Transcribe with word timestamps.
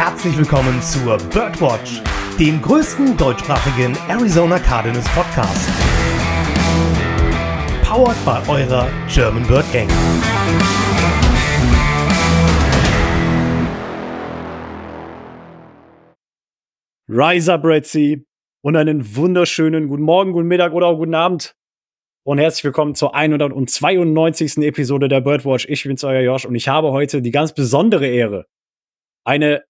herzlich 0.00 0.38
willkommen 0.38 0.80
zur 0.80 1.18
Birdwatch, 1.18 2.00
dem 2.38 2.62
größten 2.62 3.18
deutschsprachigen 3.18 3.94
Arizona 4.08 4.58
Cardinals 4.58 5.06
Podcast. 5.10 5.68
Powered 7.84 8.16
by 8.24 8.50
eurer 8.50 8.88
German 9.12 9.46
Bird 9.46 9.70
Gang. 9.74 9.90
Rise 17.06 17.52
up, 17.52 17.62
Red 17.62 17.84
Sea, 17.84 18.20
und 18.62 18.76
einen 18.76 19.14
wunderschönen 19.14 19.86
guten 19.86 20.04
Morgen, 20.04 20.32
guten 20.32 20.48
Mittag 20.48 20.72
oder 20.72 20.86
auch 20.86 20.96
guten 20.96 21.14
Abend. 21.14 21.54
Und 22.24 22.38
herzlich 22.38 22.64
willkommen 22.64 22.94
zur 22.94 23.14
192. 23.14 24.64
Episode 24.64 25.10
der 25.10 25.20
Birdwatch. 25.20 25.66
Ich 25.68 25.82
bin's, 25.82 26.02
euer 26.04 26.22
Josh, 26.22 26.46
und 26.46 26.54
ich 26.54 26.68
habe 26.68 26.90
heute 26.90 27.20
die 27.20 27.32
ganz 27.32 27.52
besondere 27.52 28.06
Ehre, 28.06 28.46
eine 29.26 29.62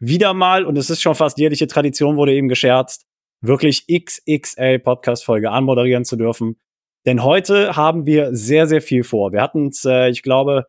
wieder 0.00 0.34
mal, 0.34 0.64
und 0.64 0.76
es 0.78 0.90
ist 0.90 1.02
schon 1.02 1.14
fast 1.14 1.38
jährliche 1.38 1.66
Tradition, 1.66 2.16
wurde 2.16 2.34
eben 2.34 2.48
gescherzt, 2.48 3.06
wirklich 3.40 3.86
XXL 3.86 4.78
Podcast-Folge 4.78 5.50
anmoderieren 5.50 6.04
zu 6.04 6.16
dürfen. 6.16 6.56
Denn 7.06 7.22
heute 7.22 7.76
haben 7.76 8.06
wir 8.06 8.34
sehr, 8.34 8.66
sehr 8.66 8.82
viel 8.82 9.04
vor. 9.04 9.32
Wir 9.32 9.42
hatten 9.42 9.68
es, 9.68 9.84
äh, 9.84 10.10
ich 10.10 10.22
glaube, 10.22 10.66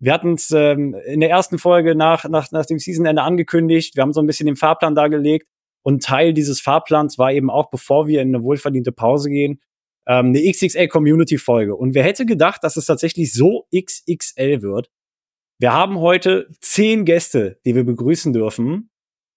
wir 0.00 0.12
hatten 0.12 0.34
es 0.34 0.50
ähm, 0.50 0.94
in 1.06 1.20
der 1.20 1.30
ersten 1.30 1.58
Folge 1.58 1.94
nach, 1.94 2.24
nach, 2.28 2.50
nach 2.52 2.66
dem 2.66 2.78
Seasonende 2.78 3.22
angekündigt. 3.22 3.96
Wir 3.96 4.02
haben 4.02 4.12
so 4.12 4.20
ein 4.20 4.26
bisschen 4.26 4.46
den 4.46 4.56
Fahrplan 4.56 4.94
dargelegt. 4.94 5.46
Und 5.82 6.02
Teil 6.02 6.32
dieses 6.34 6.60
Fahrplans 6.60 7.18
war 7.18 7.32
eben 7.32 7.50
auch, 7.50 7.70
bevor 7.70 8.06
wir 8.06 8.20
in 8.20 8.34
eine 8.34 8.42
wohlverdiente 8.42 8.92
Pause 8.92 9.30
gehen, 9.30 9.60
ähm, 10.06 10.26
eine 10.26 10.50
XXL 10.50 10.88
Community 10.88 11.38
Folge. 11.38 11.76
Und 11.76 11.94
wer 11.94 12.04
hätte 12.04 12.26
gedacht, 12.26 12.62
dass 12.64 12.76
es 12.76 12.86
tatsächlich 12.86 13.32
so 13.32 13.66
XXL 13.74 14.62
wird? 14.62 14.90
Wir 15.60 15.72
haben 15.72 15.98
heute 15.98 16.48
zehn 16.60 17.04
Gäste, 17.04 17.58
die 17.64 17.74
wir 17.74 17.82
begrüßen 17.82 18.32
dürfen. 18.32 18.90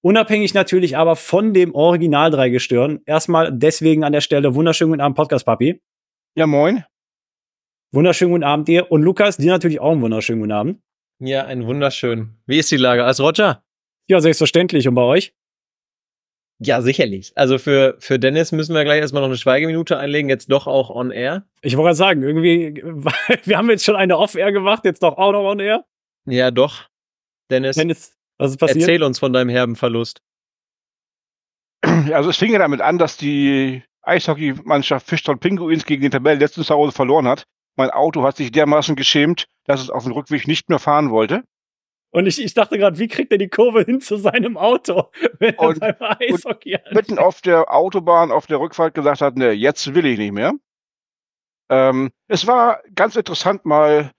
Unabhängig 0.03 0.53
natürlich 0.53 0.95
aber 0.95 1.15
von 1.15 1.51
dem 1.51 1.73
Original 1.73 2.29
Dreigestirn. 2.29 3.01
Erstmal 3.07 3.51
deswegen 3.51 4.03
an 4.03 4.13
der 4.13 4.21
Stelle 4.21 4.53
wunderschönen 4.53 4.91
guten 4.91 5.01
Abend, 5.01 5.17
Podcast 5.17 5.45
Papi. 5.45 5.81
Ja, 6.35 6.45
moin. 6.45 6.85
Wunderschönen 7.91 8.33
guten 8.33 8.43
Abend 8.43 8.67
dir. 8.67 8.91
Und 8.91 9.01
Lukas, 9.01 9.37
dir 9.37 9.51
natürlich 9.51 9.79
auch 9.79 9.93
einen 9.93 10.01
wunderschönen 10.01 10.41
guten 10.41 10.51
Abend. 10.51 10.81
Ja, 11.19 11.45
einen 11.45 11.65
wunderschönen. 11.65 12.39
Wie 12.45 12.59
ist 12.59 12.69
die 12.69 12.77
Lage? 12.77 13.03
Als 13.03 13.19
Roger? 13.19 13.63
Ja, 14.07 14.21
selbstverständlich. 14.21 14.87
Und 14.87 14.93
bei 14.93 15.03
euch? 15.03 15.33
Ja, 16.59 16.83
sicherlich. 16.83 17.31
Also 17.35 17.57
für, 17.57 17.95
für 17.97 18.19
Dennis 18.19 18.51
müssen 18.51 18.75
wir 18.75 18.83
gleich 18.83 19.01
erstmal 19.01 19.21
noch 19.21 19.29
eine 19.29 19.37
Schweigeminute 19.37 19.97
einlegen, 19.97 20.29
jetzt 20.29 20.51
doch 20.51 20.67
auch 20.67 20.91
on 20.91 21.09
air. 21.09 21.47
Ich 21.63 21.75
wollte 21.75 21.87
gerade 21.87 21.95
sagen, 21.95 22.21
irgendwie, 22.21 22.75
wir 23.43 23.57
haben 23.57 23.71
jetzt 23.71 23.85
schon 23.85 23.95
eine 23.95 24.19
Off-Air 24.19 24.51
gemacht, 24.51 24.85
jetzt 24.85 25.01
doch 25.01 25.17
auch 25.17 25.31
noch 25.31 25.49
on 25.49 25.59
air. 25.59 25.83
Ja, 26.25 26.51
doch. 26.51 26.87
Dennis, 27.49 27.75
Dennis, 27.75 28.15
was 28.37 28.51
ist 28.51 28.57
passiert? 28.57 28.81
erzähl 28.81 29.03
uns 29.03 29.19
von 29.19 29.33
deinem 29.33 29.49
herben 29.49 29.75
Verlust. 29.75 30.21
Also 31.83 32.29
es 32.29 32.37
fing 32.37 32.51
ja 32.53 32.59
damit 32.59 32.81
an, 32.81 32.97
dass 32.97 33.17
die 33.17 33.83
Eishockeymannschaft 34.03 35.07
Fischtown 35.07 35.39
Pinguins 35.39 35.85
gegen 35.85 36.01
den 36.03 36.11
Tabellenletzten 36.11 36.63
zu 36.63 36.73
Hause 36.73 36.91
verloren 36.91 37.27
hat. 37.27 37.45
Mein 37.75 37.89
Auto 37.89 38.23
hat 38.23 38.37
sich 38.37 38.51
dermaßen 38.51 38.95
geschämt, 38.95 39.45
dass 39.65 39.81
es 39.81 39.89
auf 39.89 40.03
dem 40.03 40.11
Rückweg 40.11 40.47
nicht 40.47 40.69
mehr 40.69 40.79
fahren 40.79 41.09
wollte. 41.09 41.43
Und 42.13 42.25
ich, 42.27 42.43
ich 42.43 42.53
dachte 42.53 42.77
gerade, 42.77 42.99
wie 42.99 43.07
kriegt 43.07 43.31
er 43.31 43.37
die 43.37 43.47
Kurve 43.47 43.83
hin 43.83 44.01
zu 44.01 44.17
seinem 44.17 44.57
Auto, 44.57 45.09
wenn 45.39 45.55
Und- 45.55 45.81
er 45.81 45.93
beim 45.93 46.17
Eishockey 46.19 46.75
anfängt? 46.75 46.95
Mitten 46.95 47.17
auf 47.19 47.41
der 47.41 47.73
Autobahn, 47.73 48.31
auf 48.31 48.47
der 48.47 48.59
Rückfahrt 48.59 48.93
gesagt 48.93 49.21
hat, 49.21 49.37
ne, 49.37 49.51
jetzt 49.51 49.93
will 49.95 50.05
ich 50.05 50.19
nicht 50.19 50.33
mehr. 50.33 50.53
Ähm, 51.69 52.11
es 52.27 52.45
war 52.47 52.81
ganz 52.95 53.15
interessant, 53.15 53.65
mal 53.65 54.11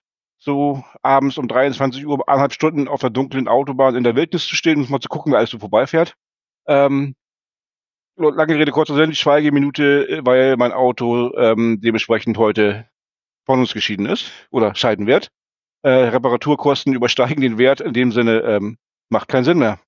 so 0.42 0.84
abends 1.02 1.38
um 1.38 1.46
23 1.46 2.04
Uhr 2.06 2.28
eineinhalb 2.28 2.52
Stunden 2.52 2.88
auf 2.88 3.00
der 3.00 3.10
dunklen 3.10 3.46
Autobahn 3.46 3.94
in 3.94 4.02
der 4.02 4.16
Wildnis 4.16 4.46
zu 4.46 4.56
stehen 4.56 4.80
und 4.80 4.90
mal 4.90 5.00
zu 5.00 5.08
gucken, 5.08 5.32
wer 5.32 5.38
alles 5.38 5.50
so 5.50 5.58
vorbeifährt. 5.58 6.14
Ähm, 6.66 7.14
lange 8.16 8.56
Rede, 8.56 8.72
kurzer 8.72 8.94
Sinn, 8.94 9.10
die 9.10 9.16
Schweigeminute, 9.16 10.08
äh, 10.08 10.20
weil 10.24 10.56
mein 10.56 10.72
Auto 10.72 11.32
ähm, 11.36 11.80
dementsprechend 11.80 12.38
heute 12.38 12.88
von 13.46 13.60
uns 13.60 13.72
geschieden 13.72 14.06
ist 14.06 14.30
oder 14.50 14.74
scheiden 14.74 15.06
wird. 15.06 15.28
Äh, 15.82 15.90
Reparaturkosten 15.90 16.92
übersteigen 16.92 17.40
den 17.40 17.58
Wert, 17.58 17.80
in 17.80 17.92
dem 17.92 18.12
Sinne 18.12 18.40
ähm, 18.40 18.78
macht 19.10 19.28
keinen 19.28 19.44
Sinn 19.44 19.58
mehr. 19.58 19.80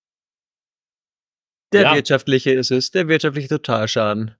Der 1.73 1.83
Ja. 1.83 1.95
wirtschaftliche 1.95 2.53
ist 2.53 2.71
es, 2.71 2.91
der 2.93 3.09
wirtschaftliche 3.09 3.49
Totalschaden. 3.49 4.37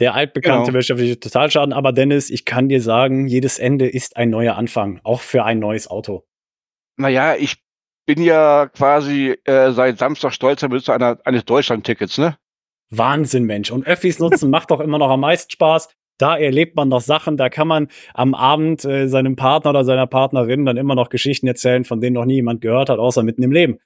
Der 0.00 0.14
altbekannte 0.14 0.66
Genau. 0.66 0.74
wirtschaftliche 0.74 1.18
Totalschaden. 1.18 1.72
Aber 1.72 1.92
Dennis, 1.92 2.30
ich 2.30 2.44
kann 2.44 2.68
dir 2.68 2.80
sagen, 2.80 3.26
jedes 3.26 3.58
Ende 3.58 3.88
ist 3.88 4.16
ein 4.16 4.30
neuer 4.30 4.56
Anfang, 4.56 5.00
auch 5.02 5.20
für 5.20 5.44
ein 5.44 5.58
neues 5.58 5.88
Auto. 5.88 6.24
Naja, 6.96 7.34
ich 7.36 7.56
bin 8.06 8.22
ja 8.22 8.66
quasi 8.66 9.36
äh, 9.44 9.72
seit 9.72 9.98
Samstag 9.98 10.32
stolzer 10.32 10.68
Besitzer 10.68 10.94
einer, 10.94 11.18
eines 11.24 11.44
Deutschland-Tickets, 11.44 12.18
ne? 12.18 12.38
Wahnsinn, 12.90 13.44
Mensch. 13.44 13.70
Und 13.70 13.86
Öffis 13.86 14.18
nutzen 14.18 14.50
macht 14.50 14.70
doch 14.70 14.80
immer 14.80 14.98
noch 14.98 15.10
am 15.10 15.20
meisten 15.20 15.50
Spaß. 15.50 15.88
Da 16.18 16.36
erlebt 16.36 16.74
man 16.74 16.88
noch 16.88 17.00
Sachen, 17.00 17.36
da 17.36 17.48
kann 17.48 17.68
man 17.68 17.88
am 18.14 18.34
Abend 18.34 18.84
äh, 18.84 19.08
seinem 19.08 19.36
Partner 19.36 19.70
oder 19.70 19.84
seiner 19.84 20.06
Partnerin 20.06 20.64
dann 20.64 20.76
immer 20.76 20.94
noch 20.94 21.10
Geschichten 21.10 21.46
erzählen, 21.46 21.84
von 21.84 22.00
denen 22.00 22.14
noch 22.14 22.24
nie 22.24 22.36
jemand 22.36 22.60
gehört 22.60 22.88
hat, 22.88 22.98
außer 22.98 23.22
mitten 23.22 23.42
im 23.42 23.52
Leben. 23.52 23.78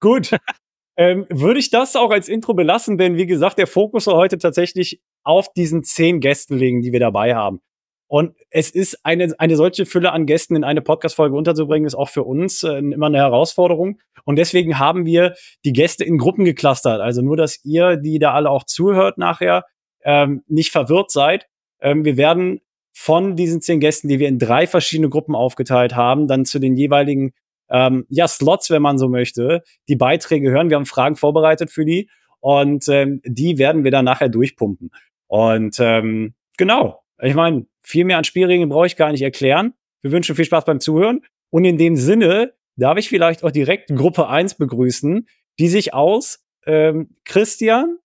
Gut. 0.00 0.30
ähm, 0.96 1.26
würde 1.28 1.60
ich 1.60 1.70
das 1.70 1.96
auch 1.96 2.10
als 2.10 2.28
Intro 2.28 2.54
belassen, 2.54 2.98
denn 2.98 3.16
wie 3.16 3.26
gesagt, 3.26 3.58
der 3.58 3.66
Fokus 3.66 4.04
soll 4.04 4.14
heute 4.14 4.38
tatsächlich 4.38 5.00
auf 5.24 5.52
diesen 5.52 5.82
zehn 5.82 6.20
Gästen 6.20 6.56
liegen, 6.56 6.82
die 6.82 6.92
wir 6.92 7.00
dabei 7.00 7.34
haben. 7.34 7.60
Und 8.06 8.36
es 8.50 8.70
ist 8.70 9.04
eine, 9.04 9.34
eine 9.38 9.56
solche 9.56 9.86
Fülle 9.86 10.12
an 10.12 10.26
Gästen 10.26 10.56
in 10.56 10.64
eine 10.64 10.82
Podcast-Folge 10.82 11.34
unterzubringen, 11.36 11.86
ist 11.86 11.94
auch 11.94 12.10
für 12.10 12.22
uns 12.22 12.62
äh, 12.62 12.76
immer 12.76 13.06
eine 13.06 13.18
Herausforderung. 13.18 13.98
Und 14.24 14.36
deswegen 14.36 14.78
haben 14.78 15.06
wir 15.06 15.34
die 15.64 15.72
Gäste 15.72 16.04
in 16.04 16.18
Gruppen 16.18 16.44
geklustert. 16.44 17.00
Also 17.00 17.22
nur, 17.22 17.36
dass 17.36 17.64
ihr, 17.64 17.96
die 17.96 18.18
da 18.18 18.32
alle 18.32 18.50
auch 18.50 18.64
zuhört 18.64 19.18
nachher, 19.18 19.64
ähm, 20.04 20.44
nicht 20.46 20.70
verwirrt 20.70 21.10
seid. 21.10 21.48
Ähm, 21.80 22.04
wir 22.04 22.16
werden 22.16 22.60
von 22.92 23.36
diesen 23.36 23.60
zehn 23.60 23.80
Gästen, 23.80 24.08
die 24.08 24.18
wir 24.18 24.28
in 24.28 24.38
drei 24.38 24.66
verschiedene 24.66 25.08
Gruppen 25.08 25.34
aufgeteilt 25.34 25.96
haben, 25.96 26.28
dann 26.28 26.44
zu 26.44 26.58
den 26.58 26.76
jeweiligen 26.76 27.32
ähm, 27.70 28.06
ja, 28.08 28.28
Slots, 28.28 28.70
wenn 28.70 28.82
man 28.82 28.98
so 28.98 29.08
möchte, 29.08 29.62
die 29.88 29.96
Beiträge 29.96 30.50
hören. 30.50 30.68
Wir 30.70 30.76
haben 30.76 30.86
Fragen 30.86 31.16
vorbereitet 31.16 31.70
für 31.70 31.84
die 31.84 32.08
und 32.40 32.86
ähm, 32.88 33.20
die 33.24 33.58
werden 33.58 33.82
wir 33.84 33.90
dann 33.90 34.04
nachher 34.04 34.28
durchpumpen. 34.28 34.90
Und 35.34 35.80
ähm, 35.80 36.34
genau, 36.58 37.02
ich 37.20 37.34
meine, 37.34 37.66
viel 37.82 38.04
mehr 38.04 38.18
an 38.18 38.24
Spielregeln 38.24 38.68
brauche 38.68 38.86
ich 38.86 38.94
gar 38.94 39.10
nicht 39.10 39.22
erklären. 39.22 39.74
Wir 40.00 40.12
wünschen 40.12 40.36
viel 40.36 40.44
Spaß 40.44 40.64
beim 40.64 40.78
Zuhören. 40.78 41.22
Und 41.50 41.64
in 41.64 41.76
dem 41.76 41.96
Sinne 41.96 42.54
darf 42.76 42.98
ich 42.98 43.08
vielleicht 43.08 43.42
auch 43.42 43.50
direkt 43.50 43.88
Gruppe 43.96 44.28
1 44.28 44.54
begrüßen, 44.54 45.26
die 45.58 45.66
sich 45.66 45.92
aus 45.92 46.46
ähm, 46.66 47.16
Christian, 47.24 47.98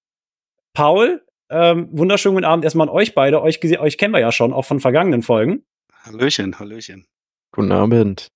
Paul, 0.74 1.24
ähm, 1.52 1.90
wunderschönen 1.92 2.34
guten 2.34 2.46
Abend 2.46 2.64
erstmal 2.66 2.90
an 2.90 2.96
euch 2.96 3.14
beide. 3.14 3.44
Euch, 3.44 3.60
euch 3.80 4.00
kennen 4.00 4.14
wir 4.16 4.22
ja 4.22 4.32
schon, 4.32 4.52
auch 4.52 4.66
von 4.66 4.80
vergangenen 4.80 5.22
Folgen. 5.22 5.64
Hallöchen, 6.02 6.58
Hallöchen. 6.58 7.06
Guten 7.52 7.72
Abend. 7.72 8.30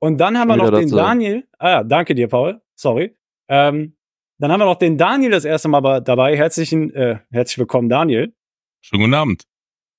Und 0.00 0.18
dann 0.18 0.36
haben 0.36 0.48
wir 0.48 0.56
noch 0.56 0.70
den 0.72 0.88
dazu. 0.88 0.96
Daniel. 0.96 1.46
Ah 1.58 1.70
ja, 1.70 1.84
danke 1.84 2.16
dir, 2.16 2.26
Paul. 2.26 2.60
Sorry. 2.74 3.16
Ähm, 3.46 3.94
dann 4.38 4.50
haben 4.50 4.60
wir 4.60 4.66
noch 4.66 4.78
den 4.78 4.98
Daniel 4.98 5.30
das 5.30 5.44
erste 5.44 5.68
Mal 5.68 6.00
dabei. 6.00 6.36
Herzlichen, 6.36 6.94
äh, 6.94 7.18
herzlich 7.30 7.58
willkommen, 7.58 7.88
Daniel. 7.88 8.34
Schönen 8.80 9.02
guten 9.02 9.14
Abend. 9.14 9.44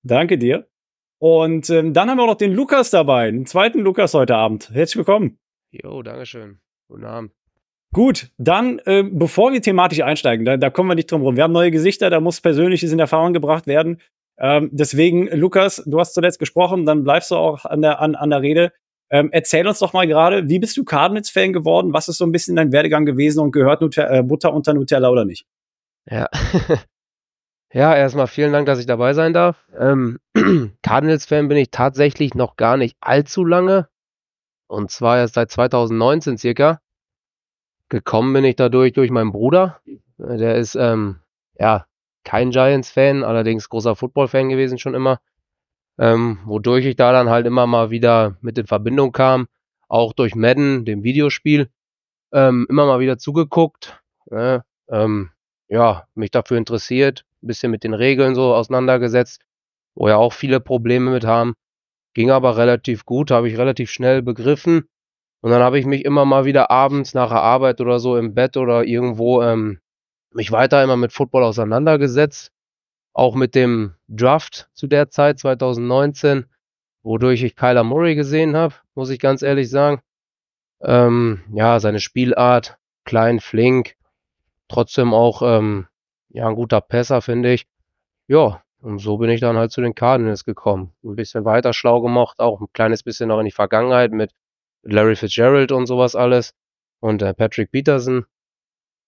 Danke 0.04 0.38
dir. 0.38 0.68
Und 1.20 1.70
ähm, 1.70 1.94
dann 1.94 2.10
haben 2.10 2.18
wir 2.18 2.28
noch 2.28 2.36
den 2.36 2.54
Lukas 2.54 2.90
dabei, 2.90 3.32
den 3.32 3.46
zweiten 3.46 3.80
Lukas 3.80 4.14
heute 4.14 4.36
Abend. 4.36 4.70
Herzlich 4.72 4.98
willkommen. 4.98 5.40
Jo, 5.72 6.02
Dankeschön. 6.04 6.60
Guten 6.88 7.06
Abend. 7.06 7.32
Gut, 7.94 8.30
dann, 8.38 8.80
äh, 8.86 9.04
bevor 9.04 9.54
wir 9.54 9.62
thematisch 9.62 10.02
einsteigen, 10.02 10.46
da, 10.46 10.58
da 10.58 10.70
kommen 10.70 10.90
wir 10.90 10.96
nicht 10.96 11.10
drum 11.10 11.22
rum. 11.22 11.38
Wir 11.38 11.44
haben 11.44 11.54
neue 11.54 11.72
Gesichter, 11.72 12.10
da 12.10 12.20
muss 12.20 12.42
Persönliches 12.42 12.92
in 12.92 13.00
Erfahrung 13.00 13.32
gebracht 13.32 13.68
werden. 13.68 14.02
Ähm, 14.38 14.70
deswegen, 14.74 15.28
Lukas, 15.28 15.82
du 15.86 16.00
hast 16.00 16.14
zuletzt 16.14 16.40
gesprochen, 16.40 16.86
dann 16.86 17.06
bleibst 17.06 17.32
du 17.32 17.36
auch 17.36 17.64
an 17.64 17.82
der, 17.82 18.02
an, 18.02 18.16
an 18.16 18.30
der 18.30 18.42
Rede. 18.42 18.74
Ähm, 19.12 19.30
erzähl 19.32 19.68
uns 19.68 19.80
doch 19.80 19.94
mal 19.94 20.08
gerade, 20.08 20.50
wie 20.50 20.60
bist 20.60 20.76
du 20.78 20.84
Cardinals-Fan 20.84 21.54
geworden? 21.54 21.94
Was 21.94 22.08
ist 22.08 22.18
so 22.18 22.26
ein 22.26 22.32
bisschen 22.32 22.56
dein 22.56 22.72
Werdegang 22.72 23.06
gewesen 23.06 23.40
und 23.40 23.52
gehört 23.52 23.82
Nute 23.82 24.08
äh, 24.08 24.24
Butter 24.24 24.54
unter 24.54 24.74
Nutella 24.74 25.10
oder 25.10 25.26
nicht? 25.26 25.46
Ja. 26.10 26.28
ja, 27.74 27.96
erstmal 27.96 28.28
vielen 28.28 28.52
Dank, 28.52 28.66
dass 28.66 28.80
ich 28.80 28.86
dabei 28.88 29.14
sein 29.14 29.34
darf. 29.34 29.64
Ähm, 29.78 30.20
Cardinals-Fan 30.82 31.48
bin 31.48 31.58
ich 31.58 31.70
tatsächlich 31.72 32.34
noch 32.34 32.56
gar 32.56 32.78
nicht 32.78 32.98
allzu 33.00 33.46
lange. 33.46 33.88
Und 34.68 34.90
zwar 34.90 35.18
erst 35.18 35.36
seit 35.36 35.52
2019 35.52 36.38
circa. 36.38 36.82
Gekommen 37.90 38.34
bin 38.34 38.44
ich 38.44 38.56
dadurch 38.56 38.94
durch 38.94 39.12
meinen 39.12 39.32
Bruder. 39.32 39.80
Äh, 40.18 40.38
Der 40.38 40.56
ist, 40.56 40.76
ähm, 40.76 41.20
ja, 41.60 41.86
kein 42.24 42.50
Giants-Fan, 42.50 43.24
allerdings 43.24 43.70
großer 43.70 43.96
Football-Fan 43.96 44.50
gewesen 44.50 44.80
schon 44.80 44.96
immer. 44.96 45.20
Ähm, 46.00 46.40
wodurch 46.46 46.86
ich 46.86 46.96
da 46.96 47.12
dann 47.14 47.30
halt 47.30 47.46
immer 47.48 47.68
mal 47.68 47.90
wieder 47.90 48.38
mit 48.42 48.58
in 48.58 48.68
Verbindung 48.68 49.12
kam. 49.12 49.48
Auch 49.88 50.14
durch 50.14 50.36
Madden, 50.36 50.86
dem 50.86 51.04
Videospiel. 51.04 51.70
Ähm, 52.34 52.68
immer 52.70 52.86
mal 52.86 53.00
wieder 53.00 53.18
zugeguckt. 53.18 54.02
Äh, 54.32 54.60
ähm, 54.90 55.32
ja, 55.70 56.08
mich 56.16 56.32
dafür 56.32 56.58
interessiert, 56.58 57.26
ein 57.44 57.48
bisschen 57.48 57.72
mit 57.72 57.84
den 57.84 57.94
Regeln 57.94 58.36
so 58.36 58.54
auseinandergesetzt, 58.56 59.42
wo 59.96 60.08
ja 60.10 60.18
auch 60.18 60.34
viele 60.34 60.60
Probleme 60.60 61.12
mit 61.12 61.26
haben. 61.26 61.56
Ging 62.14 62.32
aber 62.32 62.58
relativ 62.58 63.06
gut, 63.06 63.32
habe 63.32 63.50
ich 63.50 63.58
relativ 63.58 63.92
schnell 63.92 64.22
begriffen 64.22 64.88
Und 65.42 65.52
dann 65.52 65.62
habe 65.64 65.80
ich 65.80 65.86
mich 65.86 66.06
immer 66.06 66.26
mal 66.26 66.46
wieder 66.46 66.72
abends 66.72 67.14
nach 67.14 67.30
der 67.30 67.42
Arbeit 67.42 67.82
oder 67.82 68.00
so 68.00 68.18
im 68.18 68.34
Bett 68.36 68.58
oder 68.58 68.86
irgendwo 68.86 69.44
ähm, 69.44 69.80
mich 70.34 70.52
weiter 70.52 70.84
immer 70.84 70.98
mit 70.98 71.14
Football 71.14 71.44
auseinandergesetzt. 71.44 72.52
Auch 73.16 73.36
mit 73.36 73.56
dem 73.56 73.96
Draft 74.10 74.70
zu 74.74 74.88
der 74.88 75.10
Zeit, 75.10 75.40
2019, 75.40 76.48
wodurch 77.02 77.44
ich 77.44 77.56
Kyler 77.56 77.86
Murray 77.86 78.14
gesehen 78.14 78.58
habe, 78.58 78.76
muss 78.94 79.10
ich 79.10 79.20
ganz 79.20 79.42
ehrlich 79.42 79.70
sagen. 79.70 80.02
Ähm, 80.82 81.42
ja, 81.54 81.80
seine 81.80 82.02
Spielart, 82.02 82.78
klein, 83.06 83.40
flink, 83.40 83.96
trotzdem 84.68 85.14
auch 85.14 85.42
ähm, 85.42 85.88
ja, 86.28 86.46
ein 86.50 86.56
guter 86.56 86.82
Pässer, 86.82 87.22
finde 87.22 87.54
ich. 87.54 87.68
Ja, 88.28 88.62
und 88.82 89.00
so 89.00 89.18
bin 89.18 89.30
ich 89.30 89.40
dann 89.40 89.56
halt 89.56 89.72
zu 89.72 89.80
den 89.80 89.96
Cardinals 89.96 90.44
gekommen. 90.44 90.94
Ein 91.02 91.16
bisschen 91.16 91.46
weiter 91.46 91.72
schlau 91.72 92.02
gemacht, 92.02 92.40
auch 92.40 92.60
ein 92.60 92.68
kleines 92.74 93.02
bisschen 93.02 93.30
noch 93.30 93.40
in 93.40 93.46
die 93.46 93.52
Vergangenheit 93.52 94.12
mit 94.12 94.34
Larry 94.84 95.16
Fitzgerald 95.16 95.72
und 95.72 95.86
sowas 95.88 96.18
alles 96.18 96.54
und 97.00 97.22
äh, 97.22 97.34
Patrick 97.34 97.72
Peterson. 97.72 98.26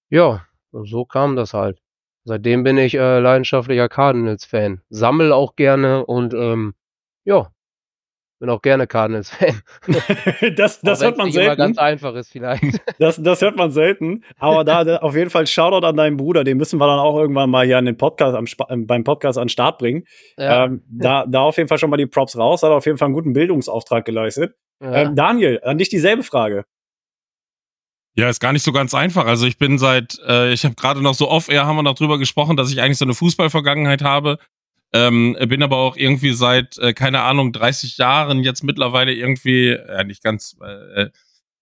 Ja, 0.09 0.45
so 0.71 1.04
kam 1.04 1.36
das 1.36 1.54
halt. 1.54 1.81
Seitdem 2.28 2.66
bin 2.66 2.78
ich 2.78 2.94
äh, 2.94 3.20
leidenschaftlicher 3.20 3.88
Cardinals-Fan. 3.88 4.82
Sammel 4.90 5.32
auch 5.32 5.56
gerne 5.56 6.06
und 6.06 6.34
ähm, 6.34 6.74
ja, 7.24 7.48
bin 8.40 8.50
auch 8.50 8.62
gerne 8.62 8.86
Cardinals-Fan. 8.86 9.62
das 10.58 10.82
das 10.82 11.02
hört 11.02 11.18
man 11.18 11.32
selten. 11.32 11.56
ganz 11.56 11.78
einfach 11.78 12.14
ist 12.16 12.30
vielleicht. 12.30 12.64
Das, 13.00 13.16
das 13.16 13.42
hört 13.42 13.56
man 13.56 13.72
selten. 13.72 14.26
Aber 14.40 14.66
da, 14.66 14.98
auf 14.98 15.16
jeden 15.16 15.30
Fall 15.30 15.48
Shoutout 15.48 15.88
an 15.88 15.96
deinen 15.96 16.18
Bruder. 16.18 16.44
Den 16.44 16.58
müssen 16.58 16.80
wir 16.80 16.88
dann 16.88 17.00
auch 17.00 17.18
irgendwann 17.18 17.50
mal 17.50 17.66
hier 17.66 17.78
an 17.78 17.86
den 17.86 17.96
Podcast, 17.96 18.36
am, 18.36 18.46
äh, 18.46 18.86
beim 18.86 19.06
Podcast 19.06 19.38
an 19.38 19.46
den 19.46 19.50
Start 19.50 19.78
bringen. 19.78 20.04
Ja. 20.38 20.66
Ähm, 20.66 20.84
da, 20.90 21.26
da 21.26 21.44
auf 21.44 21.56
jeden 21.56 21.70
Fall 21.70 21.78
schon 21.78 21.90
mal 21.90 21.96
die 21.96 22.08
Props 22.08 22.38
raus. 22.38 22.62
Hat 22.62 22.72
auf 22.72 22.86
jeden 22.86 22.98
Fall 22.98 23.06
einen 23.06 23.16
guten 23.16 23.32
Bildungsauftrag 23.32 24.04
geleistet. 24.04 24.56
Ja. 24.82 24.96
Ähm, 24.96 25.16
Daniel, 25.16 25.62
an 25.64 25.78
dich 25.78 25.88
dieselbe 25.88 26.24
Frage. 26.24 26.66
Ja, 28.18 28.30
ist 28.30 28.40
gar 28.40 28.52
nicht 28.52 28.64
so 28.64 28.72
ganz 28.72 28.96
einfach. 28.96 29.28
Also 29.28 29.46
ich 29.46 29.60
bin 29.60 29.78
seit, 29.78 30.18
äh, 30.28 30.52
ich 30.52 30.66
habe 30.66 30.74
gerade 30.74 31.04
noch 31.04 31.14
so 31.14 31.30
off-air 31.30 31.68
haben 31.68 31.75
wir 31.75 31.84
noch 31.84 31.94
drüber 31.94 32.18
gesprochen, 32.18 32.58
dass 32.58 32.72
ich 32.72 32.81
eigentlich 32.81 32.98
so 32.98 33.06
eine 33.06 33.14
Fußballvergangenheit 33.14 34.02
habe. 34.02 34.40
Ähm, 34.92 35.38
bin 35.48 35.62
aber 35.62 35.78
auch 35.78 35.96
irgendwie 35.96 36.31
seit, 36.31 36.80
äh, 36.80 36.94
keine 36.94 37.22
Ahnung, 37.22 37.54
30 37.54 37.98
Jahren 37.98 38.42
jetzt 38.44 38.64
mittlerweile 38.64 39.14
irgendwie, 39.14 39.68
ja 39.68 40.04
nicht 40.04 40.24
ganz, 40.24 40.58
äh, 40.62 41.10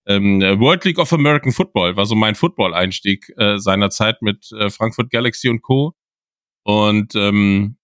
ähm, 0.07 0.39
World 0.39 0.85
League 0.85 0.99
of 0.99 1.11
American 1.11 1.51
Football 1.51 1.97
war 1.97 2.05
so 2.05 2.15
mein 2.15 2.35
Football-Einstieg 2.35 3.33
äh, 3.37 3.57
seinerzeit 3.57 4.21
mit 4.21 4.49
äh, 4.53 4.69
Frankfurt 4.69 5.09
Galaxy 5.09 5.49
und 5.49 5.61
Co. 5.61 5.93
Und 6.63 7.15
ähm, 7.15 7.77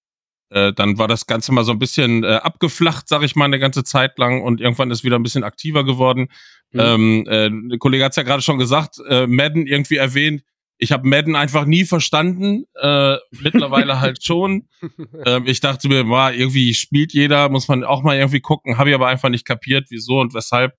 äh, 0.51 0.73
dann 0.73 0.97
war 0.97 1.07
das 1.07 1.25
Ganze 1.27 1.51
mal 1.53 1.63
so 1.63 1.71
ein 1.71 1.79
bisschen 1.79 2.23
äh, 2.23 2.35
abgeflacht, 2.35 3.07
sag 3.07 3.23
ich 3.23 3.35
mal, 3.35 3.45
eine 3.45 3.59
ganze 3.59 3.83
Zeit 3.83 4.17
lang 4.17 4.41
und 4.41 4.59
irgendwann 4.59 4.91
ist 4.91 5.03
wieder 5.03 5.17
ein 5.17 5.23
bisschen 5.23 5.45
aktiver 5.45 5.85
geworden. 5.85 6.27
Mhm. 6.71 6.79
Ähm, 6.79 7.25
äh, 7.27 7.49
der 7.69 7.77
Kollege 7.79 8.03
hat 8.03 8.11
es 8.11 8.17
ja 8.17 8.23
gerade 8.23 8.41
schon 8.41 8.57
gesagt, 8.57 8.97
äh, 9.07 9.27
Madden 9.27 9.65
irgendwie 9.65 9.95
erwähnt. 9.95 10.43
Ich 10.77 10.91
habe 10.91 11.07
Madden 11.07 11.35
einfach 11.35 11.65
nie 11.65 11.85
verstanden, 11.85 12.65
äh, 12.75 13.15
mittlerweile 13.41 13.99
halt 14.01 14.23
schon. 14.23 14.67
Ähm, 15.25 15.43
ich 15.45 15.59
dachte 15.59 15.87
mir, 15.87 16.09
war 16.09 16.33
irgendwie 16.33 16.73
spielt 16.73 17.13
jeder, 17.13 17.47
muss 17.49 17.67
man 17.67 17.83
auch 17.83 18.01
mal 18.01 18.17
irgendwie 18.17 18.39
gucken, 18.39 18.79
habe 18.79 18.89
ich 18.89 18.95
aber 18.95 19.07
einfach 19.07 19.29
nicht 19.29 19.45
kapiert, 19.45 19.87
wieso 19.89 20.19
und 20.19 20.33
weshalb. 20.33 20.73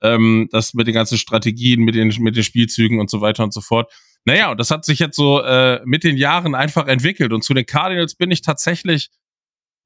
Ähm, 0.00 0.48
das 0.52 0.74
mit 0.74 0.86
den 0.86 0.94
ganzen 0.94 1.18
Strategien, 1.18 1.80
mit 1.80 1.96
den, 1.96 2.14
mit 2.20 2.36
den 2.36 2.44
Spielzügen 2.44 3.00
und 3.00 3.10
so 3.10 3.20
weiter 3.20 3.42
und 3.42 3.52
so 3.52 3.60
fort. 3.60 3.92
Naja, 4.24 4.50
und 4.50 4.60
das 4.60 4.70
hat 4.70 4.84
sich 4.84 4.98
jetzt 4.98 5.16
so 5.16 5.42
äh, 5.42 5.80
mit 5.84 6.04
den 6.04 6.16
Jahren 6.16 6.54
einfach 6.54 6.86
entwickelt. 6.86 7.32
Und 7.32 7.42
zu 7.42 7.54
den 7.54 7.66
Cardinals 7.66 8.14
bin 8.14 8.30
ich 8.30 8.42
tatsächlich 8.42 9.10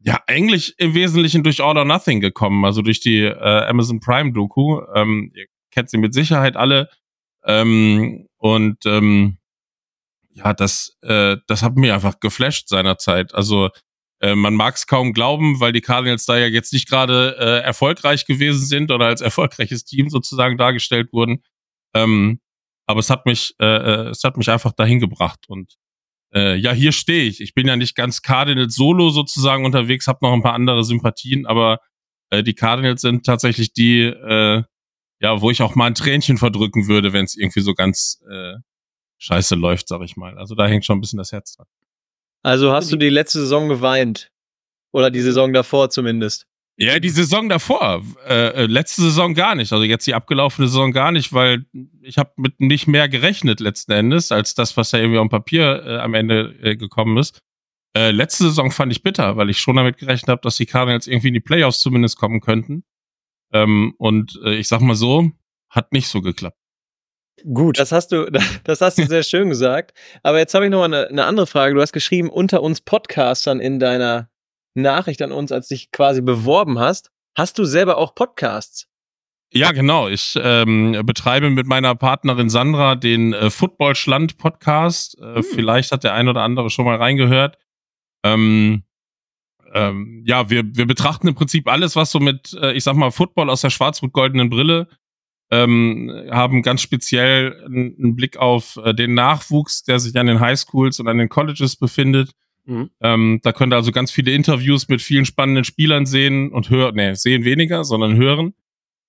ja 0.00 0.20
eigentlich 0.26 0.74
im 0.78 0.94
Wesentlichen 0.94 1.42
durch 1.42 1.62
All 1.62 1.78
or 1.78 1.84
Nothing 1.84 2.20
gekommen, 2.20 2.64
also 2.64 2.82
durch 2.82 3.00
die 3.00 3.22
äh, 3.22 3.66
Amazon 3.66 4.00
Prime 4.00 4.32
Doku. 4.32 4.82
Ähm, 4.94 5.30
ihr 5.34 5.46
kennt 5.70 5.90
sie 5.90 5.98
mit 5.98 6.14
Sicherheit 6.14 6.56
alle. 6.56 6.88
Ähm, 7.44 8.26
und 8.38 8.84
ähm, 8.86 9.38
ja, 10.34 10.52
das, 10.52 10.96
äh, 11.02 11.36
das 11.46 11.62
hat 11.62 11.76
mir 11.76 11.94
einfach 11.94 12.18
geflasht 12.20 12.68
seinerzeit. 12.68 13.34
Also 13.34 13.70
äh, 14.20 14.34
man 14.34 14.54
mag 14.54 14.74
es 14.74 14.86
kaum 14.86 15.12
glauben, 15.12 15.60
weil 15.60 15.72
die 15.72 15.80
Cardinals 15.80 16.26
da 16.26 16.36
ja 16.36 16.46
jetzt 16.46 16.72
nicht 16.72 16.88
gerade 16.88 17.36
äh, 17.38 17.64
erfolgreich 17.64 18.26
gewesen 18.26 18.64
sind 18.64 18.90
oder 18.90 19.06
als 19.06 19.20
erfolgreiches 19.20 19.84
Team 19.84 20.10
sozusagen 20.10 20.58
dargestellt 20.58 21.12
wurden. 21.12 21.42
Ähm, 21.94 22.40
aber 22.86 23.00
es 23.00 23.10
hat 23.10 23.26
mich, 23.26 23.54
äh, 23.60 23.64
äh, 23.64 24.08
es 24.08 24.24
hat 24.24 24.36
mich 24.36 24.50
einfach 24.50 24.72
dahin 24.72 25.00
gebracht 25.00 25.40
und 25.48 25.76
äh, 26.34 26.56
ja, 26.56 26.72
hier 26.72 26.92
stehe 26.92 27.24
ich. 27.24 27.40
Ich 27.40 27.54
bin 27.54 27.68
ja 27.68 27.76
nicht 27.76 27.94
ganz 27.94 28.22
Cardinals 28.22 28.74
Solo 28.74 29.10
sozusagen 29.10 29.64
unterwegs, 29.64 30.06
habe 30.06 30.18
noch 30.22 30.32
ein 30.32 30.42
paar 30.42 30.54
andere 30.54 30.82
Sympathien, 30.84 31.46
aber 31.46 31.78
äh, 32.30 32.42
die 32.42 32.54
Cardinals 32.54 33.02
sind 33.02 33.24
tatsächlich 33.24 33.72
die, 33.72 34.02
äh, 34.02 34.62
ja, 35.20 35.40
wo 35.40 35.50
ich 35.50 35.62
auch 35.62 35.74
mal 35.74 35.86
ein 35.86 35.94
Tränchen 35.94 36.38
verdrücken 36.38 36.88
würde, 36.88 37.12
wenn 37.12 37.24
es 37.24 37.36
irgendwie 37.36 37.60
so 37.60 37.74
ganz 37.74 38.20
äh, 38.28 38.54
scheiße 39.18 39.54
läuft, 39.54 39.88
sag 39.88 40.02
ich 40.02 40.16
mal. 40.16 40.36
Also 40.36 40.54
da 40.54 40.66
hängt 40.66 40.84
schon 40.84 40.98
ein 40.98 41.00
bisschen 41.00 41.18
das 41.18 41.32
Herz 41.32 41.56
dran. 41.56 41.66
Also 42.42 42.72
hast 42.72 42.92
du 42.92 42.96
die 42.96 43.08
letzte 43.08 43.40
Saison 43.40 43.68
geweint? 43.68 44.30
Oder 44.92 45.10
die 45.10 45.22
Saison 45.22 45.52
davor 45.52 45.90
zumindest? 45.90 46.46
Ja, 46.76 46.98
die 46.98 47.10
Saison 47.10 47.48
davor. 47.48 48.02
Äh, 48.26 48.64
äh, 48.64 48.66
letzte 48.66 49.02
Saison 49.02 49.34
gar 49.34 49.54
nicht. 49.54 49.72
Also 49.72 49.84
jetzt 49.84 50.06
die 50.06 50.14
abgelaufene 50.14 50.66
Saison 50.66 50.92
gar 50.92 51.12
nicht, 51.12 51.32
weil 51.32 51.66
ich 52.02 52.18
habe 52.18 52.32
mit 52.36 52.60
nicht 52.60 52.88
mehr 52.88 53.08
gerechnet 53.08 53.60
letzten 53.60 53.92
Endes, 53.92 54.32
als 54.32 54.54
das, 54.54 54.76
was 54.76 54.90
da 54.90 54.98
irgendwie 54.98 55.18
auf 55.18 55.26
dem 55.26 55.30
Papier 55.30 55.84
äh, 55.86 55.98
am 55.98 56.14
Ende 56.14 56.54
äh, 56.62 56.76
gekommen 56.76 57.16
ist. 57.16 57.38
Äh, 57.96 58.10
letzte 58.10 58.44
Saison 58.44 58.72
fand 58.72 58.90
ich 58.90 59.04
bitter, 59.04 59.36
weil 59.36 59.50
ich 59.50 59.58
schon 59.58 59.76
damit 59.76 59.98
gerechnet 59.98 60.28
habe, 60.28 60.40
dass 60.42 60.56
die 60.56 60.66
Cardinals 60.66 61.06
irgendwie 61.06 61.28
in 61.28 61.34
die 61.34 61.40
Playoffs 61.40 61.80
zumindest 61.80 62.18
kommen 62.18 62.40
könnten. 62.40 62.82
Ähm, 63.52 63.94
und 63.98 64.40
äh, 64.44 64.54
ich 64.56 64.66
sag 64.66 64.80
mal 64.80 64.96
so, 64.96 65.30
hat 65.70 65.92
nicht 65.92 66.08
so 66.08 66.22
geklappt. 66.22 66.58
Gut. 67.52 67.78
Das 67.78 67.92
hast 67.92 68.10
du, 68.10 68.30
das 68.64 68.80
hast 68.80 68.98
du 68.98 69.06
sehr 69.06 69.22
schön 69.22 69.48
gesagt. 69.48 69.96
Aber 70.24 70.38
jetzt 70.38 70.54
habe 70.54 70.64
ich 70.64 70.72
noch 70.72 70.80
mal 70.80 70.86
eine, 70.86 71.08
eine 71.08 71.24
andere 71.24 71.46
Frage. 71.46 71.74
Du 71.74 71.80
hast 71.80 71.92
geschrieben, 71.92 72.30
unter 72.30 72.62
uns 72.62 72.80
Podcastern 72.80 73.60
in 73.60 73.78
deiner 73.78 74.28
Nachricht 74.74 75.22
an 75.22 75.32
uns, 75.32 75.52
als 75.52 75.68
dich 75.68 75.90
quasi 75.90 76.20
beworben 76.20 76.78
hast. 76.78 77.10
Hast 77.36 77.58
du 77.58 77.64
selber 77.64 77.98
auch 77.98 78.14
Podcasts? 78.14 78.88
Ja, 79.52 79.70
genau. 79.70 80.08
Ich 80.08 80.36
ähm, 80.42 81.00
betreibe 81.04 81.48
mit 81.48 81.66
meiner 81.66 81.94
Partnerin 81.94 82.50
Sandra 82.50 82.96
den 82.96 83.32
äh, 83.32 83.50
Football-Schland 83.50 84.36
Podcast. 84.36 85.16
Äh, 85.20 85.36
hm. 85.36 85.44
Vielleicht 85.44 85.92
hat 85.92 86.02
der 86.02 86.14
ein 86.14 86.28
oder 86.28 86.42
andere 86.42 86.70
schon 86.70 86.84
mal 86.84 86.96
reingehört. 86.96 87.56
Ähm, 88.24 88.82
ähm, 89.72 90.24
ja, 90.26 90.50
wir, 90.50 90.64
wir 90.74 90.86
betrachten 90.86 91.28
im 91.28 91.34
Prinzip 91.34 91.68
alles, 91.68 91.94
was 91.94 92.10
so 92.10 92.18
mit, 92.18 92.52
äh, 92.60 92.72
ich 92.72 92.82
sag 92.82 92.96
mal, 92.96 93.10
Football 93.10 93.48
aus 93.48 93.60
der 93.60 93.70
schwarz-rot-goldenen 93.70 94.50
Brille, 94.50 94.88
ähm, 95.50 96.10
haben 96.30 96.62
ganz 96.62 96.82
speziell 96.82 97.62
einen 97.64 98.16
Blick 98.16 98.36
auf 98.36 98.76
äh, 98.82 98.92
den 98.92 99.14
Nachwuchs, 99.14 99.84
der 99.84 100.00
sich 100.00 100.16
an 100.16 100.26
den 100.26 100.40
Highschools 100.40 100.98
und 100.98 101.06
an 101.06 101.18
den 101.18 101.28
Colleges 101.28 101.76
befindet 101.76 102.32
Mhm. 102.66 102.90
Ähm, 103.00 103.40
da 103.42 103.52
könnt 103.52 103.72
ihr 103.72 103.76
also 103.76 103.92
ganz 103.92 104.10
viele 104.10 104.32
Interviews 104.32 104.88
mit 104.88 105.02
vielen 105.02 105.24
spannenden 105.24 105.64
Spielern 105.64 106.06
sehen 106.06 106.50
und 106.52 106.70
hören, 106.70 106.96
nee, 106.96 107.14
sehen 107.14 107.44
weniger, 107.44 107.84
sondern 107.84 108.16
hören. 108.16 108.54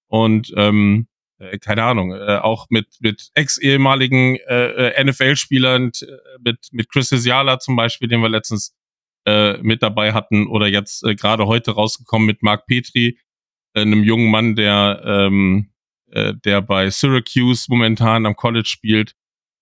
Und 0.08 0.54
ähm, 0.56 1.08
äh, 1.40 1.58
keine 1.58 1.84
Ahnung, 1.84 2.12
äh, 2.12 2.38
auch 2.38 2.68
mit, 2.70 2.98
mit 3.00 3.30
ex-ehemaligen 3.34 4.38
äh, 4.48 4.90
äh 4.90 5.04
NFL-Spielern, 5.04 5.92
äh, 6.02 6.06
mit, 6.44 6.68
mit 6.72 6.90
Chris 6.90 7.12
Isiala 7.12 7.60
zum 7.60 7.76
Beispiel, 7.76 8.08
den 8.08 8.22
wir 8.22 8.30
letztens 8.30 8.76
äh, 9.26 9.58
mit 9.58 9.82
dabei 9.82 10.14
hatten, 10.14 10.48
oder 10.48 10.68
jetzt 10.68 11.04
äh, 11.04 11.16
gerade 11.16 11.48
heute 11.48 11.72
rausgekommen 11.72 12.26
mit 12.26 12.44
Mark 12.44 12.68
Petri, 12.68 13.20
äh, 13.74 13.82
einem 13.82 14.04
jungen 14.04 14.30
Mann, 14.30 14.56
der, 14.56 15.02
ähm, 15.06 15.72
äh, 16.12 16.34
der 16.34 16.62
bei 16.62 16.90
Syracuse 16.90 17.66
momentan 17.70 18.26
am 18.26 18.36
College 18.36 18.68
spielt 18.68 19.16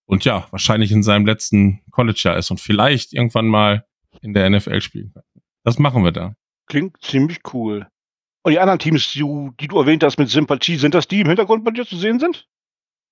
und 0.06 0.26
ja, 0.26 0.48
wahrscheinlich 0.52 0.92
in 0.92 1.04
seinem 1.04 1.26
letzten 1.26 1.82
College-Jahr 1.92 2.38
ist 2.38 2.52
und 2.52 2.60
vielleicht 2.60 3.14
irgendwann 3.14 3.48
mal 3.48 3.86
in 4.22 4.34
der 4.34 4.50
NFL 4.50 4.82
spielen 4.82 5.12
kann. 5.14 5.24
Das 5.64 5.80
machen 5.80 6.04
wir 6.04 6.12
da. 6.12 6.36
Klingt 6.68 6.98
ziemlich 7.02 7.40
cool. 7.54 7.88
Und 8.44 8.52
die 8.52 8.60
anderen 8.60 8.80
Teams, 8.80 9.12
die 9.12 9.20
du, 9.20 9.54
die 9.60 9.68
du 9.68 9.80
erwähnt 9.80 10.04
hast 10.04 10.18
mit 10.18 10.30
Sympathie, 10.30 10.76
sind 10.76 10.94
das 10.94 11.08
die 11.08 11.22
im 11.22 11.28
Hintergrund 11.28 11.64
bei 11.64 11.72
dir 11.72 11.86
zu 11.86 11.98
sehen 11.98 12.20
sind? 12.20 12.48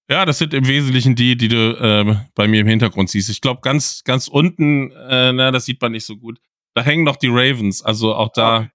Ja, 0.10 0.26
das 0.26 0.40
sind 0.40 0.54
im 0.54 0.68
Wesentlichen 0.68 1.16
die, 1.16 1.38
die 1.38 1.48
du 1.48 1.78
äh, 1.80 2.18
bei 2.36 2.48
mir 2.48 2.62
im 2.62 2.68
Hintergrund 2.68 3.10
siehst. 3.10 3.30
Ich 3.30 3.40
glaube, 3.40 3.62
ganz, 3.62 4.04
ganz 4.04 4.28
unten, 4.28 4.92
äh, 4.92 5.32
na, 5.32 5.52
das 5.52 5.66
sieht 5.66 5.82
man 5.82 5.94
nicht 5.94 6.06
so 6.06 6.18
gut. 6.18 6.40
Da 6.74 6.84
hängen 6.84 7.06
noch 7.06 7.16
die 7.16 7.30
Ravens. 7.30 7.82
Also 7.82 8.14
auch 8.14 8.34
da, 8.34 8.70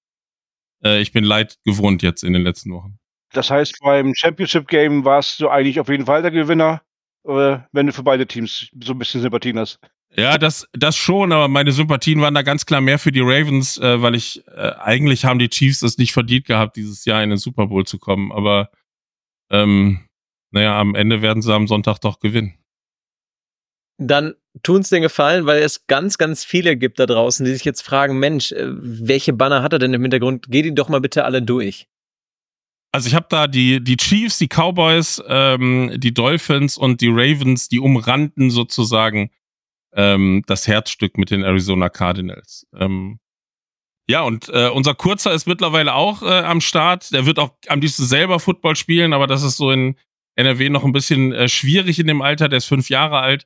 äh, 0.83 1.01
ich 1.01 1.13
bin 1.13 1.25
leid 1.25 1.59
gewohnt 1.65 2.03
jetzt 2.03 2.25
in 2.25 2.33
den 2.33 2.43
letzten 2.43 2.73
Wochen. 2.73 2.99
Das 3.33 3.51
heißt, 3.51 3.81
beim 3.83 4.15
Championship 4.15 4.67
Game 4.67 5.05
warst 5.05 5.41
du 5.41 5.51
eigentlich 5.51 5.79
auf 5.79 5.91
jeden 5.91 6.07
Fall 6.07 6.23
der 6.23 6.31
Gewinner 6.31 6.81
wenn 7.27 7.87
du 7.87 7.93
für 7.93 8.03
beide 8.03 8.27
Teams 8.27 8.69
so 8.83 8.93
ein 8.93 8.99
bisschen 8.99 9.21
Sympathien 9.21 9.59
hast. 9.59 9.79
Ja, 10.15 10.39
das, 10.39 10.67
das 10.73 10.97
schon, 10.97 11.33
aber 11.33 11.49
meine 11.49 11.73
Sympathien 11.73 12.21
waren 12.21 12.35
da 12.35 12.43
ganz 12.43 12.65
klar 12.65 12.81
mehr 12.81 12.99
für 12.99 13.13
die 13.13 13.21
Ravens, 13.21 13.77
äh, 13.79 14.01
weil 14.01 14.15
ich 14.15 14.47
äh, 14.49 14.73
eigentlich 14.79 15.25
haben 15.25 15.39
die 15.39 15.51
Chiefs 15.51 15.83
es 15.83 15.99
nicht 15.99 16.13
verdient 16.13 16.47
gehabt, 16.47 16.77
dieses 16.77 17.05
Jahr 17.05 17.23
in 17.23 17.31
den 17.31 17.39
Super 17.39 17.67
Bowl 17.67 17.85
zu 17.85 17.99
kommen. 17.99 18.33
Aber 18.33 18.71
ähm, 19.51 20.09
naja, 20.53 20.81
am 20.81 20.95
Ende 20.95 21.21
werden 21.21 21.43
sie 21.43 21.53
am 21.53 21.67
Sonntag 21.67 21.99
doch 21.99 22.19
gewinnen. 22.19 22.55
Dann 23.99 24.35
tun's 24.63 24.89
den 24.89 25.03
Gefallen, 25.03 25.47
weil 25.47 25.63
es 25.63 25.87
ganz, 25.87 26.19
ganz 26.19 26.45
viele 26.45 26.77
gibt 26.77 26.99
da 26.99 27.07
draußen, 27.07 27.45
die 27.45 27.53
sich 27.53 27.65
jetzt 27.65 27.83
fragen, 27.83 28.19
Mensch, 28.19 28.53
äh, 28.53 28.69
welche 28.69 29.33
Banner 29.33 29.63
hat 29.63 29.73
er 29.75 29.79
denn 29.79 29.93
im 29.93 30.03
Hintergrund? 30.03 30.47
Geht 30.49 30.65
ihn 30.65 30.77
doch 30.77 30.89
mal 30.89 31.01
bitte 31.01 31.25
alle 31.25 31.43
durch. 31.43 31.89
Also 32.97 33.09
ich 33.09 33.15
habe 33.15 33.27
da 33.29 33.47
die, 33.47 33.85
die 33.85 33.99
Chiefs, 33.99 34.39
die 34.39 34.49
Cowboys, 34.49 35.23
ähm, 35.29 35.93
die 35.99 36.15
Dolphins 36.15 36.79
und 36.79 37.03
die 37.03 37.11
Ravens, 37.11 37.69
die 37.69 37.79
umrannten 37.79 38.49
sozusagen 38.49 39.29
ähm, 39.93 40.43
das 40.47 40.67
Herzstück 40.67 41.19
mit 41.19 41.31
den 41.31 41.43
Arizona 41.43 41.91
Cardinals. 41.91 42.67
Ähm, 42.75 43.19
ja, 44.09 44.23
und 44.23 44.49
äh, 44.49 44.71
unser 44.71 44.95
Kurzer 44.95 45.35
ist 45.35 45.47
mittlerweile 45.47 45.93
auch 45.93 46.23
äh, 46.23 46.41
am 46.41 46.63
Start. 46.63 47.13
Der 47.13 47.27
wird 47.27 47.39
auch 47.39 47.51
am 47.69 47.83
liebsten 47.83 48.05
selber 48.05 48.41
Football 48.41 48.77
spielen, 48.77 49.13
aber 49.13 49.27
das 49.27 49.43
ist 49.43 49.59
so 49.59 49.71
in 49.71 49.97
NRW 50.37 50.71
noch 50.71 50.85
ein 50.85 50.93
bisschen 50.93 51.35
äh, 51.35 51.51
schwierig 51.51 51.99
in 51.99 52.07
dem 52.07 52.23
Alter. 52.23 52.49
Der 52.49 52.57
ist 52.57 52.65
fünf 52.65 52.89
Jahre 52.89 53.19
alt. 53.19 53.45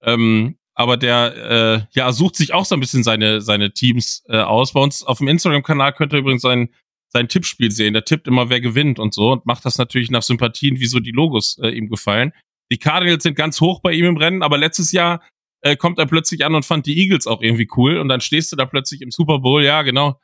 Ähm, 0.00 0.56
aber 0.72 0.96
der 0.96 1.36
äh, 1.36 1.86
ja 1.90 2.10
sucht 2.12 2.36
sich 2.36 2.54
auch 2.54 2.64
so 2.64 2.74
ein 2.74 2.80
bisschen 2.80 3.04
seine 3.04 3.42
seine 3.42 3.74
Teams 3.74 4.24
äh, 4.30 4.38
aus. 4.38 4.72
Bei 4.72 4.80
uns 4.80 5.04
auf 5.04 5.18
dem 5.18 5.28
Instagram-Kanal 5.28 5.92
könnt 5.92 6.14
ihr 6.14 6.20
übrigens 6.20 6.40
sein 6.40 6.70
sein 7.16 7.28
Tippspiel 7.28 7.70
sehen. 7.70 7.94
Der 7.94 8.04
tippt 8.04 8.28
immer, 8.28 8.50
wer 8.50 8.60
gewinnt 8.60 8.98
und 8.98 9.14
so 9.14 9.32
und 9.32 9.46
macht 9.46 9.64
das 9.64 9.78
natürlich 9.78 10.10
nach 10.10 10.22
Sympathien, 10.22 10.78
wie 10.78 10.86
so 10.86 11.00
die 11.00 11.12
Logos 11.12 11.58
äh, 11.62 11.70
ihm 11.70 11.88
gefallen. 11.88 12.32
Die 12.70 12.78
Cardinals 12.78 13.22
sind 13.22 13.36
ganz 13.36 13.60
hoch 13.60 13.80
bei 13.80 13.92
ihm 13.92 14.04
im 14.04 14.16
Rennen, 14.16 14.42
aber 14.42 14.58
letztes 14.58 14.92
Jahr 14.92 15.22
äh, 15.62 15.76
kommt 15.76 15.98
er 15.98 16.06
plötzlich 16.06 16.44
an 16.44 16.54
und 16.54 16.64
fand 16.64 16.86
die 16.86 16.98
Eagles 16.98 17.26
auch 17.26 17.40
irgendwie 17.40 17.68
cool 17.76 17.98
und 17.98 18.08
dann 18.08 18.20
stehst 18.20 18.52
du 18.52 18.56
da 18.56 18.66
plötzlich 18.66 19.00
im 19.00 19.10
Super 19.10 19.38
Bowl, 19.38 19.64
ja 19.64 19.82
genau, 19.82 20.20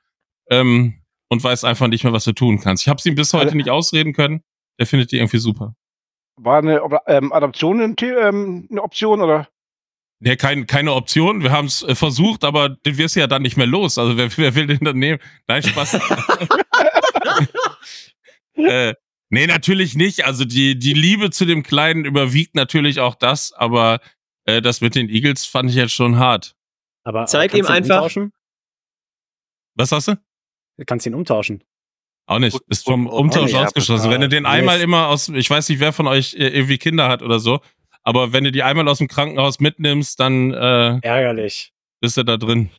ähm, 0.51 1.03
und 1.31 1.43
weißt 1.43 1.65
einfach 1.65 1.89
nicht 1.89 2.05
mehr, 2.05 2.13
was 2.13 2.25
du 2.25 2.33
tun 2.33 2.61
kannst. 2.61 2.83
Ich 2.83 2.89
habe 2.89 3.01
ihm 3.07 3.15
bis 3.15 3.33
heute 3.33 3.57
nicht 3.57 3.71
ausreden 3.71 4.13
können. 4.13 4.43
Der 4.79 4.87
findet 4.87 5.13
die 5.13 5.17
irgendwie 5.17 5.39
super. 5.39 5.75
War 6.37 6.59
eine 6.59 6.83
ähm, 7.07 7.33
Adoption 7.33 7.81
ein, 7.81 7.97
ähm, 8.01 8.69
eine 8.71 8.83
Option 8.83 9.21
oder? 9.21 9.49
Nee, 10.25 10.37
kein, 10.37 10.69
keine 10.69 10.93
Option. 10.93 11.43
Wir 11.43 11.51
haben 11.51 11.67
es 11.67 11.83
äh, 11.83 11.97
versucht, 11.97 12.45
aber 12.45 12.69
den 12.69 12.97
wirst 12.97 13.17
du 13.17 13.21
ja 13.21 13.27
dann 13.27 13.43
nicht 13.43 13.57
mehr 13.57 13.67
los. 13.67 13.99
Also 13.99 14.17
wer, 14.17 14.31
wer 14.37 14.55
will 14.55 14.69
den 14.69 14.79
dann 14.79 14.97
nehmen? 14.97 15.19
Nein, 15.49 15.65
Spaß. 15.65 15.95
äh, 18.55 18.95
nee, 19.31 19.47
natürlich 19.49 19.97
nicht. 19.97 20.25
Also 20.25 20.45
die, 20.45 20.79
die 20.79 20.93
Liebe 20.93 21.31
zu 21.31 21.45
dem 21.45 21.65
Kleinen 21.65 22.05
überwiegt 22.05 22.55
natürlich 22.55 23.01
auch 23.01 23.17
das, 23.17 23.53
aber 23.53 23.99
äh, 24.45 24.63
das 24.63 24.81
mit 24.81 24.95
den 24.95 25.09
Eagles 25.09 25.45
fand 25.45 25.71
ich 25.71 25.75
jetzt 25.75 25.93
schon 25.93 26.19
hart. 26.19 26.55
Aber 27.03 27.27
Zeig 27.27 27.53
ihm 27.55 27.67
einfach. 27.67 27.97
Umtauschen? 27.97 28.33
Was 29.75 29.91
hast 29.91 30.07
du? 30.07 30.15
Du 30.77 30.85
kannst 30.85 31.05
ihn 31.05 31.15
umtauschen. 31.15 31.65
Auch 32.27 32.39
nicht. 32.39 32.57
Ist 32.69 32.85
vom 32.85 33.09
Umtausch 33.09 33.55
auch 33.55 33.59
nicht, 33.59 33.67
ausgeschlossen. 33.67 34.09
Wenn 34.09 34.21
du 34.21 34.29
den 34.29 34.47
einmal 34.47 34.81
immer 34.81 35.09
aus, 35.09 35.29
ich 35.31 35.51
weiß 35.51 35.69
nicht, 35.69 35.81
wer 35.81 35.93
von 35.93 36.07
euch 36.07 36.35
äh, 36.35 36.47
irgendwie 36.47 36.79
Kinder 36.79 37.09
hat 37.09 37.23
oder 37.23 37.41
so, 37.41 37.61
aber 38.03 38.33
wenn 38.33 38.45
du 38.45 38.53
die 38.53 38.63
einmal 38.63 38.89
aus 38.89 38.99
dem 38.99 39.09
Krankenhaus 39.09 39.61
mitnimmst, 39.61 40.19
dann 40.21 40.53
äh, 40.53 40.99
Ärgerlich. 41.03 41.73
bist 42.01 42.17
du 42.17 42.25
da 42.25 42.37
drin. 42.37 42.71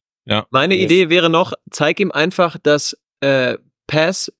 Meine 0.52 0.76
Yes. 0.76 0.86
Idee 0.86 1.10
wäre 1.10 1.30
noch, 1.30 1.54
zeig 1.70 2.00
ihm 2.00 2.12
einfach 2.12 2.58
das 2.62 2.98
äh, 3.20 3.58
Pass 3.88 4.32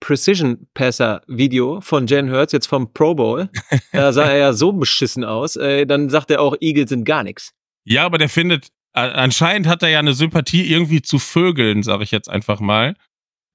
Precision 0.00 0.66
Passer 0.74 1.22
Video 1.26 1.80
von 1.82 2.06
Jen 2.06 2.30
Hurts 2.30 2.52
jetzt 2.52 2.66
vom 2.66 2.92
Pro 2.92 3.14
Bowl. 3.14 3.48
da 3.92 4.12
sah 4.12 4.24
er 4.24 4.36
ja 4.38 4.52
so 4.52 4.72
beschissen 4.72 5.24
aus. 5.24 5.56
Äh, 5.56 5.86
dann 5.86 6.08
sagt 6.10 6.30
er 6.30 6.40
auch, 6.40 6.56
Eagles 6.60 6.88
sind 6.90 7.04
gar 7.04 7.22
nichts. 7.22 7.52
Ja, 7.84 8.04
aber 8.06 8.18
der 8.18 8.28
findet, 8.28 8.68
anscheinend 8.92 9.66
hat 9.66 9.82
er 9.82 9.88
ja 9.90 9.98
eine 9.98 10.14
Sympathie 10.14 10.70
irgendwie 10.70 11.02
zu 11.02 11.18
Vögeln, 11.18 11.82
sage 11.82 12.02
ich 12.04 12.10
jetzt 12.10 12.28
einfach 12.28 12.60
mal. 12.60 12.94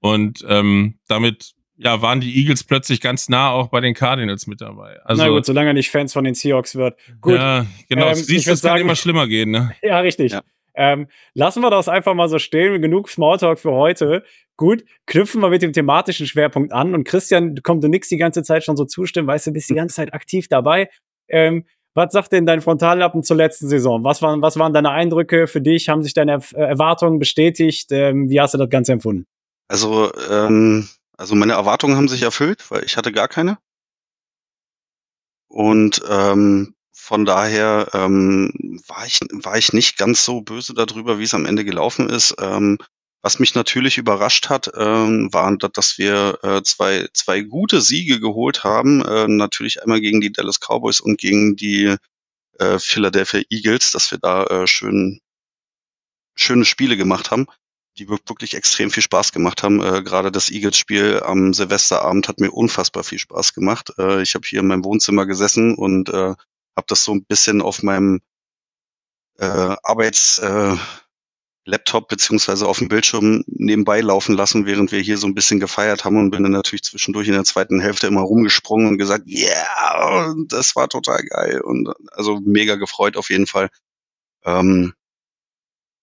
Und 0.02 0.46
ähm, 0.48 1.00
damit 1.08 1.54
ja, 1.78 2.02
waren 2.02 2.22
die 2.22 2.38
Eagles 2.38 2.64
plötzlich 2.64 3.02
ganz 3.02 3.28
nah 3.30 3.52
auch 3.52 3.68
bei 3.68 3.82
den 3.82 3.94
Cardinals 3.94 4.48
mit 4.48 4.62
dabei. 4.62 5.00
Also, 5.04 5.24
Na 5.24 5.30
gut, 5.30 5.46
solange 5.46 5.70
er 5.70 5.74
nicht 5.74 5.92
Fans 5.92 6.14
von 6.14 6.24
den 6.24 6.34
Seahawks 6.34 6.76
wird. 6.76 6.98
Gut, 7.22 7.36
ja, 7.36 7.60
Ja, 7.60 7.66
genau. 7.90 8.08
Ähm, 8.08 8.16
Siehst 8.16 8.48
es 8.48 8.62
kann 8.62 8.80
immer 8.80 8.96
schlimmer 8.96 9.28
gehen, 9.28 9.52
ne? 9.52 9.74
richtig. 9.84 10.32
Ja. 10.32 10.42
Ähm, 10.76 11.08
lassen 11.34 11.62
wir 11.62 11.70
das 11.70 11.88
einfach 11.88 12.14
mal 12.14 12.30
so 12.30 12.40
stehen. 12.40 12.82
Genug 12.82 13.10
Smalltalk 13.10 13.60
für 13.60 13.72
heute. 13.72 14.24
Gut, 14.58 14.84
knüpfen 15.06 15.42
wir 15.42 15.50
mit 15.50 15.62
dem 15.62 15.74
thematischen 15.74 16.28
Schwerpunkt 16.28 16.72
an. 16.72 16.94
Und 16.94 17.06
Christian, 17.06 17.56
kommt 17.64 17.84
du 17.84 17.88
nix 17.88 18.10
die 18.10 18.18
ganze 18.18 18.44
Zeit 18.44 18.64
schon 18.64 18.78
so 18.78 18.86
zustimmen, 18.86 19.28
weißt 19.28 19.48
du, 19.48 19.52
bist 19.52 19.70
die 19.70 19.76
ganze 19.76 19.96
Zeit 19.96 20.14
aktiv 20.14 20.48
dabei. 20.48 20.90
Ähm, 21.28 21.66
was 21.94 22.12
sagt 22.12 22.34
denn 22.34 22.46
dein 22.46 22.60
Frontallappen 22.60 23.24
zur 23.24 23.38
letzten 23.38 23.70
Saison? 23.70 24.04
Was 24.04 24.22
waren, 24.22 24.42
was 24.42 24.60
waren 24.60 24.74
deine 24.74 24.92
Eindrücke 24.92 25.48
für 25.48 25.62
dich? 25.62 25.88
Haben 25.88 26.04
sich 26.04 26.14
deine 26.14 26.40
äh, 26.54 26.62
Erwartungen 26.62 27.20
bestätigt? 27.20 27.90
Ähm, 27.92 28.30
wie 28.30 28.40
hast 28.40 28.54
du 28.54 28.58
das 28.58 28.70
Ganze 28.70 28.94
empfunden? 28.94 29.26
Also, 29.70 30.12
ähm, 30.30 30.88
also 31.18 31.36
meine 31.36 31.54
Erwartungen 31.54 31.98
haben 31.98 32.08
sich 32.08 32.22
erfüllt, 32.22 32.70
weil 32.72 32.84
ich 32.86 32.98
hatte 32.98 33.12
gar 33.12 33.28
keine. 33.28 33.58
Und 35.48 36.02
ähm, 36.10 36.76
von 36.94 37.26
daher 37.26 37.90
ähm, 37.94 38.52
war, 38.88 39.06
ich, 39.06 39.20
war 39.32 39.58
ich 39.58 39.74
nicht 39.74 39.98
ganz 39.98 40.26
so 40.26 40.42
böse 40.42 40.74
darüber, 40.74 41.20
wie 41.20 41.24
es 41.24 41.34
am 41.34 41.46
Ende 41.46 41.66
gelaufen 41.66 42.10
ist. 42.10 42.36
Ähm, 42.40 42.78
was 43.22 43.40
mich 43.40 43.56
natürlich 43.56 43.98
überrascht 43.98 44.50
hat, 44.50 44.72
ähm, 44.76 45.34
war, 45.34 45.56
da- 45.58 45.68
dass 45.68 45.98
wir 45.98 46.40
äh, 46.44 46.62
zwei, 46.64 47.08
zwei 47.14 47.42
gute 47.42 47.82
Siege 47.82 48.20
geholt 48.20 48.64
haben. 48.64 49.04
Äh, 49.04 49.28
natürlich 49.28 49.82
einmal 49.82 50.02
gegen 50.02 50.22
die 50.22 50.32
Dallas 50.32 50.60
Cowboys 50.60 51.00
und 51.00 51.20
gegen 51.20 51.56
die 51.56 51.96
äh, 52.60 52.80
Philadelphia 52.80 53.42
Eagles, 53.50 53.92
dass 53.92 54.12
wir 54.12 54.20
da 54.20 54.46
äh, 54.46 54.68
schön, 54.68 55.22
schöne 56.36 56.66
Spiele 56.66 56.98
gemacht 56.98 57.32
haben 57.32 57.48
die 57.98 58.10
wir- 58.10 58.20
wirklich 58.28 58.56
extrem 58.56 58.92
viel 58.92 59.04
Spaß 59.04 59.32
gemacht 59.32 59.64
haben. 59.64 59.82
Äh, 59.82 60.04
Gerade 60.04 60.32
das 60.32 60.50
Eagles-Spiel 60.50 61.22
am 61.24 61.54
Silvesterabend 61.54 62.28
hat 62.28 62.40
mir 62.40 62.52
unfassbar 62.52 63.04
viel 63.04 63.20
Spaß 63.20 63.54
gemacht. 63.54 63.92
Äh, 63.98 64.22
ich 64.22 64.36
habe 64.36 64.46
hier 64.48 64.60
in 64.62 64.68
meinem 64.68 64.86
Wohnzimmer 64.86 65.26
gesessen 65.26 65.76
und 65.76 66.10
äh, 66.10 66.36
habe 66.76 66.88
das 66.88 67.04
so 67.04 67.14
ein 67.14 67.26
bisschen 67.26 67.62
auf 67.62 67.84
meinem 67.84 68.22
äh, 69.40 69.46
Arbeits 69.84 70.40
äh, 70.40 70.76
Laptop 71.68 72.10
beziehungsweise 72.10 72.68
auf 72.68 72.78
dem 72.78 72.90
Bildschirm 72.90 73.44
nebenbei 73.48 74.00
laufen 74.02 74.36
lassen, 74.36 74.68
während 74.68 74.92
wir 74.92 75.00
hier 75.00 75.18
so 75.18 75.26
ein 75.26 75.34
bisschen 75.34 75.60
gefeiert 75.60 76.06
haben 76.06 76.18
und 76.18 76.30
bin 76.30 76.44
dann 76.44 76.52
natürlich 76.52 76.84
zwischendurch 76.84 77.28
in 77.28 77.34
der 77.34 77.44
zweiten 77.44 77.80
Hälfte 77.80 78.06
immer 78.08 78.22
rumgesprungen 78.22 78.88
und 78.88 78.98
gesagt, 79.00 79.28
yeah, 79.28 80.36
das 80.48 80.76
war 80.76 80.90
total 80.90 81.24
geil 81.24 81.62
und 81.62 81.90
also 82.12 82.40
mega 82.46 82.76
gefreut 82.76 83.18
auf 83.18 83.32
jeden 83.32 83.48
Fall. 83.48 83.70
Ähm, 84.44 84.94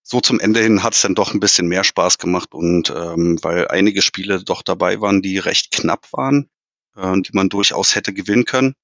so 0.03 0.19
zum 0.19 0.39
Ende 0.39 0.61
hin 0.61 0.83
hat 0.83 0.93
es 0.93 1.01
dann 1.01 1.15
doch 1.15 1.33
ein 1.33 1.39
bisschen 1.39 1.67
mehr 1.67 1.83
Spaß 1.83 2.17
gemacht 2.17 2.53
und 2.53 2.89
ähm, 2.89 3.39
weil 3.41 3.69
einige 3.69 4.01
Spiele 4.01 4.43
doch 4.43 4.61
dabei 4.61 4.99
waren, 4.99 5.21
die 5.21 5.37
recht 5.37 5.71
knapp 5.71 6.11
waren, 6.11 6.49
äh, 6.95 7.21
die 7.21 7.31
man 7.33 7.49
durchaus 7.49 7.95
hätte 7.95 8.13
gewinnen 8.13 8.45
können. 8.45 8.75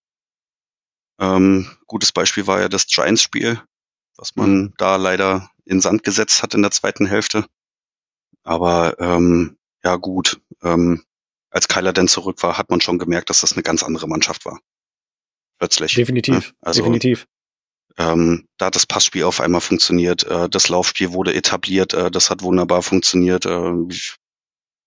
Ähm, 1.20 1.70
gutes 1.86 2.14
Beispiel 2.14 2.48
war 2.48 2.62
ja 2.62 2.70
das 2.70 2.88
Giants-Spiel, 2.88 3.62
was 4.16 4.36
man 4.38 4.74
da 4.78 4.96
leider 4.96 5.52
in 5.66 5.82
Sand 5.82 6.04
gesetzt 6.04 6.42
hat 6.42 6.54
in 6.54 6.62
der 6.62 6.72
zweiten 6.72 7.06
Hälfte. 7.06 7.46
Aber 8.44 8.98
ähm, 9.00 9.58
ja 9.84 9.98
gut, 9.98 10.42
ähm, 10.64 11.04
als 11.50 11.68
Kyler 11.68 11.92
dann 11.94 12.08
zurück 12.08 12.42
war, 12.44 12.58
hat 12.58 12.70
man 12.70 12.80
schon 12.80 13.00
gemerkt, 13.00 13.30
dass 13.30 13.42
das 13.42 13.54
eine 13.54 13.64
ganz 13.64 13.84
andere 13.84 14.08
Mannschaft 14.08 14.46
war. 14.46 14.60
Plötzlich. 15.58 15.96
Definitiv. 15.96 16.48
Ja, 16.48 16.54
also 16.62 16.82
definitiv. 16.82 17.28
Ähm, 18.00 18.48
da 18.58 18.68
hat 18.68 18.76
das 18.76 18.88
Passspiel 18.88 19.26
auf 19.26 19.42
einmal 19.42 19.62
funktioniert, 19.62 20.24
äh, 20.26 20.50
das 20.50 20.70
Laufspiel 20.70 21.14
wurde 21.14 21.36
etabliert, 21.36 21.94
äh, 21.94 22.12
das 22.12 22.30
hat 22.32 22.44
wunderbar 22.44 22.84
funktioniert. 22.84 23.46
Äh, 23.46 23.74
ich 23.90 24.18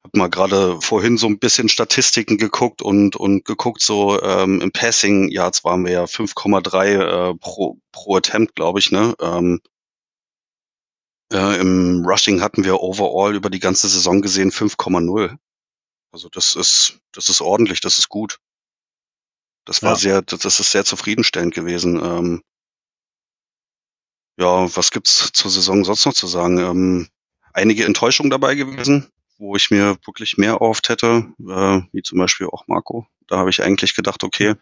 habe 0.04 0.19
mal 0.19 0.31
gerade 0.31 0.81
vorhin 0.81 1.19
so 1.19 1.28
ein 1.28 1.38
bisschen 1.38 1.69
Statistiken 1.69 2.38
geguckt 2.38 2.83
und 2.83 3.16
und 3.16 3.45
geguckt 3.45 3.83
so 3.83 4.21
ähm, 4.23 4.61
im 4.61 4.73
Passing 4.73 5.31
Yards 5.31 5.64
waren 5.64 5.85
wir 5.85 5.92
ja 5.92 6.04
5,3 6.04 7.33
äh, 7.33 7.35
pro 7.38 7.78
pro 7.92 8.16
Attempt, 8.16 8.57
glaube 8.57 8.81
ich, 8.81 8.90
ne? 8.92 9.14
Ähm, 9.21 9.61
äh, 11.33 11.61
Im 11.61 12.04
Rushing 12.07 12.40
hatten 12.42 12.64
wir 12.64 12.81
overall 12.81 13.35
über 13.35 13.50
die 13.50 13.61
ganze 13.61 13.88
Saison 13.88 14.21
gesehen 14.23 14.50
5,0. 14.52 15.37
Also 16.12 16.28
das 16.31 16.54
ist 16.57 16.99
das 17.12 17.28
ist 17.28 17.40
ordentlich, 17.40 17.81
das 17.81 17.99
ist 17.99 18.09
gut. 18.09 18.38
Das 19.66 19.83
war 19.83 19.92
Ja. 19.92 19.97
sehr, 19.97 20.23
das 20.23 20.40
das 20.40 20.61
ist 20.61 20.73
sehr 20.73 20.85
zufriedenstellend 20.85 21.54
gewesen. 21.54 21.97
Ähm, 22.04 22.42
ja, 24.43 24.77
was 24.77 24.91
gibt's 24.91 25.31
zur 25.33 25.51
Saison 25.51 25.85
sonst 25.85 26.05
noch 26.05 26.15
zu 26.15 26.27
sagen? 26.27 26.59
Ähm, 26.59 27.09
einige 27.53 27.85
Enttäuschungen 27.85 28.31
dabei 28.31 28.57
gewesen, 28.57 29.09
wo 29.39 29.55
ich 29.55 29.71
mir 29.71 29.97
wirklich 30.05 30.37
mehr 30.37 30.55
erhofft 30.55 30.89
hätte, 30.89 31.33
äh, 31.39 31.81
wie 31.93 32.03
zum 32.03 32.19
Beispiel 32.19 32.49
auch 32.49 32.67
Marco. 32.67 33.07
Da 33.29 33.39
habe 33.39 33.51
ich 33.51 33.63
eigentlich 33.63 33.95
gedacht, 33.95 34.25
okay, 34.25 34.55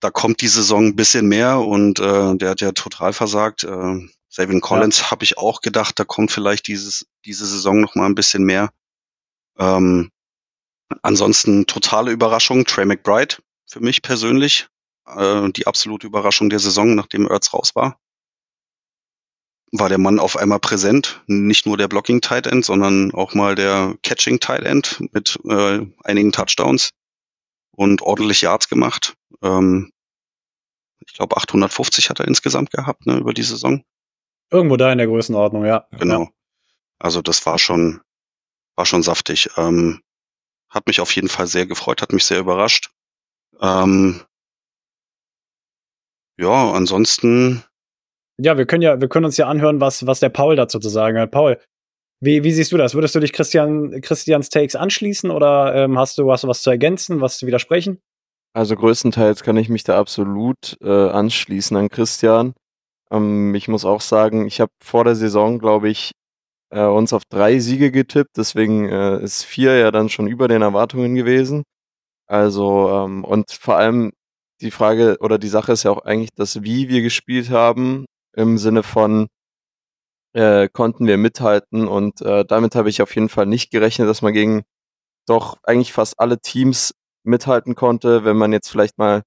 da 0.00 0.10
kommt 0.10 0.40
die 0.40 0.48
Saison 0.48 0.86
ein 0.86 0.96
bisschen 0.96 1.28
mehr 1.28 1.58
und 1.60 2.00
äh, 2.00 2.36
der 2.36 2.50
hat 2.50 2.62
ja 2.62 2.72
total 2.72 3.12
versagt. 3.12 3.64
Äh, 3.64 4.08
Savin 4.30 4.62
Collins 4.62 5.10
habe 5.10 5.24
ich 5.24 5.36
auch 5.36 5.60
gedacht, 5.60 5.98
da 5.98 6.04
kommt 6.04 6.30
vielleicht 6.30 6.66
dieses, 6.66 7.06
diese 7.26 7.46
Saison 7.46 7.82
noch 7.82 7.96
mal 7.96 8.06
ein 8.06 8.14
bisschen 8.14 8.44
mehr. 8.44 8.70
Ähm, 9.58 10.10
ansonsten 11.02 11.66
totale 11.66 12.12
Überraschung, 12.12 12.64
Trey 12.64 12.86
McBride 12.86 13.36
für 13.66 13.80
mich 13.80 14.00
persönlich. 14.00 14.68
Äh, 15.06 15.50
die 15.50 15.66
absolute 15.66 16.06
Überraschung 16.06 16.48
der 16.48 16.60
Saison, 16.60 16.94
nachdem 16.94 17.28
Ertz 17.28 17.52
raus 17.52 17.74
war 17.74 18.00
war 19.72 19.88
der 19.88 19.98
Mann 19.98 20.18
auf 20.18 20.36
einmal 20.36 20.58
präsent. 20.58 21.22
Nicht 21.26 21.66
nur 21.66 21.76
der 21.76 21.88
Blocking 21.88 22.20
Tight 22.20 22.46
End, 22.46 22.64
sondern 22.64 23.12
auch 23.12 23.34
mal 23.34 23.54
der 23.54 23.94
Catching 24.02 24.40
Tight 24.40 24.64
End 24.64 25.00
mit 25.12 25.38
äh, 25.44 25.86
einigen 26.02 26.32
Touchdowns 26.32 26.90
und 27.70 28.02
ordentlich 28.02 28.42
Yards 28.42 28.68
gemacht. 28.68 29.14
Ähm, 29.42 29.92
ich 31.06 31.14
glaube 31.14 31.36
850 31.36 32.10
hat 32.10 32.20
er 32.20 32.28
insgesamt 32.28 32.70
gehabt 32.70 33.06
ne, 33.06 33.18
über 33.18 33.32
die 33.32 33.42
Saison. 33.42 33.84
Irgendwo 34.50 34.76
da 34.76 34.90
in 34.90 34.98
der 34.98 35.06
Größenordnung, 35.06 35.64
ja. 35.64 35.86
Genau. 35.92 36.28
Also 36.98 37.22
das 37.22 37.46
war 37.46 37.58
schon 37.58 38.00
war 38.80 38.86
schon 38.86 39.02
saftig. 39.02 39.50
Ähm, 39.56 40.00
hat 40.70 40.86
mich 40.86 41.00
auf 41.00 41.14
jeden 41.14 41.28
Fall 41.28 41.46
sehr 41.46 41.66
gefreut, 41.66 42.00
hat 42.00 42.12
mich 42.12 42.24
sehr 42.24 42.38
überrascht. 42.40 42.90
Ähm, 43.60 44.22
ja, 46.38 46.72
ansonsten. 46.72 47.62
Ja, 48.42 48.56
wir 48.56 48.66
können 48.66 48.82
ja, 48.82 49.00
wir 49.00 49.08
können 49.08 49.26
uns 49.26 49.36
ja 49.36 49.48
anhören, 49.48 49.80
was, 49.80 50.06
was 50.06 50.20
der 50.20 50.30
Paul 50.30 50.56
dazu 50.56 50.78
zu 50.78 50.88
sagen 50.88 51.18
hat. 51.18 51.30
Paul, 51.30 51.58
wie, 52.20 52.44
wie 52.44 52.52
siehst 52.52 52.72
du 52.72 52.76
das? 52.76 52.94
Würdest 52.94 53.14
du 53.14 53.20
dich 53.20 53.32
Christian, 53.32 54.00
Christians 54.00 54.48
Takes 54.48 54.76
anschließen 54.76 55.30
oder 55.30 55.74
ähm, 55.74 55.98
hast, 55.98 56.18
du, 56.18 56.30
hast 56.30 56.46
was 56.46 56.62
zu 56.62 56.70
ergänzen, 56.70 57.20
was 57.20 57.38
zu 57.38 57.46
widersprechen? 57.46 58.00
Also 58.52 58.76
größtenteils 58.76 59.42
kann 59.42 59.56
ich 59.56 59.68
mich 59.68 59.84
da 59.84 59.98
absolut 59.98 60.76
äh, 60.82 61.08
anschließen 61.08 61.76
an 61.76 61.88
Christian. 61.88 62.54
Ähm, 63.10 63.54
ich 63.54 63.68
muss 63.68 63.84
auch 63.84 64.00
sagen, 64.00 64.46
ich 64.46 64.60
habe 64.60 64.72
vor 64.82 65.04
der 65.04 65.14
Saison, 65.14 65.58
glaube 65.58 65.88
ich, 65.88 66.12
äh, 66.70 66.84
uns 66.84 67.12
auf 67.12 67.22
drei 67.28 67.58
Siege 67.58 67.90
getippt. 67.90 68.36
Deswegen 68.36 68.88
äh, 68.88 69.22
ist 69.22 69.44
vier 69.44 69.76
ja 69.78 69.90
dann 69.90 70.08
schon 70.08 70.26
über 70.26 70.48
den 70.48 70.62
Erwartungen 70.62 71.14
gewesen. 71.14 71.62
Also, 72.26 72.90
ähm, 72.90 73.24
und 73.24 73.50
vor 73.50 73.76
allem 73.76 74.12
die 74.60 74.70
Frage 74.70 75.16
oder 75.20 75.38
die 75.38 75.48
Sache 75.48 75.72
ist 75.72 75.84
ja 75.84 75.90
auch 75.90 76.04
eigentlich 76.04 76.30
das, 76.36 76.62
wie 76.62 76.88
wir 76.88 77.02
gespielt 77.02 77.50
haben, 77.50 78.04
im 78.34 78.58
Sinne 78.58 78.82
von, 78.82 79.28
äh, 80.34 80.68
konnten 80.68 81.06
wir 81.06 81.18
mithalten. 81.18 81.88
Und 81.88 82.22
äh, 82.22 82.44
damit 82.44 82.74
habe 82.74 82.90
ich 82.90 83.02
auf 83.02 83.14
jeden 83.14 83.28
Fall 83.28 83.46
nicht 83.46 83.70
gerechnet, 83.70 84.08
dass 84.08 84.22
man 84.22 84.32
gegen 84.32 84.62
doch 85.26 85.58
eigentlich 85.64 85.92
fast 85.92 86.18
alle 86.20 86.40
Teams 86.40 86.94
mithalten 87.24 87.74
konnte. 87.74 88.24
Wenn 88.24 88.36
man 88.36 88.52
jetzt 88.52 88.70
vielleicht 88.70 88.98
mal 88.98 89.22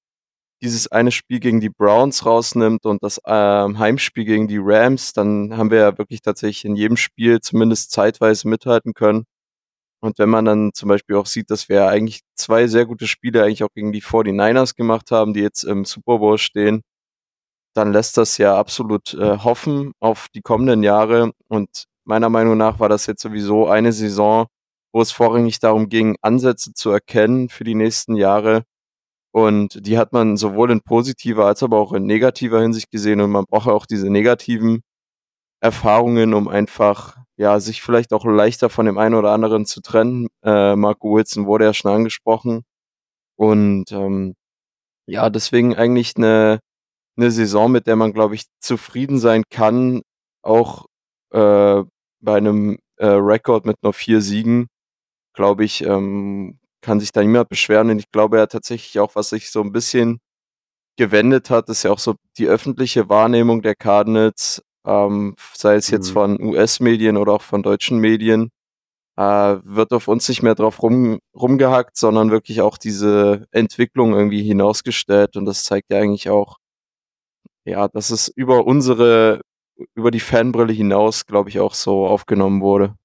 dieses 0.61 0.91
eine 0.91 1.11
Spiel 1.11 1.39
gegen 1.39 1.59
die 1.61 1.69
Browns 1.69 2.25
rausnimmt 2.25 2.85
und 2.85 3.03
das 3.03 3.19
ähm, 3.27 3.79
Heimspiel 3.79 4.25
gegen 4.25 4.47
die 4.47 4.59
Rams, 4.61 5.13
dann 5.13 5.57
haben 5.57 5.71
wir 5.71 5.79
ja 5.79 5.97
wirklich 5.97 6.21
tatsächlich 6.21 6.65
in 6.65 6.75
jedem 6.77 6.97
Spiel 6.97 7.41
zumindest 7.41 7.91
zeitweise 7.91 8.47
mithalten 8.47 8.93
können. 8.93 9.25
Und 10.01 10.19
wenn 10.19 10.29
man 10.29 10.45
dann 10.45 10.71
zum 10.73 10.89
Beispiel 10.89 11.15
auch 11.17 11.27
sieht, 11.27 11.49
dass 11.49 11.69
wir 11.69 11.87
eigentlich 11.87 12.21
zwei 12.35 12.67
sehr 12.67 12.85
gute 12.85 13.07
Spiele 13.07 13.43
eigentlich 13.43 13.63
auch 13.63 13.73
gegen 13.73 13.91
die 13.93 14.01
49ers 14.01 14.75
gemacht 14.75 15.11
haben, 15.11 15.33
die 15.33 15.41
jetzt 15.41 15.63
im 15.63 15.85
Super 15.85 16.19
Bowl 16.19 16.37
stehen, 16.37 16.81
dann 17.73 17.93
lässt 17.93 18.17
das 18.17 18.37
ja 18.37 18.57
absolut 18.57 19.13
äh, 19.13 19.37
hoffen 19.39 19.93
auf 19.99 20.27
die 20.35 20.41
kommenden 20.41 20.83
Jahre. 20.83 21.31
Und 21.47 21.85
meiner 22.05 22.29
Meinung 22.29 22.57
nach 22.57 22.79
war 22.79 22.89
das 22.89 23.05
jetzt 23.07 23.21
sowieso 23.21 23.67
eine 23.67 23.91
Saison, 23.93 24.47
wo 24.93 25.01
es 25.01 25.11
vorrangig 25.11 25.59
darum 25.59 25.89
ging, 25.89 26.17
Ansätze 26.21 26.73
zu 26.73 26.91
erkennen 26.91 27.49
für 27.49 27.63
die 27.63 27.75
nächsten 27.75 28.15
Jahre 28.15 28.63
und 29.33 29.87
die 29.87 29.97
hat 29.97 30.13
man 30.13 30.37
sowohl 30.37 30.69
in 30.71 30.81
positiver 30.81 31.47
als 31.47 31.63
aber 31.63 31.79
auch 31.79 31.93
in 31.93 32.05
negativer 32.05 32.61
Hinsicht 32.61 32.91
gesehen. 32.91 33.19
Und 33.19 33.31
man 33.31 33.45
braucht 33.45 33.67
auch 33.67 33.87
diese 33.87 34.09
negativen 34.11 34.83
Erfahrungen, 35.61 36.33
um 36.35 36.47
einfach, 36.47 37.17
ja, 37.37 37.59
sich 37.59 37.81
vielleicht 37.81 38.13
auch 38.13 38.25
leichter 38.25 38.69
von 38.69 38.85
dem 38.85 38.99
einen 38.99 39.15
oder 39.15 39.31
anderen 39.31 39.65
zu 39.65 39.81
trennen. 39.81 40.27
Äh, 40.43 40.75
Marco 40.75 41.15
Wilson 41.15 41.47
wurde 41.47 41.65
ja 41.65 41.73
schon 41.73 41.91
angesprochen. 41.91 42.63
Und 43.37 43.91
ähm, 43.91 44.35
ja, 45.07 45.29
deswegen 45.31 45.75
eigentlich 45.75 46.15
eine, 46.17 46.59
eine 47.17 47.31
Saison, 47.31 47.71
mit 47.71 47.87
der 47.87 47.95
man, 47.95 48.13
glaube 48.13 48.35
ich, 48.35 48.45
zufrieden 48.59 49.19
sein 49.19 49.43
kann, 49.49 50.01
auch 50.41 50.85
äh, 51.31 51.83
bei 52.21 52.37
einem 52.37 52.79
äh, 52.97 53.07
Rekord 53.07 53.65
mit 53.65 53.77
nur 53.83 53.93
vier 53.93 54.21
Siegen, 54.21 54.67
glaube 55.33 55.65
ich, 55.65 55.83
ähm, 55.83 56.59
kann 56.81 56.99
sich 56.99 57.11
da 57.11 57.21
niemand 57.21 57.49
beschweren. 57.49 57.89
Und 57.89 57.99
ich 57.99 58.11
glaube 58.11 58.37
ja 58.37 58.47
tatsächlich 58.47 58.99
auch, 58.99 59.15
was 59.15 59.29
sich 59.29 59.51
so 59.51 59.61
ein 59.61 59.71
bisschen 59.71 60.19
gewendet 60.97 61.49
hat, 61.49 61.69
ist 61.69 61.83
ja 61.83 61.91
auch 61.91 61.99
so 61.99 62.15
die 62.37 62.47
öffentliche 62.47 63.09
Wahrnehmung 63.09 63.61
der 63.61 63.75
Cardinals, 63.75 64.61
ähm, 64.85 65.35
sei 65.53 65.75
es 65.75 65.89
jetzt 65.89 66.09
mhm. 66.09 66.13
von 66.13 66.41
US-Medien 66.43 67.17
oder 67.17 67.33
auch 67.33 67.41
von 67.41 67.63
deutschen 67.63 67.99
Medien, 67.99 68.49
äh, 69.17 69.23
wird 69.63 69.93
auf 69.93 70.07
uns 70.07 70.27
nicht 70.29 70.43
mehr 70.43 70.55
drauf 70.55 70.81
rum, 70.83 71.19
rumgehackt, 71.35 71.97
sondern 71.97 72.31
wirklich 72.31 72.61
auch 72.61 72.77
diese 72.77 73.47
Entwicklung 73.51 74.13
irgendwie 74.13 74.43
hinausgestellt. 74.43 75.35
Und 75.37 75.45
das 75.45 75.63
zeigt 75.63 75.91
ja 75.91 75.99
eigentlich 75.99 76.29
auch, 76.29 76.57
ja, 77.65 77.87
dass 77.87 78.09
es 78.09 78.27
über 78.27 78.65
unsere, 78.65 79.41
über 79.95 80.11
die 80.11 80.19
Fanbrille 80.19 80.73
hinaus, 80.73 81.25
glaube 81.25 81.49
ich, 81.49 81.59
auch 81.59 81.73
so 81.73 82.05
aufgenommen 82.05 82.61
wurde. 82.61 82.95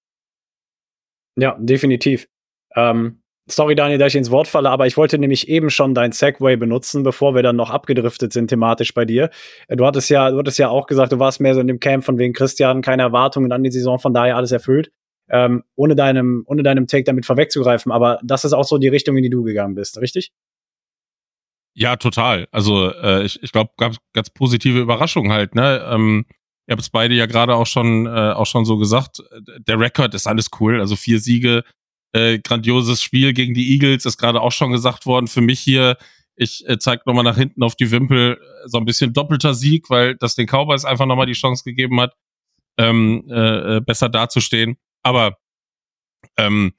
Ja, 1.37 1.57
definitiv. 1.59 2.29
Ähm, 2.75 3.23
Sorry, 3.51 3.75
Daniel, 3.75 3.99
dass 3.99 4.13
ich 4.13 4.19
ins 4.19 4.31
Wort 4.31 4.47
falle, 4.47 4.69
aber 4.69 4.87
ich 4.87 4.99
wollte 4.99 5.17
nämlich 5.17 5.49
eben 5.49 5.71
schon 5.71 5.95
dein 5.95 6.13
Segway 6.13 6.57
benutzen, 6.57 7.03
bevor 7.03 7.35
wir 7.35 7.43
dann 7.43 7.57
noch 7.57 7.71
abgedriftet 7.71 8.31
sind 8.31 8.49
thematisch 8.49 8.93
bei 8.93 9.07
dir. 9.07 9.31
Du 9.71 9.87
hattest 9.87 10.11
ja, 10.11 10.31
du 10.31 10.39
hattest 10.39 10.59
ja 10.59 10.69
auch 10.69 10.87
gesagt, 10.87 11.13
du 11.13 11.19
warst 11.19 11.41
mehr 11.41 11.55
so 11.55 11.61
in 11.61 11.67
dem 11.67 11.81
Camp 11.81 12.05
von 12.05 12.19
wegen 12.19 12.35
Christian, 12.35 12.83
keine 12.83 13.03
Erwartungen 13.03 13.51
an 13.51 13.63
die 13.63 13.71
Saison, 13.71 13.99
von 13.99 14.13
daher 14.13 14.37
alles 14.37 14.53
erfüllt. 14.53 14.91
Ähm, 15.31 15.65
ohne 15.77 15.97
deinem, 15.97 16.45
ohne 16.47 16.63
deinem 16.63 16.87
Take 16.87 17.05
damit 17.05 17.25
vorwegzugreifen, 17.25 17.91
aber 17.91 18.19
das 18.23 18.45
ist 18.45 18.53
auch 18.53 18.65
so 18.65 18.77
die 18.77 18.89
Richtung, 18.89 19.17
in 19.17 19.23
die 19.23 19.31
du 19.31 19.43
gegangen 19.43 19.75
bist, 19.75 19.99
richtig? 19.99 20.31
Ja, 21.79 21.95
total. 21.95 22.49
Also 22.51 22.93
äh, 22.93 23.25
ich, 23.25 23.41
ich 23.41 23.53
glaube, 23.53 23.71
gab 23.77 23.95
ganz 24.13 24.31
positive 24.31 24.81
Überraschungen 24.81 25.31
halt. 25.31 25.55
Ne, 25.55 25.87
ähm, 25.89 26.27
ihr 26.67 26.73
habt 26.73 26.83
es 26.83 26.91
beide 26.91 27.15
ja 27.15 27.27
gerade 27.27 27.55
auch 27.55 27.69
schon 27.69 28.07
äh, 28.07 28.33
auch 28.33 28.47
schon 28.47 28.65
so 28.65 28.79
gesagt. 28.79 29.23
Der 29.65 29.79
Rekord 29.79 30.13
ist 30.13 30.27
alles 30.27 30.51
cool. 30.59 30.81
Also 30.81 30.97
vier 30.97 31.21
Siege, 31.21 31.63
äh, 32.13 32.41
grandioses 32.41 33.01
Spiel 33.01 33.33
gegen 33.33 33.55
die 33.55 33.75
Eagles, 33.75 34.07
ist 34.07 34.19
gerade 34.19 34.41
auch 34.41 34.51
schon 34.51 34.73
gesagt 34.73 35.07
worden. 35.07 35.29
Für 35.29 35.41
mich 35.41 35.61
hier, 35.61 35.97
ich 36.35 36.69
äh, 36.69 36.81
zeige 36.81 37.03
nochmal 37.07 37.23
nach 37.23 37.37
hinten 37.37 37.63
auf 37.63 37.77
die 37.77 37.93
Wimpel, 37.93 38.41
so 38.67 38.79
ein 38.79 38.85
bisschen 38.85 39.13
doppelter 39.13 39.55
Sieg, 39.55 39.89
weil 39.89 40.17
das 40.17 40.35
den 40.35 40.49
Cowboys 40.49 40.85
einfach 40.85 41.07
nochmal 41.07 41.27
die 41.27 41.33
Chance 41.35 41.63
gegeben 41.63 42.01
hat, 42.01 42.17
ähm, 42.77 43.25
äh, 43.31 43.77
äh, 43.77 43.81
besser 43.81 44.09
dazustehen. 44.09 44.79
Aber 45.05 45.39
ähm, 46.37 46.73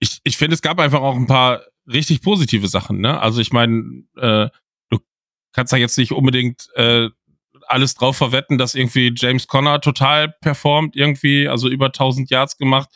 ich, 0.00 0.18
ich 0.24 0.36
finde, 0.36 0.54
es 0.54 0.62
gab 0.62 0.80
einfach 0.80 1.02
auch 1.02 1.14
ein 1.14 1.28
paar 1.28 1.62
richtig 1.86 2.22
positive 2.22 2.68
Sachen. 2.68 3.00
Ne? 3.00 3.20
Also 3.20 3.40
ich 3.40 3.52
meine, 3.52 4.04
äh, 4.16 4.48
du 4.90 4.98
kannst 5.52 5.72
da 5.72 5.76
jetzt 5.76 5.98
nicht 5.98 6.12
unbedingt 6.12 6.68
äh, 6.74 7.08
alles 7.66 7.94
drauf 7.94 8.16
verwetten, 8.16 8.58
dass 8.58 8.74
irgendwie 8.74 9.12
James 9.16 9.46
Conner 9.46 9.80
total 9.80 10.34
performt, 10.40 10.96
irgendwie, 10.96 11.48
also 11.48 11.68
über 11.68 11.86
1000 11.86 12.30
Yards 12.30 12.56
gemacht 12.56 12.88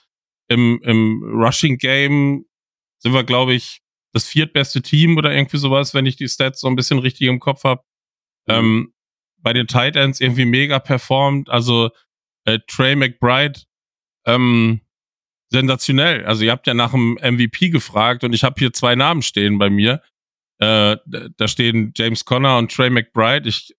im, 0.49 0.81
im 0.83 1.23
Rushing 1.23 1.79
Game 1.79 2.47
sind 2.99 3.13
wir, 3.13 3.25
glaube 3.25 3.55
ich, 3.55 3.81
das 4.13 4.27
viertbeste 4.27 4.83
Team 4.83 5.17
oder 5.17 5.33
irgendwie 5.33 5.59
sowas, 5.59 5.95
wenn 5.95 6.07
ich 6.07 6.17
die 6.17 6.29
Stats 6.29 6.61
so 6.61 6.67
ein 6.67 6.77
bisschen 6.77 6.99
richtig 6.99 7.29
im 7.29 7.39
Kopf 7.39 7.65
habe. 7.65 7.83
Mhm. 8.47 8.55
Ähm, 8.55 8.95
bei 9.37 9.53
den 9.53 9.67
Tight 9.69 9.97
Ends 9.97 10.21
irgendwie 10.21 10.47
mega 10.47 10.79
performt. 10.79 11.49
Also 11.49 11.91
äh, 12.45 12.59
Trey 12.67 12.97
McBride 12.97 13.61
ähm, 14.27 14.81
sensationell. 15.51 16.25
Also 16.25 16.45
ihr 16.45 16.51
habt 16.51 16.67
ja 16.67 16.75
nach 16.75 16.93
dem 16.93 17.19
MVP 17.23 17.71
gefragt 17.71 18.25
und 18.25 18.35
ich 18.35 18.45
habe 18.45 18.57
hier 18.59 18.73
zwei 18.73 18.95
Namen 18.95 19.23
stehen 19.23 19.59
bei 19.59 19.71
mir. 19.71 20.03
Äh, 20.59 20.97
da 21.37 21.49
stehen 21.49 21.93
James 21.97 22.25
Conner 22.25 22.59
und 22.59 22.73
Trey 22.73 22.91
McBride. 22.91 23.49
Ich 23.49 23.75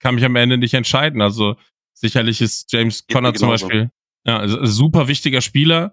kann 0.00 0.14
mich 0.14 0.24
am 0.24 0.36
Ende 0.36 0.58
nicht 0.58 0.74
entscheiden. 0.74 1.20
Also 1.20 1.56
sicherlich 1.92 2.40
ist 2.40 2.72
James 2.72 3.06
Conner 3.06 3.34
zum 3.34 3.48
Beispiel 3.48 3.90
ja, 4.26 4.46
super 4.66 5.08
wichtiger 5.08 5.40
Spieler. 5.40 5.92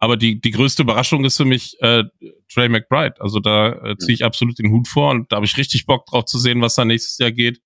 Aber 0.00 0.16
die, 0.16 0.40
die 0.40 0.50
größte 0.50 0.82
Überraschung 0.82 1.24
ist 1.24 1.36
für 1.36 1.44
mich 1.44 1.80
äh, 1.80 2.04
Trey 2.52 2.68
McBride. 2.68 3.20
Also 3.20 3.40
da 3.40 3.72
äh, 3.72 3.96
ziehe 3.96 4.14
ich 4.14 4.24
absolut 4.24 4.58
den 4.58 4.70
Hut 4.70 4.88
vor 4.88 5.10
und 5.10 5.30
da 5.30 5.36
habe 5.36 5.46
ich 5.46 5.56
richtig 5.56 5.86
Bock 5.86 6.06
drauf 6.06 6.24
zu 6.24 6.38
sehen, 6.38 6.60
was 6.60 6.74
da 6.74 6.84
nächstes 6.84 7.16
Jahr 7.18 7.30
geht. 7.30 7.60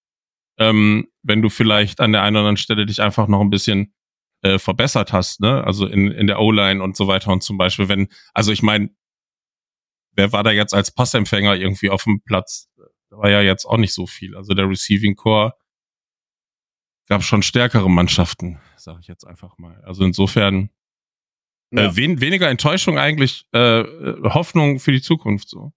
Ähm, 0.58 1.08
wenn 1.22 1.40
du 1.40 1.48
vielleicht 1.48 2.00
an 2.00 2.12
der 2.12 2.22
einen 2.22 2.36
oder 2.36 2.40
anderen 2.40 2.56
Stelle 2.56 2.84
dich 2.84 3.00
einfach 3.00 3.28
noch 3.28 3.40
ein 3.40 3.50
bisschen 3.50 3.94
äh, 4.42 4.58
verbessert 4.58 5.12
hast, 5.12 5.40
ne? 5.40 5.64
Also 5.64 5.86
in, 5.86 6.10
in 6.10 6.26
der 6.26 6.40
O-Line 6.40 6.82
und 6.82 6.96
so 6.96 7.08
weiter 7.08 7.32
und 7.32 7.42
zum 7.42 7.58
Beispiel, 7.58 7.88
wenn, 7.88 8.08
also 8.34 8.52
ich 8.52 8.62
meine, 8.62 8.90
wer 10.12 10.32
war 10.32 10.42
da 10.42 10.50
jetzt 10.50 10.74
als 10.74 10.90
Passempfänger 10.90 11.56
irgendwie 11.56 11.90
auf 11.90 12.04
dem 12.04 12.20
Platz? 12.22 12.68
Da 13.10 13.16
war 13.18 13.30
ja 13.30 13.40
jetzt 13.40 13.64
auch 13.64 13.78
nicht 13.78 13.94
so 13.94 14.06
viel. 14.06 14.36
Also 14.36 14.54
der 14.54 14.68
Receiving 14.68 15.16
Core 15.16 15.54
gab 17.08 17.22
schon 17.22 17.42
stärkere 17.42 17.88
Mannschaften, 17.88 18.60
sage 18.76 18.98
ich 19.00 19.08
jetzt 19.08 19.26
einfach 19.26 19.56
mal. 19.58 19.82
Also 19.84 20.04
insofern 20.04 20.70
äh, 21.70 21.76
ja. 21.76 21.86
Äh, 21.86 21.96
wen, 21.96 22.20
weniger 22.20 22.48
Enttäuschung 22.48 22.98
eigentlich, 22.98 23.46
äh, 23.52 23.84
Hoffnung 24.24 24.78
für 24.78 24.92
die 24.92 25.02
Zukunft 25.02 25.48
so. 25.48 25.72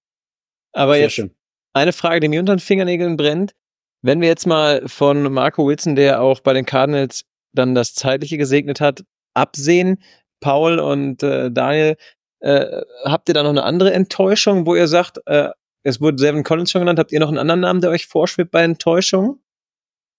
Aber 0.74 0.94
Sehr 0.94 1.04
jetzt 1.04 1.14
schön. 1.14 1.36
eine 1.74 1.94
Frage, 1.94 2.22
die 2.22 2.28
mir 2.28 2.40
unter 2.40 2.56
den 2.56 2.60
Fingernägeln 2.60 3.18
brennt. 3.18 3.54
Wenn 4.02 4.22
wir 4.22 4.30
jetzt 4.30 4.48
mal 4.48 4.88
von 4.88 5.32
Marco 5.32 5.68
Wilson, 5.68 5.96
der 5.96 6.22
auch 6.22 6.40
bei 6.40 6.54
den 6.54 6.66
Cardinals 6.66 7.26
dann 7.54 7.76
das 7.76 7.94
Zeitliche 7.94 8.38
gesegnet 8.38 8.82
hat, 8.82 9.04
absehen, 9.34 10.02
Paul 10.40 10.80
und 10.80 11.24
äh, 11.24 11.52
Daniel, 11.52 11.96
äh, 12.40 12.82
habt 13.06 13.30
ihr 13.30 13.34
da 13.34 13.44
noch 13.44 13.52
eine 13.52 13.64
andere 13.64 13.94
Enttäuschung, 13.94 14.66
wo 14.66 14.76
ihr 14.76 14.88
sagt, 14.88 15.20
äh, 15.26 15.50
es 15.84 16.02
wurde 16.02 16.18
Seven 16.18 16.44
Collins 16.44 16.72
schon 16.72 16.82
genannt, 16.82 17.00
habt 17.00 17.12
ihr 17.12 17.20
noch 17.20 17.30
einen 17.30 17.38
anderen 17.38 17.62
Namen, 17.62 17.82
der 17.82 17.92
euch 17.92 18.08
vorschwebt 18.08 18.52
bei 18.52 18.64
Enttäuschung? 18.64 19.40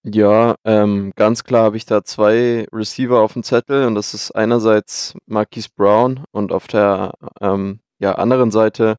Ja, 0.05 0.57
ähm, 0.65 1.13
ganz 1.15 1.45
klar 1.45 1.65
habe 1.65 1.77
ich 1.77 1.87
da 1.87 2.03
zwei 2.03 2.67
Receiver 2.73 3.21
auf 3.21 3.35
dem 3.35 3.45
Zettel 3.45 3.87
und 3.87 3.95
das 3.95 4.15
ist 4.15 4.33
einerseits 4.33 5.15
Marquise 5.27 5.69
Brown 5.77 6.25
und 6.33 6.51
auf 6.51 6.67
der 6.67 7.13
ähm, 7.41 7.79
ja, 8.01 8.17
anderen 8.17 8.51
Seite 8.51 8.97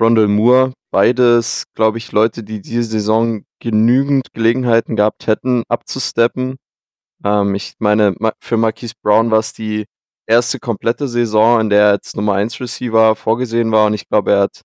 Rondell 0.00 0.28
Moore. 0.28 0.74
Beides, 0.90 1.64
glaube 1.74 1.96
ich, 1.98 2.12
Leute, 2.12 2.42
die 2.42 2.60
diese 2.60 2.84
Saison 2.84 3.44
genügend 3.58 4.34
Gelegenheiten 4.34 4.96
gehabt 4.96 5.26
hätten, 5.26 5.62
abzusteppen. 5.68 6.56
Ähm, 7.24 7.54
ich 7.54 7.74
meine, 7.78 8.14
für 8.40 8.56
Marquise 8.56 8.94
Brown 9.02 9.30
war 9.30 9.40
es 9.40 9.52
die 9.52 9.86
erste 10.26 10.58
komplette 10.58 11.08
Saison, 11.08 11.60
in 11.60 11.70
der 11.70 11.82
er 11.82 11.90
als 11.90 12.14
Nummer 12.14 12.34
1 12.34 12.60
Receiver 12.60 13.14
vorgesehen 13.16 13.70
war 13.72 13.86
und 13.86 13.94
ich 13.94 14.08
glaube, 14.08 14.32
er 14.32 14.40
hat 14.40 14.62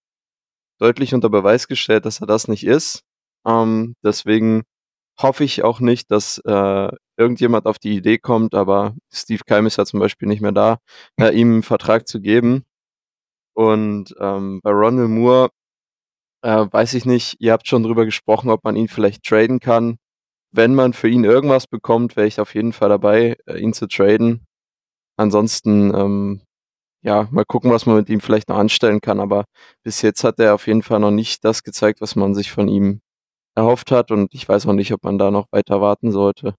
deutlich 0.80 1.14
unter 1.14 1.30
Beweis 1.30 1.68
gestellt, 1.68 2.06
dass 2.06 2.22
er 2.22 2.28
das 2.28 2.48
nicht 2.48 2.66
ist. 2.66 3.04
Ähm, 3.46 3.96
deswegen 4.04 4.64
hoffe 5.20 5.44
ich 5.44 5.64
auch 5.64 5.80
nicht, 5.82 6.12
dass 6.12 6.40
äh, 6.46 6.90
irgendjemand 7.18 7.66
auf 7.66 7.80
die 7.80 7.96
Idee 7.98 8.18
kommt, 8.18 8.56
aber 8.56 8.96
Steve 9.14 9.44
Keim 9.46 9.68
ist 9.68 9.78
ja 9.78 9.86
zum 9.86 10.00
Beispiel 10.00 10.28
nicht 10.28 10.42
mehr 10.42 10.54
da, 10.54 10.80
äh, 11.20 11.32
ihm 11.40 11.54
einen 11.54 11.64
Vertrag 11.64 12.08
zu 12.08 12.22
geben. 12.22 12.64
Und 13.54 14.16
ähm, 14.20 14.62
bei 14.64 14.72
Ronald 14.72 15.10
Moore 15.10 15.50
äh, 16.44 16.66
weiß 16.72 16.94
ich 16.94 17.06
nicht, 17.06 17.36
ihr 17.40 17.52
habt 17.54 17.68
schon 17.68 17.84
drüber 17.84 18.06
gesprochen, 18.06 18.50
ob 18.50 18.64
man 18.64 18.76
ihn 18.76 18.88
vielleicht 18.88 19.24
traden 19.24 19.60
kann. 19.60 19.98
Wenn 20.52 20.76
man 20.76 20.94
für 20.94 21.10
ihn 21.10 21.24
irgendwas 21.24 21.68
bekommt, 21.68 22.16
wäre 22.16 22.28
ich 22.28 22.40
auf 22.40 22.56
jeden 22.56 22.74
Fall 22.74 22.90
dabei, 22.90 23.38
äh, 23.46 23.60
ihn 23.60 23.74
zu 23.74 23.88
traden. 23.88 24.46
Ansonsten, 25.18 25.94
ähm, 25.94 26.42
ja, 27.04 27.28
mal 27.32 27.46
gucken, 27.46 27.72
was 27.72 27.86
man 27.86 27.98
mit 27.98 28.10
ihm 28.10 28.22
vielleicht 28.22 28.50
noch 28.50 28.58
anstellen 28.58 29.02
kann. 29.02 29.20
Aber 29.20 29.46
bis 29.84 30.02
jetzt 30.02 30.24
hat 30.24 30.40
er 30.40 30.56
auf 30.56 30.68
jeden 30.68 30.84
Fall 30.84 31.00
noch 31.00 31.12
nicht 31.12 31.46
das 31.46 31.64
gezeigt, 31.64 32.02
was 32.02 32.16
man 32.16 32.36
sich 32.36 32.52
von 32.52 32.68
ihm 32.68 33.02
erhofft 33.56 33.92
hat. 33.92 34.12
Und 34.12 34.34
ich 34.34 34.48
weiß 34.48 34.66
auch 34.68 34.74
nicht, 34.74 34.94
ob 34.94 35.04
man 35.04 35.18
da 35.18 35.32
noch 35.32 35.48
weiter 35.52 35.82
warten 35.82 36.12
sollte. 36.12 36.56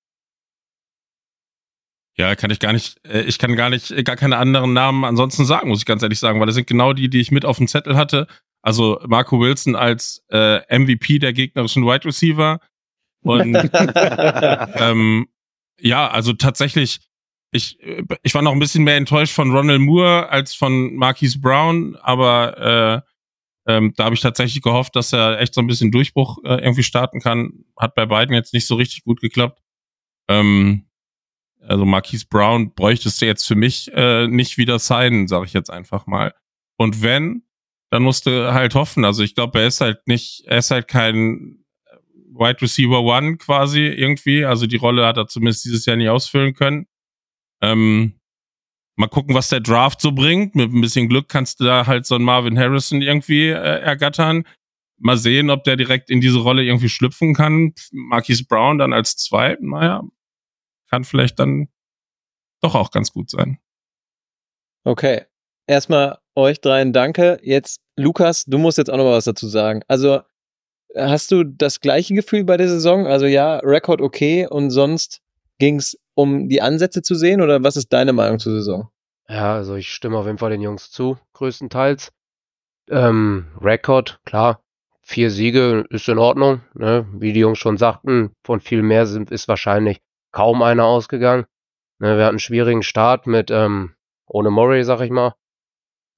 Ja, 2.16 2.34
kann 2.36 2.50
ich 2.50 2.60
gar 2.60 2.72
nicht, 2.72 2.98
äh, 3.06 3.22
ich 3.22 3.38
kann 3.38 3.56
gar 3.56 3.70
nicht, 3.70 4.04
gar 4.04 4.16
keine 4.16 4.36
anderen 4.36 4.72
Namen 4.72 5.04
ansonsten 5.04 5.46
sagen, 5.46 5.68
muss 5.68 5.78
ich 5.78 5.86
ganz 5.86 6.02
ehrlich 6.02 6.18
sagen, 6.18 6.38
weil 6.38 6.46
das 6.46 6.54
sind 6.54 6.66
genau 6.66 6.92
die, 6.92 7.08
die 7.08 7.20
ich 7.20 7.30
mit 7.30 7.44
auf 7.44 7.56
dem 7.56 7.66
Zettel 7.66 7.96
hatte. 7.96 8.26
Also 8.62 9.00
Marco 9.06 9.40
Wilson 9.40 9.74
als 9.74 10.22
äh, 10.30 10.60
MVP 10.78 11.18
der 11.18 11.32
gegnerischen 11.32 11.84
Wide 11.84 12.04
Receiver. 12.04 12.60
Und 13.22 13.54
ähm, 14.74 15.28
ja, 15.78 16.08
also 16.08 16.32
tatsächlich, 16.32 17.00
ich, 17.52 17.78
ich 18.22 18.34
war 18.34 18.42
noch 18.42 18.52
ein 18.52 18.58
bisschen 18.58 18.84
mehr 18.84 18.96
enttäuscht 18.96 19.34
von 19.34 19.50
Ronald 19.50 19.80
Moore 19.80 20.28
als 20.28 20.54
von 20.54 20.94
Marquise 20.94 21.40
Brown, 21.40 21.96
aber 21.96 23.04
äh, 23.66 23.70
ähm, 23.70 23.92
da 23.96 24.04
habe 24.04 24.14
ich 24.14 24.20
tatsächlich 24.20 24.62
gehofft, 24.62 24.96
dass 24.96 25.12
er 25.12 25.40
echt 25.40 25.54
so 25.54 25.60
ein 25.60 25.66
bisschen 25.66 25.90
Durchbruch 25.90 26.38
äh, 26.44 26.62
irgendwie 26.62 26.82
starten 26.82 27.20
kann. 27.20 27.64
Hat 27.76 27.94
bei 27.94 28.06
beiden 28.06 28.34
jetzt 28.34 28.54
nicht 28.54 28.66
so 28.66 28.74
richtig 28.74 29.04
gut 29.04 29.20
geklappt. 29.20 29.60
Ähm, 30.28 30.86
also 31.60 31.84
Marquise 31.84 32.26
Brown 32.28 32.74
bräuchtest 32.74 33.20
du 33.20 33.26
jetzt 33.26 33.46
für 33.46 33.54
mich 33.54 33.90
äh, 33.94 34.26
nicht 34.26 34.56
wieder 34.56 34.78
signen, 34.78 35.28
sage 35.28 35.44
ich 35.44 35.52
jetzt 35.52 35.70
einfach 35.70 36.06
mal. 36.06 36.34
Und 36.76 37.02
wenn, 37.02 37.42
dann 37.90 38.02
musst 38.02 38.26
du 38.26 38.52
halt 38.52 38.74
hoffen. 38.74 39.04
Also 39.04 39.22
ich 39.22 39.34
glaube, 39.34 39.60
er 39.60 39.66
ist 39.66 39.80
halt 39.80 40.06
nicht, 40.06 40.44
er 40.46 40.58
ist 40.58 40.70
halt 40.70 40.88
kein 40.88 41.59
Wide 42.32 42.62
Receiver 42.62 43.02
One 43.02 43.36
quasi 43.36 43.86
irgendwie. 43.86 44.44
Also 44.44 44.66
die 44.66 44.76
Rolle 44.76 45.06
hat 45.06 45.16
er 45.16 45.26
zumindest 45.26 45.64
dieses 45.64 45.86
Jahr 45.86 45.96
nicht 45.96 46.08
ausfüllen 46.08 46.54
können. 46.54 46.86
Ähm, 47.62 48.20
mal 48.96 49.08
gucken, 49.08 49.34
was 49.34 49.48
der 49.48 49.60
Draft 49.60 50.00
so 50.00 50.12
bringt. 50.12 50.54
Mit 50.54 50.72
ein 50.72 50.80
bisschen 50.80 51.08
Glück 51.08 51.28
kannst 51.28 51.60
du 51.60 51.64
da 51.64 51.86
halt 51.86 52.06
so 52.06 52.14
einen 52.14 52.24
Marvin 52.24 52.58
Harrison 52.58 53.02
irgendwie 53.02 53.48
äh, 53.48 53.80
ergattern. 53.80 54.44
Mal 54.98 55.16
sehen, 55.16 55.50
ob 55.50 55.64
der 55.64 55.76
direkt 55.76 56.10
in 56.10 56.20
diese 56.20 56.40
Rolle 56.40 56.62
irgendwie 56.62 56.88
schlüpfen 56.88 57.34
kann. 57.34 57.72
Marquise 57.92 58.44
Brown 58.44 58.78
dann 58.78 58.92
als 58.92 59.16
zweiten, 59.16 59.70
naja, 59.70 60.02
kann 60.90 61.04
vielleicht 61.04 61.38
dann 61.38 61.68
doch 62.60 62.74
auch 62.74 62.90
ganz 62.90 63.12
gut 63.12 63.30
sein. 63.30 63.58
Okay. 64.84 65.24
Erstmal 65.66 66.18
euch 66.34 66.60
dreien 66.60 66.92
danke. 66.92 67.38
Jetzt, 67.42 67.80
Lukas, 67.96 68.44
du 68.44 68.58
musst 68.58 68.76
jetzt 68.76 68.90
auch 68.90 68.96
noch 68.96 69.04
mal 69.04 69.12
was 69.12 69.24
dazu 69.24 69.46
sagen. 69.46 69.82
Also, 69.88 70.20
hast 70.96 71.30
du 71.30 71.44
das 71.44 71.80
gleiche 71.80 72.14
Gefühl 72.14 72.44
bei 72.44 72.56
der 72.56 72.68
Saison? 72.68 73.06
Also 73.06 73.26
ja, 73.26 73.58
Rekord 73.58 74.00
okay 74.00 74.46
und 74.46 74.70
sonst 74.70 75.20
ging 75.58 75.76
es 75.76 75.98
um 76.14 76.48
die 76.48 76.62
Ansätze 76.62 77.02
zu 77.02 77.14
sehen 77.14 77.40
oder 77.40 77.62
was 77.62 77.76
ist 77.76 77.92
deine 77.92 78.12
Meinung 78.12 78.38
zur 78.38 78.52
Saison? 78.52 78.88
Ja, 79.28 79.54
also 79.54 79.76
ich 79.76 79.92
stimme 79.92 80.18
auf 80.18 80.26
jeden 80.26 80.38
Fall 80.38 80.50
den 80.50 80.60
Jungs 80.60 80.90
zu, 80.90 81.18
größtenteils. 81.34 82.12
Ähm, 82.88 83.46
Rekord, 83.60 84.20
klar, 84.24 84.62
vier 85.02 85.30
Siege 85.30 85.84
ist 85.90 86.08
in 86.08 86.18
Ordnung. 86.18 86.62
Ne? 86.74 87.06
Wie 87.12 87.32
die 87.32 87.40
Jungs 87.40 87.58
schon 87.58 87.76
sagten, 87.76 88.34
von 88.42 88.60
viel 88.60 88.82
mehr 88.82 89.06
sind, 89.06 89.30
ist 89.30 89.46
wahrscheinlich 89.48 90.00
kaum 90.32 90.62
einer 90.62 90.84
ausgegangen. 90.84 91.46
Ne, 91.98 92.16
wir 92.16 92.24
hatten 92.24 92.34
einen 92.34 92.38
schwierigen 92.38 92.82
Start 92.82 93.26
mit, 93.26 93.50
ähm, 93.50 93.94
ohne 94.26 94.50
Murray, 94.50 94.84
sag 94.84 95.00
ich 95.02 95.10
mal. 95.10 95.34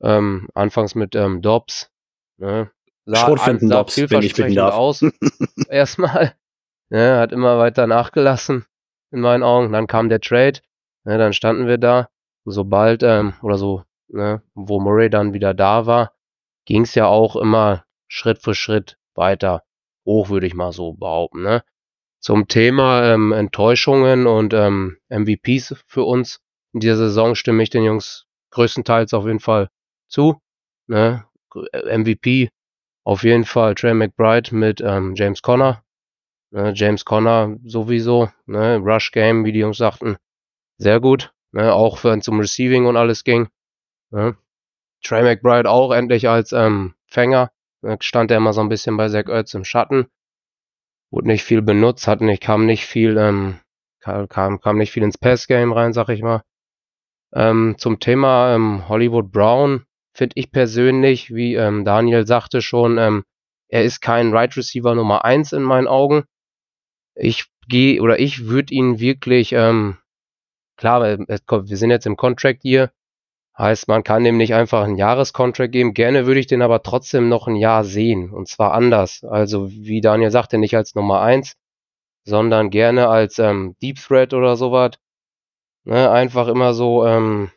Ähm, 0.01 0.49
anfangs 0.55 0.95
mit 0.95 1.15
ähm, 1.15 1.43
Dobbs. 1.43 1.91
Ne, 2.37 2.71
sah, 3.05 3.27
Schrotfinden 3.27 3.69
sah 3.69 3.85
vielversprechend 3.85 4.59
aus. 4.59 5.05
Erstmal. 5.69 6.35
Ne, 6.91 7.17
hat 7.17 7.33
immer 7.33 7.59
weiter 7.59 7.87
nachgelassen, 7.87 8.67
in 9.13 9.21
meinen 9.21 9.43
Augen. 9.43 9.73
Dann 9.73 9.87
kam 9.87 10.11
der 10.11 10.21
Trade. 10.21 10.61
Ne, 11.05 11.17
dann 11.17 11.33
standen 11.33 11.67
wir 11.67 11.79
da. 11.79 12.11
Sobald, 12.45 13.03
ähm, 13.03 13.33
oder 13.41 13.57
so, 13.57 13.85
ne, 14.09 14.43
wo 14.55 14.79
Murray 14.79 15.09
dann 15.09 15.33
wieder 15.33 15.55
da 15.55 15.87
war, 15.87 16.13
ging 16.67 16.83
es 16.83 16.95
ja 16.95 17.07
auch 17.07 17.35
immer 17.37 17.87
Schritt 18.09 18.43
für 18.43 18.55
Schritt 18.55 18.99
weiter 19.15 19.63
hoch, 20.05 20.29
würde 20.29 20.47
ich 20.47 20.55
mal 20.55 20.73
so 20.73 20.93
behaupten. 20.93 21.43
Ne? 21.43 21.65
Zum 22.21 22.49
Thema 22.49 23.05
ähm, 23.05 23.33
Enttäuschungen 23.33 24.27
und 24.27 24.55
ähm, 24.55 24.99
MVPs 25.09 25.83
für 25.87 26.05
uns 26.05 26.41
in 26.73 26.81
dieser 26.81 26.97
Saison 26.97 27.35
stimme 27.35 27.63
ich 27.63 27.71
den 27.71 27.85
Jungs 27.85 28.27
größtenteils 28.51 29.15
auf 29.15 29.27
jeden 29.27 29.41
Fall 29.41 29.71
zu. 30.09 30.41
Ne? 30.87 31.25
MVP 31.55 32.51
auf 33.05 33.23
jeden 33.25 33.45
Fall 33.45 33.75
Trey 33.75 33.95
McBride 33.95 34.55
mit 34.55 34.81
ähm, 34.81 35.15
James 35.15 35.43
Conner. 35.43 35.83
Ne? 36.51 36.73
James 36.75 37.05
Conner 37.05 37.57
sowieso. 37.65 38.31
Ne? 38.47 38.77
Rush 38.77 39.13
Game, 39.13 39.45
wie 39.45 39.53
die 39.53 39.61
Jungs 39.61 39.79
sagten, 39.79 40.17
sehr 40.79 41.01
gut. 41.01 41.33
Ne? 41.53 41.73
Auch 41.73 42.05
wenn 42.05 42.21
es 42.21 42.29
um 42.29 42.41
Receiving 42.41 42.87
und 42.87 42.97
alles 42.97 43.25
ging. 43.25 43.49
Ne? 44.11 44.37
Trey 45.03 45.23
McBride 45.23 45.69
auch 45.69 45.93
endlich 45.93 46.29
als 46.29 46.53
ähm, 46.53 46.95
Fänger. 47.07 47.51
Ne? 47.83 47.97
Stand 48.01 48.31
er 48.31 48.37
immer 48.37 48.53
so 48.53 48.61
ein 48.61 48.69
bisschen 48.69 48.97
bei 48.97 49.09
Zach 49.09 49.29
Ertz 49.29 49.55
im 49.55 49.65
Schatten 49.65 50.07
wurde 51.13 51.29
nicht 51.29 51.45
viel 51.45 51.63
benutzt, 51.63 52.09
hat 52.09 52.21
nicht, 52.21 52.43
kam 52.43 52.67
nicht 52.67 52.87
viel, 52.87 53.17
ähm, 53.19 53.61
kam, 54.01 54.61
kam, 54.61 54.79
nicht 54.79 54.91
viel 54.91 55.05
ins 55.05 55.19
Pass-Game 55.19 55.73
rein, 55.73 55.93
sag 55.93 56.09
ich 56.09 56.23
mal. 56.23 56.43
Ähm, 57.35 57.77
zum 57.79 58.01
Thema 58.01 58.55
ähm, 58.55 58.89
Hollywood 58.89 59.31
Brown 59.31 59.87
finde 60.15 60.35
ich 60.37 60.51
persönlich, 60.53 61.35
wie 61.35 61.55
ähm, 61.55 61.85
Daniel 61.85 62.27
sagte 62.27 62.63
schon, 62.63 62.99
ähm, 62.99 63.25
er 63.69 63.85
ist 63.85 64.01
kein 64.01 64.33
Right 64.33 64.57
Receiver 64.57 64.95
Nummer 64.95 65.25
eins 65.25 65.53
in 65.53 65.63
meinen 65.63 65.87
Augen. 65.89 66.25
Ich 67.15 67.47
gehe 67.69 68.03
oder 68.03 68.19
ich 68.21 68.47
würde 68.47 68.75
ihn 68.75 68.99
wirklich, 69.01 69.53
ähm, 69.53 69.99
klar, 70.77 71.19
kommt- 71.47 71.71
wir 71.71 71.77
sind 71.77 71.91
jetzt 71.91 72.07
im 72.07 72.17
Contract 72.17 72.65
Year, 72.65 72.93
heißt 73.59 73.89
man 73.89 74.05
kann 74.05 74.25
dem 74.25 74.39
nicht 74.39 74.55
einfach 74.55 74.85
einen 74.85 74.97
Jahreskontrakt 74.99 75.73
geben. 75.73 75.95
Gerne 75.95 76.27
würde 76.27 76.41
ich 76.41 76.47
den 76.49 76.63
aber 76.63 76.83
trotzdem 76.83 77.29
noch 77.29 77.47
ein 77.49 77.57
Jahr 77.57 77.85
sehen 77.85 78.31
und 78.33 78.49
zwar 78.49 78.73
anders. 78.75 79.25
Also 79.25 79.71
wie 79.71 80.01
Daniel 80.01 80.31
sagte, 80.31 80.59
nicht 80.59 80.77
als 80.77 80.95
Nummer 80.95 81.23
eins, 81.23 81.55
sondern 82.25 82.71
gerne 82.71 83.09
als 83.09 83.39
ähm, 83.39 83.77
Deep 83.83 83.99
Threat 83.99 84.35
oder 84.35 84.57
sowas. 84.57 84.93
Ne, 85.85 86.11
einfach 86.11 86.49
immer 86.49 86.75
so, 86.75 87.07
ähm, 87.07 87.51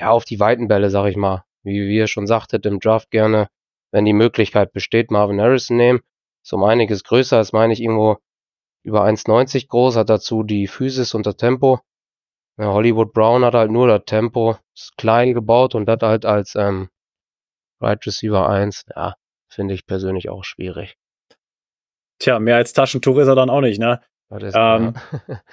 ja, 0.00 0.10
auf 0.10 0.24
die 0.24 0.40
weiten 0.40 0.68
Bälle, 0.68 0.90
sag 0.90 1.06
ich 1.06 1.16
mal. 1.16 1.44
Wie, 1.62 1.86
wie 1.86 1.96
ihr 1.96 2.06
schon 2.06 2.26
sagtet, 2.26 2.64
im 2.66 2.80
Draft 2.80 3.10
gerne, 3.10 3.48
wenn 3.92 4.04
die 4.04 4.14
Möglichkeit 4.14 4.72
besteht, 4.72 5.10
Marvin 5.10 5.40
Harrison 5.40 5.76
nehmen. 5.76 6.00
Ist 6.42 6.52
um 6.54 6.64
einiges 6.64 7.04
größer, 7.04 7.40
ist 7.40 7.52
meine 7.52 7.72
ich 7.72 7.82
irgendwo 7.82 8.16
über 8.82 9.04
1,90 9.04 9.68
groß, 9.68 9.96
hat 9.96 10.08
dazu 10.08 10.42
die 10.42 10.66
Physis 10.66 11.14
und 11.14 11.26
das 11.26 11.36
Tempo. 11.36 11.80
Ja, 12.58 12.72
Hollywood 12.72 13.12
Brown 13.12 13.44
hat 13.44 13.54
halt 13.54 13.70
nur 13.70 13.88
das 13.88 14.02
Tempo, 14.06 14.56
ist 14.74 14.96
klein 14.96 15.34
gebaut 15.34 15.74
und 15.74 15.86
das 15.86 16.00
halt 16.00 16.24
als 16.24 16.54
ähm, 16.54 16.88
Right 17.80 18.04
Receiver 18.06 18.48
1. 18.48 18.86
Ja, 18.96 19.16
finde 19.48 19.74
ich 19.74 19.86
persönlich 19.86 20.30
auch 20.30 20.44
schwierig. 20.44 20.96
Tja, 22.18 22.38
mehr 22.38 22.56
als 22.56 22.72
Taschentuch 22.72 23.18
ist 23.18 23.28
er 23.28 23.34
dann 23.34 23.50
auch 23.50 23.60
nicht, 23.60 23.80
ne? 23.80 24.00
Ähm, 24.30 24.94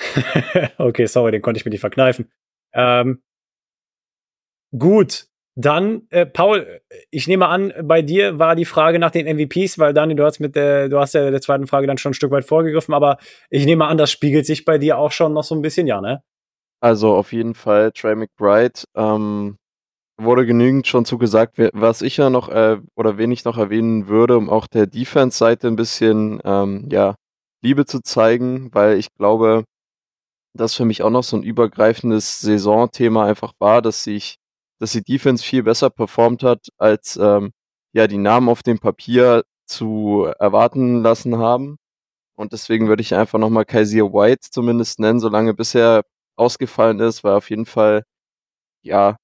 okay, 0.77 1.05
sorry, 1.07 1.31
den 1.31 1.41
konnte 1.41 1.57
ich 1.57 1.65
mir 1.65 1.71
nicht 1.71 1.81
verkneifen. 1.81 2.31
Ähm, 2.73 3.23
gut, 4.77 5.27
dann, 5.56 6.03
äh, 6.10 6.25
Paul, 6.25 6.82
ich 7.10 7.27
nehme 7.27 7.47
an, 7.47 7.73
bei 7.84 8.01
dir 8.01 8.38
war 8.38 8.56
die 8.56 8.65
Frage 8.65 8.99
nach 8.99 9.12
den 9.12 9.25
MVPs, 9.25 9.80
weil 9.80 9.93
Dani, 9.93 10.15
du 10.15 10.23
hast 10.23 10.39
mit 10.39 10.56
der, 10.56 10.88
du 10.88 10.99
hast 10.99 11.13
ja 11.13 11.32
der 11.32 11.41
zweiten 11.41 11.67
Frage 11.67 11.88
dann 11.88 11.97
schon 11.97 12.12
ein 12.12 12.15
Stück 12.15 12.32
weit 12.32 12.45
vorgegriffen, 12.45 12.93
aber 12.93 13.17
ich 13.49 13.65
nehme 13.65 13.86
an, 13.88 13.97
das 13.97 14.12
spiegelt 14.12 14.45
sich 14.45 14.65
bei 14.65 14.77
dir 14.77 14.97
auch 14.97 15.12
schon 15.12 15.34
noch 15.34 15.43
so 15.43 15.56
ein 15.56 15.62
bisschen, 15.62 15.88
ja, 15.88 15.99
ne? 15.99 16.21
Also 16.80 17.15
auf 17.15 17.34
jeden 17.34 17.56
Fall 17.56 17.91
Trey 17.91 18.15
McBride. 18.15 18.84
Ähm, 18.95 19.58
wurde 20.19 20.45
genügend 20.45 20.88
schon 20.88 21.06
zugesagt. 21.06 21.58
Was 21.73 22.01
ich 22.01 22.17
ja 22.17 22.30
noch 22.30 22.49
äh, 22.49 22.80
oder 22.95 23.17
wen 23.17 23.32
ich 23.32 23.45
noch 23.45 23.58
erwähnen 23.58 24.08
würde, 24.08 24.38
um 24.38 24.49
auch 24.49 24.67
der 24.67 24.88
Defense-Seite 24.88 25.67
ein 25.67 25.75
bisschen 25.75 26.39
ähm, 26.43 26.88
ja, 26.91 27.15
Liebe 27.62 27.86
zu 27.86 28.01
zeigen, 28.01 28.73
weil 28.73 28.97
ich 28.97 29.13
glaube, 29.13 29.63
das 30.56 30.75
für 30.75 30.86
mich 30.86 31.03
auch 31.03 31.12
noch 31.12 31.23
so 31.23 31.38
ein 31.38 31.43
übergreifendes 31.43 32.41
Saisonthema 32.41 33.25
einfach 33.25 33.53
war, 33.60 33.82
dass 33.82 34.03
sich, 34.03 34.38
dass 34.79 34.91
die 34.93 35.03
Defense 35.03 35.43
viel 35.43 35.63
besser 35.63 35.89
performt 35.89 36.43
hat, 36.43 36.67
als 36.77 37.17
ähm, 37.17 37.51
ja 37.93 38.07
die 38.07 38.17
Namen 38.17 38.49
auf 38.49 38.63
dem 38.63 38.79
Papier 38.79 39.43
zu 39.65 40.27
erwarten 40.39 41.01
lassen 41.01 41.37
haben. 41.37 41.77
Und 42.37 42.53
deswegen 42.53 42.87
würde 42.87 43.01
ich 43.01 43.15
einfach 43.15 43.39
nochmal 43.39 43.65
Kaiser 43.65 44.13
White 44.13 44.49
zumindest 44.51 44.99
nennen, 44.99 45.19
solange 45.19 45.53
bisher 45.53 46.03
ausgefallen 46.37 46.99
ist, 46.99 47.23
war 47.23 47.37
auf 47.37 47.49
jeden 47.49 47.65
Fall 47.65 48.03
ja, 48.83 49.17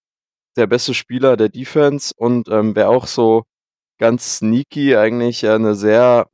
der 0.58 0.68
beste 0.68 0.94
Spieler 0.94 1.38
der 1.38 1.50
Defense 1.50 2.14
und 2.18 2.50
ähm, 2.50 2.76
wer 2.76 2.90
auch 2.90 3.08
so 3.08 3.44
ganz 4.00 4.38
sneaky 4.38 4.96
eigentlich 4.98 5.48
eine 5.48 5.76
sehr 5.76 6.28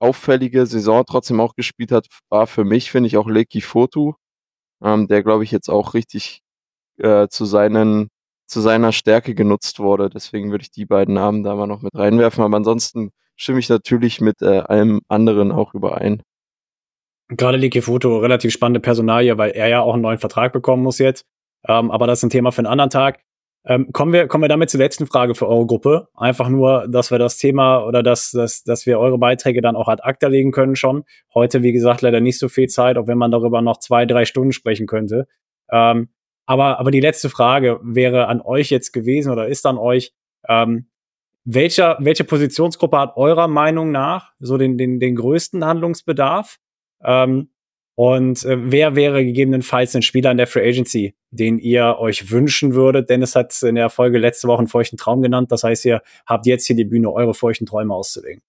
auffällige 0.00 0.66
Saison 0.66 1.04
trotzdem 1.06 1.40
auch 1.40 1.54
gespielt 1.54 1.92
hat, 1.92 2.08
war 2.30 2.46
für 2.46 2.64
mich, 2.64 2.90
finde 2.90 3.08
ich, 3.08 3.16
auch 3.16 3.28
Leki 3.28 3.60
Fotu, 3.60 4.14
ähm, 4.82 5.08
der, 5.08 5.22
glaube 5.22 5.44
ich, 5.44 5.50
jetzt 5.50 5.70
auch 5.70 5.94
richtig 5.94 6.40
äh, 6.98 7.28
zu 7.28 7.44
seinen 7.46 8.10
zu 8.54 8.60
seiner 8.60 8.92
Stärke 8.92 9.34
genutzt 9.34 9.80
wurde. 9.80 10.08
Deswegen 10.08 10.52
würde 10.52 10.62
ich 10.62 10.70
die 10.70 10.86
beiden 10.86 11.14
Namen 11.14 11.42
da 11.42 11.56
mal 11.56 11.66
noch 11.66 11.82
mit 11.82 11.94
reinwerfen. 11.94 12.44
Aber 12.44 12.56
ansonsten 12.56 13.10
stimme 13.36 13.58
ich 13.58 13.68
natürlich 13.68 14.20
mit 14.20 14.40
äh, 14.42 14.60
allem 14.60 15.00
anderen 15.08 15.50
auch 15.50 15.74
überein. 15.74 16.22
Gerade 17.28 17.58
Leki 17.58 17.82
Foto, 17.82 18.18
relativ 18.18 18.52
spannende 18.52 18.80
Personalie, 18.80 19.36
weil 19.36 19.50
er 19.50 19.66
ja 19.66 19.80
auch 19.80 19.94
einen 19.94 20.02
neuen 20.02 20.18
Vertrag 20.18 20.52
bekommen 20.52 20.84
muss 20.84 20.98
jetzt. 20.98 21.24
Ähm, 21.66 21.90
aber 21.90 22.06
das 22.06 22.20
ist 22.20 22.22
ein 22.22 22.30
Thema 22.30 22.52
für 22.52 22.60
einen 22.60 22.68
anderen 22.68 22.90
Tag. 22.90 23.20
Ähm, 23.66 23.90
kommen, 23.92 24.12
wir, 24.12 24.28
kommen 24.28 24.44
wir 24.44 24.48
damit 24.48 24.70
zur 24.70 24.78
letzten 24.78 25.06
Frage 25.06 25.34
für 25.34 25.48
eure 25.48 25.66
Gruppe. 25.66 26.08
Einfach 26.14 26.48
nur, 26.48 26.86
dass 26.86 27.10
wir 27.10 27.18
das 27.18 27.38
Thema 27.38 27.84
oder 27.84 28.04
dass, 28.04 28.30
dass, 28.30 28.62
dass 28.62 28.86
wir 28.86 29.00
eure 29.00 29.18
Beiträge 29.18 29.62
dann 29.62 29.74
auch 29.74 29.88
ad 29.88 30.02
acta 30.04 30.28
legen 30.28 30.52
können 30.52 30.76
schon. 30.76 31.04
Heute, 31.34 31.62
wie 31.62 31.72
gesagt, 31.72 32.02
leider 32.02 32.20
nicht 32.20 32.38
so 32.38 32.48
viel 32.48 32.68
Zeit, 32.68 32.98
auch 32.98 33.08
wenn 33.08 33.18
man 33.18 33.32
darüber 33.32 33.62
noch 33.62 33.78
zwei, 33.78 34.06
drei 34.06 34.26
Stunden 34.26 34.52
sprechen 34.52 34.86
könnte. 34.86 35.26
Ähm, 35.72 36.10
aber, 36.46 36.78
aber 36.78 36.90
die 36.90 37.00
letzte 37.00 37.30
Frage 37.30 37.80
wäre 37.82 38.26
an 38.28 38.40
euch 38.40 38.70
jetzt 38.70 38.92
gewesen 38.92 39.30
oder 39.32 39.48
ist 39.48 39.66
an 39.66 39.78
euch, 39.78 40.12
ähm, 40.48 40.88
welcher, 41.44 41.98
welche 42.00 42.24
Positionsgruppe 42.24 42.98
hat 42.98 43.16
eurer 43.16 43.48
Meinung 43.48 43.92
nach 43.92 44.32
so 44.38 44.56
den, 44.56 44.78
den, 44.78 44.98
den 44.98 45.14
größten 45.16 45.64
Handlungsbedarf? 45.64 46.58
Ähm, 47.02 47.50
und 47.96 48.44
äh, 48.44 48.56
wer 48.72 48.96
wäre 48.96 49.24
gegebenenfalls 49.24 49.94
ein 49.94 50.02
Spieler 50.02 50.30
in 50.30 50.36
der 50.36 50.46
Free 50.46 50.68
Agency, 50.68 51.14
den 51.30 51.58
ihr 51.58 51.96
euch 51.98 52.30
wünschen 52.30 52.74
würdet? 52.74 53.08
Dennis 53.08 53.36
hat 53.36 53.62
in 53.62 53.76
der 53.76 53.90
Folge 53.90 54.18
letzte 54.18 54.48
Woche 54.48 54.58
einen 54.58 54.68
feuchten 54.68 54.96
Traum 54.96 55.22
genannt. 55.22 55.52
Das 55.52 55.62
heißt, 55.62 55.84
ihr 55.84 56.02
habt 56.26 56.46
jetzt 56.46 56.66
hier 56.66 56.76
die 56.76 56.84
Bühne, 56.84 57.12
eure 57.12 57.34
feuchten 57.34 57.66
Träume 57.66 57.94
auszulegen. 57.94 58.42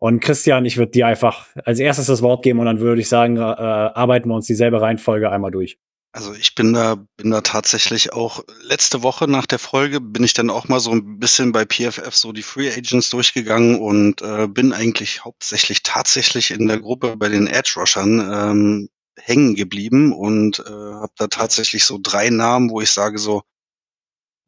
Und 0.00 0.20
Christian, 0.20 0.64
ich 0.64 0.76
würde 0.76 0.92
dir 0.92 1.08
einfach 1.08 1.46
als 1.64 1.80
erstes 1.80 2.06
das 2.06 2.22
Wort 2.22 2.44
geben 2.44 2.60
und 2.60 2.66
dann 2.66 2.78
würde 2.78 3.00
ich 3.00 3.08
sagen, 3.08 3.36
äh, 3.36 3.40
arbeiten 3.40 4.28
wir 4.28 4.36
uns 4.36 4.46
dieselbe 4.46 4.80
Reihenfolge 4.80 5.28
einmal 5.28 5.50
durch. 5.50 5.76
Also 6.12 6.32
ich 6.32 6.54
bin 6.54 6.72
da, 6.72 6.96
bin 7.16 7.30
da 7.30 7.42
tatsächlich 7.42 8.12
auch 8.12 8.42
letzte 8.62 9.02
Woche 9.02 9.28
nach 9.28 9.44
der 9.44 9.58
Folge 9.58 10.00
bin 10.00 10.24
ich 10.24 10.32
dann 10.32 10.48
auch 10.48 10.66
mal 10.66 10.80
so 10.80 10.90
ein 10.90 11.18
bisschen 11.18 11.52
bei 11.52 11.66
PFF 11.66 12.14
so 12.14 12.32
die 12.32 12.42
Free 12.42 12.72
Agents 12.72 13.10
durchgegangen 13.10 13.78
und 13.78 14.22
äh, 14.22 14.48
bin 14.48 14.72
eigentlich 14.72 15.24
hauptsächlich 15.24 15.82
tatsächlich 15.82 16.50
in 16.50 16.66
der 16.66 16.80
Gruppe 16.80 17.16
bei 17.16 17.28
den 17.28 17.46
Edge 17.46 17.74
Rushern 17.76 18.20
ähm, 18.20 18.88
hängen 19.18 19.54
geblieben 19.54 20.12
und 20.14 20.60
äh, 20.60 20.62
habe 20.70 21.12
da 21.18 21.26
tatsächlich 21.26 21.84
so 21.84 21.98
drei 22.02 22.30
Namen, 22.30 22.70
wo 22.70 22.80
ich 22.80 22.90
sage 22.90 23.18
so, 23.18 23.42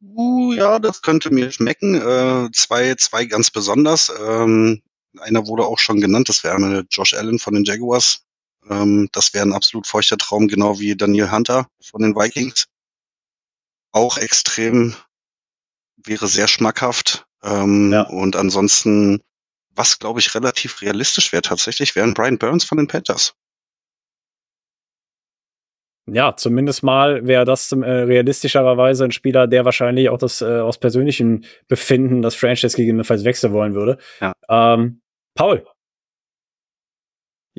uh, 0.01 0.53
ja, 0.53 0.79
das 0.79 1.01
könnte 1.01 1.31
mir 1.31 1.51
schmecken. 1.51 1.95
Äh, 1.95 2.49
zwei, 2.53 2.95
zwei 2.95 3.25
ganz 3.25 3.51
besonders. 3.51 4.11
Ähm, 4.19 4.81
einer 5.19 5.47
wurde 5.47 5.65
auch 5.65 5.79
schon 5.79 6.01
genannt, 6.01 6.29
das 6.29 6.43
wäre 6.43 6.85
Josh 6.89 7.13
Allen 7.13 7.39
von 7.39 7.53
den 7.53 7.65
Jaguars. 7.65 8.23
Ähm, 8.69 9.09
das 9.11 9.33
wäre 9.33 9.45
ein 9.45 9.53
absolut 9.53 9.87
feuchter 9.87 10.17
Traum, 10.17 10.47
genau 10.47 10.79
wie 10.79 10.95
Daniel 10.95 11.31
Hunter 11.31 11.67
von 11.81 12.01
den 12.01 12.15
Vikings. 12.15 12.67
Auch 13.91 14.17
extrem, 14.17 14.95
wäre 16.05 16.27
sehr 16.27 16.47
schmackhaft. 16.47 17.25
Ähm, 17.43 17.91
ja. 17.91 18.03
Und 18.03 18.35
ansonsten, 18.35 19.21
was 19.71 19.99
glaube 19.99 20.19
ich 20.19 20.35
relativ 20.35 20.81
realistisch 20.81 21.31
wäre 21.31 21.41
tatsächlich, 21.41 21.95
wären 21.95 22.13
Brian 22.13 22.37
Burns 22.37 22.63
von 22.63 22.77
den 22.77 22.87
Panthers. 22.87 23.33
Ja, 26.07 26.35
zumindest 26.35 26.83
mal 26.83 27.25
wäre 27.27 27.45
das 27.45 27.71
äh, 27.71 27.75
realistischerweise 27.75 29.05
ein 29.05 29.11
Spieler, 29.11 29.47
der 29.47 29.65
wahrscheinlich 29.65 30.09
auch 30.09 30.17
das 30.17 30.41
äh, 30.41 30.59
aus 30.59 30.79
persönlichem 30.79 31.43
Befinden 31.67 32.21
das 32.21 32.35
Franchise 32.35 32.75
gegebenenfalls 32.75 33.23
wechseln 33.23 33.53
wollen 33.53 33.75
würde. 33.75 33.97
Ja. 34.19 34.33
Ähm, 34.49 35.01
Paul, 35.35 35.65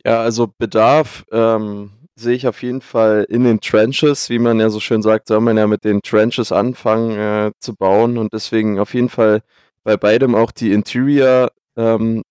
ja, 0.05 0.21
also 0.23 0.53
Bedarf 0.59 1.25
ähm, 1.33 1.91
sehe 2.17 2.35
ich 2.35 2.47
auf 2.47 2.63
jeden 2.63 2.81
Fall 2.81 3.27
in 3.29 3.45
den 3.45 3.61
Trenches, 3.61 4.31
wie 4.31 4.39
man 4.39 4.61
ja 4.61 4.71
so 4.71 4.81
schön 4.81 5.03
sagt, 5.03 5.29
soll 5.29 5.41
man 5.41 5.57
ja 5.57 5.67
mit 5.67 5.85
den 5.85 6.03
Trenches 6.03 6.53
anfangen 6.53 7.19
äh, 7.19 7.53
zu 7.61 7.75
bauen 7.75 8.19
und 8.19 8.33
deswegen 8.33 8.79
auf 8.79 8.95
jeden 8.95 9.09
Fall 9.09 9.43
bei 9.85 9.97
beidem 9.97 10.35
auch 10.35 10.53
die 10.53 10.73
Interior 10.73 11.51
ähm, 11.77 12.23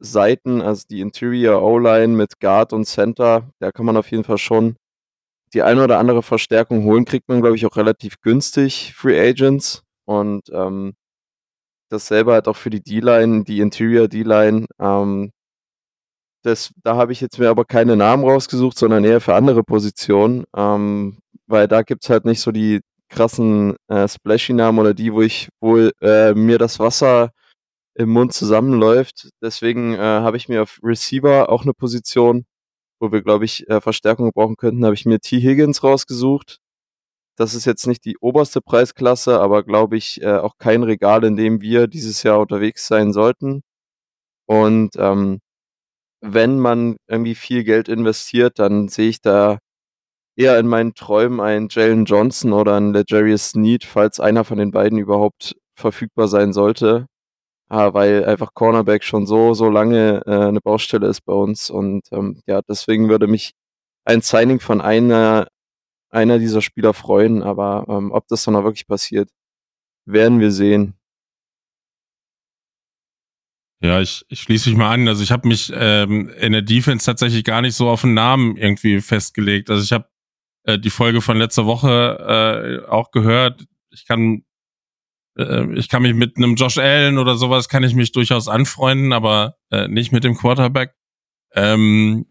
Seiten, 0.00 0.62
also 0.62 0.84
die 0.90 1.00
Interior 1.00 1.62
O-Line 1.62 2.14
mit 2.14 2.40
Guard 2.40 2.72
und 2.72 2.86
Center, 2.86 3.50
da 3.60 3.72
kann 3.72 3.86
man 3.86 3.96
auf 3.96 4.10
jeden 4.10 4.24
Fall 4.24 4.38
schon 4.38 4.76
die 5.54 5.62
eine 5.62 5.84
oder 5.84 5.98
andere 5.98 6.22
Verstärkung 6.22 6.84
holen, 6.84 7.04
kriegt 7.04 7.28
man 7.28 7.40
glaube 7.40 7.56
ich 7.56 7.66
auch 7.66 7.76
relativ 7.76 8.20
günstig 8.20 8.94
Free 8.96 9.20
Agents 9.20 9.84
und 10.06 10.50
ähm, 10.52 10.94
dasselbe 11.90 12.32
halt 12.32 12.48
auch 12.48 12.56
für 12.56 12.70
die 12.70 12.82
D-Line, 12.82 13.44
die 13.44 13.60
Interior 13.60 14.08
D-Line. 14.08 14.66
Ähm, 14.80 15.30
das, 16.44 16.72
da 16.82 16.96
habe 16.96 17.12
ich 17.12 17.20
jetzt 17.20 17.38
mir 17.38 17.48
aber 17.48 17.64
keine 17.64 17.96
Namen 17.96 18.24
rausgesucht, 18.24 18.78
sondern 18.78 19.04
eher 19.04 19.20
für 19.20 19.34
andere 19.34 19.64
Positionen, 19.64 20.44
ähm, 20.54 21.18
weil 21.46 21.68
da 21.68 21.82
gibt 21.82 22.04
es 22.04 22.10
halt 22.10 22.26
nicht 22.26 22.40
so 22.40 22.52
die 22.52 22.80
krassen 23.08 23.76
äh, 23.88 24.06
Splashy-Namen 24.08 24.78
oder 24.78 24.94
die, 24.94 25.12
wo 25.12 25.22
ich 25.22 25.48
wohl 25.60 25.92
äh, 26.02 26.34
mir 26.34 26.58
das 26.58 26.78
Wasser 26.78 27.30
im 27.94 28.10
Mund 28.10 28.34
zusammenläuft. 28.34 29.30
Deswegen 29.42 29.94
äh, 29.94 29.98
habe 29.98 30.36
ich 30.36 30.48
mir 30.48 30.62
auf 30.62 30.80
Receiver 30.82 31.48
auch 31.48 31.62
eine 31.62 31.72
Position, 31.72 32.44
wo 33.00 33.12
wir, 33.12 33.22
glaube 33.22 33.46
ich, 33.46 33.68
äh, 33.68 33.80
Verstärkung 33.80 34.30
brauchen 34.34 34.56
könnten, 34.56 34.84
habe 34.84 34.94
ich 34.94 35.06
mir 35.06 35.20
T. 35.20 35.40
Higgins 35.40 35.82
rausgesucht. 35.82 36.58
Das 37.36 37.54
ist 37.54 37.64
jetzt 37.64 37.86
nicht 37.86 38.04
die 38.04 38.18
oberste 38.18 38.60
Preisklasse, 38.60 39.40
aber 39.40 39.64
glaube 39.64 39.96
ich 39.96 40.22
äh, 40.22 40.36
auch 40.36 40.58
kein 40.58 40.82
Regal, 40.82 41.24
in 41.24 41.36
dem 41.36 41.60
wir 41.62 41.86
dieses 41.88 42.22
Jahr 42.22 42.40
unterwegs 42.40 42.86
sein 42.86 43.12
sollten. 43.12 43.62
Und 44.46 44.90
ähm, 44.98 45.40
wenn 46.24 46.58
man 46.58 46.96
irgendwie 47.08 47.34
viel 47.34 47.64
Geld 47.64 47.88
investiert, 47.88 48.58
dann 48.58 48.88
sehe 48.88 49.10
ich 49.10 49.20
da 49.20 49.58
eher 50.36 50.58
in 50.58 50.66
meinen 50.66 50.94
Träumen 50.94 51.40
einen 51.40 51.68
Jalen 51.70 52.06
Johnson 52.06 52.52
oder 52.52 52.76
einen 52.76 52.94
Legarius 52.94 53.50
Sneed, 53.50 53.84
falls 53.84 54.20
einer 54.20 54.44
von 54.44 54.58
den 54.58 54.70
beiden 54.72 54.98
überhaupt 54.98 55.54
verfügbar 55.76 56.28
sein 56.28 56.52
sollte. 56.52 57.06
Ah, 57.68 57.94
weil 57.94 58.24
einfach 58.26 58.54
Cornerback 58.54 59.04
schon 59.04 59.26
so, 59.26 59.54
so 59.54 59.68
lange 59.70 60.22
äh, 60.26 60.48
eine 60.48 60.60
Baustelle 60.60 61.08
ist 61.08 61.22
bei 61.22 61.32
uns. 61.32 61.70
Und 61.70 62.02
ähm, 62.12 62.40
ja, 62.46 62.60
deswegen 62.68 63.08
würde 63.08 63.26
mich 63.26 63.52
ein 64.04 64.20
Signing 64.22 64.60
von 64.60 64.80
einer, 64.80 65.48
einer 66.10 66.38
dieser 66.38 66.62
Spieler 66.62 66.94
freuen. 66.94 67.42
Aber 67.42 67.86
ähm, 67.88 68.12
ob 68.12 68.28
das 68.28 68.44
dann 68.44 68.56
auch 68.56 68.64
wirklich 68.64 68.86
passiert, 68.86 69.30
werden 70.06 70.40
wir 70.40 70.52
sehen. 70.52 70.94
Ja, 73.82 74.00
ich, 74.00 74.24
ich 74.28 74.40
schließe 74.40 74.70
mich 74.70 74.78
mal 74.78 74.92
an. 74.92 75.06
Also 75.08 75.22
ich 75.22 75.30
habe 75.30 75.46
mich 75.46 75.72
ähm, 75.74 76.30
in 76.40 76.52
der 76.52 76.62
Defense 76.62 77.04
tatsächlich 77.04 77.44
gar 77.44 77.60
nicht 77.60 77.74
so 77.74 77.88
auf 77.88 78.04
einen 78.04 78.14
Namen 78.14 78.56
irgendwie 78.56 79.00
festgelegt. 79.00 79.68
Also 79.70 79.82
ich 79.82 79.92
habe 79.92 80.08
äh, 80.64 80.78
die 80.78 80.90
Folge 80.90 81.20
von 81.20 81.36
letzter 81.36 81.66
Woche 81.66 82.82
äh, 82.86 82.88
auch 82.88 83.10
gehört. 83.10 83.66
Ich 83.90 84.06
kann 84.06 84.44
äh, 85.38 85.66
ich 85.74 85.88
kann 85.88 86.02
mich 86.02 86.14
mit 86.14 86.36
einem 86.36 86.54
Josh 86.54 86.78
Allen 86.78 87.18
oder 87.18 87.36
sowas 87.36 87.68
kann 87.68 87.84
ich 87.84 87.94
mich 87.94 88.12
durchaus 88.12 88.48
anfreunden, 88.48 89.12
aber 89.12 89.56
äh, 89.70 89.88
nicht 89.88 90.12
mit 90.12 90.24
dem 90.24 90.36
Quarterback. 90.36 90.94
Ähm, 91.54 92.26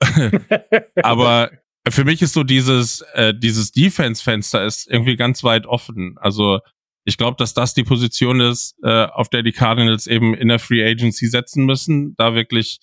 aber 1.02 1.50
für 1.88 2.04
mich 2.04 2.20
ist 2.22 2.34
so 2.34 2.42
dieses 2.42 3.02
äh, 3.14 3.32
dieses 3.34 3.72
Defense-Fenster 3.72 4.64
ist 4.64 4.88
irgendwie 4.90 5.16
ganz 5.16 5.44
weit 5.44 5.66
offen. 5.66 6.16
Also 6.18 6.60
ich 7.06 7.16
glaube, 7.16 7.36
dass 7.38 7.54
das 7.54 7.72
die 7.72 7.84
Position 7.84 8.40
ist, 8.40 8.74
äh, 8.82 9.06
auf 9.06 9.28
der 9.28 9.44
die 9.44 9.52
Cardinals 9.52 10.08
eben 10.08 10.34
in 10.34 10.48
der 10.48 10.58
Free 10.58 10.84
Agency 10.84 11.28
setzen 11.28 11.64
müssen. 11.64 12.16
Da 12.16 12.34
wirklich, 12.34 12.80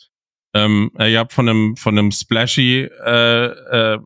ähm, 0.56 0.92
äh, 0.98 1.12
ihr 1.12 1.20
habt 1.20 1.34
von 1.34 1.50
einem 1.50 1.76
von 1.76 1.98
einem 1.98 2.12
splashy 2.12 2.90
äh, 3.06 3.46
äh, 3.46 4.00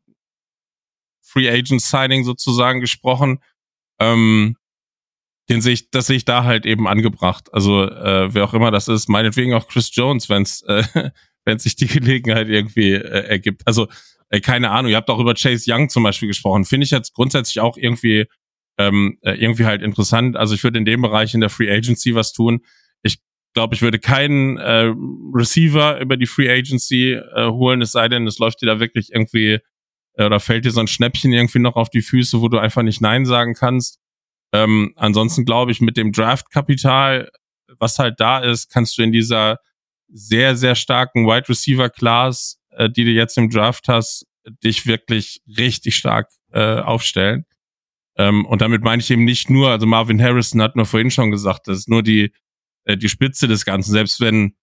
Free 1.23 1.49
Agent 1.49 1.81
Signing 1.81 2.23
sozusagen 2.23 2.81
gesprochen. 2.81 3.43
Ähm, 3.99 4.57
den 5.49 5.61
sehe 5.61 5.73
ich, 5.73 5.91
das 5.91 6.07
sehe 6.07 6.17
ich 6.17 6.25
da 6.25 6.43
halt 6.43 6.65
eben 6.65 6.87
angebracht. 6.87 7.53
Also 7.53 7.83
äh, 7.83 8.33
wer 8.33 8.43
auch 8.43 8.55
immer 8.55 8.71
das 8.71 8.87
ist, 8.87 9.07
meinetwegen 9.07 9.53
auch 9.53 9.67
Chris 9.67 9.95
Jones, 9.95 10.29
wenn 10.29 10.41
es 10.41 10.63
äh, 10.63 10.83
wenn 11.45 11.59
sich 11.59 11.75
die 11.75 11.87
Gelegenheit 11.87 12.49
irgendwie 12.49 12.93
äh, 12.93 13.27
ergibt. 13.27 13.61
Also 13.67 13.87
äh, 14.29 14.41
keine 14.41 14.71
Ahnung. 14.71 14.89
Ihr 14.89 14.97
habt 14.97 15.11
auch 15.11 15.19
über 15.19 15.35
Chase 15.35 15.71
Young 15.71 15.89
zum 15.89 16.01
Beispiel 16.01 16.27
gesprochen. 16.27 16.65
Finde 16.65 16.85
ich 16.85 16.91
jetzt 16.91 17.13
grundsätzlich 17.13 17.59
auch 17.59 17.77
irgendwie 17.77 18.25
ähm, 18.77 19.17
äh, 19.21 19.33
irgendwie 19.33 19.65
halt 19.65 19.81
interessant. 19.81 20.35
Also 20.35 20.55
ich 20.55 20.63
würde 20.63 20.77
in 20.77 20.85
dem 20.85 21.01
Bereich 21.01 21.33
in 21.33 21.41
der 21.41 21.49
Free 21.49 21.71
Agency 21.71 22.15
was 22.15 22.33
tun. 22.33 22.61
Ich 23.01 23.19
glaube, 23.53 23.75
ich 23.75 23.81
würde 23.81 23.99
keinen 23.99 24.57
äh, 24.57 24.93
Receiver 25.33 25.99
über 25.99 26.17
die 26.17 26.27
Free 26.27 26.49
Agency 26.49 27.13
äh, 27.13 27.49
holen, 27.49 27.81
es 27.81 27.91
sei 27.91 28.07
denn, 28.07 28.27
es 28.27 28.39
läuft 28.39 28.61
dir 28.61 28.67
da 28.67 28.79
wirklich 28.79 29.11
irgendwie 29.11 29.59
äh, 30.13 30.25
oder 30.25 30.39
fällt 30.39 30.65
dir 30.65 30.71
so 30.71 30.79
ein 30.79 30.87
Schnäppchen 30.87 31.33
irgendwie 31.33 31.59
noch 31.59 31.75
auf 31.75 31.89
die 31.89 32.01
Füße, 32.01 32.41
wo 32.41 32.49
du 32.49 32.59
einfach 32.59 32.83
nicht 32.83 33.01
Nein 33.01 33.25
sagen 33.25 33.53
kannst. 33.53 33.99
Ähm, 34.53 34.93
ansonsten 34.95 35.45
glaube 35.45 35.71
ich, 35.71 35.81
mit 35.81 35.97
dem 35.97 36.11
Draft-Kapital, 36.11 37.29
was 37.79 37.99
halt 37.99 38.19
da 38.19 38.39
ist, 38.39 38.71
kannst 38.71 38.97
du 38.97 39.01
in 39.01 39.11
dieser 39.11 39.59
sehr, 40.09 40.55
sehr 40.55 40.75
starken 40.75 41.25
Wide 41.25 41.49
Receiver 41.49 41.89
Class, 41.89 42.59
äh, 42.71 42.89
die 42.89 43.05
du 43.05 43.11
jetzt 43.11 43.37
im 43.37 43.49
Draft 43.49 43.87
hast, 43.87 44.25
dich 44.63 44.85
wirklich 44.85 45.41
richtig 45.57 45.95
stark 45.95 46.29
äh, 46.53 46.79
aufstellen. 46.79 47.45
Ähm, 48.17 48.45
und 48.45 48.61
damit 48.61 48.83
meine 48.83 49.01
ich 49.01 49.11
eben 49.11 49.25
nicht 49.25 49.49
nur, 49.49 49.69
also 49.69 49.85
Marvin 49.85 50.21
Harrison 50.21 50.61
hat 50.61 50.75
nur 50.75 50.85
vorhin 50.85 51.11
schon 51.11 51.31
gesagt, 51.31 51.67
das 51.67 51.79
ist 51.79 51.89
nur 51.89 52.03
die, 52.03 52.31
äh, 52.85 52.97
die 52.97 53.09
Spitze 53.09 53.47
des 53.47 53.63
Ganzen. 53.63 53.91
Selbst 53.91 54.19
wenn, 54.19 54.55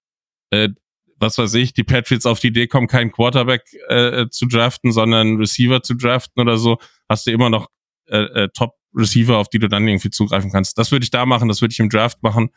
äh, 0.51 0.71
was 1.19 1.39
weiß 1.39 1.55
ich, 1.55 1.73
die 1.73 1.85
Patriots 1.85 2.27
auf 2.27 2.41
die 2.41 2.49
Idee 2.49 2.67
kommen, 2.67 2.89
keinen 2.89 3.13
Quarterback 3.13 3.63
äh, 3.89 4.27
zu 4.31 4.47
draften, 4.47 4.93
sondern 4.93 5.37
Receiver 5.37 5.83
zu 5.83 5.95
draften 5.95 6.41
oder 6.41 6.59
so, 6.59 6.79
hast 7.09 7.27
du 7.27 7.31
immer 7.31 7.51
noch 7.51 7.69
äh, 8.07 8.19
äh, 8.19 8.49
Top-Receiver, 8.53 9.37
auf 9.39 9.49
die 9.49 9.61
du 9.61 9.69
dann 9.69 9.87
irgendwie 9.87 10.11
zugreifen 10.11 10.51
kannst. 10.51 10.77
Das 10.77 10.91
würde 10.91 11.05
ich 11.05 11.11
da 11.11 11.25
machen, 11.25 11.49
das 11.49 11.61
würde 11.61 11.73
ich 11.73 11.81
im 11.81 11.89
Draft 11.89 12.23
machen. 12.23 12.51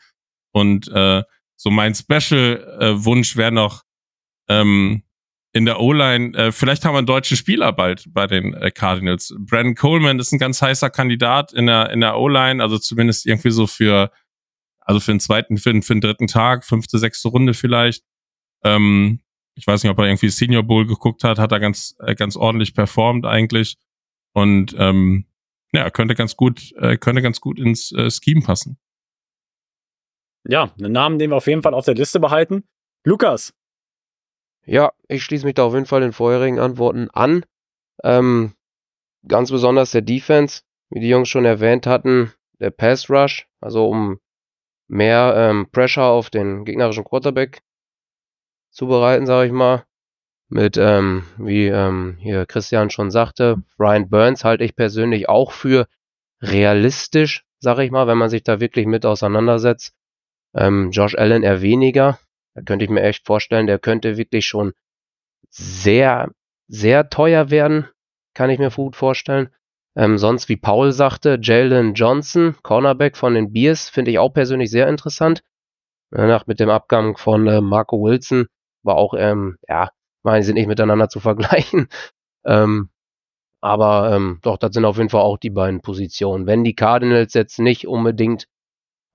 Und 0.52 0.88
äh, 0.88 1.22
so 1.56 1.70
mein 1.70 1.94
Special-Wunsch 1.94 3.36
wäre 3.36 3.52
noch 3.52 3.84
ähm, 4.48 5.02
in 5.58 5.64
der 5.64 5.80
O-Line, 5.80 6.38
äh, 6.38 6.52
vielleicht 6.52 6.84
haben 6.84 6.94
wir 6.94 6.98
einen 6.98 7.08
deutschen 7.08 7.36
Spieler 7.36 7.72
bald 7.72 8.04
bei 8.14 8.28
den 8.28 8.54
äh, 8.54 8.70
Cardinals. 8.70 9.34
Brandon 9.40 9.74
Coleman 9.74 10.20
ist 10.20 10.30
ein 10.30 10.38
ganz 10.38 10.62
heißer 10.62 10.88
Kandidat 10.88 11.52
in 11.52 11.66
der, 11.66 11.90
in 11.90 12.00
der 12.00 12.16
O-Line, 12.16 12.62
also 12.62 12.78
zumindest 12.78 13.26
irgendwie 13.26 13.50
so 13.50 13.66
für, 13.66 14.12
also 14.78 15.00
für 15.00 15.10
den 15.10 15.18
zweiten, 15.18 15.58
für 15.58 15.72
den, 15.72 15.82
für 15.82 15.94
den 15.94 16.00
dritten 16.00 16.28
Tag, 16.28 16.64
fünfte, 16.64 17.00
sechste 17.00 17.26
Runde 17.26 17.54
vielleicht. 17.54 18.04
Ähm, 18.62 19.18
ich 19.56 19.66
weiß 19.66 19.82
nicht, 19.82 19.90
ob 19.90 19.98
er 19.98 20.06
irgendwie 20.06 20.28
Senior 20.28 20.62
Bowl 20.62 20.86
geguckt 20.86 21.24
hat, 21.24 21.40
hat 21.40 21.50
er 21.50 21.58
ganz, 21.58 21.96
äh, 22.06 22.14
ganz 22.14 22.36
ordentlich 22.36 22.72
performt 22.72 23.26
eigentlich. 23.26 23.78
Und 24.34 24.76
ähm, 24.78 25.26
ja, 25.72 25.90
könnte 25.90 26.14
ganz 26.14 26.36
gut, 26.36 26.72
äh, 26.76 26.98
könnte 26.98 27.20
ganz 27.20 27.40
gut 27.40 27.58
ins 27.58 27.90
äh, 27.90 28.08
Scheme 28.12 28.42
passen. 28.42 28.78
Ja, 30.46 30.72
einen 30.78 30.92
Namen, 30.92 31.18
den 31.18 31.30
wir 31.30 31.36
auf 31.36 31.48
jeden 31.48 31.62
Fall 31.62 31.74
auf 31.74 31.84
der 31.84 31.96
Liste 31.96 32.20
behalten. 32.20 32.62
Lukas. 33.04 33.57
Ja, 34.68 34.92
ich 35.08 35.24
schließe 35.24 35.46
mich 35.46 35.54
da 35.54 35.64
auf 35.64 35.72
jeden 35.72 35.86
Fall 35.86 36.02
den 36.02 36.12
vorherigen 36.12 36.58
Antworten 36.58 37.08
an. 37.14 37.42
Ähm, 38.04 38.52
ganz 39.26 39.50
besonders 39.50 39.92
der 39.92 40.02
Defense, 40.02 40.60
wie 40.90 41.00
die 41.00 41.08
Jungs 41.08 41.30
schon 41.30 41.46
erwähnt 41.46 41.86
hatten, 41.86 42.34
der 42.60 42.68
Pass 42.68 43.08
Rush, 43.08 43.48
also 43.62 43.88
um 43.88 44.20
mehr 44.86 45.32
ähm, 45.36 45.70
Pressure 45.72 46.04
auf 46.04 46.28
den 46.28 46.66
gegnerischen 46.66 47.04
Quarterback 47.04 47.62
zu 48.70 48.86
bereiten, 48.88 49.24
sage 49.24 49.46
ich 49.46 49.52
mal. 49.52 49.86
Mit, 50.50 50.76
ähm, 50.76 51.24
wie 51.38 51.68
ähm, 51.68 52.18
hier 52.20 52.44
Christian 52.44 52.90
schon 52.90 53.10
sagte, 53.10 53.62
Brian 53.78 54.10
Burns 54.10 54.44
halte 54.44 54.64
ich 54.64 54.76
persönlich 54.76 55.30
auch 55.30 55.52
für 55.52 55.86
realistisch, 56.42 57.46
sage 57.58 57.84
ich 57.84 57.90
mal, 57.90 58.06
wenn 58.06 58.18
man 58.18 58.28
sich 58.28 58.42
da 58.42 58.60
wirklich 58.60 58.84
mit 58.84 59.06
auseinandersetzt. 59.06 59.94
Ähm, 60.54 60.90
Josh 60.90 61.14
Allen 61.14 61.42
eher 61.42 61.62
weniger. 61.62 62.18
Da 62.58 62.64
könnte 62.64 62.84
ich 62.84 62.90
mir 62.90 63.02
echt 63.02 63.24
vorstellen, 63.24 63.68
der 63.68 63.78
könnte 63.78 64.16
wirklich 64.16 64.46
schon 64.46 64.72
sehr, 65.48 66.32
sehr 66.66 67.08
teuer 67.08 67.50
werden. 67.50 67.88
Kann 68.34 68.50
ich 68.50 68.58
mir 68.58 68.70
gut 68.70 68.96
vorstellen. 68.96 69.50
Ähm, 69.96 70.18
sonst, 70.18 70.48
wie 70.48 70.56
Paul 70.56 70.90
sagte, 70.90 71.38
Jalen 71.40 71.94
Johnson, 71.94 72.56
Cornerback 72.62 73.16
von 73.16 73.34
den 73.34 73.52
Bears, 73.52 73.88
finde 73.88 74.10
ich 74.10 74.18
auch 74.18 74.30
persönlich 74.30 74.70
sehr 74.70 74.88
interessant. 74.88 75.42
Nach 76.10 76.46
mit 76.46 76.58
dem 76.58 76.70
Abgang 76.70 77.16
von 77.16 77.46
äh, 77.46 77.60
Marco 77.60 78.02
Wilson 78.02 78.46
war 78.82 78.96
auch, 78.96 79.14
ähm, 79.16 79.56
ja, 79.68 79.90
meine, 80.24 80.42
sind 80.42 80.54
nicht 80.54 80.68
miteinander 80.68 81.08
zu 81.08 81.20
vergleichen. 81.20 81.88
Ähm, 82.46 82.88
aber 83.60 84.14
ähm, 84.14 84.38
doch, 84.42 84.56
das 84.56 84.72
sind 84.72 84.84
auf 84.84 84.96
jeden 84.96 85.10
Fall 85.10 85.20
auch 85.20 85.38
die 85.38 85.50
beiden 85.50 85.82
Positionen. 85.82 86.46
Wenn 86.46 86.64
die 86.64 86.76
Cardinals 86.76 87.34
jetzt 87.34 87.58
nicht 87.58 87.86
unbedingt 87.86 88.46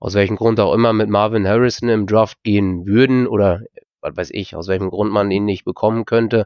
aus 0.04 0.12
welchem 0.12 0.36
Grund 0.36 0.60
auch 0.60 0.74
immer 0.74 0.92
mit 0.92 1.08
Marvin 1.08 1.48
Harrison 1.48 1.88
im 1.88 2.06
Draft 2.06 2.42
gehen 2.42 2.86
würden 2.86 3.26
oder 3.26 3.62
was 4.02 4.14
weiß 4.14 4.30
ich, 4.32 4.54
aus 4.54 4.68
welchem 4.68 4.90
Grund 4.90 5.10
man 5.10 5.30
ihn 5.30 5.46
nicht 5.46 5.64
bekommen 5.64 6.04
könnte. 6.04 6.44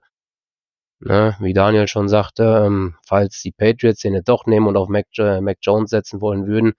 Ne, 1.01 1.37
wie 1.40 1.55
Daniel 1.55 1.88
schon 1.88 2.09
sagte, 2.09 2.62
ähm, 2.64 2.94
falls 3.05 3.42
die 3.42 3.51
Patriots 3.51 4.01
den 4.01 4.14
jetzt 4.14 4.29
doch 4.29 4.47
nehmen 4.47 4.68
und 4.68 4.77
auf 4.77 4.88
Mac, 4.88 5.07
äh, 5.18 5.40
Mac 5.40 5.59
Jones 5.61 5.90
setzen 5.90 6.21
wollen 6.21 6.47
würden, 6.47 6.75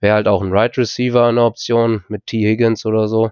wäre 0.00 0.16
halt 0.16 0.28
auch 0.28 0.42
ein 0.42 0.52
Right 0.52 0.76
Receiver 0.76 1.28
eine 1.28 1.44
Option 1.44 2.04
mit 2.08 2.26
T. 2.26 2.46
Higgins 2.46 2.84
oder 2.84 3.08
so, 3.08 3.30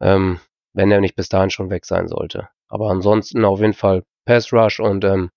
ähm, 0.00 0.40
wenn 0.72 0.90
er 0.90 1.00
nicht 1.00 1.14
bis 1.14 1.28
dahin 1.28 1.50
schon 1.50 1.70
weg 1.70 1.84
sein 1.84 2.08
sollte. 2.08 2.48
Aber 2.66 2.90
ansonsten 2.90 3.44
auf 3.44 3.60
jeden 3.60 3.74
Fall 3.74 4.02
Pass 4.24 4.52
Rush 4.52 4.80
und 4.80 5.04
ähm, 5.04 5.30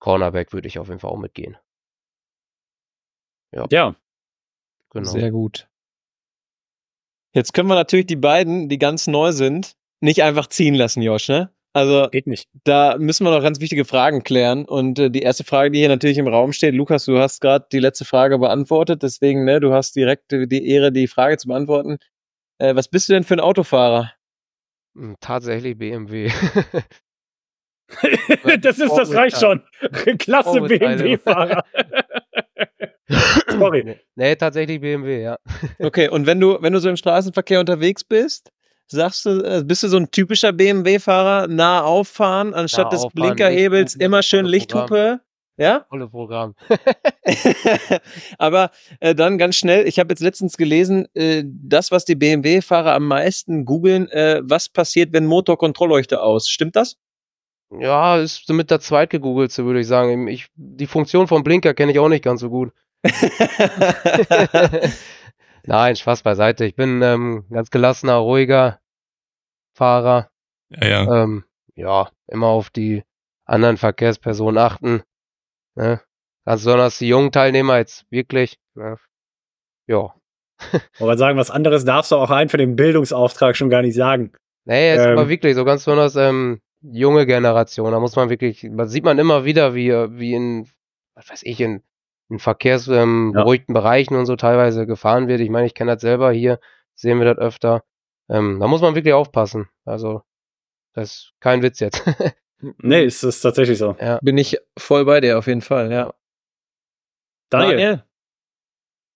Cornerback 0.00 0.52
würde 0.52 0.66
ich 0.66 0.80
auf 0.80 0.88
jeden 0.88 0.98
Fall 0.98 1.12
auch 1.12 1.18
mitgehen. 1.18 1.56
Ja. 3.52 3.66
ja. 3.70 3.94
Genau. 4.90 5.10
Sehr 5.10 5.30
gut. 5.30 5.68
Jetzt 7.36 7.52
können 7.52 7.68
wir 7.68 7.74
natürlich 7.74 8.06
die 8.06 8.16
beiden, 8.16 8.70
die 8.70 8.78
ganz 8.78 9.06
neu 9.06 9.30
sind, 9.30 9.76
nicht 10.00 10.22
einfach 10.22 10.46
ziehen 10.46 10.74
lassen, 10.74 11.02
Josh, 11.02 11.28
ne? 11.28 11.52
Also 11.74 12.08
geht 12.10 12.26
nicht. 12.26 12.48
Da 12.64 12.96
müssen 12.96 13.26
wir 13.26 13.30
noch 13.30 13.42
ganz 13.42 13.60
wichtige 13.60 13.84
Fragen 13.84 14.22
klären. 14.22 14.64
Und 14.64 14.98
äh, 14.98 15.10
die 15.10 15.20
erste 15.20 15.44
Frage, 15.44 15.70
die 15.70 15.80
hier 15.80 15.90
natürlich 15.90 16.16
im 16.16 16.28
Raum 16.28 16.54
steht, 16.54 16.74
Lukas, 16.74 17.04
du 17.04 17.18
hast 17.18 17.42
gerade 17.42 17.66
die 17.70 17.78
letzte 17.78 18.06
Frage 18.06 18.38
beantwortet, 18.38 19.02
deswegen, 19.02 19.44
ne, 19.44 19.60
du 19.60 19.74
hast 19.74 19.96
direkt 19.96 20.32
die 20.32 20.66
Ehre, 20.66 20.92
die 20.92 21.08
Frage 21.08 21.36
zu 21.36 21.48
beantworten. 21.48 21.98
Äh, 22.56 22.74
was 22.74 22.88
bist 22.88 23.10
du 23.10 23.12
denn 23.12 23.24
für 23.24 23.34
ein 23.34 23.40
Autofahrer? 23.40 24.14
Hm, 24.96 25.16
tatsächlich 25.20 25.76
BMW. 25.76 26.30
das 28.62 28.78
ist, 28.78 28.96
das 28.96 29.12
reicht 29.12 29.38
schon. 29.38 29.62
Klasse 30.18 30.62
BMW-Fahrer. 30.62 31.64
Sorry. 33.08 33.98
Nee, 34.14 34.36
tatsächlich 34.36 34.80
BMW, 34.80 35.22
ja. 35.22 35.38
Okay, 35.78 36.08
und 36.08 36.26
wenn 36.26 36.40
du, 36.40 36.58
wenn 36.60 36.72
du 36.72 36.80
so 36.80 36.88
im 36.88 36.96
Straßenverkehr 36.96 37.60
unterwegs 37.60 38.04
bist, 38.04 38.50
sagst 38.88 39.26
du, 39.26 39.42
äh, 39.42 39.62
bist 39.64 39.82
du 39.82 39.88
so 39.88 39.96
ein 39.96 40.10
typischer 40.10 40.52
BMW-Fahrer, 40.52 41.48
nah 41.48 41.82
auffahren, 41.82 42.54
anstatt 42.54 42.86
nah 42.86 42.90
des 42.90 43.04
auffahren, 43.04 43.36
Blinkerhebels 43.36 43.94
immer 43.94 44.22
schön 44.22 44.46
Lichthupe? 44.46 45.20
Ja? 45.56 45.86
Volle 45.88 46.08
Programm. 46.08 46.54
Aber 48.38 48.70
äh, 49.00 49.14
dann 49.14 49.38
ganz 49.38 49.56
schnell, 49.56 49.86
ich 49.86 49.98
habe 49.98 50.12
jetzt 50.12 50.20
letztens 50.20 50.56
gelesen, 50.56 51.06
äh, 51.14 51.44
das, 51.46 51.90
was 51.90 52.04
die 52.04 52.14
BMW-Fahrer 52.14 52.94
am 52.94 53.06
meisten 53.06 53.64
googeln, 53.64 54.08
äh, 54.10 54.40
was 54.42 54.68
passiert, 54.68 55.12
wenn 55.12 55.26
Motorkontrollleuchte 55.26 56.20
aus. 56.20 56.48
Stimmt 56.48 56.76
das? 56.76 56.96
Ja, 57.70 58.18
ist 58.18 58.48
mit 58.50 58.70
der 58.70 58.80
zweitgegoogelte, 58.80 59.64
würde 59.64 59.80
ich 59.80 59.88
sagen. 59.88 60.28
Ich, 60.28 60.46
die 60.54 60.86
Funktion 60.86 61.26
vom 61.26 61.42
Blinker 61.42 61.74
kenne 61.74 61.92
ich 61.92 61.98
auch 61.98 62.08
nicht 62.08 62.22
ganz 62.22 62.40
so 62.40 62.50
gut. 62.50 62.72
Nein, 65.64 65.96
Spaß 65.96 66.22
beiseite. 66.22 66.64
Ich 66.64 66.76
bin 66.76 67.02
ähm, 67.02 67.44
ganz 67.50 67.70
gelassener, 67.70 68.16
ruhiger 68.16 68.78
Fahrer. 69.74 70.30
Ja, 70.70 70.86
ja. 70.86 71.22
Ähm, 71.22 71.44
ja, 71.74 72.08
immer 72.28 72.46
auf 72.48 72.70
die 72.70 73.04
anderen 73.44 73.76
Verkehrspersonen 73.76 74.58
achten. 74.58 75.02
Ne? 75.74 76.00
Ganz 76.44 76.64
besonders 76.64 76.98
die 76.98 77.08
jungen 77.08 77.32
Teilnehmer 77.32 77.78
jetzt 77.78 78.06
wirklich. 78.10 78.58
Ne? 78.74 78.96
Ja. 79.86 80.14
Aber 80.98 81.16
sagen, 81.18 81.38
was 81.38 81.50
anderes 81.50 81.84
darfst 81.84 82.12
du 82.12 82.16
auch 82.16 82.30
rein 82.30 82.48
für 82.48 82.56
den 82.56 82.76
Bildungsauftrag 82.76 83.56
schon 83.56 83.68
gar 83.68 83.82
nicht 83.82 83.94
sagen. 83.94 84.32
Nee, 84.64 84.90
jetzt 84.90 85.04
ähm, 85.04 85.12
aber 85.12 85.28
wirklich 85.28 85.54
so 85.54 85.64
ganz 85.64 85.84
besonders 85.84 86.16
ähm, 86.16 86.60
junge 86.80 87.26
Generation. 87.26 87.92
Da 87.92 88.00
muss 88.00 88.16
man 88.16 88.30
wirklich, 88.30 88.66
da 88.70 88.86
sieht 88.86 89.04
man 89.04 89.18
immer 89.18 89.44
wieder, 89.44 89.74
wie, 89.74 89.90
wie 89.90 90.34
in, 90.34 90.68
was 91.14 91.30
weiß 91.30 91.42
ich, 91.42 91.60
in 91.60 91.82
in 92.28 92.38
verkehrsberuhigten 92.38 93.72
ähm, 93.72 93.74
ja. 93.74 93.80
Bereichen 93.80 94.16
und 94.16 94.26
so 94.26 94.36
teilweise 94.36 94.86
gefahren 94.86 95.28
wird. 95.28 95.40
Ich 95.40 95.50
meine, 95.50 95.66
ich 95.66 95.74
kenne 95.74 95.92
das 95.92 96.00
selber 96.00 96.32
hier, 96.32 96.60
sehen 96.94 97.18
wir 97.18 97.26
das 97.26 97.38
öfter. 97.38 97.84
Ähm, 98.28 98.58
da 98.60 98.66
muss 98.66 98.80
man 98.80 98.94
wirklich 98.94 99.14
aufpassen. 99.14 99.68
Also, 99.84 100.22
das 100.92 101.10
ist 101.10 101.32
kein 101.40 101.62
Witz 101.62 101.80
jetzt. 101.80 102.02
nee, 102.78 103.04
ist 103.04 103.22
es 103.22 103.40
tatsächlich 103.40 103.78
so. 103.78 103.96
Ja. 104.00 104.18
Bin 104.22 104.38
ich 104.38 104.58
voll 104.76 105.04
bei 105.04 105.20
dir 105.20 105.38
auf 105.38 105.46
jeden 105.46 105.62
Fall, 105.62 105.92
ja. 105.92 106.12
Daniel. 107.50 107.76
Daniel. 107.76 108.02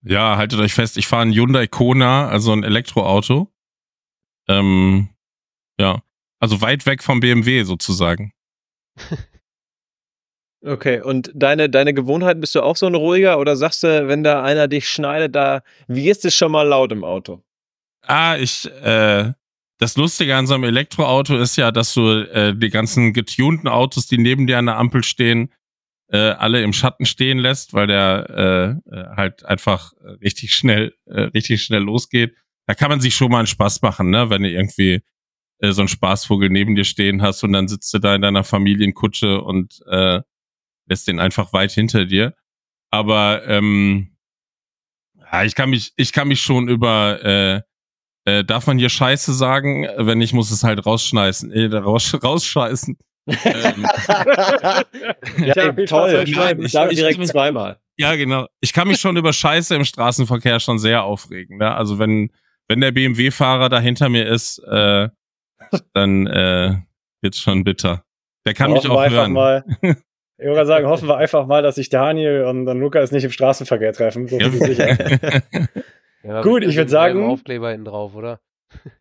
Ja, 0.03 0.37
haltet 0.37 0.61
euch 0.61 0.73
fest, 0.73 0.97
ich 0.97 1.07
fahre 1.07 1.23
ein 1.23 1.33
Hyundai 1.33 1.67
Kona, 1.67 2.29
also 2.29 2.53
ein 2.53 2.65
Elektroauto. 2.65 3.53
Ähm, 4.49 5.11
ja, 5.79 6.03
also 6.39 6.63
weit 6.63 6.87
weg 6.87 7.03
vom 7.03 7.21
BMW 7.21 7.65
sozusagen. 7.65 8.33
Okay, 10.63 11.01
und 11.01 11.31
deine, 11.35 11.71
deine 11.71 11.95
Gewohnheiten, 11.95 12.41
bist 12.41 12.55
du 12.55 12.61
auch 12.61 12.77
so 12.77 12.87
ein 12.87 12.95
ruhiger 12.95 13.39
oder 13.39 13.57
sagst 13.57 13.83
du, 13.83 14.09
wenn 14.09 14.23
da 14.23 14.43
einer 14.43 14.69
dich 14.69 14.89
schneidet, 14.89 15.35
da 15.35 15.63
wirst 15.89 16.25
es 16.27 16.35
schon 16.35 16.53
mal 16.53 16.69
laut 16.69 16.93
im 16.93 17.03
Auto? 17.03 17.43
Ah, 18.03 18.37
ich, 18.37 18.71
äh, 18.83 19.33
das 19.79 19.97
Lustige 19.97 20.37
an 20.37 20.47
so 20.47 20.55
einem 20.55 20.65
Elektroauto 20.65 21.37
ist 21.39 21.57
ja, 21.57 21.73
dass 21.73 21.95
du 21.95 22.11
äh, 22.11 22.55
die 22.55 22.69
ganzen 22.69 23.15
getunten 23.15 23.69
Autos, 23.69 24.07
die 24.07 24.19
neben 24.19 24.47
dir 24.47 24.59
an 24.59 24.67
der 24.67 24.77
Ampel 24.77 25.03
stehen, 25.03 25.51
äh, 26.13 26.19
alle 26.19 26.63
im 26.63 26.75
Schatten 26.75 27.07
stehen 27.07 27.39
lässt, 27.39 27.73
weil 27.73 27.87
der 27.87 28.81
äh, 28.91 28.95
äh 28.95 29.17
halt 29.17 29.45
einfach 29.47 29.93
richtig 30.21 30.53
schnell, 30.53 30.93
äh, 31.07 31.23
richtig 31.23 31.63
schnell 31.63 31.83
losgeht. 31.83 32.35
Da 32.67 32.75
kann 32.75 32.91
man 32.91 33.01
sich 33.01 33.15
schon 33.15 33.31
mal 33.31 33.39
einen 33.39 33.47
Spaß 33.47 33.81
machen, 33.81 34.11
ne, 34.11 34.29
wenn 34.29 34.43
du 34.43 34.51
irgendwie 34.51 35.01
äh, 35.61 35.73
so 35.73 35.81
einen 35.81 35.89
Spaßvogel 35.89 36.51
neben 36.51 36.75
dir 36.75 36.85
stehen 36.85 37.23
hast 37.23 37.43
und 37.45 37.53
dann 37.53 37.69
sitzt 37.69 37.95
du 37.95 37.99
da 37.99 38.15
in 38.15 38.23
deiner 38.23 38.45
Familienkutsche 38.45 39.41
und 39.41 39.81
äh, 39.89 40.21
lässt 40.91 41.09
den 41.09 41.21
einfach 41.21 41.55
weit 41.55 41.73
hinter 41.73 42.05
dir. 42.05 42.35
Aber 42.91 43.47
ähm, 43.47 44.17
ja, 45.33 45.45
ich 45.45 45.55
kann 45.55 45.71
mich, 45.71 45.93
ich 45.97 46.13
kann 46.13 46.29
mich 46.29 46.43
schon 46.43 46.69
über 46.69 47.25
äh, 47.25 47.63
äh, 48.25 48.45
darf 48.45 48.67
man 48.67 48.79
hier 48.79 48.89
Scheiße 48.89 49.33
sagen? 49.33 49.89
Wenn 49.97 50.21
ich 50.21 50.33
muss 50.33 50.51
es 50.51 50.63
halt 50.63 50.85
rausschneiden, 50.85 51.53
äh, 51.53 51.75
raus, 51.77 52.17
rausscheißen. 52.23 52.99
ähm, 53.27 53.35
ja, 55.39 55.55
ja, 55.55 55.73
toll. 55.73 56.25
Ich, 56.25 56.37
ich, 56.37 56.75
ich, 56.75 56.97
direkt 56.97 57.27
zweimal. 57.27 57.79
Ja, 57.97 58.17
genau. 58.17 58.47
Ich 58.61 58.73
kann 58.73 58.89
mich 58.89 59.01
schon 59.01 59.17
über 59.17 59.33
Scheiße 59.33 59.75
im 59.75 59.85
Straßenverkehr 59.85 60.61
schon 60.61 60.79
sehr 60.79 61.05
aufregen. 61.05 61.59
Ne? 61.59 61.73
Also 61.75 61.99
wenn, 61.99 62.31
wenn 62.69 62.81
der 62.81 62.93
BMW-Fahrer 62.93 63.69
da 63.69 63.81
hinter 63.81 64.09
mir 64.09 64.27
ist, 64.27 64.59
äh, 64.59 65.09
dann 65.93 66.27
äh, 66.27 66.77
wird's 67.21 67.41
schon 67.41 67.65
bitter. 67.65 68.05
Der 68.47 68.55
kann 68.55 68.73
mich 68.73 68.89
Hoffen 68.89 68.91
wir 68.91 69.07
auch 69.07 69.11
hören. 69.11 69.33
Mal, 69.33 69.65
ich 70.41 70.47
würde 70.47 70.67
sagen, 70.67 70.87
hoffen 70.87 71.09
wir 71.09 71.17
einfach 71.19 71.47
mal, 71.47 71.63
dass 71.63 71.75
sich 71.77 71.89
Daniel 71.91 72.45
und 72.45 72.65
dann 72.67 72.81
Lukas 72.81 73.13
nicht 73.13 73.25
im 73.25 73.31
Straßenverkehr 73.31 73.93
treffen. 73.93 74.27
So 74.29 74.37
ist 74.39 74.59
sicher. 74.65 74.97
Ja, 76.23 76.43
Gut, 76.43 76.63
ich 76.65 76.77
würd 76.77 76.89
mit 76.89 76.95
einem 76.97 77.15
sagen- 77.17 77.25
Aufkleber 77.31 77.71
hinten 77.71 77.87
drauf, 77.87 78.15
oder? 78.15 78.41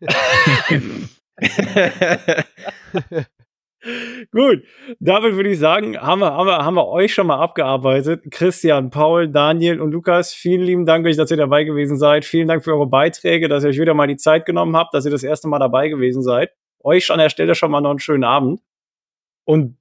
Gut, 4.30 4.62
damit 5.00 5.34
würde 5.36 5.50
ich 5.50 5.58
sagen, 5.58 5.98
haben 5.98 6.20
wir, 6.20 6.32
haben, 6.32 6.46
wir, 6.46 6.58
haben 6.64 6.74
wir 6.74 6.86
euch 6.88 7.14
schon 7.14 7.26
mal 7.26 7.38
abgearbeitet. 7.38 8.24
Christian, 8.30 8.90
Paul, 8.90 9.28
Daniel 9.28 9.80
und 9.80 9.92
Lukas, 9.92 10.34
vielen 10.34 10.60
lieben 10.62 10.84
Dank 10.84 11.06
euch, 11.06 11.16
dass 11.16 11.30
ihr 11.30 11.38
dabei 11.38 11.64
gewesen 11.64 11.96
seid. 11.96 12.26
Vielen 12.26 12.46
Dank 12.46 12.62
für 12.62 12.74
eure 12.74 12.86
Beiträge, 12.86 13.48
dass 13.48 13.64
ihr 13.64 13.70
euch 13.70 13.78
wieder 13.78 13.94
mal 13.94 14.06
die 14.06 14.16
Zeit 14.18 14.44
genommen 14.44 14.76
habt, 14.76 14.92
dass 14.92 15.06
ihr 15.06 15.10
das 15.10 15.22
erste 15.22 15.48
Mal 15.48 15.58
dabei 15.58 15.88
gewesen 15.88 16.22
seid. 16.22 16.52
Euch 16.82 17.10
an 17.10 17.18
der 17.18 17.30
Stelle 17.30 17.54
schon 17.54 17.70
mal 17.70 17.80
noch 17.80 17.90
einen 17.90 17.98
schönen 18.00 18.24
Abend. 18.24 18.60
Und 19.44 19.78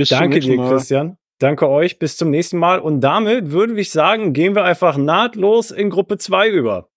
Bis 0.00 0.08
danke 0.08 0.40
dir, 0.40 0.56
Mal. 0.56 0.70
Christian. 0.70 1.16
Danke 1.38 1.68
euch. 1.68 1.98
Bis 1.98 2.16
zum 2.16 2.30
nächsten 2.30 2.58
Mal. 2.58 2.80
Und 2.80 3.00
damit 3.00 3.50
würde 3.50 3.78
ich 3.80 3.90
sagen, 3.90 4.32
gehen 4.32 4.54
wir 4.54 4.64
einfach 4.64 4.96
nahtlos 4.96 5.70
in 5.70 5.90
Gruppe 5.90 6.18
2 6.18 6.48
über. 6.48 6.90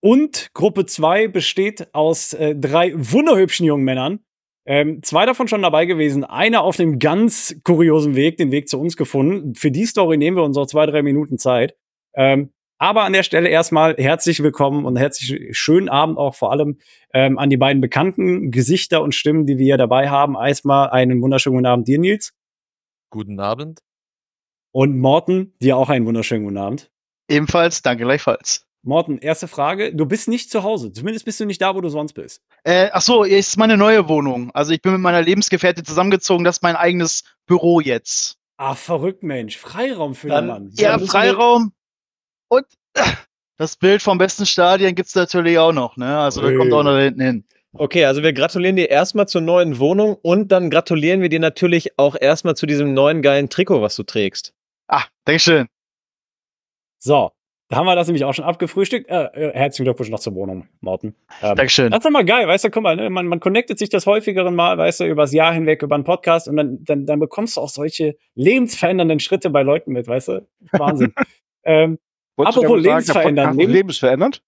Und 0.00 0.50
Gruppe 0.54 0.86
2 0.86 1.28
besteht 1.28 1.92
aus 1.94 2.32
äh, 2.32 2.54
drei 2.54 2.92
wunderhübschen 2.94 3.66
jungen 3.66 3.84
Männern. 3.84 4.20
Ähm, 4.68 5.00
zwei 5.02 5.26
davon 5.26 5.46
schon 5.46 5.62
dabei 5.62 5.86
gewesen. 5.86 6.24
Einer 6.24 6.62
auf 6.62 6.80
einem 6.80 6.98
ganz 6.98 7.56
kuriosen 7.62 8.16
Weg, 8.16 8.36
den 8.36 8.50
Weg 8.50 8.68
zu 8.68 8.80
uns 8.80 8.96
gefunden. 8.96 9.54
Für 9.54 9.70
die 9.70 9.86
Story 9.86 10.16
nehmen 10.16 10.36
wir 10.36 10.44
uns 10.44 10.56
auch 10.56 10.66
zwei, 10.66 10.86
drei 10.86 11.02
Minuten 11.02 11.38
Zeit. 11.38 11.76
Ähm, 12.14 12.50
aber 12.78 13.04
an 13.04 13.12
der 13.12 13.22
Stelle 13.22 13.48
erstmal 13.48 13.94
herzlich 13.96 14.42
willkommen 14.42 14.84
und 14.84 14.96
herzlich 14.96 15.56
schönen 15.56 15.88
Abend 15.88 16.18
auch 16.18 16.34
vor 16.34 16.52
allem 16.52 16.78
ähm, 17.14 17.38
an 17.38 17.50
die 17.50 17.56
beiden 17.56 17.80
bekannten 17.80 18.50
Gesichter 18.50 19.02
und 19.02 19.14
Stimmen, 19.14 19.46
die 19.46 19.58
wir 19.58 19.64
hier 19.64 19.78
dabei 19.78 20.10
haben. 20.10 20.34
Erstmal 20.34 20.90
einen 20.90 21.22
wunderschönen 21.22 21.56
guten 21.56 21.66
Abend 21.66 21.88
dir, 21.88 21.98
Nils. 21.98 22.32
Guten 23.10 23.40
Abend. 23.40 23.80
Und 24.72 24.98
Morten, 24.98 25.54
dir 25.62 25.76
auch 25.76 25.88
einen 25.88 26.04
wunderschönen 26.06 26.44
guten 26.44 26.58
Abend. 26.58 26.90
Ebenfalls, 27.28 27.82
danke 27.82 28.04
gleichfalls. 28.04 28.66
Morten, 28.82 29.18
erste 29.18 29.48
Frage. 29.48 29.94
Du 29.94 30.06
bist 30.06 30.28
nicht 30.28 30.50
zu 30.50 30.62
Hause. 30.62 30.92
Zumindest 30.92 31.24
bist 31.24 31.40
du 31.40 31.44
nicht 31.44 31.60
da, 31.60 31.74
wo 31.74 31.80
du 31.80 31.88
sonst 31.88 32.12
bist. 32.12 32.40
Äh, 32.62 32.90
ach 32.92 33.00
so, 33.00 33.24
hier 33.24 33.38
ist 33.38 33.56
meine 33.56 33.76
neue 33.76 34.08
Wohnung. 34.08 34.50
Also 34.52 34.72
ich 34.72 34.82
bin 34.82 34.92
mit 34.92 35.00
meiner 35.00 35.22
Lebensgefährtin 35.22 35.84
zusammengezogen. 35.84 36.44
Das 36.44 36.58
ist 36.58 36.62
mein 36.62 36.76
eigenes 36.76 37.24
Büro 37.46 37.80
jetzt. 37.80 38.36
Ah, 38.58 38.74
verrückt, 38.74 39.22
Mensch. 39.24 39.56
Freiraum 39.56 40.14
für 40.14 40.28
Dann- 40.28 40.44
den 40.44 40.48
Mann. 40.48 40.70
Ja, 40.74 40.98
Freiraum. 40.98 41.72
Und 42.48 42.66
das 43.58 43.76
Bild 43.76 44.02
vom 44.02 44.18
besten 44.18 44.46
Stadion 44.46 44.94
gibt's 44.94 45.14
natürlich 45.14 45.58
auch 45.58 45.72
noch. 45.72 45.96
Ne? 45.96 46.18
Also 46.18 46.42
da 46.42 46.54
kommt 46.56 46.72
auch 46.72 46.82
noch 46.82 46.92
da 46.92 47.00
hinten 47.00 47.20
hin. 47.20 47.44
Okay, 47.78 48.06
also 48.06 48.22
wir 48.22 48.32
gratulieren 48.32 48.76
dir 48.76 48.88
erstmal 48.88 49.28
zur 49.28 49.42
neuen 49.42 49.78
Wohnung 49.78 50.16
und 50.22 50.48
dann 50.48 50.70
gratulieren 50.70 51.20
wir 51.20 51.28
dir 51.28 51.40
natürlich 51.40 51.98
auch 51.98 52.16
erstmal 52.18 52.56
zu 52.56 52.66
diesem 52.66 52.94
neuen 52.94 53.20
geilen 53.20 53.50
Trikot, 53.50 53.82
was 53.82 53.96
du 53.96 54.02
trägst. 54.02 54.54
Ah, 54.88 55.04
Dankeschön. 55.24 55.66
So, 56.98 57.32
da 57.68 57.76
haben 57.76 57.86
wir 57.86 57.96
das 57.96 58.06
nämlich 58.06 58.24
auch 58.24 58.32
schon 58.32 58.44
abgefrühstückt. 58.44 59.10
Äh, 59.10 59.24
äh, 59.24 59.52
herzlichen 59.52 59.84
Glückwunsch 59.84 60.10
noch 60.10 60.20
zur 60.20 60.34
Wohnung, 60.34 60.68
Morten. 60.80 61.16
Ähm, 61.42 61.56
Dankeschön. 61.56 61.90
Das 61.90 62.04
ist 62.04 62.10
mal 62.10 62.24
geil, 62.24 62.46
weißt 62.46 62.64
du, 62.64 62.70
guck 62.70 62.82
mal, 62.82 62.96
ne? 62.96 63.10
man, 63.10 63.26
man 63.26 63.40
connectet 63.40 63.78
sich 63.78 63.88
das 63.88 64.06
häufigeren 64.06 64.54
Mal, 64.54 64.78
weißt 64.78 65.00
du, 65.00 65.04
übers 65.04 65.32
Jahr 65.32 65.52
hinweg, 65.52 65.82
über 65.82 65.96
einen 65.96 66.04
Podcast 66.04 66.48
und 66.48 66.56
dann, 66.56 66.84
dann, 66.84 67.06
dann 67.06 67.18
bekommst 67.18 67.56
du 67.56 67.60
auch 67.60 67.68
solche 67.68 68.16
lebensverändernden 68.36 69.20
Schritte 69.20 69.50
bei 69.50 69.62
Leuten 69.62 69.92
mit, 69.92 70.06
weißt 70.06 70.28
du? 70.28 70.48
Wahnsinn. 70.72 71.12
ähm, 71.64 71.98
Wolltest 72.36 72.58
Apropos 72.58 72.82
Leben- 72.82 73.72
lebensverändernd? 73.72 74.42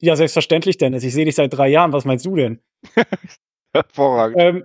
ja, 0.00 0.16
selbstverständlich, 0.16 0.78
Dennis. 0.78 1.04
Ich 1.04 1.12
sehe 1.12 1.24
dich 1.24 1.34
seit 1.34 1.52
drei 1.52 1.68
Jahren. 1.68 1.92
Was 1.92 2.04
meinst 2.04 2.24
du 2.26 2.36
denn? 2.36 2.60
Hervorragend. 3.74 4.36
Ähm, 4.38 4.64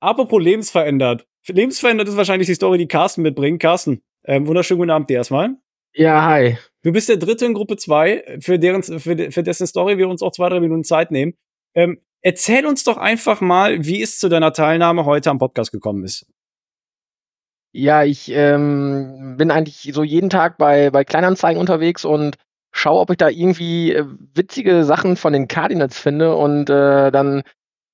apropos 0.00 0.42
lebensverändert. 0.42 1.26
Lebensverändert 1.48 2.08
ist 2.08 2.16
wahrscheinlich 2.16 2.46
die 2.46 2.54
Story, 2.54 2.78
die 2.78 2.88
Carsten 2.88 3.22
mitbringt. 3.22 3.60
Carsten, 3.60 4.02
ähm, 4.24 4.46
wunderschönen 4.46 4.78
guten 4.78 4.90
Abend 4.90 5.08
dir 5.10 5.16
erstmal. 5.16 5.56
Ja, 5.94 6.24
hi. 6.24 6.58
Du 6.82 6.92
bist 6.92 7.08
der 7.08 7.16
Dritte 7.16 7.46
in 7.46 7.54
Gruppe 7.54 7.76
2, 7.76 8.38
für, 8.40 8.58
deren, 8.58 8.82
für, 8.82 8.98
für 9.32 9.42
dessen 9.42 9.66
Story 9.66 9.98
wir 9.98 10.08
uns 10.08 10.22
auch 10.22 10.32
zwei, 10.32 10.48
drei 10.48 10.60
Minuten 10.60 10.84
Zeit 10.84 11.10
nehmen. 11.10 11.34
Ähm, 11.74 12.00
erzähl 12.22 12.66
uns 12.66 12.84
doch 12.84 12.96
einfach 12.96 13.40
mal, 13.40 13.84
wie 13.84 14.02
es 14.02 14.18
zu 14.18 14.28
deiner 14.28 14.52
Teilnahme 14.52 15.04
heute 15.04 15.30
am 15.30 15.38
Podcast 15.38 15.72
gekommen 15.72 16.04
ist. 16.04 16.26
Ja, 17.72 18.02
ich 18.02 18.30
ähm, 18.32 19.36
bin 19.36 19.50
eigentlich 19.50 19.90
so 19.94 20.02
jeden 20.02 20.28
Tag 20.30 20.58
bei, 20.58 20.90
bei 20.90 21.04
Kleinanzeigen 21.04 21.60
unterwegs 21.60 22.04
und 22.04 22.36
schaue, 22.72 23.00
ob 23.00 23.10
ich 23.10 23.16
da 23.16 23.28
irgendwie 23.28 23.92
äh, 23.94 24.04
witzige 24.34 24.84
Sachen 24.84 25.16
von 25.16 25.32
den 25.32 25.46
Cardinals 25.46 25.98
finde. 25.98 26.34
Und 26.34 26.68
äh, 26.68 27.12
dann 27.12 27.42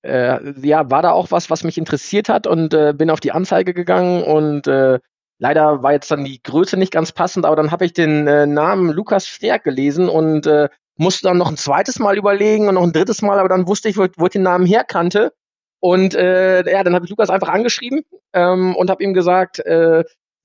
äh, 0.04 0.52
ja, 0.66 0.90
war 0.90 1.02
da 1.02 1.12
auch 1.12 1.30
was, 1.32 1.50
was 1.50 1.64
mich 1.64 1.78
interessiert 1.78 2.28
hat 2.30 2.46
und 2.46 2.74
äh, 2.74 2.94
bin 2.96 3.10
auf 3.10 3.20
die 3.20 3.32
Anzeige 3.32 3.74
gegangen 3.74 4.24
und 4.24 4.68
äh, 4.68 5.00
leider 5.40 5.82
war 5.82 5.92
jetzt 5.92 6.10
dann 6.12 6.24
die 6.24 6.42
Größe 6.42 6.78
nicht 6.78 6.92
ganz 6.92 7.12
passend, 7.12 7.46
aber 7.46 7.56
dann 7.56 7.72
habe 7.72 7.86
ich 7.86 7.94
den 7.94 8.28
äh, 8.28 8.46
Namen 8.46 8.90
Lukas 8.92 9.28
Stärk 9.28 9.64
gelesen 9.64 10.08
und 10.08 10.46
äh, 10.46 10.70
musste 10.96 11.24
dann 11.28 11.38
noch 11.38 11.50
ein 11.50 11.58
zweites 11.58 11.98
Mal 12.00 12.18
überlegen 12.18 12.68
und 12.68 12.76
noch 12.76 12.84
ein 12.84 12.92
drittes 12.94 13.22
Mal, 13.22 13.38
aber 13.40 13.50
dann 13.50 13.68
wusste 13.68 13.88
ich, 13.90 13.98
wo, 13.98 14.06
wo 14.16 14.26
ich 14.26 14.32
den 14.32 14.42
Namen 14.44 14.66
herkannte. 14.66 15.32
Und 15.80 16.14
äh, 16.14 16.70
ja, 16.70 16.82
dann 16.82 16.94
habe 16.94 17.04
ich 17.04 17.10
Lukas 17.10 17.30
einfach 17.30 17.48
angeschrieben 17.48 18.02
ähm, 18.32 18.74
und 18.76 18.90
habe 18.90 19.02
ihm 19.02 19.14
gesagt, 19.14 19.58
äh, 19.60 20.04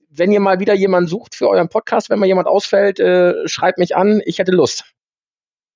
wenn 0.10 0.32
ihr 0.32 0.40
mal 0.40 0.60
wieder 0.60 0.74
jemanden 0.74 1.08
sucht 1.08 1.36
für 1.36 1.48
euren 1.48 1.70
Podcast, 1.70 2.10
wenn 2.10 2.20
mal 2.20 2.26
jemand 2.26 2.48
ausfällt, 2.48 3.00
äh, 3.00 3.48
schreibt 3.48 3.78
mich 3.78 3.96
an, 3.96 4.22
ich 4.26 4.40
hätte 4.40 4.52
Lust. 4.52 4.84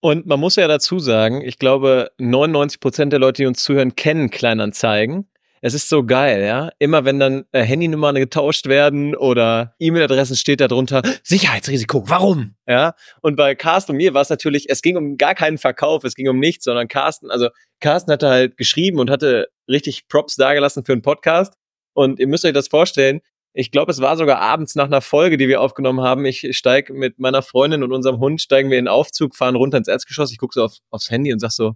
Und 0.02 0.26
man 0.28 0.40
muss 0.40 0.56
ja 0.56 0.68
dazu 0.68 1.00
sagen, 1.00 1.42
ich 1.42 1.58
glaube, 1.58 2.12
99 2.20 2.80
Prozent 2.80 3.14
der 3.14 3.20
Leute, 3.20 3.42
die 3.42 3.48
uns 3.48 3.64
zuhören, 3.64 3.96
kennen 3.96 4.30
Kleinanzeigen. 4.30 5.28
Es 5.66 5.74
ist 5.74 5.90
so 5.90 6.04
geil, 6.04 6.44
ja. 6.44 6.70
Immer 6.78 7.06
wenn 7.06 7.20
dann 7.20 7.46
äh, 7.52 7.64
Handynummern 7.64 8.14
getauscht 8.14 8.68
werden 8.68 9.16
oder 9.16 9.74
E-Mail-Adressen 9.80 10.36
steht 10.36 10.62
da 10.62 10.68
drunter, 10.68 11.02
Sicherheitsrisiko, 11.24 12.08
warum? 12.08 12.54
Ja. 12.68 12.94
Und 13.24 13.36
bei 13.36 13.56
Carsten 13.56 13.94
und 13.94 13.98
mir 13.98 14.14
war 14.14 14.22
es 14.22 14.30
natürlich, 14.30 14.70
es 14.70 14.84
ging 14.84 14.96
um 14.96 15.18
gar 15.18 15.34
keinen 15.34 15.58
Verkauf, 15.58 16.04
es 16.04 16.14
ging 16.14 16.30
um 16.30 16.38
nichts, 16.38 16.66
sondern 16.66 16.88
Carsten, 16.88 17.32
also 17.32 17.50
Carsten 17.80 18.12
hatte 18.12 18.30
halt 18.30 18.58
geschrieben 18.58 19.00
und 19.00 19.10
hatte 19.10 19.48
richtig 19.68 20.08
Props 20.08 20.36
dagelassen 20.36 20.86
für 20.86 20.92
einen 20.92 21.02
Podcast. 21.02 21.56
Und 21.96 22.20
ihr 22.20 22.28
müsst 22.28 22.46
euch 22.46 22.54
das 22.54 22.68
vorstellen, 22.68 23.22
ich 23.52 23.72
glaube, 23.72 23.92
es 23.92 24.02
war 24.02 24.18
sogar 24.18 24.42
abends 24.42 24.76
nach 24.76 24.86
einer 24.86 25.02
Folge, 25.02 25.38
die 25.38 25.48
wir 25.48 25.62
aufgenommen 25.62 26.02
haben. 26.02 26.26
Ich 26.26 26.48
steig 26.56 26.92
mit 26.92 27.18
meiner 27.18 27.42
Freundin 27.42 27.82
und 27.82 27.92
unserem 27.92 28.20
Hund, 28.20 28.40
steigen 28.40 28.70
wir 28.70 28.78
in 28.78 28.86
den 28.86 28.92
Aufzug, 28.92 29.36
fahren 29.36 29.56
runter 29.56 29.80
ins 29.80 29.88
Erzgeschoss. 29.88 30.32
Ich 30.32 30.38
gucke 30.38 30.54
so 30.54 30.66
auf, 30.66 30.78
aufs 30.92 31.10
Handy 31.10 31.34
und 31.34 31.40
sag 31.40 31.54
so, 31.54 31.74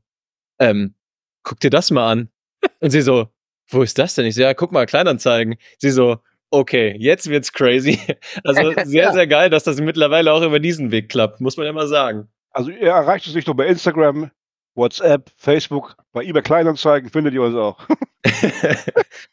ähm, 0.59 0.93
guck 1.41 1.59
dir 1.59 1.71
das 1.71 1.89
mal 1.89 2.11
an. 2.11 2.29
Und 2.81 2.91
sie 2.91 3.01
so, 3.01 3.29
wo 3.69 3.81
ist 3.81 3.97
das 3.99 4.15
denn? 4.15 4.25
Ich 4.25 4.35
so, 4.35 4.41
ja, 4.41 4.53
guck 4.53 4.71
mal, 4.71 4.85
Kleinanzeigen. 4.85 5.55
Sie 5.77 5.89
so, 5.91 6.17
okay, 6.51 6.95
jetzt 6.99 7.29
wird's 7.29 7.51
crazy. 7.53 7.99
Also 8.43 8.71
sehr, 8.85 9.03
Ja. 9.05 9.13
sehr 9.13 9.27
geil, 9.27 9.49
dass 9.49 9.63
das 9.63 9.79
mittlerweile 9.79 10.31
auch 10.33 10.41
über 10.41 10.59
diesen 10.59 10.91
Weg 10.91 11.09
klappt, 11.09 11.41
muss 11.41 11.57
man 11.57 11.65
ja 11.65 11.73
mal 11.73 11.87
sagen. 11.87 12.27
Also 12.51 12.71
ihr 12.71 12.89
erreicht 12.89 13.25
uns 13.27 13.35
nicht 13.35 13.47
nur 13.47 13.55
bei 13.55 13.67
Instagram, 13.67 14.31
WhatsApp, 14.75 15.29
Facebook, 15.37 15.95
bei 16.13 16.23
eBay 16.23 16.41
Kleinanzeigen 16.41 17.09
findet 17.09 17.33
ihr 17.33 17.41
uns 17.43 17.55
auch. 17.55 17.77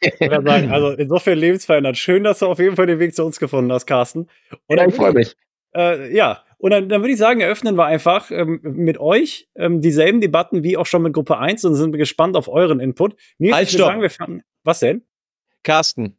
Ich 0.00 0.20
würde 0.20 0.42
sagen, 0.48 0.70
also 0.70 0.90
insofern 0.90 1.38
lebensverändert. 1.38 1.96
Schön, 1.96 2.22
dass 2.24 2.38
du 2.40 2.46
auf 2.46 2.58
jeden 2.58 2.76
Fall 2.76 2.86
den 2.86 2.98
Weg 2.98 3.14
zu 3.14 3.24
uns 3.24 3.38
gefunden 3.38 3.72
hast, 3.72 3.86
Carsten. 3.86 4.28
Und 4.66 4.76
Ja, 4.78 4.86
ich 4.86 4.94
freue 4.94 5.12
mich. 5.12 5.34
Äh, 5.74 6.14
ja, 6.14 6.42
und 6.58 6.70
dann, 6.70 6.88
dann 6.88 7.02
würde 7.02 7.12
ich 7.12 7.18
sagen, 7.18 7.40
eröffnen 7.40 7.76
wir 7.76 7.84
einfach 7.86 8.30
ähm, 8.30 8.60
mit 8.62 8.98
euch 8.98 9.48
ähm, 9.56 9.80
dieselben 9.80 10.20
Debatten 10.20 10.62
wie 10.62 10.76
auch 10.76 10.86
schon 10.86 11.02
mit 11.02 11.12
Gruppe 11.12 11.38
1 11.38 11.64
und 11.64 11.74
sind 11.74 11.92
wir 11.92 11.98
gespannt 11.98 12.36
auf 12.36 12.48
euren 12.48 12.80
Input. 12.80 13.14
Nils, 13.38 13.54
Halt, 13.54 13.68
ich 13.68 13.74
würde 13.74 13.78
stopp. 13.82 13.88
sagen, 13.90 14.02
wir 14.02 14.10
fangen. 14.10 14.42
Was 14.64 14.80
denn? 14.80 15.02
Carsten, 15.62 16.16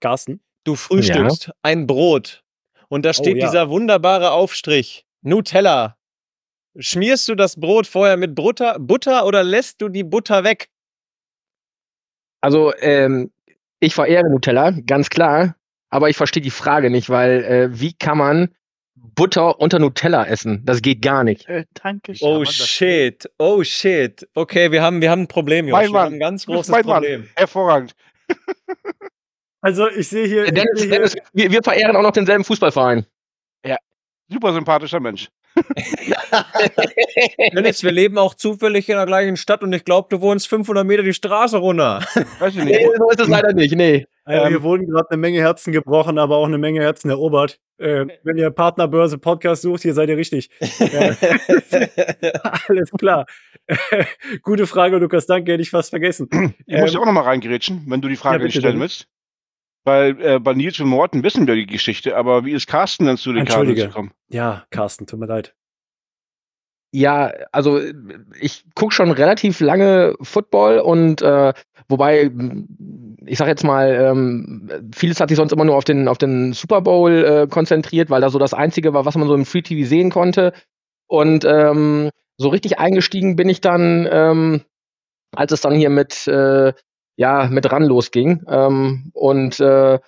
Carsten? 0.00 0.40
du 0.64 0.74
frühstückst 0.76 1.50
ein 1.62 1.86
Brot 1.86 2.42
und 2.88 3.04
da 3.04 3.12
steht 3.12 3.34
Oh, 3.36 3.38
ja. 3.38 3.46
dieser 3.46 3.68
wunderbare 3.68 4.30
Aufstrich, 4.30 5.06
Nutella. 5.22 5.96
Schmierst 6.78 7.28
du 7.28 7.34
das 7.34 7.58
Brot 7.60 7.86
vorher 7.86 8.16
mit 8.16 8.34
Butter, 8.34 8.78
Butter 8.80 9.26
oder 9.26 9.42
lässt 9.44 9.80
du 9.82 9.88
die 9.88 10.04
Butter 10.04 10.42
weg? 10.44 10.68
Also, 12.40 12.72
ähm, 12.80 13.30
ich 13.80 13.94
verehre 13.94 14.28
Nutella, 14.30 14.70
ganz 14.86 15.08
klar, 15.10 15.56
aber 15.90 16.08
ich 16.10 16.16
verstehe 16.16 16.42
die 16.42 16.50
Frage 16.50 16.90
nicht, 16.90 17.08
weil 17.10 17.44
äh, 17.44 17.80
wie 17.80 17.92
kann 17.94 18.18
man 18.18 18.54
Butter 19.14 19.60
unter 19.60 19.78
Nutella 19.78 20.26
essen? 20.26 20.62
Das 20.64 20.82
geht 20.82 21.02
gar 21.02 21.24
nicht. 21.24 21.48
Äh, 21.48 21.64
Dankeschön. 21.74 22.26
Oh 22.28 22.44
shit, 22.44 23.28
oh 23.38 23.62
shit. 23.62 24.26
Okay, 24.34 24.70
wir 24.72 24.82
haben, 24.82 25.00
wir 25.00 25.10
haben 25.10 25.22
ein 25.22 25.28
Problem, 25.28 25.68
Josh. 25.68 25.72
Mein 25.72 25.92
Wir 25.92 25.98
haben 25.98 26.04
Mann. 26.04 26.12
ein 26.14 26.20
ganz 26.20 26.46
großes 26.46 26.68
mein 26.70 26.84
Mann. 26.86 27.02
Problem. 27.02 27.28
Hervorragend. 27.36 27.94
Also, 29.60 29.88
ich 29.88 30.08
sehe 30.08 30.26
hier. 30.26 30.44
Äh, 30.46 30.52
Dennis, 30.52 30.70
ich 30.74 30.80
sehe 30.80 30.88
hier 30.88 30.98
Dennis, 30.98 31.16
wir, 31.32 31.50
wir 31.50 31.62
verehren 31.62 31.96
auch 31.96 32.02
noch 32.02 32.12
denselben 32.12 32.44
Fußballverein. 32.44 33.06
Super 34.28 34.52
sympathischer 34.54 35.00
Mensch. 35.00 35.28
Dennis, 37.54 37.82
wir 37.82 37.92
leben 37.92 38.18
auch 38.18 38.34
zufällig 38.34 38.88
in 38.88 38.96
der 38.96 39.06
gleichen 39.06 39.36
Stadt 39.36 39.62
und 39.62 39.72
ich 39.72 39.84
glaube, 39.84 40.08
du 40.10 40.20
wohnst 40.20 40.48
500 40.48 40.86
Meter 40.86 41.02
die 41.02 41.14
Straße 41.14 41.58
runter. 41.58 42.04
Weiß 42.38 42.56
ich 42.56 42.56
Nee, 42.64 42.78
nicht. 42.78 42.90
so 42.98 43.10
ist 43.10 43.20
es 43.20 43.28
leider 43.28 43.52
nicht, 43.52 43.74
nee. 43.74 44.06
Also, 44.24 44.42
Ähm, 44.44 44.48
hier 44.48 44.62
wurden 44.62 44.86
gerade 44.86 45.10
eine 45.10 45.18
Menge 45.18 45.40
Herzen 45.40 45.72
gebrochen, 45.72 46.18
aber 46.18 46.36
auch 46.36 46.46
eine 46.46 46.58
Menge 46.58 46.80
Herzen 46.80 47.10
erobert. 47.10 47.58
Äh, 47.78 48.06
wenn 48.22 48.38
ihr 48.38 48.50
Partnerbörse 48.50 49.18
Podcast 49.18 49.62
sucht, 49.62 49.82
hier 49.82 49.94
seid 49.94 50.08
ihr 50.08 50.16
richtig. 50.16 50.48
Ja, 50.60 51.14
alles 52.68 52.90
klar. 52.98 53.26
Gute 54.42 54.66
Frage, 54.66 54.96
Lukas, 54.98 55.26
danke, 55.26 55.52
hätte 55.52 55.62
ich 55.62 55.70
fast 55.70 55.90
vergessen. 55.90 56.28
Ich 56.66 56.76
muss 56.78 56.90
Ähm, 56.90 56.94
ja 56.94 57.00
auch 57.00 57.06
noch 57.06 57.12
mal 57.12 57.22
reingrätschen, 57.22 57.84
wenn 57.88 58.00
du 58.00 58.08
die 58.08 58.16
Frage 58.16 58.38
ja, 58.38 58.44
nicht 58.44 58.54
bitte, 58.54 58.68
stellen 58.68 58.80
willst. 58.80 59.08
Weil 59.84 60.20
äh, 60.20 60.38
bei 60.38 60.54
Nils 60.54 60.80
und 60.80 60.88
Morten 60.88 61.22
wissen 61.22 61.46
wir 61.46 61.54
die 61.54 61.66
Geschichte, 61.66 62.16
aber 62.16 62.44
wie 62.44 62.52
ist 62.52 62.66
Carsten 62.66 63.04
dann 63.04 63.18
zu 63.18 63.32
den 63.32 63.44
Karten 63.44 63.74
gekommen? 63.74 64.12
Ja, 64.28 64.64
Carsten, 64.70 65.06
tut 65.06 65.20
mir 65.20 65.26
leid. 65.26 65.54
Ja, 66.90 67.32
also 67.50 67.80
ich 68.40 68.64
gucke 68.74 68.94
schon 68.94 69.10
relativ 69.10 69.60
lange 69.60 70.14
Football 70.22 70.78
und 70.78 71.22
äh, 71.22 71.52
wobei, 71.88 72.30
ich 73.26 73.36
sag 73.36 73.48
jetzt 73.48 73.64
mal, 73.64 73.92
ähm, 73.94 74.70
vieles 74.94 75.20
hat 75.20 75.28
sich 75.28 75.36
sonst 75.36 75.52
immer 75.52 75.64
nur 75.64 75.76
auf 75.76 75.84
den, 75.84 76.06
auf 76.06 76.18
den 76.18 76.52
Super 76.52 76.82
Bowl 76.82 77.12
äh, 77.12 77.46
konzentriert, 77.48 78.10
weil 78.10 78.20
da 78.20 78.30
so 78.30 78.38
das 78.38 78.54
Einzige 78.54 78.94
war, 78.94 79.04
was 79.04 79.16
man 79.16 79.26
so 79.26 79.34
im 79.34 79.44
Free 79.44 79.62
TV 79.62 79.86
sehen 79.88 80.10
konnte. 80.10 80.52
Und 81.08 81.44
ähm, 81.44 82.10
so 82.38 82.48
richtig 82.48 82.78
eingestiegen 82.78 83.34
bin 83.34 83.48
ich 83.48 83.60
dann, 83.60 84.08
ähm, 84.10 84.62
als 85.34 85.52
es 85.52 85.60
dann 85.60 85.74
hier 85.74 85.90
mit, 85.90 86.28
äh, 86.28 86.72
ja, 87.16 87.48
mit 87.50 87.70
ran 87.70 87.84
losging. 87.84 88.44
Ähm, 88.48 89.10
und 89.14 89.60
äh, 89.60 89.98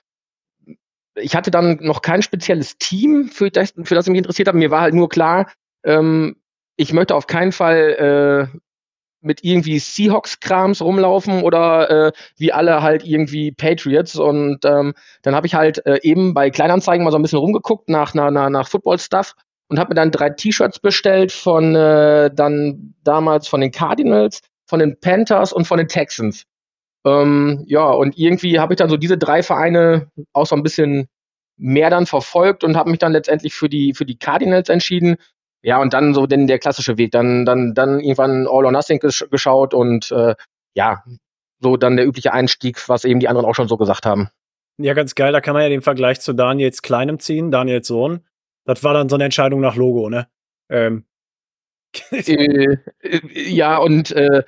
ich 1.15 1.35
hatte 1.35 1.51
dann 1.51 1.79
noch 1.81 2.03
kein 2.03 2.23
spezielles 2.23 2.79
Team, 2.79 3.29
für 3.29 3.51
das, 3.51 3.73
für 3.83 3.95
das 3.95 4.07
ich 4.07 4.11
mich 4.11 4.19
interessiert 4.19 4.49
habe. 4.49 4.59
Mir 4.59 4.71
war 4.71 4.83
halt 4.83 4.95
nur 4.95 5.09
klar, 5.09 5.51
ähm, 5.85 6.37
ich 6.77 6.93
möchte 6.93 7.15
auf 7.15 7.27
keinen 7.27 7.53
Fall 7.53 8.51
äh, 8.53 8.59
mit 9.23 9.43
irgendwie 9.43 9.79
Seahawks-Krams 9.79 10.83
rumlaufen 10.83 11.43
oder 11.43 11.91
äh, 11.91 12.13
wie 12.37 12.53
alle 12.53 12.83
halt 12.83 13.05
irgendwie 13.05 13.51
Patriots. 13.51 14.17
Und 14.17 14.65
ähm, 14.65 14.95
dann 15.23 15.35
habe 15.35 15.47
ich 15.47 15.55
halt 15.55 15.85
äh, 15.87 15.99
eben 16.03 16.35
bei 16.35 16.51
Kleinanzeigen 16.51 17.05
mal 17.05 17.11
so 17.11 17.19
ein 17.19 17.23
bisschen 17.23 17.39
rumgeguckt 17.39 17.89
nach, 17.89 18.15
nach, 18.15 18.31
nach, 18.31 18.51
nach 18.51 18.69
Football-Stuff 18.69 19.35
und 19.69 19.79
habe 19.79 19.91
mir 19.91 19.95
dann 19.95 20.11
drei 20.11 20.31
T-Shirts 20.31 20.79
bestellt 20.79 21.33
von 21.33 21.75
äh, 21.75 22.31
dann 22.33 22.95
damals 23.03 23.49
von 23.49 23.61
den 23.61 23.73
Cardinals, 23.73 24.43
von 24.67 24.79
den 24.79 24.99
Panthers 25.01 25.53
und 25.53 25.67
von 25.67 25.79
den 25.79 25.89
Texans. 25.89 26.45
Ähm, 27.07 27.65
ja, 27.69 27.89
und 27.89 28.19
irgendwie 28.19 28.59
habe 28.59 28.75
ich 28.75 28.79
dann 28.79 28.91
so 28.91 28.97
diese 28.97 29.17
drei 29.17 29.43
Vereine 29.45 30.11
auch 30.33 30.47
so 30.47 30.57
ein 30.57 30.65
bisschen 30.65 31.09
mehr 31.57 31.89
dann 31.89 32.05
verfolgt 32.07 32.65
und 32.65 32.77
habe 32.77 32.91
mich 32.91 32.99
dann 32.99 33.13
letztendlich 33.13 33.55
für 33.55 33.69
die, 33.69 33.95
für 33.95 34.05
die 34.05 34.19
Cardinals 34.19 34.69
entschieden. 34.69 35.17
Ja, 35.63 35.81
und 35.81 35.95
dann 35.95 36.15
so 36.15 36.27
denn 36.27 36.49
der 36.49 36.59
klassische 36.59 36.99
Weg. 36.99 37.13
Dann, 37.13 37.47
dann, 37.47 37.75
dann 37.75 38.01
irgendwann 38.01 38.47
All 38.49 38.67
or 38.67 38.73
Nothing 38.73 38.99
gesch 38.99 39.25
geschaut 39.31 39.73
und 39.73 40.11
äh, 40.11 40.35
ja, 40.75 41.05
so 41.61 41.77
dann 41.77 41.97
der 41.97 42.07
übliche 42.07 42.33
Einstieg, 42.33 42.89
was 42.89 43.05
eben 43.05 43.21
die 43.21 43.29
anderen 43.29 43.47
auch 43.47 43.55
schon 43.55 43.69
so 43.69 43.77
gesagt 43.77 44.05
haben. 44.05 44.29
Ja, 44.79 44.93
ganz 44.93 45.15
geil, 45.15 45.33
da 45.33 45.41
kann 45.41 45.55
man 45.55 45.63
ja 45.63 45.69
den 45.69 45.83
Vergleich 45.83 46.21
zu 46.21 46.35
Daniels 46.35 46.83
Kleinem 46.83 47.19
ziehen, 47.19 47.51
Daniels 47.51 47.87
Sohn. 47.87 48.27
Das 48.65 48.83
war 48.85 48.95
dann 48.95 49.09
so 49.09 49.15
eine 49.15 49.25
Entscheidung 49.25 49.61
nach 49.61 49.77
Logo, 49.77 50.11
ne? 50.11 50.29
Ähm. 50.69 51.05
äh, 52.11 52.77
äh, 53.01 53.21
ja, 53.33 53.79
und 53.79 54.11
äh, 54.11 54.43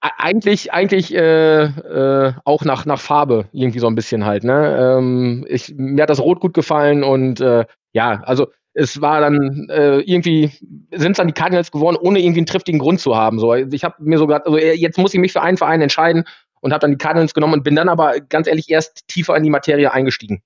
eigentlich, 0.00 0.72
eigentlich 0.72 1.14
äh, 1.14 1.64
äh, 1.64 2.32
auch 2.44 2.64
nach, 2.64 2.84
nach 2.86 3.00
Farbe 3.00 3.48
irgendwie 3.52 3.78
so 3.78 3.86
ein 3.86 3.94
bisschen 3.94 4.24
halt. 4.24 4.44
Ne? 4.44 4.96
Ähm, 4.98 5.46
ich, 5.48 5.74
mir 5.76 6.02
hat 6.02 6.10
das 6.10 6.20
Rot 6.20 6.40
gut 6.40 6.54
gefallen 6.54 7.02
und 7.02 7.40
äh, 7.40 7.64
ja, 7.92 8.22
also 8.24 8.48
es 8.72 9.00
war 9.00 9.20
dann 9.20 9.68
äh, 9.68 9.98
irgendwie, 10.00 10.52
sind 10.92 11.12
es 11.12 11.16
dann 11.16 11.26
die 11.26 11.32
Cardinals 11.32 11.72
geworden, 11.72 11.96
ohne 12.00 12.20
irgendwie 12.20 12.40
einen 12.40 12.46
triftigen 12.46 12.78
Grund 12.78 13.00
zu 13.00 13.16
haben. 13.16 13.38
So, 13.38 13.54
ich 13.54 13.84
habe 13.84 13.96
mir 13.98 14.18
sogar, 14.18 14.44
also 14.46 14.58
äh, 14.58 14.74
jetzt 14.74 14.98
muss 14.98 15.14
ich 15.14 15.20
mich 15.20 15.32
für 15.32 15.42
einen 15.42 15.56
Verein 15.56 15.82
entscheiden 15.82 16.24
und 16.60 16.72
habe 16.72 16.80
dann 16.80 16.92
die 16.92 16.98
Cardinals 16.98 17.34
genommen 17.34 17.54
und 17.54 17.64
bin 17.64 17.74
dann 17.74 17.88
aber 17.88 18.20
ganz 18.20 18.46
ehrlich 18.46 18.70
erst 18.70 19.08
tiefer 19.08 19.36
in 19.36 19.42
die 19.42 19.50
Materie 19.50 19.92
eingestiegen. 19.92 20.42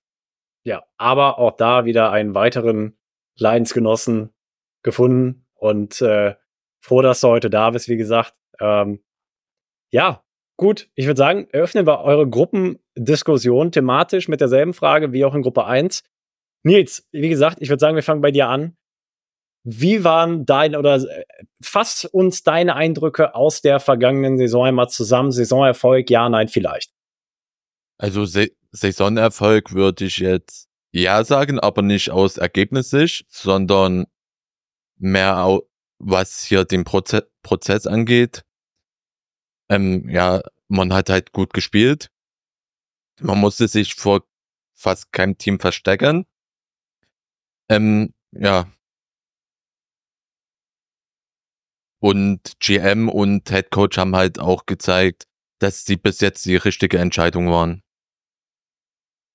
Ja, 0.63 0.83
aber 0.97 1.39
auch 1.39 1.57
da 1.57 1.85
wieder 1.85 2.11
einen 2.13 2.35
weiteren 2.35 2.97
Leidensgenossen 3.37 4.31
gefunden 4.83 5.45
und 5.55 6.01
äh, 6.01 6.35
froh, 6.81 7.03
dass 7.03 7.21
du 7.21 7.29
heute 7.29 7.51
da 7.51 7.71
bist, 7.71 7.89
wie 7.89 7.97
gesagt. 7.97 8.35
Ähm, 8.61 9.01
ja, 9.95 10.25
gut, 10.57 10.89
ich 10.97 11.07
würde 11.07 11.19
sagen, 11.19 11.47
eröffnen 11.53 11.87
wir 11.87 12.01
eure 12.01 12.29
Gruppendiskussion 12.29 13.71
thematisch 13.71 14.27
mit 14.27 14.41
derselben 14.41 14.75
Frage 14.75 15.13
wie 15.13 15.25
auch 15.25 15.37
in 15.37 15.43
Gruppe 15.43 15.67
1. 15.67 16.03
Nils, 16.65 17.07
wie 17.13 17.29
gesagt, 17.29 17.59
ich 17.61 17.69
würde 17.69 17.79
sagen, 17.79 17.95
wir 17.95 18.03
fangen 18.03 18.21
bei 18.21 18.33
dir 18.33 18.49
an. 18.49 18.77
Wie 19.63 20.03
waren 20.03 20.47
deine 20.47 20.81
oder 20.81 20.97
äh, 20.97 21.25
fass 21.63 22.07
uns 22.07 22.43
deine 22.43 22.75
Eindrücke 22.75 23.37
aus 23.37 23.61
der 23.63 23.79
vergangenen 23.79 24.37
Saison 24.37 24.67
einmal 24.67 24.89
zusammen? 24.89 25.31
Saisonerfolg, 25.31 26.11
ja, 26.11 26.29
nein, 26.29 26.49
vielleicht. 26.49 26.91
Also 27.97 28.25
Sa 28.25 28.47
Saisonerfolg 28.73 29.75
würde 29.75 30.07
ich 30.07 30.19
jetzt 30.19 30.69
ja 30.93 31.23
sagen, 31.23 31.61
aber 31.61 31.83
nicht 31.83 32.11
aus 32.11 32.37
Ergebnissicht, 32.37 33.27
sondern 33.31 34.07
mehr 34.99 35.61
was 36.01 36.43
hier 36.43 36.65
den 36.65 36.83
Proze 36.83 37.31
Prozess 37.45 37.87
angeht. 37.87 38.45
Ähm, 39.75 40.09
ja, 40.09 40.41
man 40.69 40.93
hat 40.93 41.11
halt 41.11 41.33
gut 41.33 41.53
gespielt. 41.53 42.11
Man 43.21 43.39
musste 43.39 43.67
sich 43.67 43.95
vor 43.95 44.25
fast 44.73 45.13
keinem 45.13 45.37
Team 45.37 45.59
verstecken. 45.59 46.27
Ähm, 47.69 48.15
ja. 48.33 48.71
Und 52.01 52.61
GM 52.61 53.09
und 53.09 53.49
Head 53.49 53.71
Coach 53.71 53.99
haben 53.99 54.15
halt 54.15 54.39
auch 54.39 54.67
gezeigt, 54.67 55.25
dass 55.59 55.85
sie 55.85 55.97
bis 55.97 56.21
jetzt 56.21 56.45
die 56.45 56.57
richtige 56.57 56.99
Entscheidung 56.99 57.51
waren. 57.51 57.83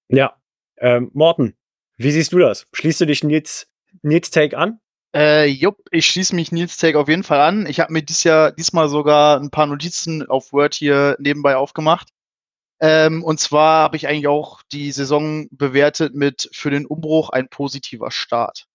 Ja, 0.07 0.41
ähm, 0.77 1.09
Morten, 1.13 1.57
wie 1.97 2.11
siehst 2.11 2.31
du 2.31 2.39
das? 2.39 2.67
Schließt 2.73 3.01
du 3.01 3.05
dich 3.05 3.23
Nils, 3.23 3.67
Nils 4.03 4.29
Take 4.29 4.57
an? 4.57 4.79
Äh, 5.15 5.45
jupp, 5.47 5.77
ich 5.91 6.05
schließe 6.05 6.35
mich 6.35 6.51
Nils 6.51 6.77
Take 6.77 6.99
auf 6.99 7.07
jeden 7.09 7.23
Fall 7.23 7.41
an. 7.41 7.65
Ich 7.65 7.79
habe 7.79 7.91
mir 7.91 8.03
dies 8.03 8.23
Jahr, 8.23 8.51
diesmal 8.51 8.89
sogar 8.89 9.39
ein 9.39 9.49
paar 9.49 9.65
Notizen 9.65 10.27
auf 10.29 10.53
Word 10.53 10.75
hier 10.75 11.15
nebenbei 11.19 11.55
aufgemacht. 11.55 12.09
Ähm, 12.81 13.23
und 13.23 13.39
zwar 13.39 13.83
habe 13.83 13.97
ich 13.97 14.07
eigentlich 14.07 14.27
auch 14.27 14.61
die 14.71 14.91
Saison 14.91 15.47
bewertet 15.51 16.13
mit 16.15 16.49
für 16.53 16.69
den 16.69 16.85
Umbruch 16.85 17.29
ein 17.31 17.49
positiver 17.49 18.11
Start. 18.11 18.65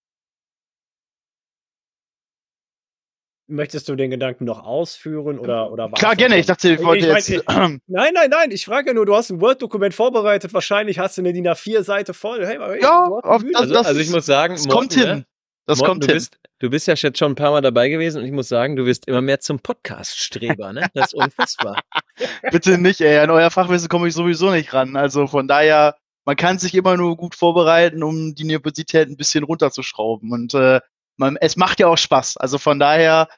Möchtest 3.47 3.89
du 3.89 3.95
den 3.95 4.11
Gedanken 4.11 4.45
noch 4.47 4.65
ausführen 4.65 5.39
oder 5.39 5.71
oder 5.71 5.85
war's 5.93 6.01
Klar, 6.01 6.17
gerne. 6.17 6.39
Ich 6.39 6.47
dachte, 6.47 6.71
ich 6.73 6.83
wollte 6.83 7.13
weiß- 7.15 7.31
jetzt. 7.31 7.47
Nein, 7.49 7.81
nein, 8.15 8.31
nein. 8.31 8.51
Ich 8.51 8.65
frage 8.65 8.89
ja 8.89 8.95
nur, 8.95 9.05
du 9.05 9.15
hast 9.15 9.31
ein 9.31 9.41
Word-Dokument 9.41 9.93
vorbereitet. 9.95 10.55
Wahrscheinlich 10.55 10.99
hast 10.99 11.19
du 11.19 11.23
eine 11.23 11.33
DIN 11.35 11.47
A4-Seite 11.47 12.15
voll. 12.15 12.45
Hey, 12.47 12.57
hey, 12.59 12.81
Ja, 12.83 13.05
auf 13.05 13.43
Mühe. 13.43 13.53
das- 13.53 13.63
Also, 13.63 13.77
also 13.77 14.01
ich 14.01 14.11
muss 14.11 14.25
sagen, 14.25 14.55
Das 14.55 14.67
kommt 14.67 14.97
Morten, 14.97 15.11
hin. 15.17 15.25
Das 15.67 15.79
Morten, 15.79 15.93
kommt 15.93 16.03
du 16.05 16.07
hin. 16.09 16.17
Bist, 16.17 16.39
du 16.59 16.71
bist 16.71 16.87
ja 16.87 16.95
jetzt 16.95 17.19
schon 17.19 17.33
ein 17.33 17.37
paar 17.37 17.51
Mal 17.51 17.63
dabei 17.63 17.89
gewesen 17.89 18.19
und 18.21 18.27
ich 18.27 18.33
muss 18.33 18.49
sagen, 18.49 18.77
du 18.77 18.85
wirst 18.85 19.07
immer 19.09 19.23
mehr 19.23 19.41
zum 19.41 19.61
Podcast-Streber, 19.61 20.73
ne? 20.73 20.89
Das 20.95 21.07
ist 21.07 21.15
unfassbar. 21.15 21.81
Bitte 22.51 22.77
nicht, 22.77 23.01
ey. 23.01 23.19
An 23.19 23.31
euer 23.31 23.51
Fachwissen 23.51 23.89
komme 23.89 24.09
ich 24.09 24.15
sowieso 24.15 24.51
nicht 24.51 24.75
ran. 24.75 24.97
Also 24.97 25.27
von 25.27 25.49
daher, 25.49 25.97
man 26.27 26.37
kann 26.37 26.59
sich 26.59 26.75
immer 26.75 26.97
nur 26.97 27.17
gut 27.17 27.35
vorbereiten, 27.35 28.03
um 28.03 28.35
die 28.35 28.45
Nervosität 28.45 29.09
ein 29.09 29.17
bisschen 29.17 29.45
runterzuschrauben. 29.45 30.33
Und 30.33 30.53
äh, 30.55 30.81
man, 31.17 31.37
es 31.37 31.57
macht 31.57 31.81
ja 31.81 31.87
auch 31.87 31.99
Spaß. 31.99 32.37
Also 32.37 32.59
von 32.59 32.79
daher 32.79 33.29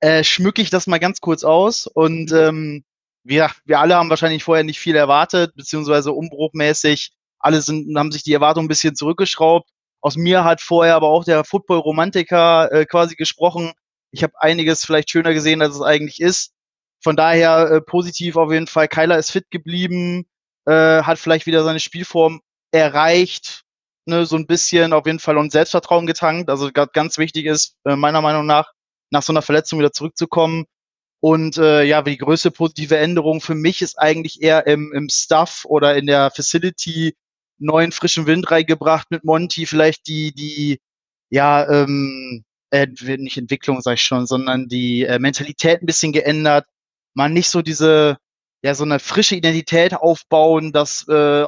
äh, 0.00 0.24
schmücke 0.24 0.62
ich 0.62 0.70
das 0.70 0.88
mal 0.88 0.98
ganz 0.98 1.20
kurz 1.20 1.44
aus. 1.44 1.86
Und 1.86 2.32
ähm, 2.32 2.84
wir, 3.22 3.48
wir 3.64 3.78
alle 3.78 3.94
haben 3.94 4.10
wahrscheinlich 4.10 4.42
vorher 4.42 4.64
nicht 4.64 4.80
viel 4.80 4.96
erwartet, 4.96 5.54
beziehungsweise 5.54 6.12
umbruchmäßig. 6.12 7.12
Alle 7.38 7.60
sind, 7.62 7.96
haben 7.96 8.10
sich 8.10 8.24
die 8.24 8.32
Erwartung 8.32 8.64
ein 8.64 8.68
bisschen 8.68 8.96
zurückgeschraubt. 8.96 9.70
Aus 10.02 10.16
mir 10.16 10.44
hat 10.44 10.60
vorher 10.60 10.94
aber 10.94 11.08
auch 11.08 11.24
der 11.24 11.44
Football-Romantiker 11.44 12.72
äh, 12.72 12.86
quasi 12.86 13.16
gesprochen. 13.16 13.72
Ich 14.12 14.22
habe 14.22 14.32
einiges 14.38 14.84
vielleicht 14.84 15.10
schöner 15.10 15.34
gesehen, 15.34 15.62
als 15.62 15.74
es 15.74 15.82
eigentlich 15.82 16.20
ist. 16.20 16.52
Von 17.02 17.16
daher 17.16 17.70
äh, 17.70 17.80
positiv 17.80 18.36
auf 18.36 18.52
jeden 18.52 18.66
Fall. 18.66 18.88
Kyler 18.88 19.18
ist 19.18 19.30
fit 19.30 19.50
geblieben, 19.50 20.26
äh, 20.66 21.02
hat 21.02 21.18
vielleicht 21.18 21.46
wieder 21.46 21.64
seine 21.64 21.80
Spielform 21.80 22.40
erreicht, 22.72 23.62
ne, 24.06 24.26
so 24.26 24.36
ein 24.36 24.46
bisschen 24.46 24.92
auf 24.92 25.06
jeden 25.06 25.18
Fall 25.18 25.38
und 25.38 25.52
Selbstvertrauen 25.52 26.06
getankt. 26.06 26.50
Also 26.50 26.70
ga- 26.72 26.86
ganz 26.86 27.18
wichtig 27.18 27.46
ist, 27.46 27.76
äh, 27.84 27.96
meiner 27.96 28.20
Meinung 28.20 28.46
nach, 28.46 28.72
nach 29.10 29.22
so 29.22 29.32
einer 29.32 29.42
Verletzung 29.42 29.78
wieder 29.78 29.92
zurückzukommen. 29.92 30.66
Und 31.22 31.58
äh, 31.58 31.82
ja, 31.84 32.00
die 32.02 32.16
größte 32.16 32.50
positive 32.50 32.96
Änderung 32.96 33.40
für 33.42 33.54
mich 33.54 33.82
ist 33.82 33.98
eigentlich 33.98 34.42
eher 34.42 34.66
im, 34.66 34.92
im 34.94 35.08
Stuff 35.10 35.66
oder 35.66 35.96
in 35.96 36.06
der 36.06 36.30
Facility 36.30 37.14
neuen 37.60 37.92
frischen 37.92 38.26
Wind 38.26 38.50
reingebracht 38.50 39.10
mit 39.10 39.24
Monty, 39.24 39.66
vielleicht 39.66 40.06
die, 40.08 40.32
die, 40.32 40.80
ja, 41.30 41.68
ähm, 41.68 42.44
äh, 42.70 42.86
nicht 42.86 43.36
Entwicklung, 43.36 43.80
sag 43.80 43.94
ich 43.94 44.02
schon, 44.02 44.26
sondern 44.26 44.68
die 44.68 45.04
äh, 45.04 45.18
Mentalität 45.18 45.82
ein 45.82 45.86
bisschen 45.86 46.12
geändert. 46.12 46.66
Man 47.14 47.32
nicht 47.32 47.50
so 47.50 47.62
diese, 47.62 48.18
ja, 48.62 48.74
so 48.74 48.84
eine 48.84 48.98
frische 48.98 49.36
Identität 49.36 49.94
aufbauen, 49.94 50.72
dass 50.72 51.06
äh, 51.08 51.46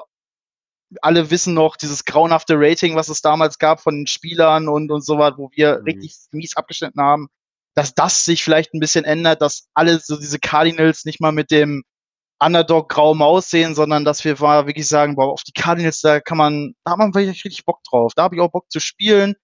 alle 1.00 1.30
wissen 1.30 1.54
noch 1.54 1.76
dieses 1.76 2.04
grauenhafte 2.04 2.54
Rating, 2.56 2.96
was 2.96 3.08
es 3.08 3.22
damals 3.22 3.58
gab 3.58 3.80
von 3.80 3.96
den 3.96 4.06
Spielern 4.06 4.68
und, 4.68 4.90
und 4.90 5.02
so 5.04 5.18
was, 5.18 5.38
wo 5.38 5.50
wir 5.54 5.78
Mhm. 5.78 5.84
richtig 5.84 6.16
mies 6.32 6.56
abgeschnitten 6.56 7.00
haben, 7.00 7.28
dass 7.74 7.94
das 7.94 8.24
sich 8.24 8.44
vielleicht 8.44 8.74
ein 8.74 8.80
bisschen 8.80 9.04
ändert, 9.04 9.40
dass 9.40 9.68
alle 9.74 9.98
so 9.98 10.18
diese 10.18 10.38
Cardinals 10.38 11.04
nicht 11.04 11.20
mal 11.20 11.32
mit 11.32 11.50
dem 11.50 11.84
Underdog 12.44 12.88
grau 12.88 13.14
Maus 13.14 13.50
sehen, 13.50 13.74
sondern 13.74 14.04
dass 14.04 14.24
wir 14.24 14.40
mal 14.40 14.66
wirklich 14.66 14.88
sagen, 14.88 15.16
boah, 15.16 15.32
auf 15.32 15.42
die 15.44 15.52
Cardinals, 15.52 16.00
da 16.00 16.20
kann 16.20 16.38
man, 16.38 16.74
da 16.84 16.92
hat 16.92 16.98
man 16.98 17.14
wirklich 17.14 17.44
richtig 17.44 17.64
Bock 17.64 17.82
drauf. 17.84 18.12
Da 18.14 18.24
habe 18.24 18.34
ich 18.34 18.40
auch 18.40 18.50
Bock 18.50 18.70
zu 18.70 18.80
spielen. 18.80 19.34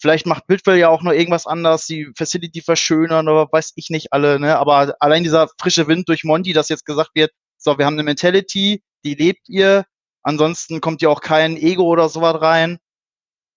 Vielleicht 0.00 0.26
macht 0.26 0.46
Bildwell 0.46 0.78
ja 0.78 0.88
auch 0.88 1.02
noch 1.02 1.12
irgendwas 1.12 1.46
anders, 1.46 1.86
die 1.86 2.08
Facility 2.16 2.62
verschönern 2.62 3.28
oder 3.28 3.48
weiß 3.50 3.72
ich 3.74 3.90
nicht 3.90 4.12
alle, 4.12 4.38
ne? 4.38 4.56
Aber 4.56 4.94
allein 5.00 5.24
dieser 5.24 5.48
frische 5.60 5.88
Wind 5.88 6.08
durch 6.08 6.22
Monty, 6.24 6.52
dass 6.52 6.68
jetzt 6.68 6.86
gesagt 6.86 7.10
wird, 7.14 7.32
so, 7.56 7.76
wir 7.78 7.84
haben 7.84 7.94
eine 7.94 8.04
Mentality, 8.04 8.82
die 9.04 9.14
lebt 9.14 9.48
ihr, 9.48 9.84
ansonsten 10.22 10.80
kommt 10.80 11.02
ja 11.02 11.08
auch 11.08 11.20
kein 11.20 11.56
Ego 11.56 11.82
oder 11.82 12.08
sowas 12.08 12.40
rein. 12.40 12.78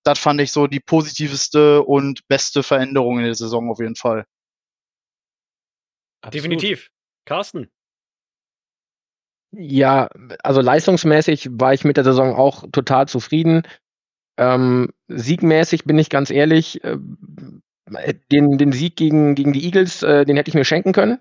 Das 0.04 0.18
fand 0.18 0.42
ich 0.42 0.52
so 0.52 0.66
die 0.66 0.80
positivste 0.80 1.84
und 1.84 2.28
beste 2.28 2.64
Veränderung 2.64 3.20
in 3.20 3.26
der 3.26 3.36
Saison 3.36 3.70
auf 3.70 3.80
jeden 3.80 3.96
Fall. 3.96 4.26
Definitiv. 6.34 6.90
Carsten. 7.26 7.72
Ja, 9.54 10.10
also 10.44 10.62
leistungsmäßig 10.62 11.50
war 11.52 11.74
ich 11.74 11.84
mit 11.84 11.98
der 11.98 12.04
Saison 12.06 12.36
auch 12.36 12.64
total 12.72 13.08
zufrieden. 13.08 13.64
Ähm, 14.38 14.90
siegmäßig 15.08 15.86
bin 15.86 16.00
ich 16.00 16.10
ganz 16.10 16.32
ehrlich, 16.32 16.84
äh, 16.84 16.98
den, 18.32 18.58
den 18.58 18.72
Sieg 18.72 18.96
gegen, 18.96 19.36
gegen 19.36 19.54
die 19.54 19.66
Eagles, 19.66 20.04
äh, 20.04 20.26
den 20.26 20.38
hätte 20.38 20.50
ich 20.50 20.56
mir 20.56 20.64
schenken 20.66 20.94
können. 20.94 21.20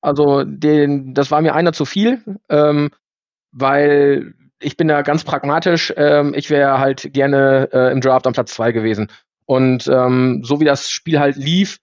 Also 0.00 0.44
den, 0.44 1.14
das 1.14 1.30
war 1.30 1.42
mir 1.42 1.54
einer 1.54 1.72
zu 1.72 1.84
viel, 1.84 2.22
ähm, 2.48 2.90
weil 3.52 4.34
ich 4.60 4.76
bin 4.76 4.88
da 4.88 5.02
ganz 5.02 5.24
pragmatisch. 5.24 5.92
Ähm, 5.96 6.34
ich 6.34 6.50
wäre 6.50 6.78
halt 6.78 7.12
gerne 7.12 7.68
äh, 7.72 7.92
im 7.92 8.00
Draft 8.00 8.26
am 8.26 8.32
Platz 8.32 8.54
zwei 8.54 8.72
gewesen. 8.72 9.08
Und 9.46 9.88
ähm, 9.88 10.42
so 10.44 10.60
wie 10.60 10.64
das 10.64 10.90
Spiel 10.90 11.20
halt 11.20 11.36
lief, 11.36 11.78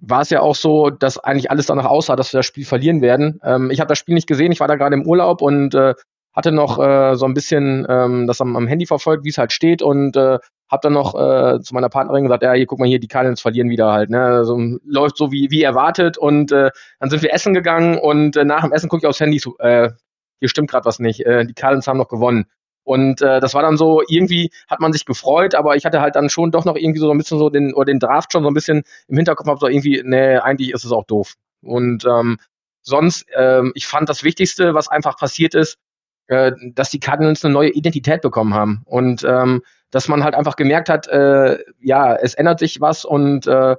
war 0.00 0.22
es 0.22 0.30
ja 0.30 0.40
auch 0.40 0.54
so, 0.54 0.90
dass 0.90 1.18
eigentlich 1.18 1.50
alles 1.50 1.66
danach 1.66 1.86
aussah, 1.86 2.16
dass 2.16 2.32
wir 2.32 2.38
das 2.38 2.46
Spiel 2.46 2.64
verlieren 2.64 3.02
werden. 3.02 3.40
Ähm, 3.44 3.70
ich 3.70 3.80
habe 3.80 3.88
das 3.88 3.98
Spiel 3.98 4.14
nicht 4.14 4.26
gesehen, 4.26 4.52
ich 4.52 4.60
war 4.60 4.68
da 4.68 4.76
gerade 4.76 4.94
im 4.94 5.06
Urlaub 5.06 5.42
und 5.42 5.74
äh, 5.74 5.94
hatte 6.32 6.52
noch 6.52 6.78
äh, 6.78 7.16
so 7.16 7.26
ein 7.26 7.34
bisschen 7.34 7.86
ähm, 7.88 8.26
das 8.26 8.40
am, 8.40 8.56
am 8.56 8.66
Handy 8.66 8.86
verfolgt, 8.86 9.24
wie 9.24 9.30
es 9.30 9.38
halt 9.38 9.52
steht 9.52 9.82
und 9.82 10.16
äh, 10.16 10.38
habe 10.70 10.80
dann 10.82 10.92
noch 10.92 11.14
äh, 11.14 11.60
zu 11.60 11.74
meiner 11.74 11.88
Partnerin 11.88 12.22
gesagt, 12.22 12.42
ja, 12.42 12.52
hier 12.52 12.66
guck 12.66 12.78
mal 12.78 12.88
hier, 12.88 13.00
die 13.00 13.08
Cardinals 13.08 13.40
verlieren 13.40 13.68
wieder 13.68 13.92
halt, 13.92 14.10
ne, 14.10 14.22
also, 14.22 14.56
läuft 14.84 15.16
so 15.16 15.32
wie 15.32 15.50
wie 15.50 15.62
erwartet 15.62 16.16
und 16.16 16.52
äh, 16.52 16.70
dann 17.00 17.10
sind 17.10 17.22
wir 17.22 17.34
essen 17.34 17.54
gegangen 17.54 17.98
und 17.98 18.36
äh, 18.36 18.44
nach 18.44 18.62
dem 18.62 18.72
Essen 18.72 18.88
gucke 18.88 19.02
ich 19.02 19.08
aufs 19.08 19.20
Handy, 19.20 19.38
so, 19.38 19.58
äh, 19.58 19.90
hier 20.38 20.48
stimmt 20.48 20.70
gerade 20.70 20.84
was 20.84 21.00
nicht, 21.00 21.26
äh, 21.26 21.44
die 21.44 21.54
Cardinals 21.54 21.88
haben 21.88 21.98
noch 21.98 22.08
gewonnen. 22.08 22.46
Und 22.90 23.22
äh, 23.22 23.38
das 23.38 23.54
war 23.54 23.62
dann 23.62 23.76
so, 23.76 24.02
irgendwie 24.08 24.50
hat 24.68 24.80
man 24.80 24.92
sich 24.92 25.04
gefreut, 25.04 25.54
aber 25.54 25.76
ich 25.76 25.84
hatte 25.84 26.00
halt 26.00 26.16
dann 26.16 26.28
schon 26.28 26.50
doch 26.50 26.64
noch 26.64 26.74
irgendwie 26.74 26.98
so 26.98 27.08
ein 27.08 27.18
bisschen 27.18 27.38
so 27.38 27.48
den, 27.48 27.72
oder 27.72 27.84
den 27.84 28.00
Draft 28.00 28.32
schon 28.32 28.42
so 28.42 28.50
ein 28.50 28.54
bisschen 28.54 28.82
im 29.06 29.16
Hinterkopf, 29.16 29.46
hab 29.46 29.60
so 29.60 29.68
irgendwie, 29.68 30.02
nee, 30.04 30.38
eigentlich 30.38 30.72
ist 30.72 30.84
es 30.84 30.90
auch 30.90 31.04
doof. 31.04 31.34
Und 31.62 32.04
ähm, 32.04 32.38
sonst, 32.82 33.26
ähm, 33.36 33.70
ich 33.76 33.86
fand 33.86 34.08
das 34.08 34.24
Wichtigste, 34.24 34.74
was 34.74 34.88
einfach 34.88 35.16
passiert 35.16 35.54
ist, 35.54 35.78
äh, 36.26 36.50
dass 36.74 36.90
die 36.90 36.98
Cardinals 36.98 37.44
eine 37.44 37.54
neue 37.54 37.70
Identität 37.70 38.22
bekommen 38.22 38.54
haben. 38.54 38.82
Und 38.86 39.22
ähm, 39.22 39.62
dass 39.92 40.08
man 40.08 40.24
halt 40.24 40.34
einfach 40.34 40.56
gemerkt 40.56 40.88
hat, 40.88 41.06
äh, 41.06 41.58
ja, 41.78 42.16
es 42.16 42.34
ändert 42.34 42.58
sich 42.58 42.80
was 42.80 43.04
und 43.04 43.46
äh, 43.46 43.76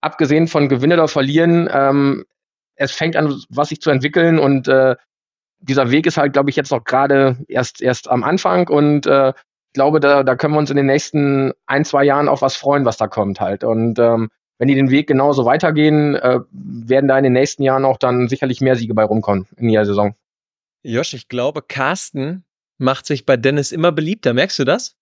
abgesehen 0.00 0.48
von 0.48 0.68
Gewinnen 0.68 0.98
oder 0.98 1.06
Verlieren, 1.06 1.68
ähm, 1.72 2.24
es 2.74 2.90
fängt 2.90 3.14
an, 3.14 3.40
was 3.48 3.68
sich 3.68 3.80
zu 3.80 3.90
entwickeln 3.90 4.40
und 4.40 4.66
äh, 4.66 4.96
dieser 5.60 5.90
Weg 5.90 6.06
ist 6.06 6.16
halt, 6.16 6.32
glaube 6.32 6.50
ich, 6.50 6.56
jetzt 6.56 6.70
noch 6.70 6.84
gerade 6.84 7.36
erst, 7.48 7.82
erst 7.82 8.08
am 8.08 8.22
Anfang 8.24 8.68
und 8.68 9.06
äh, 9.06 9.30
ich 9.30 9.74
glaube, 9.74 10.00
da, 10.00 10.22
da 10.22 10.34
können 10.34 10.54
wir 10.54 10.58
uns 10.58 10.70
in 10.70 10.76
den 10.76 10.86
nächsten 10.86 11.52
ein, 11.66 11.84
zwei 11.84 12.04
Jahren 12.04 12.28
auf 12.28 12.40
was 12.42 12.56
freuen, 12.56 12.84
was 12.84 12.96
da 12.96 13.06
kommt 13.06 13.38
halt. 13.40 13.64
Und 13.64 13.98
ähm, 13.98 14.30
wenn 14.58 14.68
die 14.68 14.74
den 14.74 14.90
Weg 14.90 15.06
genauso 15.06 15.44
weitergehen, 15.44 16.14
äh, 16.14 16.40
werden 16.50 17.06
da 17.06 17.18
in 17.18 17.24
den 17.24 17.34
nächsten 17.34 17.62
Jahren 17.62 17.84
auch 17.84 17.98
dann 17.98 18.28
sicherlich 18.28 18.60
mehr 18.60 18.76
Siege 18.76 18.94
bei 18.94 19.04
rumkommen 19.04 19.46
in 19.56 19.68
der 19.68 19.84
Saison. 19.84 20.14
Josh, 20.82 21.12
ich 21.12 21.28
glaube, 21.28 21.62
Carsten 21.62 22.44
macht 22.78 23.04
sich 23.06 23.26
bei 23.26 23.36
Dennis 23.36 23.70
immer 23.72 23.92
beliebter. 23.92 24.32
Merkst 24.32 24.58
du 24.58 24.64
das? 24.64 24.96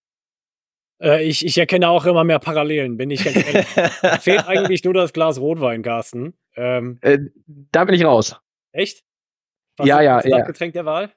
Äh, 1.00 1.24
ich, 1.24 1.44
ich 1.46 1.56
erkenne 1.58 1.88
auch 1.88 2.04
immer 2.06 2.24
mehr 2.24 2.38
Parallelen, 2.38 2.96
bin 2.96 3.10
ich 3.10 3.24
ganz 3.24 3.36
ehrlich. 3.36 3.66
Fehlt 4.20 4.46
eigentlich 4.48 4.82
nur 4.84 4.94
das 4.94 5.12
Glas 5.12 5.38
Rotwein, 5.38 5.82
Carsten. 5.82 6.34
Ähm, 6.56 6.98
Äh, 7.02 7.18
da 7.46 7.84
bin 7.84 7.94
ich 7.94 8.04
raus. 8.04 8.36
echt? 8.72 9.04
Ja, 9.80 10.00
ja, 10.00 10.16
was 10.16 10.24
ist 10.24 10.30
ja. 10.30 10.38
das 10.38 10.46
Getränk 10.46 10.72
der 10.72 10.84
Wahl? 10.84 11.10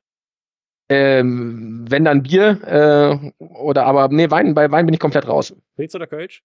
Ähm, 0.92 1.86
wenn 1.88 2.04
dann 2.04 2.24
Bier 2.24 2.60
äh, 2.66 3.32
oder 3.44 3.86
aber 3.86 4.08
nee, 4.10 4.30
Wein, 4.32 4.56
bei 4.56 4.72
Wein 4.72 4.86
bin 4.88 4.94
ich 4.94 5.00
komplett 5.00 5.28
raus. 5.28 5.56
Pilz 5.76 5.94
oder 5.94 6.08
Kölsch? 6.08 6.44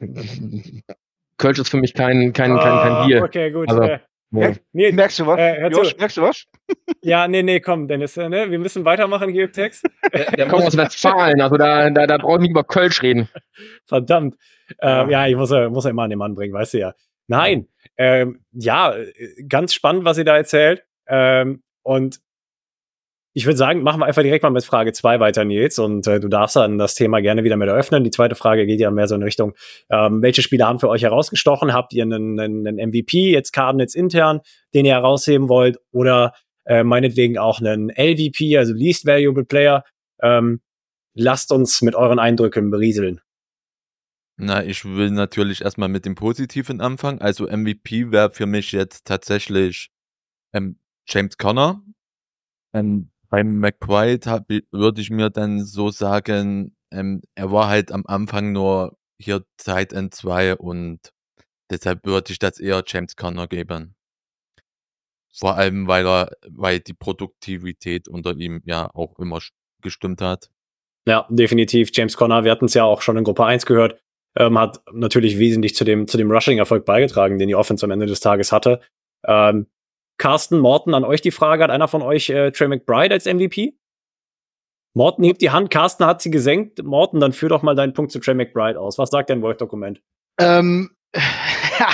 Kölsch 1.38 1.58
ist 1.58 1.70
für 1.70 1.78
mich 1.78 1.94
kein, 1.94 2.32
kein, 2.32 2.56
kein, 2.56 2.58
Ah, 2.58 2.82
kein 2.82 3.08
Bier. 3.08 3.22
Okay, 3.22 3.50
gut. 3.50 3.68
Also, 3.68 3.82
äh, 3.82 4.00
nee. 4.30 4.56
nee, 4.72 4.92
Merkst 4.92 5.18
du 5.20 5.26
was? 5.26 5.38
Äh, 5.38 5.68
Josh, 5.68 5.96
merkst 5.96 6.18
du 6.18 6.22
was? 6.22 6.44
ja, 7.02 7.26
nee, 7.28 7.42
nee, 7.42 7.60
komm, 7.60 7.88
Dennis, 7.88 8.16
äh, 8.16 8.28
ne? 8.28 8.50
wir 8.50 8.58
müssen 8.58 8.84
weitermachen 8.84 9.30
hier 9.30 9.44
im 9.44 9.52
Text. 9.52 9.84
Ich 10.36 10.48
komme 10.48 10.66
aus 10.66 10.76
Westfalen, 10.76 11.40
also 11.40 11.56
da, 11.56 11.90
da, 11.90 12.06
da 12.06 12.18
brauche 12.18 12.36
ich 12.36 12.42
nicht 12.42 12.50
über 12.50 12.64
Kölsch 12.64 13.02
reden. 13.02 13.28
Verdammt. 13.86 14.36
Ähm, 14.80 15.10
ja, 15.10 15.26
ich 15.26 15.36
muss, 15.36 15.50
ja- 15.50 15.68
muss 15.68 15.84
ja 15.84 15.90
immer 15.90 16.02
an 16.04 16.10
den 16.10 16.18
Mann 16.18 16.34
bringen, 16.34 16.54
weißt 16.54 16.74
du 16.74 16.78
ja. 16.78 16.94
Nein, 17.28 17.68
ähm, 17.96 18.40
ja, 18.52 18.94
äh, 18.94 19.44
ganz 19.48 19.74
spannend, 19.74 20.04
was 20.04 20.18
ihr 20.18 20.24
da 20.24 20.36
erzählt. 20.36 20.84
Ähm, 21.08 21.62
und 21.82 22.20
ich 23.36 23.44
würde 23.44 23.58
sagen, 23.58 23.82
machen 23.82 24.00
wir 24.00 24.06
einfach 24.06 24.22
direkt 24.22 24.42
mal 24.44 24.50
mit 24.50 24.64
Frage 24.64 24.94
zwei 24.94 25.20
weiter, 25.20 25.44
Nils. 25.44 25.78
Und 25.78 26.06
äh, 26.06 26.20
du 26.20 26.28
darfst 26.28 26.56
dann 26.56 26.78
das 26.78 26.94
Thema 26.94 27.20
gerne 27.20 27.44
wieder 27.44 27.58
mit 27.58 27.68
eröffnen. 27.68 28.02
Die 28.02 28.10
zweite 28.10 28.34
Frage 28.34 28.64
geht 28.64 28.80
ja 28.80 28.90
mehr 28.90 29.08
so 29.08 29.14
in 29.14 29.22
Richtung, 29.22 29.52
ähm, 29.90 30.22
welche 30.22 30.40
Spieler 30.40 30.66
haben 30.66 30.80
für 30.80 30.88
euch 30.88 31.02
herausgestochen? 31.02 31.74
Habt 31.74 31.92
ihr 31.92 32.04
einen, 32.04 32.40
einen, 32.40 32.66
einen 32.66 32.88
MVP, 32.88 33.30
jetzt 33.30 33.52
Cardinals 33.52 33.94
intern, 33.94 34.40
den 34.72 34.86
ihr 34.86 34.94
herausheben 34.94 35.50
wollt? 35.50 35.76
Oder 35.92 36.32
äh, 36.64 36.82
meinetwegen 36.82 37.36
auch 37.36 37.60
einen 37.60 37.90
LVP, 37.90 38.56
also 38.56 38.72
Least 38.72 39.04
Valuable 39.04 39.44
Player? 39.44 39.84
Ähm, 40.22 40.60
lasst 41.14 41.52
uns 41.52 41.82
mit 41.82 41.94
euren 41.94 42.18
Eindrücken 42.18 42.70
berieseln. 42.70 43.20
Na, 44.38 44.62
ich 44.62 44.84
will 44.84 45.10
natürlich 45.10 45.62
erstmal 45.62 45.88
mit 45.88 46.04
dem 46.04 46.14
Positiven 46.14 46.80
anfangen. 46.80 47.20
Also 47.20 47.46
MVP 47.46 48.10
wäre 48.10 48.30
für 48.30 48.46
mich 48.46 48.72
jetzt 48.72 49.06
tatsächlich 49.06 49.90
ähm, 50.52 50.78
James 51.08 51.38
Conner. 51.38 51.82
Ähm, 52.74 53.10
beim 53.30 53.58
McQuaid 53.58 54.26
würde 54.70 55.00
ich 55.00 55.10
mir 55.10 55.30
dann 55.30 55.64
so 55.64 55.90
sagen, 55.90 56.76
ähm, 56.92 57.22
er 57.34 57.50
war 57.50 57.68
halt 57.68 57.90
am 57.92 58.04
Anfang 58.06 58.52
nur 58.52 58.98
hier 59.18 59.44
Zeit 59.56 59.92
End 59.92 60.14
2 60.14 60.56
und 60.56 61.12
deshalb 61.70 62.04
würde 62.04 62.32
ich 62.32 62.38
das 62.38 62.60
eher 62.60 62.84
James 62.86 63.16
Conner 63.16 63.46
geben. 63.48 63.94
Vor 65.34 65.56
allem, 65.56 65.86
weil 65.86 66.06
er, 66.06 66.30
weil 66.48 66.80
die 66.80 66.94
Produktivität 66.94 68.08
unter 68.08 68.34
ihm 68.36 68.62
ja 68.64 68.90
auch 68.94 69.18
immer 69.18 69.38
st- 69.38 69.52
gestimmt 69.82 70.20
hat. 70.20 70.50
Ja, 71.06 71.26
definitiv. 71.30 71.90
James 71.92 72.16
Conner, 72.16 72.44
wir 72.44 72.50
hatten 72.50 72.64
es 72.66 72.74
ja 72.74 72.84
auch 72.84 73.02
schon 73.02 73.16
in 73.16 73.24
Gruppe 73.24 73.44
1 73.44 73.66
gehört, 73.66 74.00
ähm, 74.36 74.58
hat 74.58 74.80
natürlich 74.92 75.38
wesentlich 75.38 75.74
zu 75.74 75.84
dem, 75.84 76.06
zu 76.06 76.16
dem 76.16 76.30
Rushing-Erfolg 76.30 76.84
beigetragen, 76.84 77.38
den 77.38 77.48
die 77.48 77.54
Offense 77.54 77.84
am 77.84 77.90
Ende 77.90 78.06
des 78.06 78.20
Tages 78.20 78.52
hatte. 78.52 78.80
Ähm, 79.26 79.66
Carsten, 80.18 80.58
Morten, 80.58 80.94
an 80.94 81.04
euch 81.04 81.20
die 81.20 81.30
Frage, 81.30 81.62
hat 81.62 81.70
einer 81.70 81.88
von 81.88 82.02
euch 82.02 82.30
äh, 82.30 82.50
Trey 82.50 82.68
McBride 82.68 83.14
als 83.14 83.26
MVP? 83.26 83.74
Morten 84.94 85.24
hebt 85.24 85.42
die 85.42 85.50
Hand, 85.50 85.70
Carsten 85.70 86.06
hat 86.06 86.22
sie 86.22 86.30
gesenkt. 86.30 86.82
Morten, 86.82 87.20
dann 87.20 87.34
führ 87.34 87.50
doch 87.50 87.62
mal 87.62 87.74
deinen 87.74 87.92
Punkt 87.92 88.12
zu 88.12 88.18
Trey 88.18 88.34
McBride 88.34 88.80
aus. 88.80 88.96
Was 88.96 89.10
sagt 89.10 89.28
dein 89.28 89.42
Word-Dokument? 89.42 90.00
Ähm, 90.38 90.90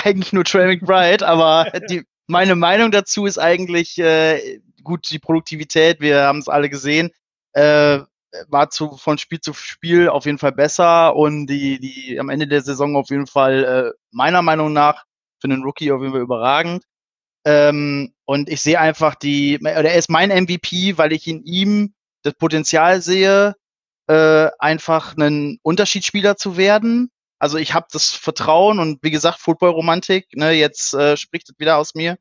eigentlich 0.05 0.31
nur 0.31 0.45
Trey 0.45 0.67
McBride, 0.67 1.27
aber 1.27 1.67
die, 1.89 2.03
meine 2.27 2.55
Meinung 2.55 2.91
dazu 2.91 3.25
ist 3.25 3.37
eigentlich 3.37 3.97
äh, 3.99 4.61
gut, 4.83 5.11
die 5.11 5.19
Produktivität, 5.19 5.99
wir 5.99 6.21
haben 6.21 6.39
es 6.39 6.47
alle 6.47 6.69
gesehen, 6.69 7.11
äh, 7.53 7.99
war 8.47 8.69
zu, 8.69 8.97
von 8.97 9.17
Spiel 9.17 9.39
zu 9.39 9.53
Spiel 9.53 10.09
auf 10.09 10.25
jeden 10.25 10.37
Fall 10.37 10.51
besser 10.51 11.15
und 11.15 11.47
die, 11.47 11.79
die 11.79 12.19
am 12.19 12.29
Ende 12.29 12.47
der 12.47 12.61
Saison 12.61 12.95
auf 12.95 13.09
jeden 13.09 13.27
Fall 13.27 13.63
äh, 13.63 13.97
meiner 14.11 14.41
Meinung 14.41 14.73
nach 14.73 15.05
für 15.39 15.45
einen 15.45 15.63
Rookie 15.63 15.91
auf 15.91 16.01
jeden 16.01 16.13
Fall 16.13 16.21
überragend. 16.21 16.83
Ähm, 17.45 18.13
und 18.25 18.49
ich 18.49 18.61
sehe 18.61 18.79
einfach 18.79 19.15
die, 19.15 19.59
oder 19.59 19.91
er 19.91 19.95
ist 19.95 20.09
mein 20.09 20.29
MVP, 20.29 20.97
weil 20.97 21.11
ich 21.11 21.27
in 21.27 21.43
ihm 21.43 21.93
das 22.23 22.33
Potenzial 22.35 23.01
sehe, 23.01 23.55
äh, 24.07 24.49
einfach 24.59 25.15
einen 25.15 25.59
Unterschiedsspieler 25.61 26.37
zu 26.37 26.57
werden. 26.57 27.11
Also 27.39 27.57
ich 27.57 27.73
habe 27.73 27.87
das 27.91 28.11
Vertrauen 28.11 28.79
und 28.79 29.03
wie 29.03 29.11
gesagt, 29.11 29.39
Football-Romantik, 29.39 30.27
ne, 30.35 30.51
jetzt 30.51 30.93
äh, 30.93 31.17
spricht 31.17 31.49
es 31.49 31.59
wieder 31.59 31.77
aus 31.77 31.93
mir, 31.95 32.17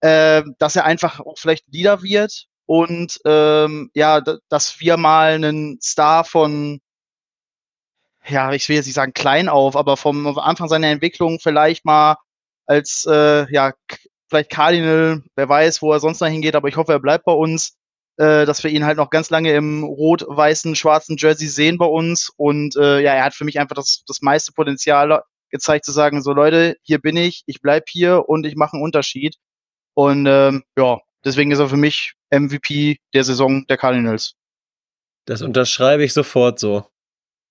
äh, 0.00 0.42
dass 0.58 0.76
er 0.76 0.84
einfach 0.84 1.20
auch 1.20 1.38
vielleicht 1.38 1.66
Leader 1.68 2.02
wird 2.02 2.46
und 2.70 3.18
ähm, 3.24 3.90
ja, 3.94 4.20
dass 4.48 4.78
wir 4.78 4.96
mal 4.96 5.32
einen 5.32 5.80
Star 5.82 6.22
von, 6.22 6.80
ja, 8.28 8.52
ich 8.52 8.68
will 8.68 8.76
jetzt 8.76 8.86
nicht 8.86 8.94
sagen 8.94 9.12
klein 9.12 9.48
auf, 9.48 9.74
aber 9.74 9.96
vom 9.96 10.38
Anfang 10.38 10.68
seiner 10.68 10.86
Entwicklung 10.86 11.40
vielleicht 11.40 11.84
mal 11.84 12.14
als, 12.66 13.08
äh, 13.10 13.52
ja, 13.52 13.72
vielleicht 14.28 14.50
Cardinal, 14.50 15.24
wer 15.34 15.48
weiß, 15.48 15.82
wo 15.82 15.92
er 15.92 15.98
sonst 15.98 16.20
noch 16.20 16.28
hingeht, 16.28 16.54
aber 16.54 16.68
ich 16.68 16.76
hoffe, 16.76 16.92
er 16.92 17.00
bleibt 17.00 17.24
bei 17.24 17.32
uns, 17.32 17.76
äh, 18.18 18.46
dass 18.46 18.62
wir 18.62 18.70
ihn 18.70 18.84
halt 18.84 18.98
noch 18.98 19.10
ganz 19.10 19.30
lange 19.30 19.52
im 19.52 19.82
rot-weißen, 19.82 20.76
schwarzen 20.76 21.16
Jersey 21.18 21.48
sehen 21.48 21.76
bei 21.76 21.86
uns. 21.86 22.30
Und 22.36 22.76
äh, 22.76 23.00
ja, 23.00 23.14
er 23.14 23.24
hat 23.24 23.34
für 23.34 23.44
mich 23.44 23.58
einfach 23.58 23.74
das, 23.74 24.04
das 24.06 24.22
meiste 24.22 24.52
Potenzial 24.52 25.24
gezeigt 25.50 25.84
zu 25.84 25.90
sagen, 25.90 26.22
so 26.22 26.32
Leute, 26.32 26.76
hier 26.82 27.00
bin 27.00 27.16
ich, 27.16 27.42
ich 27.46 27.62
bleib 27.62 27.88
hier 27.88 28.28
und 28.28 28.46
ich 28.46 28.54
mache 28.54 28.74
einen 28.74 28.84
Unterschied. 28.84 29.38
Und 29.94 30.26
ähm, 30.26 30.62
ja, 30.78 31.00
deswegen 31.24 31.50
ist 31.50 31.58
er 31.58 31.68
für 31.68 31.76
mich 31.76 32.14
MVP 32.30 32.98
der 33.14 33.24
Saison 33.24 33.66
der 33.66 33.76
Cardinals. 33.76 34.34
Das 35.26 35.42
unterschreibe 35.42 36.04
ich 36.04 36.12
sofort 36.12 36.58
so. 36.58 36.84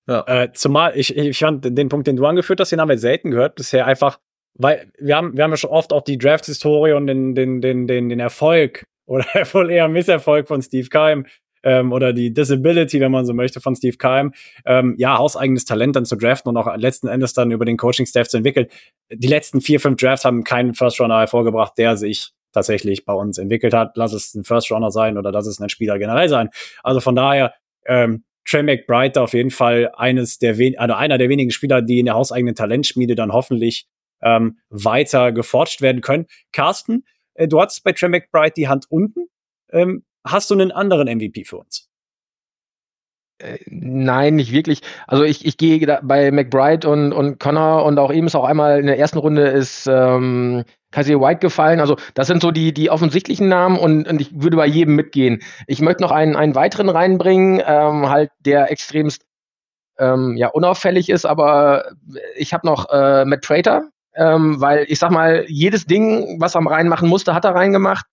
Ja. 0.08 0.24
Äh, 0.28 0.52
zumal 0.54 0.98
ich, 0.98 1.16
ich 1.16 1.38
fand 1.38 1.66
den 1.66 1.90
Punkt, 1.90 2.08
den 2.08 2.16
du 2.16 2.26
angeführt 2.26 2.60
hast, 2.60 2.72
den 2.72 2.82
haben 2.82 2.90
wir 2.90 2.98
selten 2.98 3.30
gehört 3.32 3.56
bisher 3.56 3.86
einfach, 3.86 4.20
weil 4.56 4.92
wir 4.98 5.16
haben, 5.16 5.38
wir 5.38 5.44
haben 5.44 5.52
ja 5.52 5.58
schon 5.58 5.70
oft 5.70 5.94
auch 5.94 6.02
die 6.02 6.18
Draft-Historie 6.18 6.94
und 6.94 7.08
den, 7.08 7.36
den, 7.36 7.62
den, 7.62 7.88
den, 7.88 8.10
den 8.10 8.20
Erfolg 8.20 8.86
oder 9.06 9.26
wohl 9.54 9.70
eher 9.72 9.88
Misserfolg 9.88 10.48
von 10.48 10.62
Steve 10.62 10.90
Keim 10.90 11.26
ähm, 11.64 11.92
oder 11.92 12.14
die 12.14 12.34
Disability, 12.34 13.00
wenn 13.00 13.12
man 13.12 13.26
so 13.26 13.34
möchte, 13.34 13.62
von 13.62 13.76
Steve 13.76 13.98
Keim, 13.98 14.34
ähm, 14.66 14.96
ja, 14.98 15.18
hauseigenes 15.18 15.66
Talent 15.66 15.96
dann 15.96 16.06
zu 16.06 16.16
draften 16.16 16.50
und 16.50 16.58
auch 16.58 16.76
letzten 16.78 17.08
Endes 17.08 17.34
dann 17.34 17.52
über 17.52 17.66
den 17.66 17.78
Coaching-Staff 17.78 18.30
zu 18.30 18.38
entwickeln. 18.38 18.68
Die 19.12 19.28
letzten 19.28 19.62
vier, 19.62 19.80
fünf 19.80 19.98
Drafts 19.98 20.26
haben 20.26 20.44
keinen 20.44 20.74
First-Runner 20.74 21.20
hervorgebracht, 21.20 21.78
der 21.78 21.98
sich 21.98 22.32
tatsächlich 22.52 23.06
bei 23.06 23.14
uns 23.14 23.38
entwickelt 23.38 23.74
hat. 23.74 23.92
Lass 23.96 24.14
es 24.14 24.34
ein 24.34 24.44
First-Runner 24.44 24.92
sein 24.92 25.18
oder 25.18 25.32
lass 25.32 25.48
es 25.48 25.60
ein 25.60 25.70
Spieler 25.70 26.00
generell 26.00 26.30
sein. 26.30 26.50
Also 26.84 27.00
von 27.00 27.16
daher, 27.16 27.54
ähm, 27.86 28.24
Trey 28.46 28.64
McBride 28.64 29.22
auf 29.22 29.34
jeden 29.34 29.52
Fall 29.52 29.92
eines 29.96 30.40
der 30.40 30.58
wen 30.58 30.78
also 30.78 30.96
einer 30.96 31.18
der 31.18 31.30
wenigen 31.30 31.52
Spieler, 31.52 31.82
die 31.82 32.00
in 32.00 32.06
der 32.06 32.16
hauseigenen 32.16 32.56
Talentschmiede 32.56 33.14
dann 33.14 33.32
hoffentlich 33.32 33.88
ähm, 34.22 34.58
weiter 34.70 35.32
geforscht 35.32 35.82
werden 35.82 36.02
können. 36.02 36.26
Carsten, 36.52 37.06
äh, 37.36 37.48
du 37.48 37.62
hattest 37.62 37.84
bei 37.84 37.92
Trey 37.92 38.10
McBride 38.10 38.54
die 38.56 38.68
Hand 38.68 38.86
unten. 38.90 39.28
Ähm, 39.72 40.04
hast 40.26 40.50
du 40.50 40.56
einen 40.56 40.72
anderen 40.72 41.08
MVP 41.08 41.44
für 41.44 41.58
uns? 41.58 41.89
Äh, 43.40 43.60
nein, 43.68 44.36
nicht 44.36 44.52
wirklich. 44.52 44.82
Also 45.08 45.24
ich, 45.24 45.46
ich 45.46 45.58
gehe 45.58 46.00
bei 46.04 46.32
McBride 46.32 46.88
und, 46.90 47.14
und 47.14 47.40
Connor 47.40 47.86
und 47.86 47.98
auch 47.98 48.12
ihm 48.12 48.28
ist 48.28 48.36
auch 48.36 48.44
einmal 48.44 48.80
in 48.80 48.86
der 48.86 49.00
ersten 49.00 49.18
Runde 49.18 49.48
ist 49.48 49.88
ähm, 49.88 50.66
Kaiser 50.92 51.22
White 51.22 51.40
gefallen. 51.40 51.80
Also 51.80 51.96
das 52.16 52.28
sind 52.28 52.42
so 52.42 52.52
die, 52.52 52.74
die 52.74 52.90
offensichtlichen 52.90 53.48
Namen 53.48 53.78
und, 53.78 54.08
und 54.08 54.20
ich 54.20 54.42
würde 54.42 54.58
bei 54.58 54.66
jedem 54.66 54.96
mitgehen. 54.96 55.42
Ich 55.68 55.82
möchte 55.82 56.04
noch 56.04 56.12
einen, 56.12 56.36
einen 56.36 56.56
weiteren 56.56 56.90
reinbringen, 56.90 57.62
ähm, 57.66 58.10
halt 58.10 58.32
der 58.40 58.72
extremst 58.72 59.24
ähm, 59.98 60.36
ja, 60.36 60.48
unauffällig 60.50 61.10
ist, 61.10 61.26
aber 61.26 61.92
ich 62.36 62.54
habe 62.54 62.68
noch 62.68 62.90
äh, 62.90 63.26
Matt 63.26 63.42
Prater, 63.42 63.90
ähm, 64.16 64.60
weil 64.60 64.86
ich 64.90 65.00
sag 65.00 65.12
mal, 65.12 65.46
jedes 65.48 65.86
Ding, 65.86 66.42
was 66.42 66.56
er 66.56 66.66
reinmachen 66.66 67.08
musste, 67.08 67.34
hat 67.34 67.46
er 67.46 67.56
reingemacht. 67.56 68.06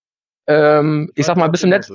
Ähm, 0.47 1.11
ich 1.15 1.27
sag 1.27 1.37
mal, 1.37 1.47
ein 1.47 1.53
bisschen 1.53 1.71
nett. 1.71 1.91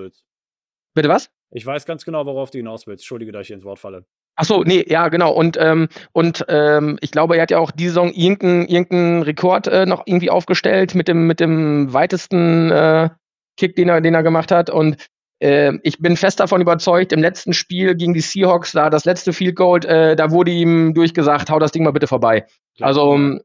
Bitte 0.94 1.08
was? 1.08 1.30
Ich 1.52 1.66
weiß 1.66 1.86
ganz 1.86 2.06
genau, 2.06 2.26
worauf 2.26 2.49
du 2.52 2.58
hinaus 2.58 2.88
willst. 2.88 3.04
Entschuldige, 3.04 3.32
dass 3.32 3.47
ich 3.47 3.52
ins 3.52 3.64
Wort 3.64 3.80
falle. 3.80 4.06
Ach 4.36 4.45
so, 4.45 4.64
nee, 4.64 4.86
ja, 4.88 5.10
genau. 5.10 5.34
Und, 5.34 5.58
ähm, 5.60 5.89
und 6.14 6.45
ähm, 6.47 6.97
ich 7.02 7.12
glaube, 7.12 7.36
er 7.36 7.43
hat 7.43 7.52
ja 7.52 7.60
auch 7.60 7.72
diese 7.72 7.91
Saison 7.91 8.12
irgendeinen 8.12 8.66
irgendein 8.66 9.24
Rekord 9.24 9.68
äh, 9.68 9.86
noch 9.86 10.04
irgendwie 10.06 10.30
aufgestellt 10.30 10.95
mit 10.95 11.08
dem, 11.08 11.28
mit 11.28 11.39
dem 11.39 11.93
weitesten 11.93 12.72
äh, 12.72 13.10
Kick, 13.58 13.76
den 13.76 13.89
er, 13.89 13.99
den 14.02 14.16
er 14.16 14.24
gemacht 14.24 14.52
hat. 14.52 14.70
Und 14.70 15.06
äh, 15.39 15.74
ich 15.84 15.99
bin 15.99 16.16
fest 16.16 16.39
davon 16.39 16.62
überzeugt, 16.62 17.12
im 17.12 17.20
letzten 17.20 17.54
Spiel 17.54 17.95
gegen 17.95 18.14
die 18.14 18.22
Seahawks, 18.22 18.72
da 18.72 18.89
das 18.89 19.06
letzte 19.06 19.34
Field 19.34 19.58
Goal, 19.58 19.86
äh, 19.86 20.16
da 20.16 20.32
wurde 20.32 20.52
ihm 20.52 20.93
durchgesagt, 20.93 21.49
hau 21.49 21.60
das 21.60 21.72
Ding 21.72 21.84
mal 21.84 21.91
bitte 21.91 22.08
vorbei. 22.08 22.45
Gleich 22.78 22.88
also, 22.88 23.14
ähm, 23.14 23.41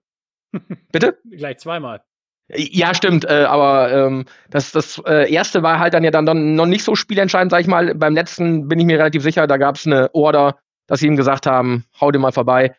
bitte? 0.92 1.18
Gleich 1.30 1.59
zweimal. 1.59 2.02
Ja, 2.49 2.94
stimmt, 2.94 3.24
äh, 3.24 3.44
aber 3.44 3.92
ähm, 3.92 4.24
das, 4.51 4.70
das 4.70 5.03
äh, 5.05 5.32
erste 5.32 5.64
war 5.64 5.80
halt 5.80 5.94
dann 5.94 6.05
ja 6.05 6.12
dann, 6.12 6.26
dann 6.26 6.55
noch 6.55 6.66
nicht 6.66 6.84
so 6.84 6.94
spielentscheidend, 6.94 7.51
sag 7.51 7.61
ich 7.61 7.66
mal. 7.66 7.94
Beim 7.94 8.14
letzten 8.14 8.68
bin 8.68 8.78
ich 8.78 8.86
mir 8.86 8.99
relativ 8.99 9.22
sicher, 9.22 9.49
da 9.49 9.57
gab 9.57 9.74
es 9.76 9.86
eine 9.86 10.14
Order, 10.14 10.57
dass 10.86 11.01
sie 11.01 11.09
ihm 11.09 11.16
gesagt 11.16 11.47
haben, 11.47 11.84
hau 12.01 12.12
dir 12.12 12.20
mal 12.20 12.32
vorbei. 12.32 12.76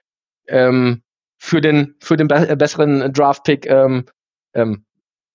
Ähm, 0.47 1.01
für 1.37 1.59
den, 1.59 1.95
für 1.99 2.15
den 2.15 2.29
be 2.29 2.55
besseren 2.55 3.11
Draft-Pick, 3.11 3.65
ähm, 3.69 4.05
ähm, 4.53 4.85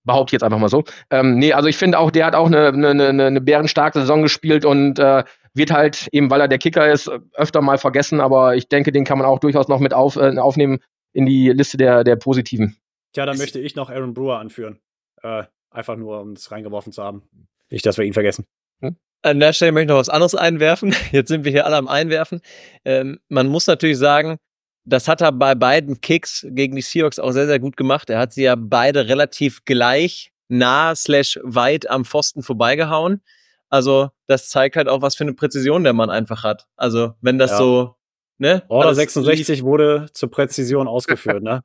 behaupte 0.05 0.31
ich 0.31 0.33
jetzt 0.33 0.43
einfach 0.43 0.59
mal 0.59 0.69
so. 0.69 0.85
Ähm, 1.11 1.39
nee, 1.39 1.53
also 1.53 1.69
ich 1.69 1.77
finde 1.77 1.99
auch, 1.99 2.11
der 2.11 2.27
hat 2.27 2.35
auch 2.35 2.47
eine, 2.47 2.69
eine, 2.69 2.89
eine, 2.89 3.27
eine 3.27 3.41
bärenstarke 3.41 4.01
Saison 4.01 4.23
gespielt 4.23 4.65
und 4.65 4.99
äh, 4.99 5.25
wird 5.55 5.71
halt, 5.71 6.09
eben 6.13 6.31
weil 6.31 6.41
er 6.41 6.49
der 6.49 6.59
Kicker 6.59 6.91
ist, 6.91 7.11
öfter 7.35 7.61
mal 7.61 7.79
vergessen, 7.79 8.21
aber 8.21 8.57
ich 8.57 8.69
denke, 8.69 8.93
den 8.93 9.05
kann 9.05 9.19
man 9.19 9.27
auch 9.27 9.39
durchaus 9.39 9.69
noch 9.69 9.79
mit 9.79 9.95
auf, 9.95 10.17
äh, 10.17 10.37
aufnehmen 10.39 10.79
in 11.13 11.27
die 11.27 11.51
Liste 11.51 11.77
der, 11.77 12.05
der 12.05 12.17
Positiven. 12.17 12.77
Tja, 13.13 13.27
dann 13.27 13.39
möchte 13.39 13.59
ich 13.59 13.77
noch 13.77 13.91
Aaron 13.91 14.15
Brewer 14.15 14.39
anführen. 14.39 14.81
Äh, 15.23 15.45
einfach 15.71 15.97
nur, 15.97 16.21
um 16.21 16.33
es 16.33 16.51
reingeworfen 16.51 16.93
zu 16.93 17.03
haben. 17.03 17.23
Nicht, 17.71 17.87
dass 17.87 17.99
wir 17.99 18.05
ihn 18.05 18.13
vergessen. 18.13 18.47
Hm? 18.81 18.97
An 19.23 19.41
der 19.41 19.53
Stelle 19.53 19.73
möchte 19.73 19.85
ich 19.85 19.89
noch 19.91 19.99
was 19.99 20.09
anderes 20.09 20.35
einwerfen. 20.35 20.95
Jetzt 21.13 21.29
sind 21.29 21.45
wir 21.45 21.53
hier 21.53 21.67
alle 21.67 21.77
am 21.77 21.89
Einwerfen. 21.89 22.41
Ähm, 22.85 23.21
man 23.29 23.49
muss 23.49 23.67
natürlich 23.67 23.99
sagen, 23.99 24.39
das 24.85 25.09
hat 25.09 25.21
er 25.21 25.33
bei 25.33 25.55
beiden 25.55 26.01
Kicks 26.01 26.47
gegen 26.51 26.75
die 26.75 26.83
Seahawks 26.83 27.19
auch 27.19 27.31
sehr, 27.31 27.47
sehr 27.47 27.61
gut 27.61 27.77
gemacht. 27.77 28.11
Er 28.11 28.19
hat 28.19 28.33
sie 28.33 28.43
ja 28.45 28.57
beide 28.57 29.09
relativ 29.09 29.65
gleich 29.65 30.33
nah 30.49 30.95
slash 30.95 31.39
weit 31.43 31.89
am 31.89 32.05
Pfosten 32.05 32.43
vorbeigehauen. 32.43 33.23
Also 33.69 34.11
das 34.27 34.49
zeigt 34.49 34.77
halt 34.77 34.89
auch, 34.89 35.01
was 35.01 35.15
für 35.15 35.25
eine 35.25 35.35
Präzision 35.35 35.85
der 35.85 35.93
Mann 35.93 36.11
einfach 36.11 36.43
hat. 36.43 36.67
Also 36.77 37.15
wenn 37.21 37.39
das 37.39 37.53
ja. 37.53 37.57
so 37.59 37.97
Ne? 38.43 38.65
Order 38.67 38.93
66 38.93 39.63
wurde 39.63 40.09
zur 40.15 40.29
Präzision 40.29 40.89
ausgeführt, 40.89 41.45
ne? 41.45 41.63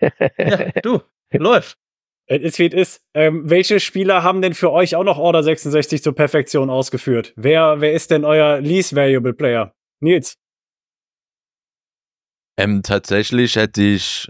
ja, 0.38 0.70
du, 0.82 1.02
läuft. 1.32 1.78
Es 2.26 2.42
ist 2.42 2.58
wie 2.58 2.66
es 2.66 2.74
ist. 2.74 3.04
Ähm, 3.14 3.48
welche 3.48 3.78
Spieler 3.78 4.24
haben 4.24 4.42
denn 4.42 4.54
für 4.54 4.72
euch 4.72 4.96
auch 4.96 5.04
noch 5.04 5.18
Order 5.18 5.44
66 5.44 6.02
zur 6.02 6.12
Perfektion 6.12 6.68
ausgeführt? 6.68 7.32
Wer, 7.36 7.80
wer 7.80 7.92
ist 7.92 8.10
denn 8.10 8.24
euer 8.24 8.60
least 8.60 8.96
valuable 8.96 9.34
Player? 9.34 9.72
Nils. 10.00 10.36
Ähm, 12.58 12.82
tatsächlich 12.82 13.54
hätte 13.54 13.80
ich 13.80 14.26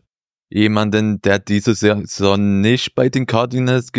jemanden, 0.50 1.22
der 1.22 1.38
diese 1.38 1.74
Saison 1.74 2.60
nicht 2.60 2.94
bei 2.94 3.08
den 3.08 3.24
Cardinals, 3.24 3.90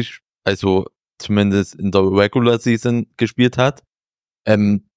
also 0.43 0.85
zumindest 1.17 1.73
in 1.73 1.89
der 1.89 2.03
Regular 2.03 2.59
Season 2.59 3.07
gespielt 3.17 3.57
hat. 3.57 3.81
Ähm, 4.45 4.87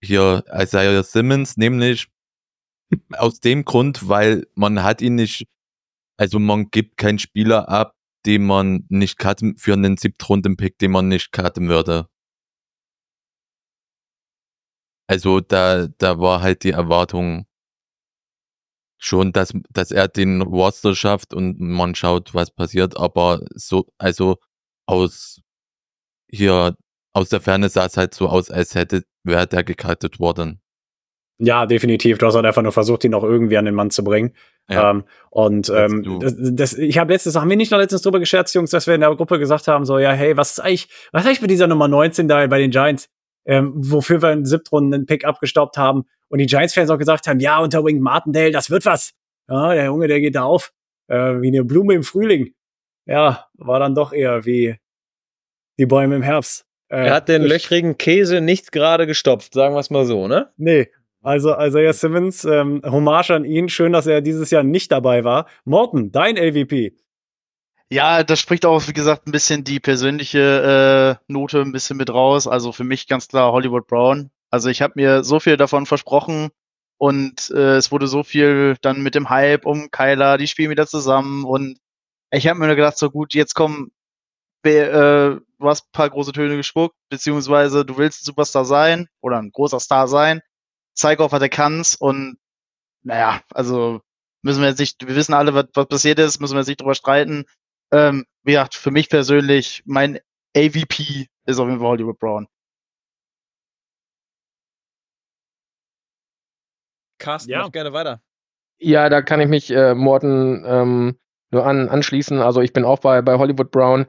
hier 0.00 0.44
Isaiah 0.52 1.02
Simmons, 1.02 1.56
nämlich 1.56 2.08
aus 3.12 3.40
dem 3.40 3.64
Grund, 3.64 4.08
weil 4.08 4.46
man 4.54 4.82
hat 4.82 5.00
ihn 5.02 5.14
nicht, 5.14 5.46
also 6.18 6.38
man 6.38 6.70
gibt 6.70 6.96
keinen 6.96 7.18
Spieler 7.18 7.68
ab, 7.68 7.94
den 8.26 8.44
man 8.46 8.84
nicht 8.88 9.18
cutten, 9.18 9.56
für 9.56 9.74
einen 9.74 9.96
Siebtrunden-Pick, 9.96 10.78
den 10.78 10.92
man 10.92 11.08
nicht 11.08 11.32
cutten 11.32 11.68
würde. 11.68 12.08
Also 15.10 15.40
da, 15.40 15.88
da 15.88 16.18
war 16.20 16.42
halt 16.42 16.64
die 16.64 16.70
Erwartung 16.70 17.46
schon, 19.00 19.32
dass, 19.32 19.52
dass 19.70 19.90
er 19.90 20.08
den 20.08 20.42
Roster 20.42 20.94
schafft 20.94 21.32
und 21.32 21.60
man 21.60 21.94
schaut, 21.94 22.34
was 22.34 22.50
passiert, 22.50 22.96
aber 22.96 23.40
so, 23.54 23.86
also 23.98 24.36
aus 24.86 25.40
hier 26.30 26.76
aus 27.14 27.30
der 27.30 27.40
Ferne 27.40 27.68
sah 27.68 27.86
es 27.86 27.96
halt 27.96 28.14
so 28.14 28.28
aus, 28.28 28.50
als 28.50 28.74
hätte, 28.74 29.04
wäre 29.24 29.46
der 29.46 29.64
gekartet 29.64 30.20
worden. 30.20 30.60
Ja, 31.40 31.66
definitiv. 31.66 32.18
Du 32.18 32.26
hast 32.26 32.34
halt 32.34 32.46
einfach 32.46 32.62
nur 32.62 32.72
versucht, 32.72 33.04
ihn 33.04 33.12
noch 33.12 33.22
irgendwie 33.22 33.56
an 33.56 33.64
den 33.64 33.74
Mann 33.74 33.90
zu 33.90 34.02
bringen. 34.02 34.34
Ja, 34.68 34.90
ähm, 34.90 35.04
und 35.30 35.70
ähm, 35.74 36.18
das, 36.20 36.34
das, 36.36 36.74
ich 36.74 36.98
habe 36.98 37.12
letztens, 37.12 37.36
haben 37.36 37.48
wir 37.48 37.56
nicht 37.56 37.70
noch 37.70 37.78
letztens 37.78 38.02
drüber 38.02 38.18
gescherzt, 38.18 38.54
Jungs, 38.54 38.70
dass 38.70 38.88
wir 38.88 38.94
in 38.94 39.00
der 39.00 39.14
Gruppe 39.14 39.38
gesagt 39.38 39.68
haben, 39.68 39.84
so, 39.84 39.98
ja, 39.98 40.10
hey, 40.10 40.36
was 40.36 40.52
ist 40.52 40.60
eigentlich, 40.60 40.88
was 41.12 41.22
ist 41.22 41.28
eigentlich 41.28 41.42
mit 41.42 41.50
dieser 41.50 41.68
Nummer 41.68 41.86
19 41.86 42.26
da 42.26 42.44
bei 42.48 42.58
den 42.58 42.72
Giants, 42.72 43.08
ähm, 43.46 43.72
wofür 43.76 44.20
wir 44.20 44.32
in 44.32 44.44
Siebtrunden 44.44 44.92
einen 44.92 45.06
Pick 45.06 45.24
abgestaubt 45.24 45.78
haben 45.78 46.04
und 46.28 46.38
die 46.38 46.46
Giants-Fans 46.46 46.90
auch 46.90 46.98
gesagt 46.98 47.28
haben, 47.28 47.38
ja, 47.38 47.60
unter 47.60 47.84
Wing 47.84 48.00
Martindale, 48.00 48.50
das 48.50 48.68
wird 48.68 48.84
was. 48.84 49.14
Ja, 49.48 49.72
der 49.72 49.86
Junge, 49.86 50.08
der 50.08 50.20
geht 50.20 50.34
da 50.34 50.42
auf, 50.42 50.72
äh, 51.06 51.40
wie 51.40 51.48
eine 51.48 51.64
Blume 51.64 51.94
im 51.94 52.02
Frühling. 52.02 52.52
Ja, 53.06 53.46
war 53.54 53.78
dann 53.78 53.94
doch 53.94 54.12
eher 54.12 54.44
wie 54.44 54.76
die 55.78 55.86
Bäume 55.86 56.16
im 56.16 56.22
Herbst. 56.22 56.67
Äh, 56.88 57.06
er 57.06 57.14
hat 57.14 57.28
den 57.28 57.42
löchrigen 57.42 57.98
Käse 57.98 58.40
nicht 58.40 58.72
gerade 58.72 59.06
gestopft, 59.06 59.54
sagen 59.54 59.74
wir 59.74 59.80
es 59.80 59.90
mal 59.90 60.06
so, 60.06 60.28
ne? 60.28 60.50
Nee. 60.56 60.88
Also 61.22 61.54
Isaiah 61.58 61.92
Simmons, 61.92 62.44
ähm, 62.44 62.80
Hommage 62.84 63.30
an 63.30 63.44
ihn. 63.44 63.68
Schön, 63.68 63.92
dass 63.92 64.06
er 64.06 64.20
dieses 64.20 64.50
Jahr 64.50 64.62
nicht 64.62 64.92
dabei 64.92 65.24
war. 65.24 65.46
Morten, 65.64 66.12
dein 66.12 66.36
LVP. 66.36 66.94
Ja, 67.90 68.22
das 68.22 68.38
spricht 68.38 68.66
auch, 68.66 68.86
wie 68.86 68.92
gesagt, 68.92 69.26
ein 69.26 69.32
bisschen 69.32 69.64
die 69.64 69.80
persönliche 69.80 71.18
äh, 71.18 71.32
Note 71.32 71.60
ein 71.60 71.72
bisschen 71.72 71.96
mit 71.96 72.10
raus. 72.10 72.46
Also 72.46 72.72
für 72.72 72.84
mich 72.84 73.08
ganz 73.08 73.28
klar 73.28 73.52
Hollywood 73.52 73.86
Brown. 73.86 74.30
Also 74.50 74.68
ich 74.68 74.80
habe 74.80 74.94
mir 74.96 75.24
so 75.24 75.40
viel 75.40 75.56
davon 75.56 75.86
versprochen 75.86 76.50
und 76.98 77.50
äh, 77.50 77.76
es 77.76 77.90
wurde 77.90 78.06
so 78.06 78.22
viel 78.22 78.76
dann 78.80 79.02
mit 79.02 79.14
dem 79.14 79.30
Hype 79.30 79.66
um 79.66 79.90
Kyler, 79.90 80.38
die 80.38 80.46
spielen 80.46 80.70
wieder 80.70 80.86
zusammen 80.86 81.44
und 81.44 81.78
ich 82.30 82.46
habe 82.46 82.58
mir 82.58 82.66
nur 82.66 82.76
gedacht, 82.76 82.98
so 82.98 83.10
gut, 83.10 83.34
jetzt 83.34 83.54
kommen 83.54 83.90
äh, 84.64 85.36
du 85.58 85.68
hast 85.68 85.86
ein 85.86 85.92
paar 85.92 86.10
große 86.10 86.32
Töne 86.32 86.56
gespuckt, 86.56 86.96
beziehungsweise 87.10 87.84
du 87.84 87.96
willst 87.96 88.22
ein 88.22 88.26
Superstar 88.26 88.64
sein 88.64 89.08
oder 89.20 89.38
ein 89.38 89.50
großer 89.50 89.80
Star 89.80 90.08
sein. 90.08 90.40
Zeig 90.94 91.20
auf, 91.20 91.32
was 91.32 91.40
du 91.40 91.48
kannst 91.48 92.00
und 92.00 92.38
naja, 93.02 93.40
also 93.52 94.00
müssen 94.42 94.60
wir 94.60 94.68
jetzt 94.68 94.78
nicht, 94.78 95.06
wir 95.06 95.14
wissen 95.14 95.34
alle, 95.34 95.54
was, 95.54 95.66
was 95.74 95.86
passiert 95.86 96.18
ist, 96.18 96.40
müssen 96.40 96.54
wir 96.54 96.60
jetzt 96.60 96.68
nicht 96.68 96.80
drüber 96.80 96.94
streiten. 96.94 97.44
Ähm, 97.92 98.26
wie 98.42 98.52
gesagt, 98.52 98.74
für 98.74 98.90
mich 98.90 99.08
persönlich, 99.08 99.82
mein 99.86 100.18
AVP 100.56 101.28
ist 101.44 101.58
auf 101.58 101.68
jeden 101.68 101.78
Fall 101.80 101.88
Hollywood 101.88 102.18
Brown. 102.18 102.48
Carsten, 107.18 107.50
ja. 107.50 107.62
mach 107.62 107.72
gerne 107.72 107.92
weiter. 107.92 108.22
Ja, 108.78 109.08
da 109.08 109.22
kann 109.22 109.40
ich 109.40 109.48
mich 109.48 109.70
äh, 109.70 109.94
Morten 109.94 110.64
ähm, 110.64 111.18
nur 111.50 111.66
an, 111.66 111.88
anschließen. 111.88 112.40
Also 112.40 112.60
ich 112.60 112.72
bin 112.72 112.84
auch 112.84 113.00
bei, 113.00 113.22
bei 113.22 113.38
Hollywood 113.38 113.70
Brown. 113.70 114.06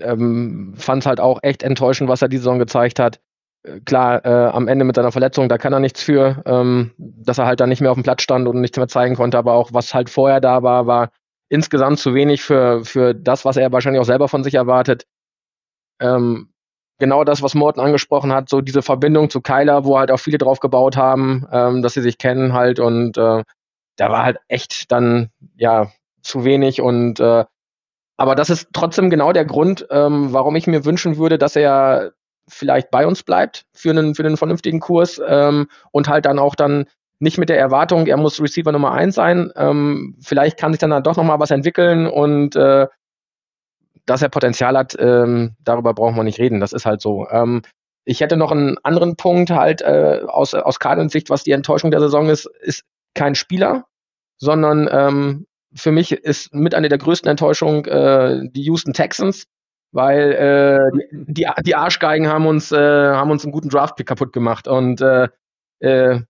Ähm, 0.00 0.74
Fand 0.76 1.02
es 1.02 1.06
halt 1.06 1.20
auch 1.20 1.40
echt 1.42 1.62
enttäuschend, 1.62 2.08
was 2.08 2.22
er 2.22 2.28
die 2.28 2.38
Saison 2.38 2.58
gezeigt 2.58 2.98
hat. 2.98 3.20
Äh, 3.64 3.80
Klar, 3.80 4.24
äh, 4.24 4.50
am 4.50 4.68
Ende 4.68 4.84
mit 4.84 4.96
seiner 4.96 5.12
Verletzung, 5.12 5.48
da 5.48 5.58
kann 5.58 5.72
er 5.72 5.80
nichts 5.80 6.02
für, 6.02 6.42
ähm, 6.46 6.92
dass 6.98 7.38
er 7.38 7.46
halt 7.46 7.60
dann 7.60 7.68
nicht 7.68 7.80
mehr 7.80 7.90
auf 7.90 7.96
dem 7.96 8.04
Platz 8.04 8.22
stand 8.22 8.48
und 8.48 8.60
nichts 8.60 8.78
mehr 8.78 8.88
zeigen 8.88 9.16
konnte. 9.16 9.38
Aber 9.38 9.54
auch 9.54 9.70
was 9.72 9.94
halt 9.94 10.10
vorher 10.10 10.40
da 10.40 10.62
war, 10.62 10.86
war 10.86 11.10
insgesamt 11.48 11.98
zu 11.98 12.14
wenig 12.14 12.42
für, 12.42 12.84
für 12.84 13.14
das, 13.14 13.44
was 13.44 13.56
er 13.56 13.72
wahrscheinlich 13.72 14.00
auch 14.00 14.06
selber 14.06 14.28
von 14.28 14.44
sich 14.44 14.54
erwartet. 14.54 15.04
Ähm, 16.00 16.48
genau 16.98 17.24
das, 17.24 17.42
was 17.42 17.54
Morten 17.54 17.80
angesprochen 17.80 18.32
hat, 18.32 18.48
so 18.48 18.60
diese 18.60 18.82
Verbindung 18.82 19.28
zu 19.28 19.40
Kyler, 19.40 19.84
wo 19.84 19.98
halt 19.98 20.10
auch 20.10 20.18
viele 20.20 20.38
drauf 20.38 20.60
gebaut 20.60 20.96
haben, 20.96 21.46
ähm, 21.52 21.82
dass 21.82 21.94
sie 21.94 22.00
sich 22.00 22.18
kennen 22.18 22.52
halt 22.52 22.80
und 22.80 23.18
äh, 23.18 23.42
da 23.96 24.10
war 24.10 24.24
halt 24.24 24.38
echt 24.48 24.90
dann 24.90 25.30
ja 25.56 25.92
zu 26.22 26.44
wenig 26.44 26.80
und 26.80 27.20
äh, 27.20 27.44
aber 28.16 28.34
das 28.34 28.50
ist 28.50 28.68
trotzdem 28.72 29.10
genau 29.10 29.32
der 29.32 29.44
Grund, 29.44 29.86
ähm, 29.90 30.32
warum 30.32 30.56
ich 30.56 30.66
mir 30.66 30.84
wünschen 30.84 31.16
würde, 31.16 31.38
dass 31.38 31.56
er 31.56 32.12
vielleicht 32.48 32.90
bei 32.90 33.06
uns 33.06 33.22
bleibt 33.22 33.64
für 33.72 33.90
einen 33.90 34.14
für 34.14 34.24
einen 34.24 34.36
vernünftigen 34.36 34.80
Kurs 34.80 35.20
ähm, 35.26 35.68
und 35.90 36.08
halt 36.08 36.26
dann 36.26 36.38
auch 36.38 36.54
dann 36.54 36.86
nicht 37.20 37.38
mit 37.38 37.48
der 37.48 37.58
Erwartung, 37.58 38.06
er 38.08 38.16
muss 38.16 38.40
Receiver 38.42 38.72
Nummer 38.72 38.92
eins 38.92 39.14
sein. 39.14 39.52
Ähm, 39.54 40.16
vielleicht 40.20 40.58
kann 40.58 40.72
sich 40.72 40.80
dann, 40.80 40.90
dann 40.90 41.04
doch 41.04 41.16
noch 41.16 41.22
mal 41.24 41.38
was 41.38 41.52
entwickeln 41.52 42.08
und 42.08 42.56
äh, 42.56 42.88
dass 44.06 44.22
er 44.22 44.28
Potenzial 44.28 44.76
hat, 44.76 44.96
ähm, 44.98 45.54
darüber 45.60 45.94
brauchen 45.94 46.16
wir 46.16 46.24
nicht 46.24 46.40
reden. 46.40 46.58
Das 46.58 46.72
ist 46.72 46.84
halt 46.84 47.00
so. 47.00 47.28
Ähm, 47.30 47.62
ich 48.04 48.20
hätte 48.20 48.36
noch 48.36 48.50
einen 48.50 48.76
anderen 48.82 49.14
Punkt 49.14 49.50
halt 49.50 49.82
äh, 49.82 50.22
aus 50.26 50.54
aus 50.54 50.80
Cardinals 50.80 51.12
Sicht, 51.12 51.30
was 51.30 51.44
die 51.44 51.52
Enttäuschung 51.52 51.92
der 51.92 52.00
Saison 52.00 52.28
ist, 52.28 52.46
ist 52.60 52.82
kein 53.14 53.36
Spieler, 53.36 53.84
sondern 54.38 54.88
ähm, 54.90 55.46
für 55.74 55.92
mich 55.92 56.12
ist 56.12 56.54
mit 56.54 56.74
einer 56.74 56.88
der 56.88 56.98
größten 56.98 57.30
Enttäuschungen 57.30 57.84
äh, 57.86 58.40
die 58.50 58.62
Houston 58.62 58.92
Texans, 58.92 59.44
weil 59.92 60.32
äh, 60.32 60.98
die, 61.12 61.46
die 61.64 61.74
Arschgeigen 61.74 62.28
haben 62.28 62.46
uns, 62.46 62.72
äh, 62.72 62.76
haben 62.76 63.30
uns 63.30 63.44
einen 63.44 63.52
guten 63.52 63.68
Draftpick 63.68 64.06
kaputt 64.06 64.32
gemacht. 64.32 64.66
Und 64.68 65.00
äh, 65.00 65.28
äh, 65.80 66.20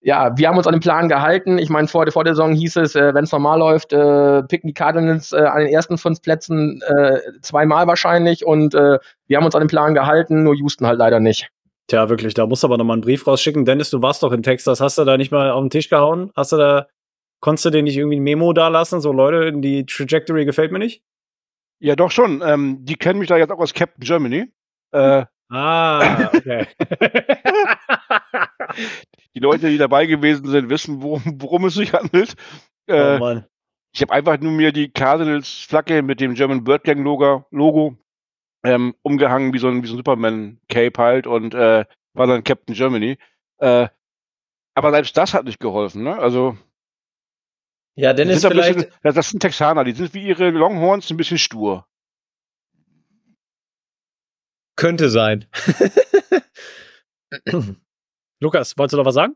ja, 0.00 0.36
wir 0.36 0.48
haben 0.48 0.56
uns 0.56 0.66
an 0.66 0.74
den 0.74 0.80
Plan 0.80 1.08
gehalten. 1.08 1.58
Ich 1.58 1.70
meine, 1.70 1.88
vor, 1.88 2.04
der- 2.04 2.12
vor 2.12 2.22
der 2.22 2.34
Saison 2.34 2.52
hieß 2.54 2.76
es, 2.76 2.94
äh, 2.94 3.14
wenn 3.14 3.24
es 3.24 3.32
normal 3.32 3.58
läuft, 3.58 3.92
äh, 3.92 4.42
picken 4.44 4.68
die 4.68 4.74
Cardinals 4.74 5.32
äh, 5.32 5.38
an 5.38 5.58
den 5.60 5.68
ersten 5.68 5.98
fünf 5.98 6.22
Plätzen 6.22 6.80
äh, 6.86 7.18
zweimal 7.42 7.86
wahrscheinlich. 7.86 8.46
Und 8.46 8.74
äh, 8.74 8.98
wir 9.26 9.36
haben 9.36 9.44
uns 9.44 9.54
an 9.56 9.62
den 9.62 9.68
Plan 9.68 9.94
gehalten, 9.94 10.44
nur 10.44 10.54
Houston 10.54 10.86
halt 10.86 10.98
leider 10.98 11.18
nicht. 11.18 11.48
Tja, 11.88 12.08
wirklich, 12.10 12.34
da 12.34 12.46
musst 12.46 12.62
du 12.62 12.66
aber 12.68 12.76
noch 12.76 12.84
mal 12.84 12.92
einen 12.92 13.02
Brief 13.02 13.26
rausschicken. 13.26 13.64
Dennis, 13.64 13.90
du 13.90 14.02
warst 14.02 14.22
doch 14.22 14.32
in 14.32 14.42
Texas. 14.42 14.80
Hast 14.80 14.98
du 14.98 15.04
da 15.04 15.16
nicht 15.16 15.32
mal 15.32 15.50
auf 15.50 15.62
den 15.62 15.70
Tisch 15.70 15.88
gehauen? 15.88 16.30
Hast 16.36 16.52
du 16.52 16.56
da, 16.58 16.86
konntest 17.40 17.64
du 17.66 17.70
dir 17.70 17.82
nicht 17.82 17.96
irgendwie 17.96 18.18
ein 18.18 18.22
Memo 18.22 18.52
da 18.52 18.68
lassen? 18.68 19.00
So, 19.00 19.12
Leute, 19.12 19.52
die 19.52 19.86
Trajectory 19.86 20.44
gefällt 20.44 20.72
mir 20.72 20.78
nicht? 20.78 21.02
Ja, 21.80 21.94
doch 21.96 22.10
schon. 22.10 22.42
Ähm, 22.44 22.84
die 22.84 22.96
kennen 22.96 23.18
mich 23.20 23.28
da 23.28 23.36
jetzt 23.36 23.50
auch 23.52 23.60
als 23.60 23.74
Captain 23.74 24.04
Germany. 24.04 24.52
Äh, 24.92 25.24
Ah, 25.50 26.26
okay. 26.34 26.66
die 29.34 29.40
Leute, 29.40 29.70
die 29.70 29.78
dabei 29.78 30.04
gewesen 30.06 30.46
sind, 30.46 30.68
wissen, 30.68 31.00
worum, 31.02 31.22
worum 31.40 31.64
es 31.66 31.74
sich 31.74 31.92
handelt. 31.94 32.34
oh 32.88 32.92
Äh, 32.92 33.18
Mann. 33.18 33.46
ich 33.94 34.02
habe 34.02 34.12
einfach 34.12 34.38
nur 34.40 34.52
mir 34.52 34.72
die 34.72 34.90
Cardinals 34.90 35.48
Flagge 35.48 36.02
mit 36.02 36.20
dem 36.20 36.34
German 36.34 36.64
Bird 36.64 36.84
Gang 36.84 37.02
Logo, 37.02 37.96
ähm, 38.64 38.94
umgehangen 39.02 39.52
wie 39.54 39.58
so 39.58 39.68
ein, 39.68 39.82
wie 39.82 39.86
so 39.86 39.94
ein 39.94 39.98
Superman 39.98 40.60
Cape 40.68 41.00
halt 41.00 41.26
und 41.26 41.54
äh, 41.54 41.84
war 42.14 42.26
dann 42.26 42.44
Captain 42.44 42.74
Germany. 42.74 43.16
Äh, 43.58 43.88
aber 44.74 44.90
selbst 44.90 45.16
das 45.16 45.32
hat 45.34 45.44
nicht 45.44 45.60
geholfen, 45.60 46.02
ne? 46.02 46.18
Also 46.18 46.56
Ja, 47.98 48.12
die 48.12 48.18
Dennis, 48.18 48.42
sind 48.42 48.52
ein 48.52 48.52
vielleicht. 48.52 48.74
bisschen, 48.76 48.92
das, 49.02 49.30
sind 49.30 49.40
Texaner, 49.40 49.82
die 49.82 49.90
sind 49.90 50.14
wie 50.14 50.24
ihre 50.24 50.50
Longhorns 50.50 51.10
ein 51.10 51.16
bisschen 51.16 51.38
stur. 51.38 51.84
Könnte 54.76 55.10
sein. 55.10 55.46
Lukas, 58.40 58.78
wolltest 58.78 58.92
du 58.92 58.98
noch 58.98 59.04
was 59.04 59.16
sagen? 59.16 59.34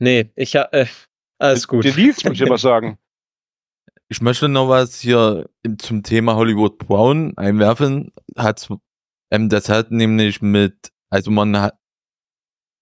nee, 0.00 0.32
ich 0.34 0.56
äh, 0.56 0.86
alles 1.38 1.68
gut. 1.68 1.84
Der 1.84 1.94
Nils 1.94 2.24
muss 2.24 2.38
ja 2.40 2.48
was 2.48 2.62
sagen. 2.62 2.98
Ich 4.08 4.20
möchte 4.20 4.48
noch 4.48 4.68
was 4.68 4.98
hier 4.98 5.48
zum 5.78 6.02
Thema 6.02 6.34
Hollywood 6.34 6.78
Brown 6.78 7.38
einwerfen. 7.38 8.12
Hat, 8.36 8.68
ähm, 9.30 9.48
das 9.48 9.68
hat 9.68 9.92
nämlich 9.92 10.42
mit, 10.42 10.90
also 11.10 11.30
man 11.30 11.56
hat, 11.60 11.78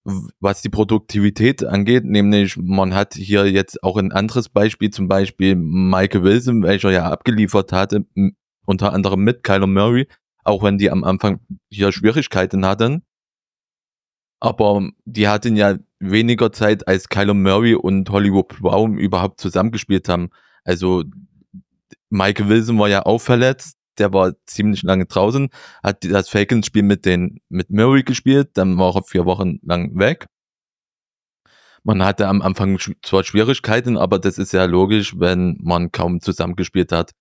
was 0.05 0.61
die 0.61 0.69
Produktivität 0.69 1.65
angeht, 1.65 2.05
nämlich 2.05 2.57
man 2.59 2.95
hat 2.95 3.15
hier 3.15 3.51
jetzt 3.51 3.83
auch 3.83 3.97
ein 3.97 4.13
anderes 4.13 4.51
Beispiel, 4.51 4.91
zum 4.91 5.09
Beispiel 5.09 5.57
Michael 5.57 6.23
Wilson, 6.23 6.63
welcher 6.63 6.91
ja 6.91 7.11
abgeliefert 7.11 7.73
hatte, 7.73 8.05
unter 8.67 8.93
anderem 8.93 9.25
mit 9.25 9.43
Kyler 9.43 9.67
Murray, 9.67 10.07
auch 10.45 10.63
wenn 10.63 10.77
die 10.77 10.91
am 10.91 11.05
Anfang 11.05 11.41
hier 11.71 11.91
Schwierigkeiten 11.91 12.67
hatten. 12.67 13.03
Aber 14.41 14.87
die 15.07 15.27
hatten 15.27 15.57
ja 15.57 15.79
weniger 16.01 16.53
Zeit, 16.53 16.87
als 16.87 17.09
Kyler 17.09 17.33
Murray 17.33 17.75
und 17.75 18.11
Hollywood 18.11 18.49
Brown 18.61 18.99
überhaupt 18.99 19.41
zusammengespielt 19.41 20.07
haben. 20.11 20.29
Also 20.65 21.05
Michael 22.11 22.51
Wilson 22.51 22.79
war 22.79 22.89
ja 22.89 23.07
auch 23.07 23.21
verletzt, 23.21 23.79
der 23.99 24.13
war 24.13 24.35
ziemlich 24.47 24.83
lange 24.83 25.07
draußen, 25.07 25.49
hat 25.83 26.05
das 26.05 26.29
Falcons-Spiel 26.29 26.83
mit 26.83 27.05
den 27.05 27.41
mit 27.49 27.71
Murray 27.71 28.03
gespielt, 28.03 28.51
dann 28.55 28.79
war 28.79 28.97
er 28.97 29.03
vier 29.03 29.25
Wochen 29.25 29.59
lang 29.63 29.99
weg. 29.99 30.27
Man 31.83 32.03
hatte 32.03 32.29
am 32.29 32.41
Anfang 32.41 32.79
zwar 33.03 33.25
Schwierigkeiten, 33.25 33.99
aber 33.99 34.19
das 34.19 34.39
ist 34.39 34.53
ja 34.53 34.65
logisch, 34.65 35.19
wenn 35.19 35.59
man 35.61 35.93
kaum 35.93 36.23
zusammengespielt 36.23 36.93
hat. 36.93 37.13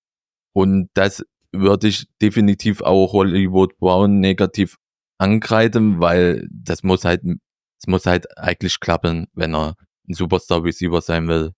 Und 0.54 0.88
das 0.94 1.22
würde 1.52 1.88
ich 1.88 2.06
definitiv 2.22 2.80
auch 2.80 3.12
Hollywood 3.12 3.76
Brown 3.78 4.20
negativ 4.20 4.76
angreifen, 5.18 6.00
weil 6.00 6.48
das 6.50 6.82
muss 6.82 7.04
halt, 7.04 7.22
es 7.24 7.86
muss 7.86 8.06
halt 8.06 8.38
eigentlich 8.38 8.80
klappen, 8.80 9.26
wenn 9.34 9.54
er 9.54 9.74
ein 10.08 10.14
Superstar 10.14 10.64
Receiver 10.64 11.00
sein 11.00 11.28
will. 11.28 11.52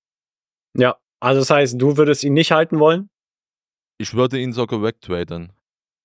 Ja, 0.76 0.96
also 1.20 1.40
das 1.40 1.50
heißt, 1.50 1.80
du 1.80 1.96
würdest 1.96 2.24
ihn 2.24 2.34
nicht 2.34 2.52
halten 2.52 2.78
wollen? 2.78 3.08
Ich 3.98 4.14
würde 4.14 4.38
ihn 4.38 4.52
sogar 4.52 4.82
wegtraden. 4.82 5.52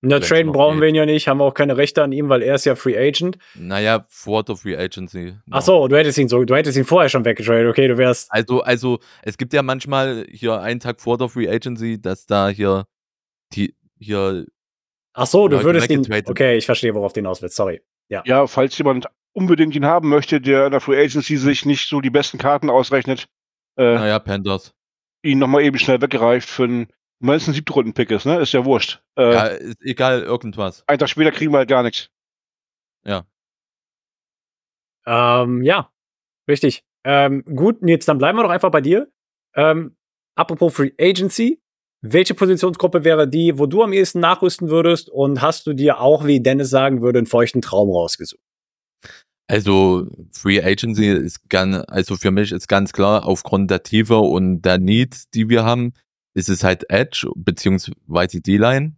Na, 0.03 0.19
traden 0.19 0.51
brauchen 0.51 0.75
geht. 0.75 0.81
wir 0.81 0.89
ihn 0.89 0.95
ja 0.95 1.05
nicht, 1.05 1.27
haben 1.27 1.37
wir 1.37 1.43
auch 1.43 1.53
keine 1.53 1.77
Rechte 1.77 2.01
an 2.01 2.11
ihm, 2.11 2.27
weil 2.27 2.41
er 2.41 2.55
ist 2.55 2.65
ja 2.65 2.75
Free 2.75 2.97
Agent. 2.97 3.37
Naja, 3.53 4.05
vor 4.09 4.43
der 4.43 4.55
Free 4.55 4.75
Agency. 4.75 5.35
Ach 5.51 5.61
so, 5.61 5.87
du 5.87 5.95
hättest 5.95 6.17
ihn 6.17 6.27
so, 6.27 6.43
du 6.43 6.55
hättest 6.55 6.75
ihn 6.75 6.85
vorher 6.85 7.07
schon 7.07 7.23
weggetradet. 7.23 7.69
Okay, 7.69 7.87
du 7.87 7.97
wärst. 7.99 8.31
Also, 8.31 8.61
also, 8.61 8.99
es 9.21 9.37
gibt 9.37 9.53
ja 9.53 9.61
manchmal 9.61 10.25
hier 10.31 10.59
einen 10.59 10.79
Tag 10.79 11.01
vor 11.01 11.19
der 11.19 11.29
Free 11.29 11.47
Agency, 11.47 12.01
dass 12.01 12.25
da 12.25 12.49
hier 12.49 12.85
die, 13.53 13.75
hier, 13.99 14.45
Ach 15.13 15.27
so, 15.27 15.47
du 15.47 15.61
würdest 15.63 15.91
ihn. 15.91 16.03
Okay, 16.25 16.57
ich 16.57 16.65
verstehe, 16.65 16.95
worauf 16.95 17.13
du 17.13 17.19
hinaus 17.19 17.41
willst. 17.43 17.55
Sorry. 17.55 17.81
Ja. 18.09 18.23
Ja, 18.25 18.47
falls 18.47 18.77
jemand 18.77 19.05
unbedingt 19.33 19.75
ihn 19.75 19.85
haben 19.85 20.09
möchte, 20.09 20.41
der 20.41 20.65
in 20.65 20.71
der 20.71 20.81
Free 20.81 20.99
Agency 20.99 21.37
sich 21.37 21.65
nicht 21.65 21.87
so 21.87 22.01
die 22.01 22.09
besten 22.09 22.37
Karten 22.37 22.69
ausrechnet, 22.69 23.27
äh, 23.77 23.95
naja, 23.95 24.19
Panthers. 24.19 24.73
ihn 25.23 25.39
nochmal 25.39 25.63
eben 25.63 25.77
schnell 25.77 26.01
weggereicht 26.01 26.49
für 26.49 26.63
einen, 26.63 26.87
wenn 27.21 27.35
es 27.35 27.47
ein 27.47 27.53
Siebtrunden-Pick 27.53 28.11
ist, 28.11 28.25
ne? 28.25 28.39
Ist 28.39 28.51
ja 28.51 28.65
wurscht. 28.65 29.01
Äh, 29.15 29.33
Ja, 29.33 29.45
ist 29.45 29.81
egal, 29.81 30.21
irgendwas. 30.23 30.83
Einen 30.87 30.99
Tag 30.99 31.09
später 31.09 31.31
kriegen 31.31 31.51
wir 31.53 31.59
halt 31.59 31.69
gar 31.69 31.83
nichts. 31.83 32.09
Ähm, 35.05 35.63
ja, 35.63 35.91
richtig. 36.47 36.83
Ähm, 37.03 37.43
gut, 37.45 37.77
jetzt 37.81 38.07
dann 38.07 38.17
bleiben 38.17 38.37
wir 38.37 38.43
doch 38.43 38.51
einfach 38.51 38.71
bei 38.71 38.81
dir. 38.81 39.11
Ähm, 39.55 39.95
apropos 40.35 40.73
Free 40.73 40.91
Agency, 40.99 41.59
welche 42.01 42.33
Positionsgruppe 42.33 43.03
wäre 43.03 43.27
die, 43.27 43.57
wo 43.57 43.65
du 43.65 43.83
am 43.83 43.93
ehesten 43.93 44.19
nachrüsten 44.19 44.69
würdest? 44.69 45.09
Und 45.09 45.41
hast 45.41 45.65
du 45.67 45.73
dir 45.73 45.99
auch, 45.99 46.25
wie 46.25 46.41
Dennis 46.41 46.69
sagen 46.69 47.01
würde, 47.01 47.19
einen 47.19 47.27
feuchten 47.27 47.61
Traum 47.61 47.89
rausgesucht? 47.89 48.41
Also, 49.47 50.07
Free 50.31 50.61
Agency 50.63 51.07
ist 51.07 51.49
ganz, 51.49 51.83
also 51.87 52.15
für 52.15 52.31
mich 52.31 52.51
ist 52.51 52.67
ganz 52.67 52.93
klar, 52.93 53.25
aufgrund 53.25 53.69
der 53.69 53.83
Tiefe 53.83 54.17
und 54.17 54.61
der 54.61 54.77
Needs, 54.77 55.29
die 55.31 55.49
wir 55.49 55.65
haben, 55.65 55.93
ist 56.33 56.49
es 56.49 56.63
halt 56.63 56.89
Edge, 56.89 57.29
beziehungsweise 57.35 58.41
D-Line. 58.41 58.95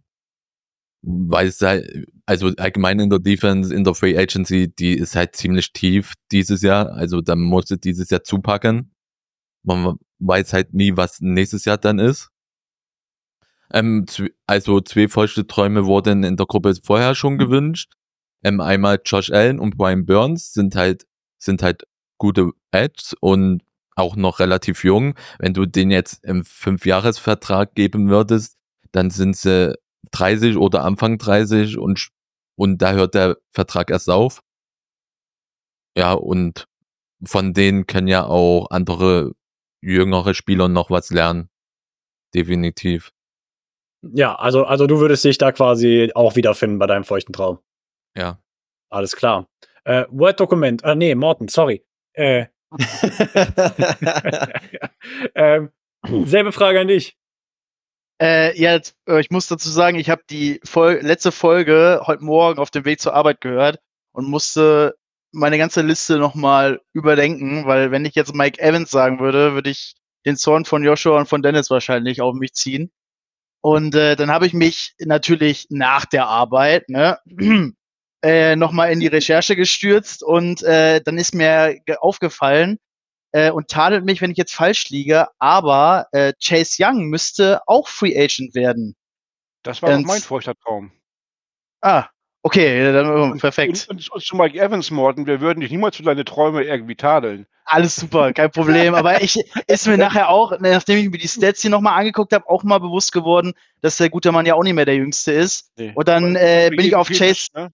Weil 1.02 1.48
es 1.48 1.60
halt, 1.60 2.06
also 2.24 2.48
allgemein 2.56 2.98
in 2.98 3.10
der 3.10 3.18
Defense, 3.18 3.74
in 3.74 3.84
der 3.84 3.94
Free 3.94 4.16
Agency, 4.16 4.74
die 4.74 4.96
ist 4.96 5.16
halt 5.16 5.36
ziemlich 5.36 5.72
tief 5.72 6.14
dieses 6.32 6.62
Jahr. 6.62 6.92
Also 6.92 7.20
da 7.20 7.36
musste 7.36 7.76
dieses 7.76 8.08
Jahr 8.10 8.24
zupacken. 8.24 8.94
Man 9.64 9.96
weiß 10.18 10.52
halt 10.54 10.72
nie, 10.72 10.96
was 10.96 11.20
nächstes 11.20 11.66
Jahr 11.66 11.76
dann 11.78 11.98
ist. 11.98 12.30
Ähm, 13.72 14.06
also 14.46 14.80
zwei 14.80 15.08
feuchte 15.08 15.46
Träume 15.46 15.84
wurden 15.84 16.22
in 16.22 16.36
der 16.36 16.46
Gruppe 16.46 16.74
vorher 16.82 17.14
schon 17.14 17.38
gewünscht. 17.38 17.92
Ähm, 18.44 18.60
einmal 18.60 19.00
Josh 19.04 19.30
Allen 19.30 19.58
und 19.58 19.76
Brian 19.76 20.06
Burns 20.06 20.52
sind 20.52 20.76
halt, 20.76 21.06
sind 21.38 21.62
halt 21.62 21.82
gute 22.18 22.50
Edges 22.70 23.14
und 23.20 23.63
auch 23.94 24.16
noch 24.16 24.38
relativ 24.40 24.84
jung. 24.84 25.14
Wenn 25.38 25.54
du 25.54 25.66
den 25.66 25.90
jetzt 25.90 26.24
im 26.24 26.44
Fünfjahresvertrag 26.44 27.74
geben 27.74 28.08
würdest, 28.08 28.56
dann 28.92 29.10
sind 29.10 29.36
sie 29.36 29.76
30 30.12 30.56
oder 30.56 30.84
Anfang 30.84 31.18
30 31.18 31.78
und, 31.78 32.08
und 32.56 32.78
da 32.78 32.92
hört 32.92 33.14
der 33.14 33.36
Vertrag 33.50 33.90
erst 33.90 34.10
auf. 34.10 34.40
Ja, 35.96 36.12
und 36.12 36.66
von 37.24 37.54
denen 37.54 37.86
können 37.86 38.08
ja 38.08 38.26
auch 38.26 38.68
andere 38.70 39.32
jüngere 39.80 40.34
Spieler 40.34 40.68
noch 40.68 40.90
was 40.90 41.10
lernen. 41.10 41.48
Definitiv. 42.34 43.12
Ja, 44.02 44.34
also, 44.34 44.64
also 44.64 44.86
du 44.86 44.98
würdest 44.98 45.24
dich 45.24 45.38
da 45.38 45.52
quasi 45.52 46.10
auch 46.14 46.36
wiederfinden 46.36 46.78
bei 46.78 46.86
deinem 46.86 47.04
feuchten 47.04 47.32
Traum. 47.32 47.58
Ja. 48.16 48.38
Alles 48.90 49.16
klar. 49.16 49.48
Äh, 49.84 50.04
Word-Dokument. 50.10 50.84
Ah, 50.84 50.94
nee, 50.94 51.14
Morten, 51.14 51.48
sorry. 51.48 51.84
Äh, 52.12 52.46
ähm, 55.34 55.70
selbe 56.24 56.52
Frage 56.52 56.80
an 56.80 56.88
dich. 56.88 57.16
Äh, 58.20 58.58
ja, 58.60 58.78
äh, 59.08 59.20
ich 59.20 59.30
muss 59.30 59.48
dazu 59.48 59.68
sagen, 59.68 59.98
ich 59.98 60.08
habe 60.08 60.22
die 60.30 60.60
Fol 60.64 61.00
letzte 61.02 61.32
Folge 61.32 62.02
heute 62.06 62.24
Morgen 62.24 62.58
auf 62.58 62.70
dem 62.70 62.84
Weg 62.84 63.00
zur 63.00 63.14
Arbeit 63.14 63.40
gehört 63.40 63.80
und 64.12 64.28
musste 64.28 64.96
meine 65.32 65.58
ganze 65.58 65.82
Liste 65.82 66.18
nochmal 66.18 66.80
überdenken, 66.92 67.66
weil 67.66 67.90
wenn 67.90 68.04
ich 68.04 68.14
jetzt 68.14 68.34
Mike 68.34 68.60
Evans 68.60 68.90
sagen 68.90 69.18
würde, 69.18 69.54
würde 69.54 69.70
ich 69.70 69.94
den 70.24 70.36
Zorn 70.36 70.64
von 70.64 70.84
Joshua 70.84 71.18
und 71.18 71.28
von 71.28 71.42
Dennis 71.42 71.70
wahrscheinlich 71.70 72.20
auf 72.20 72.34
mich 72.34 72.54
ziehen. 72.54 72.92
Und 73.60 73.94
äh, 73.94 74.14
dann 74.14 74.30
habe 74.30 74.46
ich 74.46 74.52
mich 74.52 74.94
natürlich 75.00 75.66
nach 75.70 76.04
der 76.04 76.26
Arbeit 76.26 76.88
ne, 76.88 77.18
äh, 78.24 78.56
nochmal 78.56 78.90
in 78.90 79.00
die 79.00 79.06
Recherche 79.06 79.54
gestürzt 79.54 80.22
und 80.22 80.62
äh, 80.62 81.00
dann 81.02 81.18
ist 81.18 81.34
mir 81.34 81.76
aufgefallen 82.00 82.78
äh, 83.32 83.50
und 83.50 83.68
tadelt 83.68 84.04
mich, 84.04 84.20
wenn 84.22 84.30
ich 84.30 84.38
jetzt 84.38 84.54
falsch 84.54 84.88
liege, 84.88 85.28
aber 85.38 86.06
äh, 86.12 86.32
Chase 86.42 86.82
Young 86.82 87.04
müsste 87.10 87.60
auch 87.66 87.86
Free 87.86 88.16
Agent 88.18 88.54
werden. 88.54 88.96
Das 89.62 89.82
war 89.82 89.94
Und- 89.94 90.06
mein 90.06 90.20
feuchter 90.20 90.54
Traum. 90.54 90.92
Ah, 91.82 92.06
okay, 92.42 92.92
dann, 92.92 93.10
oh, 93.10 93.36
perfekt. 93.36 93.86
Und, 93.88 93.98
und, 93.98 94.10
und 94.10 94.24
zu 94.24 94.36
Mike 94.36 94.58
Evans, 94.58 94.90
Morten, 94.90 95.26
wir 95.26 95.42
würden 95.42 95.60
dich 95.60 95.70
niemals 95.70 95.96
für 95.96 96.02
deine 96.02 96.24
Träume 96.24 96.62
irgendwie 96.64 96.96
tadeln. 96.96 97.46
Alles 97.66 97.96
super, 97.96 98.32
kein 98.32 98.50
Problem. 98.50 98.94
Aber 98.94 99.22
ich 99.22 99.38
ist 99.66 99.86
mir 99.86 99.98
nachher 99.98 100.28
auch, 100.28 100.58
nachdem 100.60 100.98
ich 100.98 101.10
mir 101.10 101.18
die 101.18 101.28
Stats 101.28 101.62
hier 101.62 101.70
nochmal 101.70 101.98
angeguckt 101.98 102.32
habe, 102.32 102.48
auch 102.48 102.62
mal 102.62 102.78
bewusst 102.78 103.12
geworden, 103.12 103.52
dass 103.80 103.96
der 103.98 104.10
gute 104.10 104.32
Mann 104.32 104.46
ja 104.46 104.54
auch 104.54 104.62
nicht 104.62 104.74
mehr 104.74 104.84
der 104.84 104.96
Jüngste 104.96 105.32
ist. 105.32 105.70
Nee. 105.76 105.92
Und 105.94 106.08
dann 106.08 106.36
äh, 106.36 106.70
bin 106.70 106.86
ich 106.86 106.94
auf 106.94 107.08
Chase, 107.08 107.48
ne? 107.54 107.70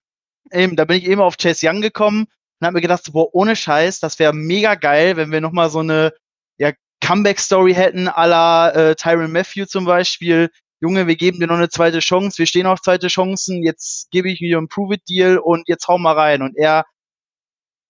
Eben, 0.51 0.75
da 0.75 0.85
bin 0.85 0.97
ich 0.97 1.05
eben 1.05 1.21
auf 1.21 1.37
Chase 1.37 1.67
Young 1.67 1.81
gekommen 1.81 2.27
und 2.59 2.65
habe 2.65 2.75
mir 2.75 2.81
gedacht, 2.81 3.11
boah, 3.11 3.33
ohne 3.33 3.55
Scheiß, 3.55 3.99
das 3.99 4.19
wäre 4.19 4.33
mega 4.33 4.75
geil, 4.75 5.17
wenn 5.17 5.31
wir 5.31 5.41
nochmal 5.41 5.69
so 5.69 5.79
eine 5.79 6.13
ja, 6.57 6.71
Comeback-Story 7.01 7.73
hätten, 7.73 8.07
à 8.07 8.27
la 8.27 8.69
äh, 8.69 8.95
Tyron 8.95 9.31
Matthew 9.31 9.65
zum 9.65 9.85
Beispiel. 9.85 10.49
Junge, 10.79 11.07
wir 11.07 11.15
geben 11.15 11.39
dir 11.39 11.47
noch 11.47 11.57
eine 11.57 11.69
zweite 11.69 11.99
Chance, 11.99 12.39
wir 12.39 12.47
stehen 12.47 12.65
auf 12.65 12.81
zweite 12.81 13.07
Chancen, 13.07 13.63
jetzt 13.63 14.09
gebe 14.11 14.29
ich 14.31 14.39
dir 14.39 14.57
einen 14.57 14.67
Prove-It-Deal 14.67 15.37
und 15.37 15.67
jetzt 15.67 15.87
hau 15.87 15.97
mal 15.97 16.13
rein. 16.13 16.41
Und 16.41 16.57
er, 16.57 16.85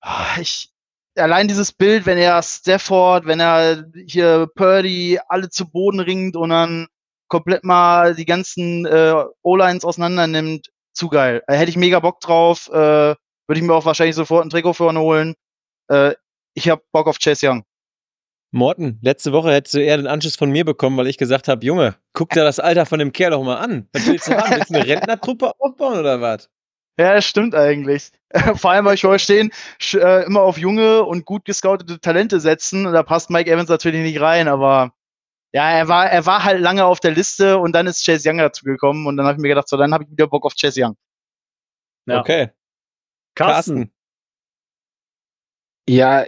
ah, 0.02 0.38
ich, 0.40 0.72
allein 1.16 1.48
dieses 1.48 1.72
Bild, 1.72 2.06
wenn 2.06 2.18
er 2.18 2.42
Stafford, 2.44 3.26
wenn 3.26 3.40
er 3.40 3.86
hier 4.08 4.48
Purdy 4.56 5.20
alle 5.28 5.50
zu 5.50 5.70
Boden 5.70 6.00
ringt 6.00 6.36
und 6.36 6.50
dann 6.50 6.88
komplett 7.28 7.64
mal 7.64 8.16
die 8.16 8.26
ganzen 8.26 8.86
äh, 8.86 9.24
O-Lines 9.42 9.86
auseinander 9.86 10.28
nimmt, 10.28 10.71
zu 10.94 11.10
geil. 11.10 11.44
Äh, 11.48 11.56
hätte 11.56 11.70
ich 11.70 11.78
mega 11.78 12.00
Bock 12.00 12.20
drauf, 12.20 12.70
äh, 12.70 12.76
würde 12.76 13.18
ich 13.56 13.62
mir 13.62 13.74
auch 13.74 13.86
wahrscheinlich 13.86 14.16
sofort 14.16 14.46
ein 14.46 14.50
Trikot 14.50 14.74
für 14.74 14.90
ihn 14.90 14.98
holen. 14.98 15.36
Äh, 15.90 16.14
ich 16.54 16.70
hab 16.70 16.84
Bock 16.92 17.08
auf 17.08 17.20
Chase 17.20 17.50
Young. 17.50 17.64
Morten, 18.54 19.00
letzte 19.02 19.32
Woche 19.32 19.54
hättest 19.54 19.76
du 19.76 19.80
eher 19.80 19.96
den 19.96 20.08
Anschluss 20.08 20.36
von 20.36 20.52
mir 20.52 20.66
bekommen, 20.66 20.98
weil 20.98 21.08
ich 21.08 21.18
gesagt 21.18 21.48
habe, 21.48 21.66
Junge, 21.66 21.96
guck 22.12 22.32
dir 22.32 22.44
das 22.44 22.60
Alter 22.60 22.86
von 22.86 23.00
dem 23.00 23.14
Kerl 23.14 23.32
doch 23.32 23.44
mal 23.44 23.56
an. 23.56 23.88
Was 23.94 24.08
willst 24.08 24.28
du 24.28 24.36
haben? 24.36 24.52
Willst 24.52 24.70
du 24.70 24.76
eine 24.76 24.86
Rentnertruppe 24.86 25.54
aufbauen 25.58 26.00
oder 26.00 26.20
was? 26.20 26.50
Ja, 27.00 27.14
das 27.14 27.26
stimmt 27.26 27.56
eigentlich. 27.56 28.12
Vor 28.56 28.72
allem, 28.72 28.86
weil 28.86 28.96
ich 28.96 29.04
heute 29.06 29.24
stehen, 29.24 29.52
äh, 29.94 30.26
immer 30.26 30.42
auf 30.42 30.58
junge 30.58 31.04
und 31.04 31.26
gut 31.26 31.46
gescoutete 31.46 32.02
Talente 32.02 32.42
setzen. 32.42 32.84
Da 32.84 33.04
passt 33.04 33.30
Mike 33.30 33.50
Evans 33.50 33.70
natürlich 33.70 34.02
nicht 34.02 34.20
rein, 34.20 34.50
aber 34.50 34.92
ja, 35.54 35.70
er 35.70 35.88
war, 35.88 36.10
er 36.10 36.26
war 36.26 36.44
halt 36.44 36.62
lange 36.62 36.86
auf 36.86 37.00
der 37.00 37.12
Liste 37.12 37.58
und 37.58 37.74
dann 37.74 37.88
ist 37.88 38.06
Chase 38.06 38.30
Young 38.30 38.38
dazu 38.38 38.64
gekommen 38.64 39.06
und 39.08 39.18
dann 39.18 39.26
habe 39.26 39.36
ich 39.36 39.42
mir 39.42 39.50
gedacht, 39.50 39.68
so, 39.68 39.78
dann 39.78 39.94
habe 39.94 40.06
ich 40.06 40.12
wieder 40.12 40.28
Bock 40.28 40.46
auf 40.46 40.56
Chase 40.56 40.82
Young. 40.84 40.96
Ja. 42.06 42.20
Okay. 42.20 42.50
Carsten. 43.36 43.92
Ja, 45.90 46.24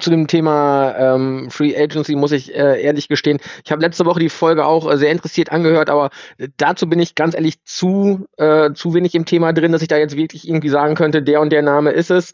zu 0.00 0.10
dem 0.10 0.26
Thema 0.26 0.94
ähm, 0.96 1.50
Free 1.50 1.76
Agency 1.76 2.16
muss 2.16 2.32
ich 2.32 2.54
äh, 2.54 2.82
ehrlich 2.82 3.06
gestehen, 3.08 3.38
ich 3.64 3.70
habe 3.70 3.82
letzte 3.82 4.06
Woche 4.06 4.18
die 4.18 4.30
Folge 4.30 4.64
auch 4.64 4.90
äh, 4.90 4.96
sehr 4.96 5.12
interessiert 5.12 5.52
angehört, 5.52 5.90
aber 5.90 6.10
äh, 6.38 6.48
dazu 6.56 6.88
bin 6.88 6.98
ich 6.98 7.14
ganz 7.14 7.34
ehrlich 7.34 7.62
zu, 7.64 8.26
äh, 8.38 8.72
zu 8.72 8.94
wenig 8.94 9.14
im 9.14 9.26
Thema 9.26 9.52
drin, 9.52 9.72
dass 9.72 9.82
ich 9.82 9.88
da 9.88 9.98
jetzt 9.98 10.16
wirklich 10.16 10.48
irgendwie 10.48 10.70
sagen 10.70 10.94
könnte, 10.94 11.22
der 11.22 11.40
und 11.42 11.50
der 11.50 11.62
Name 11.62 11.90
ist 11.90 12.10
es. 12.10 12.32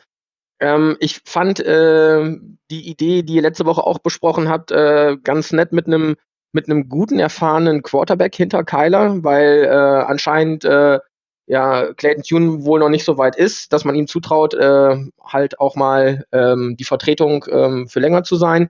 Ähm, 0.61 0.97
ich 1.01 1.21
fand 1.25 1.59
äh, 1.61 2.37
die 2.71 2.89
Idee, 2.89 3.25
die 3.25 3.35
ihr 3.35 3.43
letzte 3.43 3.67
Woche 3.67 3.83
auch 3.83 3.99
besprochen 3.99 4.49
habt, 4.49 4.71
äh, 4.71 5.17
ganz 5.23 5.53
nett 5.53 5.73
mit 5.73 5.87
einem 5.87 6.17
mit 6.53 6.69
einem 6.69 6.89
guten, 6.89 7.19
erfahrenen 7.19 7.83
Quarterback 7.83 8.35
hinter 8.35 8.65
Kyler, 8.65 9.23
weil 9.25 9.65
äh, 9.65 9.69
anscheinend 9.71 10.65
äh, 10.65 10.99
ja, 11.47 11.93
Clayton 11.95 12.23
Tune 12.23 12.65
wohl 12.65 12.81
noch 12.81 12.89
nicht 12.89 13.05
so 13.05 13.19
weit 13.19 13.37
ist, 13.37 13.73
dass 13.73 13.85
man 13.85 13.95
ihm 13.97 14.07
zutraut, 14.07 14.55
äh, 14.55 14.97
halt 15.23 15.59
auch 15.61 15.75
mal 15.77 16.25
ähm, 16.33 16.77
die 16.79 16.85
Vertretung 16.85 17.45
ähm, 17.51 17.89
für 17.89 18.01
länger 18.01 18.23
zu 18.23 18.37
sein. 18.37 18.69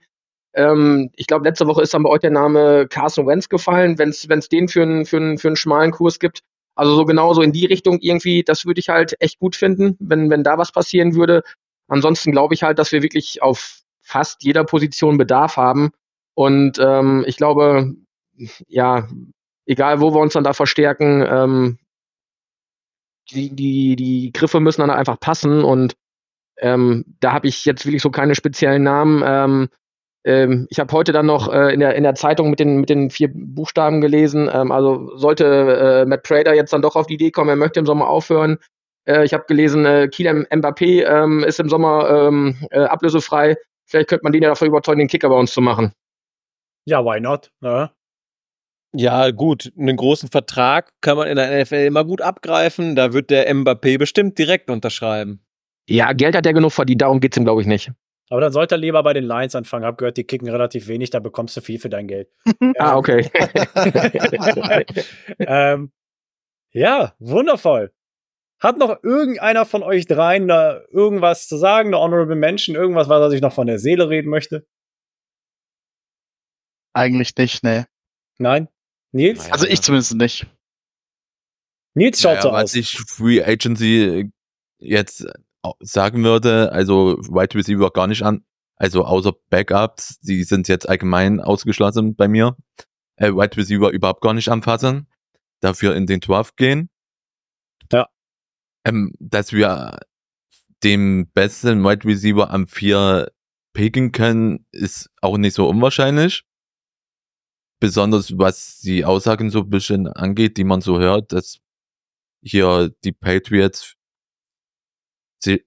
Ähm, 0.55 1.11
ich 1.17 1.27
glaube, 1.27 1.45
letzte 1.45 1.67
Woche 1.67 1.83
ist 1.83 1.95
dann 1.95 2.03
bei 2.03 2.11
euch 2.11 2.21
der 2.21 2.31
Name 2.31 2.87
Carson 2.89 3.27
Wentz 3.27 3.49
gefallen, 3.49 3.99
wenn 3.99 4.09
es 4.11 4.27
den 4.49 4.69
für 4.69 4.83
einen 4.83 5.07
für 5.07 5.17
einen- 5.19 5.39
für 5.39 5.49
einen 5.49 5.57
schmalen 5.57 5.93
Kurs 5.93 6.19
gibt. 6.19 6.41
Also 6.75 6.95
so 6.97 7.05
genauso 7.05 7.43
in 7.43 7.53
die 7.53 7.67
Richtung 7.67 7.99
irgendwie, 8.01 8.43
das 8.43 8.65
würde 8.67 8.81
ich 8.81 8.89
halt 8.89 9.15
echt 9.21 9.39
gut 9.39 9.55
finden, 9.57 9.97
wenn, 10.01 10.31
wenn 10.31 10.43
da 10.45 10.59
was 10.59 10.73
passieren 10.73 11.15
würde. 11.15 11.43
Ansonsten 11.89 12.33
glaube 12.33 12.55
ich 12.55 12.63
halt, 12.63 12.79
dass 12.79 12.93
wir 12.93 13.03
wirklich 13.03 13.43
auf 13.43 13.81
fast 14.03 14.43
jeder 14.43 14.65
Position 14.65 15.19
Bedarf 15.19 15.57
haben. 15.57 15.91
Und 16.35 16.79
ähm, 16.79 17.25
ich 17.27 17.37
glaube, 17.37 17.95
ja, 18.67 19.09
egal 19.67 20.01
wo 20.01 20.15
wir 20.15 20.21
uns 20.21 20.33
dann 20.33 20.45
da 20.45 20.53
verstärken, 20.53 21.25
ähm, 21.29 21.79
die, 23.31 23.55
die, 23.55 23.97
die 23.97 24.33
Griffe 24.33 24.61
müssen 24.61 24.81
dann 24.81 24.91
einfach 24.91 25.21
passen 25.21 25.63
und 25.63 25.95
ähm, 26.59 27.05
da 27.21 27.33
habe 27.33 27.49
ich 27.49 27.65
jetzt 27.65 27.87
wirklich 27.87 28.03
so 28.03 28.11
keine 28.11 28.35
speziellen 28.35 28.83
Namen. 28.83 29.23
Ähm, 29.25 29.69
ähm, 30.25 30.67
ich 30.71 30.79
habe 30.79 30.93
heute 30.93 31.13
dann 31.13 31.27
noch 31.27 31.51
äh, 31.51 31.73
in, 31.73 31.81
der, 31.81 31.95
in 31.95 32.03
der 32.03 32.15
Zeitung 32.15 32.51
mit 32.51 32.61
den, 32.61 32.81
mit 32.81 32.91
den 32.91 33.11
vier 33.11 33.31
Buchstaben 33.33 34.01
gelesen. 34.01 34.51
Ähm, 34.53 34.71
also 34.71 35.17
sollte 35.17 36.03
äh, 36.03 36.07
Matt 36.07 36.23
Prater 36.25 36.55
jetzt 36.55 36.73
dann 36.73 36.83
doch 36.83 36.97
auf 36.97 37.07
die 37.07 37.15
Idee 37.15 37.31
kommen, 37.31 37.49
er 37.49 37.57
möchte 37.57 37.81
im 37.81 37.87
Sommer 37.87 38.09
aufhören. 38.09 38.59
Äh, 39.07 39.25
ich 39.25 39.33
habe 39.33 39.45
gelesen, 39.47 39.87
äh, 39.87 40.09
Kylian 40.09 40.47
Mbappé 40.51 41.05
ähm, 41.07 41.45
ist 41.45 41.61
im 41.61 41.71
Sommer 41.71 42.11
ähm, 42.11 42.57
äh, 42.71 42.81
ablösefrei. 42.81 43.57
Vielleicht 43.87 44.09
könnte 44.09 44.25
man 44.25 44.33
den 44.33 44.43
ja 44.43 44.51
dafür 44.51 44.69
überzeugen, 44.69 44.99
den 44.99 45.09
Kicker 45.09 45.31
bei 45.31 45.37
uns 45.37 45.53
zu 45.53 45.63
machen. 45.63 45.93
Ja, 46.85 47.05
why 47.05 47.21
not? 47.21 47.53
Ne? 47.61 47.91
Ja, 48.93 49.31
gut, 49.31 49.73
einen 49.79 49.97
großen 49.97 50.29
Vertrag 50.29 50.93
kann 51.01 51.17
man 51.17 51.29
in 51.29 51.37
der 51.37 51.63
NFL 51.63 51.87
immer 51.87 52.05
gut 52.05 52.21
abgreifen. 52.21 52.97
Da 52.97 53.13
wird 53.13 53.31
der 53.31 53.53
Mbappé 53.53 53.99
bestimmt 53.99 54.37
direkt 54.39 54.69
unterschreiben. 54.69 55.45
Ja, 55.89 56.13
Geld 56.13 56.35
hat 56.35 56.47
er 56.47 56.53
genug 56.53 56.73
verdient, 56.73 57.03
darum 57.03 57.21
geht's 57.21 57.37
ihm, 57.37 57.45
glaube 57.45 57.61
ich, 57.61 57.67
nicht. 57.67 57.93
Aber 58.31 58.41
dann 58.41 58.53
sollte 58.53 58.77
er 58.77 58.79
lieber 58.79 59.03
bei 59.03 59.13
den 59.13 59.25
Lions 59.25 59.57
anfangen. 59.57 59.85
Hab 59.85 59.99
gehört, 59.99 60.17
die 60.17 60.25
kicken 60.25 60.49
relativ 60.49 60.87
wenig, 60.87 61.11
da 61.11 61.19
bekommst 61.19 61.57
du 61.57 61.61
viel 61.61 61.81
für 61.81 61.89
dein 61.89 62.07
Geld. 62.07 62.29
Ah, 62.79 62.97
okay. 62.97 63.29
ähm, 65.41 65.93
ja, 66.73 67.15
wundervoll. 67.19 67.93
Hat 68.61 68.79
noch 68.79 69.03
irgendeiner 69.03 69.67
von 69.67 69.83
euch 69.83 70.07
dreien 70.07 70.47
da 70.47 70.81
irgendwas 70.93 71.49
zu 71.49 71.57
sagen, 71.57 71.89
eine 71.89 71.99
Honorable 71.99 72.37
Mention, 72.37 72.77
irgendwas, 72.77 73.09
was 73.09 73.21
er 73.21 73.31
sich 73.31 73.41
noch 73.41 73.53
von 73.53 73.67
der 73.67 73.79
Seele 73.79 74.09
reden 74.09 74.31
möchte? 74.31 74.67
Eigentlich 76.93 77.35
nicht, 77.37 77.63
ne. 77.63 77.87
Nein? 78.39 78.69
Nils? 79.13 79.41
Naja. 79.41 79.53
Also 79.53 79.67
ich 79.67 79.81
zumindest 79.83 80.15
nicht. 80.15 80.47
Nils 81.95 82.21
schaut 82.21 82.33
Naja, 82.35 82.43
so 82.43 82.53
was 82.53 82.63
aus. 82.65 82.75
ich 82.75 82.99
Free 83.09 83.43
Agency 83.43 84.31
jetzt 84.79 85.27
au- 85.63 85.75
sagen 85.81 86.23
würde, 86.25 86.73
also 86.73 87.19
Wide 87.19 87.55
Receiver 87.57 87.91
gar 87.91 88.07
nicht 88.07 88.23
an, 88.23 88.45
also 88.77 89.05
außer 89.05 89.33
Backups, 89.51 90.19
die 90.21 90.45
sind 90.45 90.69
jetzt 90.69 90.89
allgemein 90.89 91.41
ausgeschlossen 91.41 92.15
bei 92.15 92.29
mir. 92.29 92.57
Äh, 93.17 93.33
Wide 93.33 93.57
Receiver 93.57 93.91
überhaupt 93.91 94.23
gar 94.23 94.33
nicht 94.35 94.49
anfassen, 94.49 95.07
dafür 95.61 95.95
in 95.97 96.07
den 96.07 96.21
Draft 96.21 96.57
gehen. 96.57 96.89
Ja. 97.93 98.09
Ähm, 98.87 99.13
dass 99.19 99.53
wir 99.53 99.99
den 100.83 101.31
besten 101.33 101.85
Wide 101.85 102.07
Receiver 102.07 102.51
am 102.51 102.67
4 102.67 103.31
picken 103.75 104.13
können, 104.13 104.65
ist 104.73 105.11
auch 105.21 105.37
nicht 105.37 105.55
so 105.55 105.69
unwahrscheinlich. 105.69 106.45
Besonders 107.81 108.37
was 108.39 108.81
die 108.81 109.05
Aussagen 109.05 109.51
so 109.51 109.61
ein 109.61 109.71
bisschen 109.71 110.07
angeht, 110.07 110.57
die 110.59 110.65
man 110.65 110.81
so 110.81 110.99
hört, 110.99 111.33
dass 111.33 111.61
hier 112.43 112.95
die 113.05 113.13
Patriots 113.13 113.95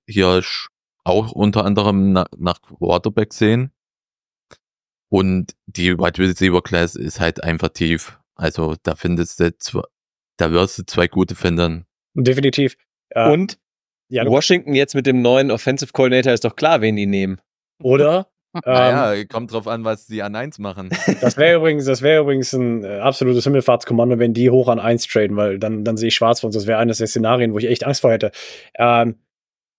hier 0.07 0.43
auch 1.03 1.31
unter 1.31 1.65
anderem 1.65 2.13
nach, 2.13 2.27
nach 2.37 2.61
Quarterback 2.61 3.33
sehen. 3.33 3.71
Und 5.09 5.55
die 5.67 5.97
Wide 5.97 6.19
Receiver 6.19 6.61
Class 6.61 6.95
ist 6.95 7.19
halt 7.19 7.43
einfach 7.43 7.69
tief. 7.69 8.19
Also 8.35 8.75
da 8.81 8.95
findest 8.95 9.39
du 9.39 9.55
zwei, 9.57 9.81
da 10.37 10.51
wirst 10.51 10.79
du 10.79 10.85
zwei 10.85 11.07
gute 11.07 11.35
finden. 11.35 11.85
Definitiv. 12.15 12.77
Äh, 13.09 13.31
Und 13.31 13.59
ja, 14.09 14.25
Washington 14.25 14.73
jetzt 14.73 14.95
mit 14.95 15.05
dem 15.05 15.21
neuen 15.21 15.51
Offensive 15.51 15.91
Coordinator 15.91 16.33
ist 16.33 16.45
doch 16.45 16.55
klar, 16.55 16.81
wen 16.81 16.95
die 16.95 17.05
nehmen. 17.05 17.41
Oder? 17.81 18.32
Naja, 18.65 19.13
ähm, 19.13 19.27
kommt 19.27 19.51
drauf 19.51 19.67
an, 19.67 19.83
was 19.83 20.05
die 20.05 20.21
an 20.21 20.35
1 20.35 20.59
machen. 20.59 20.89
Das 21.21 21.37
wäre 21.37 21.57
übrigens, 21.57 21.85
das 21.85 22.01
wäre 22.01 22.21
übrigens 22.21 22.53
ein 22.53 22.83
äh, 22.83 22.99
absolutes 22.99 23.43
Himmelfahrtskommando, 23.43 24.19
wenn 24.19 24.33
die 24.33 24.49
hoch 24.49 24.67
an 24.67 24.79
1 24.79 25.07
traden, 25.07 25.35
weil 25.37 25.59
dann, 25.59 25.83
dann 25.83 25.97
sehe 25.97 26.09
ich 26.09 26.15
schwarz 26.15 26.41
für 26.41 26.47
uns. 26.47 26.55
Das 26.55 26.67
wäre 26.67 26.79
eines 26.79 26.99
der 26.99 27.07
Szenarien, 27.07 27.53
wo 27.53 27.57
ich 27.57 27.65
echt 27.65 27.83
Angst 27.83 28.01
vor 28.01 28.11
hätte. 28.11 28.31
Ähm, 28.77 29.15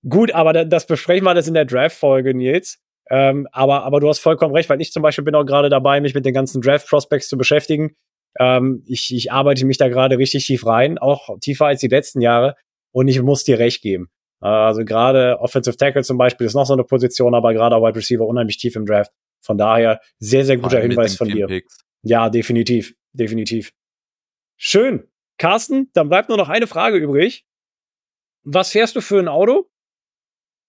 gut, 0.08 0.32
aber 0.32 0.64
das 0.64 0.86
besprechen 0.86 1.24
wir 1.24 1.30
alles 1.30 1.48
in 1.48 1.54
der 1.54 1.64
Draft-Folge, 1.64 2.34
Nils. 2.34 2.80
Ähm, 3.10 3.46
aber, 3.52 3.84
aber 3.84 4.00
du 4.00 4.08
hast 4.08 4.18
vollkommen 4.18 4.54
recht, 4.54 4.68
weil 4.70 4.80
ich 4.80 4.92
zum 4.92 5.02
Beispiel 5.02 5.24
bin 5.24 5.34
auch 5.34 5.44
gerade 5.44 5.68
dabei, 5.68 6.00
mich 6.00 6.14
mit 6.14 6.24
den 6.24 6.34
ganzen 6.34 6.60
Draft-Prospects 6.60 7.28
zu 7.28 7.36
beschäftigen. 7.36 7.94
Ähm, 8.38 8.82
ich, 8.86 9.14
ich 9.14 9.30
arbeite 9.30 9.66
mich 9.66 9.78
da 9.78 9.88
gerade 9.88 10.18
richtig 10.18 10.46
tief 10.46 10.66
rein, 10.66 10.98
auch 10.98 11.38
tiefer 11.40 11.66
als 11.66 11.80
die 11.80 11.88
letzten 11.88 12.20
Jahre. 12.20 12.56
Und 12.92 13.08
ich 13.08 13.20
muss 13.22 13.44
dir 13.44 13.58
recht 13.58 13.82
geben. 13.82 14.08
Also 14.44 14.84
gerade 14.84 15.38
Offensive 15.40 15.76
Tackle 15.76 16.02
zum 16.02 16.18
Beispiel 16.18 16.46
ist 16.46 16.54
noch 16.54 16.66
so 16.66 16.74
eine 16.74 16.84
Position, 16.84 17.34
aber 17.34 17.54
gerade 17.54 17.76
Wide 17.76 17.96
Receiver 17.96 18.26
unheimlich 18.26 18.58
tief 18.58 18.76
im 18.76 18.84
Draft. 18.84 19.10
Von 19.42 19.56
daher 19.56 20.00
sehr, 20.18 20.44
sehr 20.44 20.58
guter 20.58 20.80
Hinweis 20.80 21.16
von 21.16 21.28
dir. 21.28 21.46
Picks. 21.46 21.78
Ja, 22.02 22.28
definitiv. 22.28 22.94
Definitiv. 23.14 23.72
Schön. 24.58 25.08
Carsten, 25.38 25.90
dann 25.94 26.10
bleibt 26.10 26.28
nur 26.28 26.36
noch 26.36 26.50
eine 26.50 26.66
Frage 26.66 26.98
übrig. 26.98 27.46
Was 28.42 28.72
fährst 28.72 28.96
du 28.96 29.00
für 29.00 29.18
ein 29.18 29.28
Auto? 29.28 29.70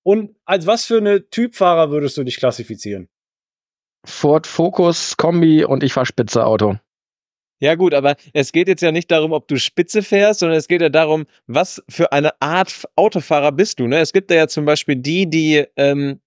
Und 0.03 0.37
als 0.45 0.67
was 0.67 0.85
für 0.85 0.97
eine 0.97 1.29
Typfahrer 1.29 1.91
würdest 1.91 2.15
du 2.15 2.23
dich 2.23 2.37
klassifizieren? 2.37 3.09
Ford 4.05 4.47
Focus, 4.47 5.17
Kombi 5.17 5.65
und 5.65 5.83
ich 5.83 5.91
fahre 5.91 6.05
Spitze 6.05 6.45
Auto. 6.45 6.77
Ja 7.59 7.75
gut, 7.75 7.93
aber 7.93 8.15
es 8.33 8.51
geht 8.51 8.67
jetzt 8.67 8.81
ja 8.81 8.91
nicht 8.91 9.09
darum, 9.09 9.31
ob 9.31 9.47
du 9.47 9.57
Spitze 9.57 10.03
fährst, 10.03 10.41
sondern 10.41 10.57
es 10.57 10.67
geht 10.67 10.81
ja 10.81 10.89
darum, 10.89 11.25
was 11.47 11.81
für 11.87 12.11
eine 12.11 12.39
Art 12.41 12.83
Autofahrer 12.95 13.51
bist 13.53 13.79
du. 13.79 13.87
Ne? 13.87 13.99
Es 13.99 14.11
gibt 14.11 14.29
ja 14.29 14.47
zum 14.47 14.65
Beispiel 14.65 14.97
die, 14.97 15.29
die 15.29 15.65
ähm, 15.77 16.19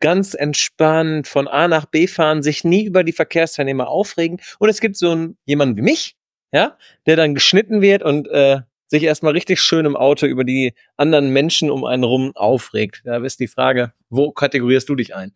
ganz 0.00 0.34
entspannt 0.34 1.26
von 1.26 1.48
A 1.48 1.68
nach 1.68 1.86
B 1.86 2.06
fahren, 2.06 2.42
sich 2.42 2.64
nie 2.64 2.84
über 2.84 3.02
die 3.02 3.12
Verkehrsteilnehmer 3.12 3.88
aufregen. 3.88 4.40
Und 4.58 4.68
es 4.68 4.80
gibt 4.80 4.96
so 4.96 5.10
einen, 5.10 5.38
jemanden 5.46 5.76
wie 5.76 5.82
mich, 5.82 6.16
ja, 6.52 6.76
der 7.06 7.16
dann 7.16 7.34
geschnitten 7.34 7.80
wird 7.80 8.02
und 8.02 8.28
äh, 8.28 8.60
sich 8.88 9.02
erstmal 9.02 9.32
richtig 9.32 9.60
schön 9.60 9.86
im 9.86 9.96
Auto 9.96 10.26
über 10.26 10.44
die 10.44 10.74
anderen 10.96 11.30
Menschen 11.30 11.70
um 11.70 11.84
einen 11.84 12.04
rum 12.04 12.32
aufregt. 12.34 13.02
Da 13.04 13.16
ist 13.24 13.40
die 13.40 13.48
Frage, 13.48 13.92
wo 14.10 14.30
kategorierst 14.32 14.88
du 14.88 14.94
dich 14.94 15.14
ein? 15.14 15.32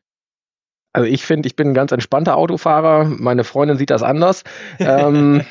Also 0.93 1.07
ich 1.07 1.25
finde, 1.25 1.47
ich 1.47 1.57
bin 1.57 1.69
ein 1.69 1.75
ganz 1.75 1.93
entspannter 1.93 2.37
Autofahrer. 2.37 3.05
Meine 3.05 3.45
Freundin 3.45 3.79
sieht 3.79 3.91
das 3.91 4.03
anders. 4.03 4.43
ähm, 4.79 5.43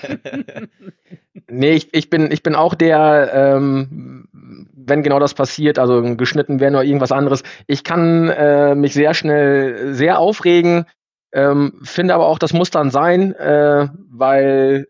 nee, 1.47 1.71
ich, 1.71 1.93
ich, 1.93 2.09
bin, 2.09 2.31
ich 2.31 2.43
bin 2.43 2.55
auch 2.55 2.75
der, 2.75 3.31
ähm, 3.33 4.27
wenn 4.73 5.03
genau 5.03 5.19
das 5.19 5.33
passiert, 5.33 5.79
also 5.79 6.01
geschnitten 6.15 6.59
werden 6.59 6.75
oder 6.75 6.83
irgendwas 6.83 7.11
anderes. 7.11 7.43
Ich 7.67 7.83
kann 7.83 8.29
äh, 8.29 8.75
mich 8.75 8.93
sehr 8.93 9.13
schnell 9.13 9.93
sehr 9.93 10.19
aufregen, 10.19 10.85
ähm, 11.31 11.79
finde 11.83 12.15
aber 12.15 12.27
auch, 12.27 12.39
das 12.39 12.53
muss 12.53 12.71
dann 12.71 12.89
sein, 12.89 13.33
äh, 13.33 13.87
weil 14.09 14.87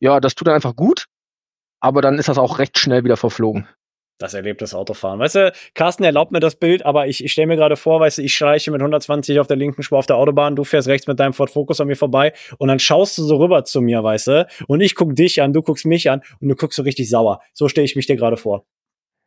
ja, 0.00 0.20
das 0.20 0.34
tut 0.34 0.48
dann 0.48 0.54
einfach 0.54 0.76
gut 0.76 1.06
aber 1.84 2.00
dann 2.00 2.18
ist 2.18 2.30
das 2.30 2.38
auch 2.38 2.58
recht 2.58 2.78
schnell 2.78 3.04
wieder 3.04 3.18
verflogen. 3.18 3.68
Das 4.18 4.32
erlebt 4.32 4.62
das 4.62 4.74
Autofahren. 4.74 5.18
Weißt 5.18 5.34
du, 5.34 5.52
Carsten 5.74 6.04
erlaubt 6.04 6.30
mir 6.30 6.38
das 6.38 6.54
Bild, 6.54 6.86
aber 6.86 7.08
ich, 7.08 7.24
ich 7.24 7.32
stelle 7.32 7.48
mir 7.48 7.56
gerade 7.56 7.76
vor, 7.76 7.98
weißt 7.98 8.18
du, 8.18 8.22
ich 8.22 8.34
schleiche 8.34 8.70
mit 8.70 8.80
120 8.80 9.40
auf 9.40 9.48
der 9.48 9.56
linken 9.56 9.82
Spur 9.82 9.98
auf 9.98 10.06
der 10.06 10.16
Autobahn, 10.16 10.54
du 10.54 10.62
fährst 10.62 10.86
rechts 10.86 11.06
mit 11.08 11.18
deinem 11.18 11.32
Ford 11.32 11.50
Focus 11.50 11.80
an 11.80 11.88
mir 11.88 11.96
vorbei 11.96 12.32
und 12.58 12.68
dann 12.68 12.78
schaust 12.78 13.18
du 13.18 13.22
so 13.22 13.36
rüber 13.38 13.64
zu 13.64 13.80
mir, 13.80 14.04
weißt 14.04 14.26
du, 14.28 14.46
und 14.68 14.80
ich 14.80 14.94
guck 14.94 15.16
dich 15.16 15.42
an, 15.42 15.52
du 15.52 15.62
guckst 15.62 15.84
mich 15.84 16.10
an 16.10 16.22
und 16.40 16.48
du 16.48 16.54
guckst 16.54 16.76
so 16.76 16.82
richtig 16.82 17.10
sauer. 17.10 17.40
So 17.52 17.68
stelle 17.68 17.86
ich 17.86 17.96
mich 17.96 18.06
dir 18.06 18.16
gerade 18.16 18.36
vor. 18.36 18.64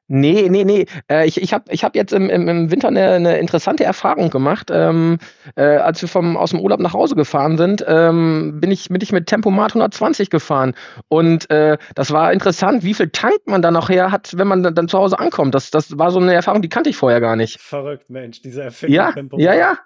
Nee, 0.10 0.48
nee, 0.50 0.64
nee. 0.64 0.86
Äh, 1.12 1.28
ich 1.28 1.42
ich 1.42 1.54
habe 1.54 1.66
ich 1.70 1.84
hab 1.84 1.96
jetzt 1.96 2.14
im, 2.14 2.30
im, 2.30 2.48
im 2.48 2.72
Winter 2.72 2.88
eine, 2.88 3.12
eine 3.12 3.38
interessante 3.40 3.84
Erfahrung 3.84 4.30
gemacht. 4.30 4.70
Ähm, 4.72 5.18
äh, 5.56 5.64
als 5.64 6.02
wir 6.02 6.08
vom, 6.08 6.38
aus 6.38 6.52
dem 6.52 6.62
Urlaub 6.62 6.80
nach 6.80 6.94
Hause 6.94 7.16
gefahren 7.16 7.58
sind, 7.58 7.84
ähm, 7.86 8.60
bin, 8.62 8.72
ich, 8.72 8.88
bin 8.88 9.02
ich 9.02 9.12
mit 9.12 9.28
Tempomat 9.28 9.72
120 9.72 10.30
gefahren. 10.30 10.76
Und 11.10 11.50
äh, 11.50 11.78
das 11.96 12.12
war 12.12 12.32
interessant, 12.32 12.84
wie 12.84 12.94
viel 12.94 13.10
Tank 13.10 13.40
man 13.46 13.62
dann 13.62 13.74
nachher 13.74 14.12
hat, 14.12 14.38
wenn 14.38 14.48
man 14.48 14.64
dann, 14.64 14.76
dann 14.76 14.88
zu 14.88 14.98
Hause 14.98 15.20
ankommt. 15.20 15.54
Das, 15.54 15.72
das 15.72 15.98
war 15.98 16.12
so 16.12 16.20
eine 16.20 16.34
Erfahrung, 16.34 16.62
die 16.62 16.70
kannte 16.70 16.90
ich 16.90 16.96
vorher 16.96 17.20
gar 17.20 17.36
nicht. 17.36 17.60
Verrückt, 17.60 18.10
Mensch, 18.10 18.42
diese 18.42 18.64
Erfindung. 18.64 18.96
Ja, 18.96 19.12
Tempomat. 19.12 19.44
ja, 19.44 19.56
ja. 19.56 19.78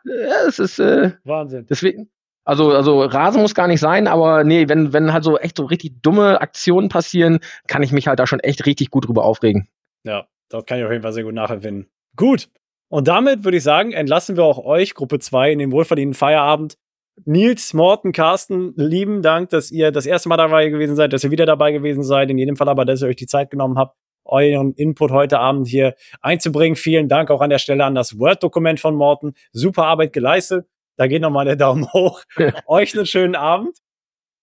Es 0.48 0.60
ist 0.60 0.78
äh, 0.80 1.12
Wahnsinn. 1.24 1.66
Deswegen. 1.68 2.10
Also, 2.44 2.72
also 2.72 3.04
Rasen 3.04 3.42
muss 3.42 3.54
gar 3.54 3.68
nicht 3.68 3.80
sein, 3.80 4.08
aber 4.08 4.44
nee, 4.44 4.68
wenn, 4.68 4.94
wenn 4.94 5.14
halt 5.14 5.24
so 5.24 5.38
echt 5.38 5.58
so 5.58 5.66
richtig 5.66 6.02
dumme 6.02 6.42
Aktionen 6.42 6.90
passieren, 6.90 7.40
kann 7.68 7.84
ich 7.84 7.92
mich 7.92 8.08
halt 8.08 8.20
da 8.20 8.26
schon 8.26 8.40
echt 8.40 8.66
richtig 8.66 8.90
gut 8.90 9.08
drüber 9.08 9.24
aufregen. 9.24 9.68
Ja, 10.04 10.28
das 10.50 10.66
kann 10.66 10.80
ich 10.80 10.86
auf 10.86 10.92
jeden 10.92 11.04
Fall 11.04 11.14
sehr 11.14 11.24
gut 11.24 11.34
nachempfinden. 11.34 11.90
Gut. 12.16 12.50
Und 12.90 13.08
damit 13.08 13.44
würde 13.46 13.58
ich 13.58 13.64
sagen, 13.64 13.94
entlassen 13.94 14.36
wir 14.36 14.44
auch 14.44 14.58
euch, 14.58 14.94
Gruppe 14.94 15.20
2, 15.20 15.54
in 15.54 15.60
den 15.60 15.72
wohlverdienten 15.72 16.14
Feierabend. 16.14 16.78
Nils, 17.26 17.74
Morten, 17.74 18.12
Carsten, 18.12 18.74
lieben 18.76 19.22
Dank, 19.22 19.50
dass 19.50 19.72
ihr 19.72 19.92
das 19.92 20.06
erste 20.06 20.30
Mal 20.30 20.38
dabei 20.38 20.70
gewesen 20.70 20.96
seid, 20.96 21.14
dass 21.14 21.24
ihr 21.24 21.32
wieder 21.32 21.46
dabei 21.46 21.72
gewesen 21.72 22.04
seid. 22.04 22.30
In 22.30 22.38
jedem 22.38 22.56
Fall 22.56 22.70
aber, 22.70 22.86
dass 22.86 23.02
ihr 23.02 23.08
euch 23.08 23.16
die 23.16 23.28
Zeit 23.28 23.50
genommen 23.52 23.78
habt, 23.78 23.96
euren 24.26 24.74
Input 24.74 25.12
heute 25.12 25.40
Abend 25.40 25.68
hier 25.68 25.96
einzubringen. 26.22 26.76
Vielen 26.76 27.10
Dank 27.10 27.32
auch 27.32 27.42
an 27.42 27.50
der 27.50 27.60
Stelle 27.60 27.86
an 27.86 27.96
das 27.96 28.18
Word-Dokument 28.18 28.80
von 28.80 28.96
Morten. 28.96 29.34
Super 29.52 29.86
Arbeit 29.86 30.14
geleistet. 30.14 30.68
Da 30.98 31.08
geht 31.08 31.22
nochmal 31.22 31.46
der 31.46 31.56
Daumen 31.56 31.88
hoch. 31.94 32.24
euch 32.66 32.96
einen 32.96 33.06
schönen 33.06 33.36
Abend. 33.36 33.78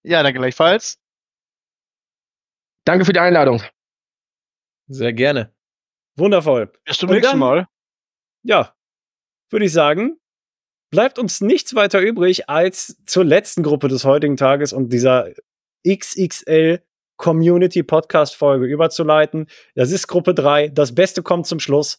Ja, 0.03 0.23
danke 0.23 0.39
gleichfalls. 0.39 0.99
Danke 2.85 3.05
für 3.05 3.13
die 3.13 3.21
Einladung. 3.21 3.63
Sehr 4.89 5.13
gerne. 5.13 5.55
Wundervoll. 6.17 6.73
Bis 6.85 6.99
zum 6.99 7.11
nächsten 7.11 7.39
Mal. 7.39 7.69
Ja, 8.43 8.75
würde 9.51 9.67
ich 9.67 9.73
sagen, 9.73 10.19
bleibt 10.91 11.19
uns 11.19 11.41
nichts 11.41 11.75
weiter 11.75 12.01
übrig, 12.01 12.49
als 12.49 12.97
zur 13.07 13.25
letzten 13.25 13.63
Gruppe 13.63 13.89
des 13.89 14.05
heutigen 14.05 14.37
Tages 14.37 14.73
und 14.73 14.93
dieser 14.93 15.33
XXL 15.87 16.83
Community 17.17 17.83
Podcast 17.83 18.37
Folge 18.37 18.67
überzuleiten. 18.67 19.47
Das 19.75 19.91
ist 19.91 20.07
Gruppe 20.07 20.35
3. 20.35 20.69
Das 20.69 20.95
Beste 20.95 21.23
kommt 21.23 21.47
zum 21.47 21.61
Schluss. 21.61 21.99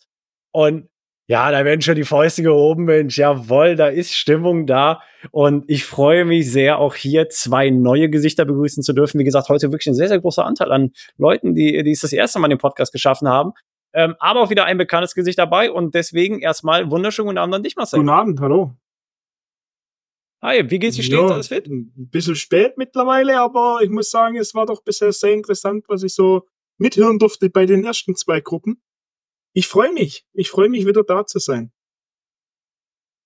Und 0.51 0.89
ja, 1.30 1.51
da 1.51 1.63
werden 1.63 1.80
schon 1.82 1.93
die 1.93 2.05
Fäuste 2.05 2.41
gehoben, 2.41 2.86
Mensch. 2.86 3.19
Jawohl, 3.19 3.75
da 3.75 3.88
ist 3.88 4.15
Stimmung 4.15 4.65
da. 4.65 5.03
Und 5.30 5.63
ich 5.67 5.86
freue 5.86 6.25
mich 6.25 6.51
sehr, 6.51 6.80
auch 6.80 6.95
hier 6.95 7.30
zwei 7.30 7.69
neue 7.69 8.09
Gesichter 8.09 8.45
begrüßen 8.45 8.82
zu 8.82 8.93
dürfen. 8.93 9.19
Wie 9.19 9.23
gesagt, 9.23 9.47
heute 9.47 9.71
wirklich 9.71 9.86
ein 9.86 9.93
sehr, 9.93 10.07
sehr 10.07 10.19
großer 10.19 10.43
Anteil 10.43 10.71
an 10.71 10.91
Leuten, 11.19 11.53
die, 11.53 11.84
die 11.84 11.91
es 11.91 11.99
das 11.99 12.13
erste 12.13 12.39
Mal 12.39 12.47
den 12.47 12.57
Podcast 12.57 12.91
geschaffen 12.91 13.27
haben. 13.27 13.51
Ähm, 13.93 14.15
aber 14.17 14.41
auch 14.41 14.49
wieder 14.49 14.65
ein 14.65 14.80
bekanntes 14.80 15.13
Gesicht 15.13 15.38
dabei. 15.38 15.71
Und 15.71 15.93
deswegen 15.93 16.39
erstmal 16.39 16.89
wunderschönen 16.89 17.27
guten 17.27 17.38
Abend 17.38 17.53
an 17.53 17.61
dich, 17.61 17.75
Marcel. 17.75 17.99
Guten 17.99 18.09
Abend, 18.09 18.39
hallo. 18.41 18.73
Hi, 20.41 20.67
wie 20.67 20.80
geht's 20.80 20.95
dir? 20.95 21.03
Steht's 21.03 21.21
ja, 21.21 21.27
alles 21.27 21.49
fit? 21.49 21.67
Ein 21.67 21.91
bisschen 21.95 22.36
spät 22.36 22.75
mittlerweile, 22.75 23.39
aber 23.39 23.82
ich 23.84 23.91
muss 23.91 24.09
sagen, 24.09 24.36
es 24.36 24.55
war 24.55 24.65
doch 24.65 24.83
bisher 24.83 25.12
sehr 25.12 25.33
interessant, 25.33 25.86
was 25.89 26.01
ich 26.01 26.16
so 26.16 26.47
mithören 26.79 27.20
durfte 27.20 27.51
bei 27.51 27.67
den 27.67 27.86
ersten 27.86 28.16
zwei 28.16 28.41
Gruppen 28.41 28.82
ich 29.54 29.67
freue 29.67 29.92
mich. 29.92 30.26
Ich 30.34 30.50
freue 30.50 30.70
mich, 30.70 30.86
wieder 30.86 31.04
da 31.04 31.26
zu 31.26 31.39
sein. 31.39 31.71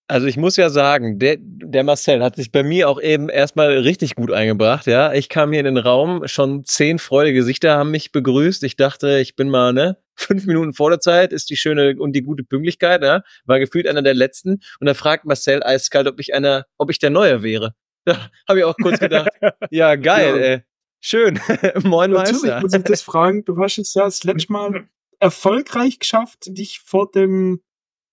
Also 0.07 0.27
ich 0.27 0.35
muss 0.35 0.57
ja 0.57 0.69
sagen, 0.69 1.17
der, 1.17 1.37
der 1.39 1.83
Marcel 1.83 2.21
hat 2.21 2.35
sich 2.35 2.51
bei 2.51 2.61
mir 2.61 2.89
auch 2.89 3.01
eben 3.01 3.29
erstmal 3.29 3.77
richtig 3.79 4.15
gut 4.15 4.31
eingebracht, 4.31 4.85
ja. 4.85 5.13
Ich 5.13 5.29
kam 5.29 5.51
hier 5.51 5.61
in 5.61 5.65
den 5.65 5.77
Raum, 5.77 6.27
schon 6.27 6.65
zehn 6.65 6.99
freudige 6.99 7.39
Gesichter 7.39 7.77
haben 7.77 7.89
mich 7.91 8.11
begrüßt. 8.11 8.63
Ich 8.63 8.75
dachte, 8.75 9.19
ich 9.19 9.35
bin 9.35 9.49
mal, 9.49 9.71
ne, 9.71 9.97
fünf 10.15 10.45
Minuten 10.45 10.73
vor 10.73 10.89
der 10.89 10.99
Zeit 10.99 11.31
ist 11.31 11.49
die 11.49 11.55
schöne 11.55 11.95
und 11.97 12.13
die 12.13 12.21
gute 12.21 12.43
Pünktlichkeit, 12.43 13.01
ja. 13.01 13.23
War 13.45 13.59
gefühlt 13.59 13.87
einer 13.87 14.01
der 14.01 14.13
letzten. 14.13 14.59
Und 14.79 14.87
da 14.87 14.93
fragt 14.93 15.25
Marcel 15.25 15.63
eiskalt, 15.63 16.07
ob 16.07 16.19
ich 16.19 16.33
einer, 16.33 16.65
ob 16.77 16.91
ich 16.91 16.99
der 16.99 17.09
Neue 17.09 17.43
wäre. 17.43 17.73
Da 18.05 18.17
habe 18.49 18.59
ich 18.59 18.65
auch 18.65 18.75
kurz 18.75 18.99
gedacht, 18.99 19.29
ja, 19.71 19.95
geil, 19.95 20.35
ja. 20.35 20.43
ey. 20.43 20.61
Schön. 20.99 21.39
Moin, 21.83 22.11
Natürlich 22.11 22.41
Meister. 22.41 22.59
muss 22.59 22.73
ich 22.73 22.83
das 22.83 23.01
fragen. 23.01 23.45
Du 23.45 23.57
hast 23.57 23.77
es 23.77 23.93
ja 23.93 24.03
das 24.03 24.25
letzte 24.25 24.51
Mal 24.51 24.89
erfolgreich 25.23 25.99
geschafft, 25.99 26.45
dich 26.47 26.81
vor 26.81 27.09
dem 27.09 27.61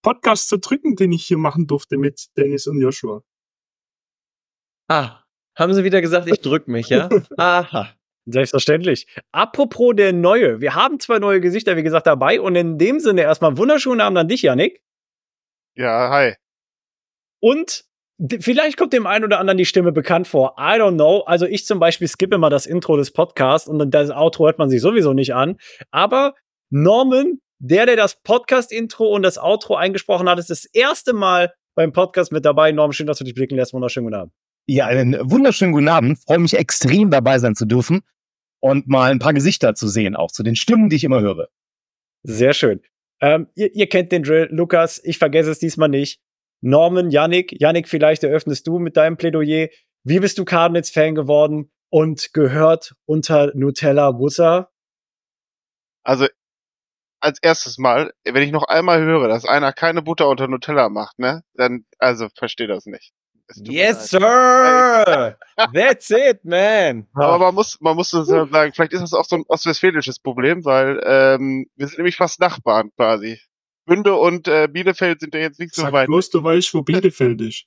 Podcast 0.03 0.49
zu 0.49 0.59
drücken, 0.59 0.97
den 0.97 1.13
ich 1.13 1.27
hier 1.27 1.39
machen 1.39 1.67
durfte 1.67 1.99
mit 1.99 2.29
Dennis 2.37 2.67
und 2.67 2.81
Joshua. 2.81 3.23
Ah, 4.89 5.25
haben 5.57 5.75
sie 5.75 5.85
wieder 5.85 6.01
gesagt, 6.01 6.29
ich 6.29 6.41
drück 6.41 6.69
mich, 6.69 6.89
ja? 6.89 7.09
Aha. 7.37 7.95
Selbstverständlich. 8.27 9.07
Apropos 9.33 9.95
der 9.97 10.13
Neue. 10.13 10.61
Wir 10.61 10.75
haben 10.75 11.01
zwei 11.01 11.19
neue 11.19 11.41
Gesichter, 11.41 11.77
wie 11.77 11.83
gesagt, 11.83 12.07
dabei. 12.07 12.41
Und 12.41 12.55
in 12.55 12.79
dem 12.79 13.01
Sinne 13.01 13.23
erstmal 13.23 13.57
wunderschönen 13.57 14.01
Abend 14.01 14.19
an 14.19 14.29
dich, 14.29 14.43
Janik. 14.43 14.83
Ja, 15.75 16.11
hi. 16.11 16.35
Und 17.41 17.85
vielleicht 18.41 18.77
kommt 18.77 18.93
dem 18.93 19.07
einen 19.07 19.25
oder 19.25 19.41
anderen 19.41 19.59
die 19.59 19.65
Stimme 19.65 19.93
bekannt 19.93 20.29
vor. 20.29 20.55
I 20.59 20.79
don't 20.79 20.95
know. 20.95 21.21
Also 21.21 21.47
ich 21.47 21.67
zum 21.67 21.81
Beispiel 21.81 22.07
skippe 22.09 22.37
immer 22.37 22.51
das 22.51 22.67
Intro 22.67 22.97
des 22.97 23.11
Podcasts 23.11 23.69
und 23.69 23.91
das 23.91 24.11
Outro 24.11 24.47
hört 24.47 24.59
man 24.59 24.71
sich 24.71 24.81
sowieso 24.81 25.13
nicht 25.13 25.35
an. 25.35 25.57
Aber 25.91 26.35
Norman, 26.71 27.41
der, 27.59 27.87
der 27.87 27.97
das 27.97 28.21
Podcast-Intro 28.23 29.07
und 29.07 29.23
das 29.23 29.39
Outro 29.39 29.75
eingesprochen 29.75 30.29
hat, 30.29 30.39
ist 30.39 30.51
das 30.51 30.65
erste 30.65 31.13
Mal 31.13 31.53
beim 31.75 31.93
Podcast 31.93 32.33
mit 32.33 32.45
dabei. 32.45 32.73
Norman, 32.73 32.93
schön, 32.93 33.07
dass 33.07 33.19
du 33.19 33.25
dich 33.25 33.35
blicken 33.35 33.57
lässt. 33.57 33.73
Wunderschönen 33.73 34.07
guten 34.07 34.17
Abend. 34.17 34.33
Ja, 34.67 34.87
einen 34.87 35.19
wunderschönen 35.31 35.73
guten 35.73 35.89
Abend. 35.89 36.19
Freue 36.19 36.39
mich 36.39 36.55
extrem 36.55 37.11
dabei 37.11 37.39
sein 37.39 37.55
zu 37.57 37.67
dürfen 37.67 38.03
und 38.61 38.87
mal 38.87 39.11
ein 39.11 39.19
paar 39.19 39.35
Gesichter 39.35 39.75
zu 39.75 39.89
sehen, 39.89 40.15
auch 40.15 40.31
zu 40.31 40.43
den 40.43 40.55
Stimmen, 40.57 40.89
die 40.89 40.97
ich 40.97 41.05
immer 41.05 41.21
höre. 41.21 41.49
Sehr 42.23 42.53
schön. 42.53 42.81
Ähm, 43.21 43.49
ihr, 43.55 43.75
ihr 43.75 43.89
kennt 43.89 44.13
den 44.13 44.23
Drill. 44.23 44.49
Lukas, 44.51 45.01
ich 45.03 45.19
vergesse 45.19 45.51
es 45.51 45.59
diesmal 45.59 45.89
nicht. 45.89 46.21
Norman, 46.63 47.11
Yannick, 47.11 47.59
Yannick, 47.61 47.89
vielleicht 47.89 48.23
eröffnest 48.23 48.67
du 48.67 48.79
mit 48.79 48.97
deinem 48.97 49.17
Plädoyer. 49.17 49.69
Wie 50.05 50.21
bist 50.21 50.39
du 50.39 50.45
Cardinals-Fan 50.45 51.15
geworden 51.15 51.71
und 51.91 52.33
gehört 52.33 52.95
unter 53.07 53.53
Nutella 53.55 54.13
Butter? 54.13 54.71
Also, 56.03 56.27
als 57.21 57.39
erstes 57.43 57.79
Mal, 57.79 58.13
wenn 58.25 58.43
ich 58.43 58.51
noch 58.53 58.65
einmal 58.65 59.01
höre, 59.03 59.29
dass 59.29 59.45
einer 59.45 59.73
keine 59.73 60.03
Butter 60.03 60.29
unter 60.29 60.49
Nutella 60.49 60.89
macht, 60.89 61.19
ne, 61.19 61.43
dann, 61.55 61.85
also, 61.99 62.29
verstehe 62.37 62.67
das 62.67 62.87
nicht. 62.87 63.13
Yes, 63.57 64.13
leid. 64.13 65.07
sir! 65.07 65.39
That's 65.75 66.09
it, 66.11 66.45
man! 66.45 67.09
Aber 67.15 67.39
man 67.39 67.55
muss, 67.57 67.81
man 67.81 67.97
muss 67.97 68.11
so 68.11 68.23
sagen, 68.23 68.73
vielleicht 68.73 68.93
ist 68.93 69.01
das 69.03 69.13
auch 69.13 69.25
so 69.25 69.37
ein 69.37 69.45
ostwestfälisches 69.49 70.21
Problem, 70.21 70.65
weil 70.65 71.01
ähm, 71.05 71.67
wir 71.75 71.89
sind 71.89 71.99
nämlich 71.99 72.17
fast 72.17 72.39
Nachbarn 72.41 72.91
quasi. 72.97 73.41
Bünde 73.87 74.15
und 74.15 74.47
äh, 74.47 74.69
Bielefeld 74.69 75.19
sind 75.21 75.35
ja 75.35 75.41
jetzt 75.41 75.59
nicht 75.59 75.75
so 75.75 75.83
Sag 75.83 75.93
weit. 75.93 76.07
bloß, 76.07 76.31
du 76.31 76.45
weißt, 76.45 76.73
wo 76.75 76.83
Bielefeld 76.83 77.41
ist. 77.41 77.65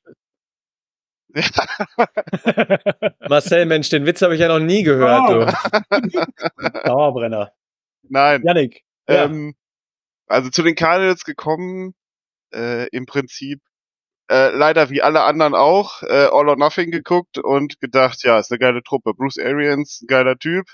Marcel, 3.27 3.65
Mensch, 3.65 3.89
den 3.89 4.05
Witz 4.05 4.21
habe 4.21 4.35
ich 4.35 4.41
ja 4.41 4.47
noch 4.47 4.59
nie 4.59 4.83
gehört, 4.83 5.29
Ah. 5.89 5.99
du. 5.99 6.79
Dauerbrenner. 6.85 7.51
Nein. 8.09 8.43
Yannick. 8.45 8.83
Ja. 9.07 9.25
Ähm, 9.25 9.55
also 10.27 10.49
zu 10.49 10.63
den 10.63 10.75
Cardinals 10.75 11.23
gekommen, 11.23 11.93
äh, 12.53 12.87
im 12.89 13.05
Prinzip 13.05 13.61
äh, 14.29 14.49
leider 14.49 14.89
wie 14.89 15.01
alle 15.01 15.23
anderen 15.23 15.53
auch, 15.53 16.01
äh, 16.03 16.27
All 16.31 16.49
or 16.49 16.55
Nothing 16.55 16.91
geguckt 16.91 17.37
und 17.37 17.79
gedacht, 17.79 18.23
ja, 18.23 18.39
ist 18.39 18.51
eine 18.51 18.59
geile 18.59 18.83
Truppe. 18.83 19.13
Bruce 19.13 19.37
Arians, 19.37 20.01
ein 20.01 20.07
geiler 20.07 20.37
Typ. 20.37 20.65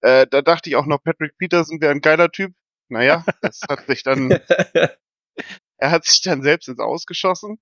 Äh, 0.00 0.26
da 0.28 0.42
dachte 0.42 0.68
ich 0.70 0.76
auch 0.76 0.86
noch, 0.86 1.02
Patrick 1.02 1.36
Peterson 1.38 1.80
wäre 1.80 1.92
ein 1.92 2.00
geiler 2.00 2.30
Typ. 2.30 2.52
Naja, 2.88 3.24
das 3.40 3.62
hat 3.68 3.86
sich 3.86 4.02
dann, 4.02 4.30
er 5.78 5.90
hat 5.90 6.04
sich 6.04 6.22
dann 6.22 6.42
selbst 6.42 6.68
ins 6.68 6.78
Ausgeschossen. 6.78 7.58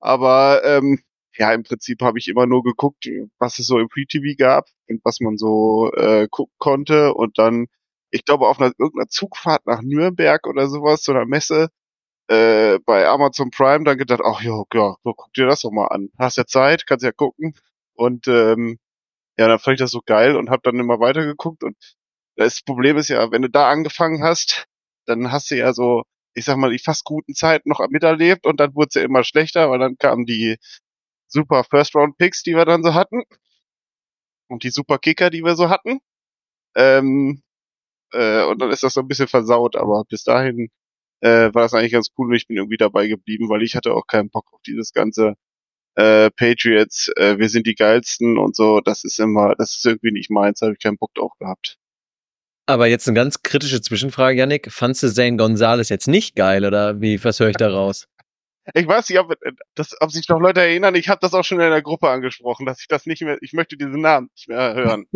Aber 0.00 0.62
ähm, 0.64 1.02
ja, 1.36 1.52
im 1.52 1.62
Prinzip 1.64 2.00
habe 2.02 2.18
ich 2.18 2.28
immer 2.28 2.46
nur 2.46 2.62
geguckt, 2.62 3.08
was 3.38 3.58
es 3.58 3.66
so 3.66 3.78
im 3.78 3.88
Free-TV 3.88 4.36
gab 4.38 4.66
und 4.88 5.04
was 5.04 5.20
man 5.20 5.36
so 5.36 5.92
äh, 5.92 6.28
gucken 6.30 6.54
konnte. 6.58 7.14
Und 7.14 7.38
dann, 7.38 7.66
ich 8.14 8.24
glaube, 8.24 8.46
auf 8.48 8.60
einer 8.60 8.72
irgendeiner 8.78 9.08
Zugfahrt 9.08 9.66
nach 9.66 9.82
Nürnberg 9.82 10.46
oder 10.46 10.68
sowas, 10.68 11.02
so 11.02 11.12
einer 11.12 11.26
Messe, 11.26 11.68
äh, 12.28 12.78
bei 12.86 13.08
Amazon 13.08 13.50
Prime 13.50 13.84
dann 13.84 13.98
gedacht, 13.98 14.20
ach 14.24 14.40
ja, 14.40 14.62
ja, 14.72 14.96
so, 15.02 15.14
guck 15.14 15.32
dir 15.34 15.46
das 15.46 15.62
doch 15.62 15.72
mal 15.72 15.88
an. 15.88 16.10
Hast 16.18 16.36
ja 16.38 16.46
Zeit, 16.46 16.86
kannst 16.86 17.04
ja 17.04 17.10
gucken. 17.12 17.54
Und 17.94 18.28
ähm, 18.28 18.78
ja, 19.38 19.48
dann 19.48 19.58
fand 19.58 19.74
ich 19.74 19.80
das 19.80 19.90
so 19.90 20.00
geil 20.06 20.36
und 20.36 20.50
habe 20.50 20.62
dann 20.64 20.78
immer 20.78 21.00
weitergeguckt. 21.00 21.64
Und 21.64 21.76
das 22.36 22.62
Problem 22.62 22.98
ist 22.98 23.08
ja, 23.08 23.32
wenn 23.32 23.42
du 23.42 23.50
da 23.50 23.68
angefangen 23.70 24.22
hast, 24.22 24.66
dann 25.06 25.32
hast 25.32 25.50
du 25.50 25.56
ja 25.56 25.72
so, 25.72 26.04
ich 26.34 26.44
sag 26.44 26.56
mal, 26.56 26.70
die 26.70 26.78
fast 26.78 27.04
guten 27.04 27.34
Zeiten 27.34 27.68
noch 27.68 27.80
miterlebt 27.88 28.46
und 28.46 28.60
dann 28.60 28.76
wurde 28.76 28.88
es 28.90 28.94
ja 28.94 29.02
immer 29.02 29.24
schlechter, 29.24 29.70
weil 29.70 29.80
dann 29.80 29.98
kamen 29.98 30.24
die 30.26 30.58
super 31.28 31.64
First-Round-Picks, 31.64 32.44
die 32.44 32.54
wir 32.56 32.64
dann 32.64 32.84
so 32.84 32.94
hatten. 32.94 33.24
Und 34.48 34.62
die 34.64 34.70
super 34.70 34.98
Kicker, 34.98 35.30
die 35.30 35.42
wir 35.44 35.56
so 35.56 35.68
hatten. 35.68 35.98
Ähm, 36.76 37.42
äh, 38.14 38.44
und 38.44 38.60
dann 38.62 38.70
ist 38.70 38.82
das 38.82 38.94
so 38.94 39.00
ein 39.00 39.08
bisschen 39.08 39.28
versaut, 39.28 39.76
aber 39.76 40.04
bis 40.08 40.24
dahin 40.24 40.68
äh, 41.20 41.52
war 41.54 41.62
das 41.62 41.74
eigentlich 41.74 41.92
ganz 41.92 42.08
cool 42.18 42.28
und 42.28 42.34
ich 42.34 42.46
bin 42.46 42.56
irgendwie 42.56 42.76
dabei 42.76 43.06
geblieben, 43.08 43.48
weil 43.48 43.62
ich 43.62 43.76
hatte 43.76 43.94
auch 43.94 44.06
keinen 44.06 44.30
Bock 44.30 44.46
auf 44.52 44.60
dieses 44.66 44.92
ganze 44.92 45.34
äh, 45.96 46.30
Patriots, 46.30 47.08
äh, 47.16 47.38
wir 47.38 47.48
sind 47.48 47.66
die 47.66 47.74
geilsten 47.74 48.38
und 48.38 48.56
so, 48.56 48.80
das 48.80 49.04
ist 49.04 49.20
immer, 49.20 49.54
das 49.56 49.76
ist 49.76 49.86
irgendwie 49.86 50.12
nicht 50.12 50.30
meins, 50.30 50.60
habe 50.62 50.72
ich 50.72 50.82
keinen 50.82 50.98
Bock 50.98 51.14
drauf 51.14 51.32
gehabt. 51.38 51.78
Aber 52.66 52.86
jetzt 52.86 53.06
eine 53.06 53.14
ganz 53.14 53.42
kritische 53.42 53.82
Zwischenfrage, 53.82 54.38
Yannick. 54.38 54.72
Fandst 54.72 55.02
du 55.02 55.12
Zane 55.12 55.36
Gonzalez 55.36 55.90
jetzt 55.90 56.08
nicht 56.08 56.34
geil 56.34 56.64
oder 56.64 57.00
wie, 57.00 57.22
was 57.22 57.38
höre 57.38 57.50
ich 57.50 57.56
da 57.56 57.68
raus? 57.68 58.08
Ich 58.72 58.88
weiß 58.88 59.08
nicht, 59.10 59.18
ob, 59.18 59.30
äh, 59.30 59.52
das, 59.74 59.94
ob 60.00 60.10
sich 60.10 60.26
noch 60.28 60.40
Leute 60.40 60.60
erinnern, 60.60 60.94
ich 60.94 61.08
habe 61.08 61.18
das 61.20 61.34
auch 61.34 61.44
schon 61.44 61.60
in 61.60 61.70
der 61.70 61.82
Gruppe 61.82 62.08
angesprochen, 62.08 62.64
dass 62.64 62.80
ich 62.80 62.88
das 62.88 63.04
nicht 63.04 63.22
mehr, 63.22 63.36
ich 63.42 63.52
möchte 63.52 63.76
diesen 63.76 64.00
Namen 64.00 64.30
nicht 64.34 64.48
mehr 64.48 64.74
hören. 64.74 65.06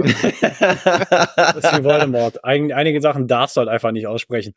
Das 1.37 1.57
ist 1.57 1.79
wie 1.79 1.85
Voldemort. 1.85 2.45
Eig 2.45 2.73
einige 2.73 3.01
Sachen 3.01 3.27
darfst 3.27 3.57
du 3.57 3.61
halt 3.61 3.69
einfach 3.69 3.91
nicht 3.93 4.07
aussprechen. 4.07 4.53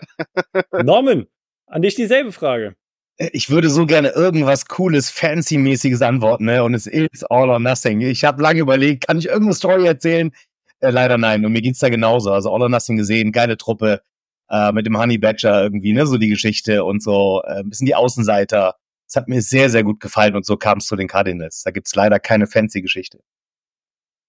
Norman, 0.82 1.26
an 1.66 1.82
dich 1.82 1.94
dieselbe 1.94 2.32
Frage. 2.32 2.74
Ich 3.16 3.50
würde 3.50 3.68
so 3.70 3.86
gerne 3.86 4.10
irgendwas 4.10 4.66
Cooles, 4.66 5.10
Fancy-mäßiges 5.10 6.02
antworten, 6.02 6.46
ne? 6.46 6.64
Und 6.64 6.74
es 6.74 6.86
ist 6.86 7.30
all 7.30 7.50
or 7.50 7.58
nothing. 7.58 8.00
Ich 8.00 8.24
habe 8.24 8.42
lange 8.42 8.60
überlegt, 8.60 9.06
kann 9.06 9.18
ich 9.18 9.26
irgendeine 9.26 9.54
Story 9.54 9.86
erzählen? 9.86 10.32
Äh, 10.80 10.90
leider 10.90 11.18
nein. 11.18 11.44
Und 11.44 11.52
mir 11.52 11.62
geht's 11.62 11.80
da 11.80 11.88
genauso. 11.88 12.32
Also 12.32 12.52
all 12.52 12.62
or 12.62 12.68
nothing 12.68 12.96
gesehen, 12.96 13.32
geile 13.32 13.56
Truppe 13.56 14.02
äh, 14.50 14.72
mit 14.72 14.86
dem 14.86 14.98
Honey 14.98 15.18
Badger 15.18 15.62
irgendwie, 15.62 15.92
ne? 15.92 16.06
So 16.06 16.18
die 16.18 16.28
Geschichte 16.28 16.84
und 16.84 17.02
so 17.02 17.42
äh, 17.44 17.60
ein 17.60 17.70
bisschen 17.70 17.86
die 17.86 17.94
Außenseiter. 17.94 18.76
Es 19.06 19.16
hat 19.16 19.28
mir 19.28 19.42
sehr, 19.42 19.70
sehr 19.70 19.82
gut 19.82 20.00
gefallen 20.00 20.36
und 20.36 20.46
so 20.46 20.56
kam 20.56 20.78
es 20.78 20.86
zu 20.86 20.96
den 20.96 21.08
Cardinals. 21.08 21.62
Da 21.62 21.70
gibt's 21.70 21.94
leider 21.94 22.20
keine 22.20 22.46
fancy 22.46 22.80
Geschichte. 22.80 23.20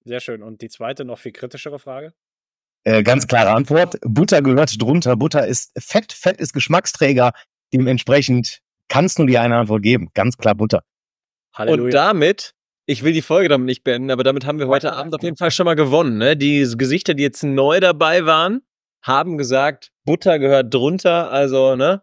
Sehr 0.03 0.19
schön. 0.19 0.41
Und 0.41 0.61
die 0.61 0.69
zweite, 0.69 1.05
noch 1.05 1.19
viel 1.19 1.31
kritischere 1.31 1.77
Frage? 1.77 2.13
Äh, 2.83 3.03
ganz 3.03 3.27
klare 3.27 3.51
Antwort. 3.51 3.97
Butter 4.01 4.41
gehört 4.41 4.81
drunter. 4.81 5.15
Butter 5.15 5.45
ist 5.45 5.71
Fett. 5.77 6.13
Fett 6.13 6.37
ist 6.37 6.53
Geschmacksträger. 6.53 7.31
Dementsprechend 7.73 8.59
kann 8.87 9.05
es 9.05 9.17
nur 9.17 9.27
die 9.27 9.37
eine 9.37 9.57
Antwort 9.57 9.83
geben. 9.83 10.09
Ganz 10.13 10.37
klar 10.37 10.55
Butter. 10.55 10.83
Und 11.57 11.93
damit, 11.93 12.53
ich 12.85 13.03
will 13.03 13.13
die 13.13 13.21
Folge 13.21 13.49
damit 13.49 13.65
nicht 13.65 13.83
beenden, 13.83 14.09
aber 14.09 14.23
damit 14.23 14.45
haben 14.45 14.57
wir 14.57 14.67
heute 14.67 14.93
Abend 14.93 15.13
auf 15.13 15.21
jeden 15.21 15.37
Fall 15.37 15.51
schon 15.51 15.65
mal 15.65 15.75
gewonnen. 15.75 16.17
Ne? 16.17 16.35
Die 16.35 16.67
Gesichter, 16.75 17.13
die 17.13 17.23
jetzt 17.23 17.43
neu 17.43 17.79
dabei 17.79 18.25
waren, 18.25 18.61
haben 19.01 19.37
gesagt, 19.37 19.91
Butter 20.05 20.39
gehört 20.39 20.73
drunter. 20.73 21.31
Also, 21.31 21.75
ne? 21.75 22.01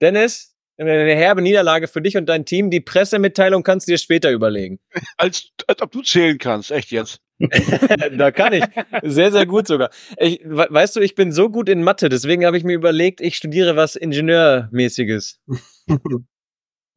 Dennis, 0.00 0.54
eine 0.78 1.14
herbe 1.14 1.40
Niederlage 1.42 1.88
für 1.88 2.02
dich 2.02 2.16
und 2.16 2.26
dein 2.26 2.44
Team. 2.44 2.70
Die 2.70 2.80
Pressemitteilung 2.80 3.62
kannst 3.62 3.88
du 3.88 3.92
dir 3.92 3.98
später 3.98 4.30
überlegen. 4.30 4.78
Als, 5.16 5.50
als 5.66 5.80
ob 5.82 5.90
du 5.92 6.02
zählen 6.02 6.36
kannst, 6.38 6.70
echt 6.70 6.90
jetzt. 6.90 7.20
da 8.18 8.30
kann 8.30 8.52
ich. 8.54 8.64
Sehr, 9.02 9.30
sehr 9.32 9.46
gut 9.46 9.66
sogar. 9.66 9.90
Ich, 10.18 10.40
we- 10.44 10.66
weißt 10.70 10.96
du, 10.96 11.00
ich 11.00 11.14
bin 11.14 11.32
so 11.32 11.48
gut 11.50 11.68
in 11.68 11.82
Mathe, 11.82 12.08
deswegen 12.08 12.44
habe 12.46 12.56
ich 12.58 12.64
mir 12.64 12.74
überlegt, 12.74 13.20
ich 13.20 13.36
studiere 13.36 13.76
was 13.76 13.96
Ingenieurmäßiges. 13.96 15.40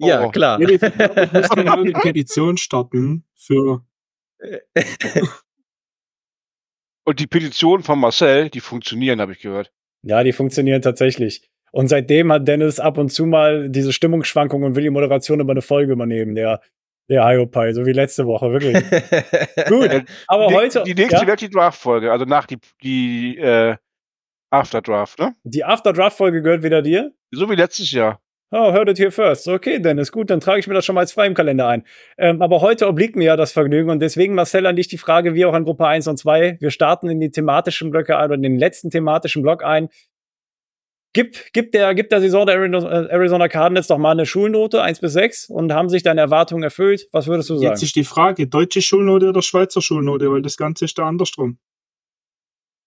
Ja, 0.01 0.23
Oh. 0.23 0.29
klar. 0.31 0.57
Nee, 0.59 0.75
ich 0.75 0.81
ich 0.81 1.31
müsste 1.33 1.61
mal 1.61 1.77
eine 1.79 1.91
Petition 1.91 2.55
starten 2.55 3.25
für. 3.35 3.83
Und 7.09 7.19
die 7.19 7.25
Petitionen 7.25 7.81
von 7.81 7.97
Marcel, 7.97 8.51
die 8.51 8.59
funktionieren, 8.59 9.19
habe 9.19 9.31
ich 9.31 9.39
gehört. 9.39 9.71
Ja, 10.03 10.23
die 10.23 10.31
funktionieren 10.31 10.83
tatsächlich. 10.83 11.49
Und 11.71 11.87
seitdem 11.87 12.31
hat 12.31 12.47
Dennis 12.47 12.79
ab 12.79 12.99
und 12.99 13.09
zu 13.09 13.25
mal 13.25 13.67
diese 13.71 13.93
Stimmungsschwankungen 13.93 14.67
und 14.67 14.75
will 14.75 14.83
die 14.83 14.91
Moderation 14.91 15.39
über 15.39 15.49
eine 15.49 15.63
Folge 15.63 15.91
übernehmen, 15.91 16.35
der, 16.35 16.61
der 17.09 17.25
Hiopai, 17.25 17.73
so 17.73 17.87
wie 17.87 17.93
letzte 17.93 18.27
Woche, 18.27 18.51
wirklich. 18.51 18.75
Gut, 19.67 20.05
aber 20.27 20.49
die, 20.49 20.53
heute. 20.53 20.83
Die 20.83 20.93
nächste 20.93 21.21
ja, 21.21 21.25
wird 21.25 21.41
die 21.41 21.49
Draft-Folge, 21.49 22.11
also 22.11 22.25
nach 22.25 22.45
die, 22.45 22.59
die 22.83 23.39
äh, 23.39 23.75
After-Draft, 24.51 25.17
ne? 25.17 25.35
die 25.43 25.63
After-Draft-Folge 25.63 26.43
gehört 26.43 26.61
wieder 26.61 26.83
dir? 26.83 27.11
So 27.31 27.49
wie 27.49 27.55
letztes 27.55 27.91
Jahr. 27.91 28.21
Oh, 28.51 28.73
heard 28.73 28.89
it 28.89 28.97
here 28.97 29.11
first. 29.11 29.47
Okay, 29.47 29.79
Dennis, 29.79 30.11
gut, 30.11 30.31
dann 30.31 30.39
trage 30.39 30.59
ich 30.59 30.67
mir 30.67 30.73
das 30.73 30.83
schon 30.83 30.95
mal 30.95 31.01
als 31.01 31.11
frei 31.11 31.27
im 31.27 31.35
Kalender 31.35 31.67
ein. 31.67 31.83
Ähm, 32.17 32.41
aber 32.41 32.61
heute 32.61 32.87
obliegt 32.87 33.15
mir 33.15 33.25
ja 33.25 33.35
das 33.35 33.51
Vergnügen 33.51 33.91
und 33.91 33.99
deswegen, 33.99 34.33
Marcel, 34.33 34.65
an 34.65 34.75
dich 34.75 34.87
die 34.87 34.97
Frage, 34.97 35.35
wie 35.35 35.45
auch 35.45 35.53
an 35.53 35.65
Gruppe 35.65 35.85
1 35.85 36.07
und 36.07 36.17
2. 36.17 36.57
Wir 36.59 36.71
starten 36.71 37.09
in 37.09 37.19
die 37.19 37.29
thematischen 37.29 37.91
Blöcke 37.91 38.17
ein 38.17 38.25
oder 38.25 38.35
in 38.35 38.41
den 38.41 38.57
letzten 38.57 38.89
thematischen 38.89 39.43
Block 39.43 39.63
ein. 39.63 39.89
Gib, 41.13 41.53
gib, 41.53 41.71
der, 41.73 41.93
gib 41.93 42.09
der 42.09 42.21
Saison 42.21 42.45
der 42.45 42.55
Arizona 42.55 43.07
Arizona 43.07 43.47
Cardinals 43.47 43.87
doch 43.87 43.97
mal 43.99 44.11
eine 44.11 44.25
Schulnote, 44.25 44.81
1 44.81 44.99
bis 44.99 45.13
6, 45.13 45.49
und 45.49 45.71
haben 45.71 45.89
sich 45.89 46.01
deine 46.01 46.21
Erwartungen 46.21 46.63
erfüllt? 46.63 47.07
Was 47.11 47.27
würdest 47.27 47.49
du 47.51 47.55
sagen? 47.55 47.69
Jetzt 47.69 47.83
ist 47.83 47.95
die 47.95 48.03
Frage, 48.03 48.47
deutsche 48.47 48.81
Schulnote 48.81 49.29
oder 49.29 49.43
Schweizer 49.43 49.81
Schulnote, 49.81 50.31
weil 50.31 50.41
das 50.41 50.57
Ganze 50.57 50.85
ist 50.85 50.97
da 50.97 51.07
andersrum. 51.07 51.59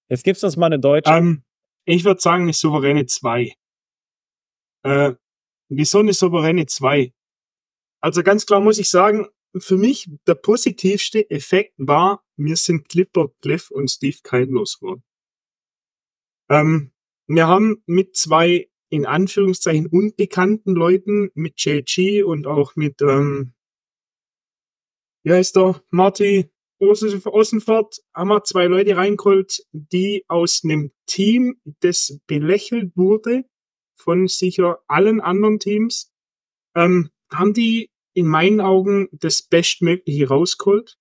Jetzt 0.09 0.25
gibst 0.25 0.43
du 0.43 0.47
uns 0.49 0.57
mal 0.57 0.67
eine 0.67 0.81
deutsche. 0.81 1.13
Ähm, 1.13 1.43
ich 1.85 2.05
würde 2.05 2.21
sagen, 2.21 2.45
eine 2.45 2.53
souveräne 2.53 3.07
2. 3.07 3.53
Äh, 4.85 5.13
eine 6.01 6.13
souveräne 6.13 6.67
2? 6.67 7.13
Also 8.01 8.23
ganz 8.23 8.47
klar 8.47 8.61
muss 8.61 8.79
ich 8.79 8.91
sagen, 8.91 9.29
für 9.59 9.77
mich 9.77 10.11
der 10.27 10.35
positivste 10.35 11.29
Effekt 11.31 11.75
war, 11.77 12.25
mir 12.37 12.57
sind 12.57 12.89
Clipper, 12.89 13.31
Cliff 13.41 13.71
und 13.71 13.91
Steve 13.91 14.17
Kite 14.23 14.51
losgeworden. 14.51 15.05
Ähm, 16.51 16.93
wir 17.27 17.47
haben 17.47 17.83
mit 17.87 18.17
zwei 18.17 18.69
in 18.89 19.07
Anführungszeichen 19.07 19.87
unbekannten 19.87 20.75
Leuten, 20.75 21.31
mit 21.35 21.55
JG 21.65 22.25
und 22.25 22.47
auch 22.47 22.77
mit, 22.77 23.01
ähm, 23.01 23.55
wie 25.25 25.33
heißt 25.33 25.57
der, 25.57 25.83
Marty 25.91 26.51
Außenfahrt, 26.79 28.03
haben 28.13 28.29
wir 28.29 28.43
zwei 28.45 28.67
Leute 28.67 28.97
reingeholt, 28.97 29.65
die 29.73 30.25
aus 30.29 30.63
einem 30.65 30.91
Team, 31.07 31.61
das 31.81 32.19
belächelt 32.27 32.97
wurde 32.97 33.45
von 34.03 34.29
sicher 34.29 34.81
allen 34.89 35.21
anderen 35.21 35.59
Teams, 35.59 36.13
ähm, 36.75 37.11
haben 37.31 37.55
die 37.55 37.91
in 38.15 38.27
meinen 38.27 38.61
Augen 38.61 39.09
das 39.13 39.43
Bestmögliche 39.43 40.29
rausgeholt, 40.29 40.99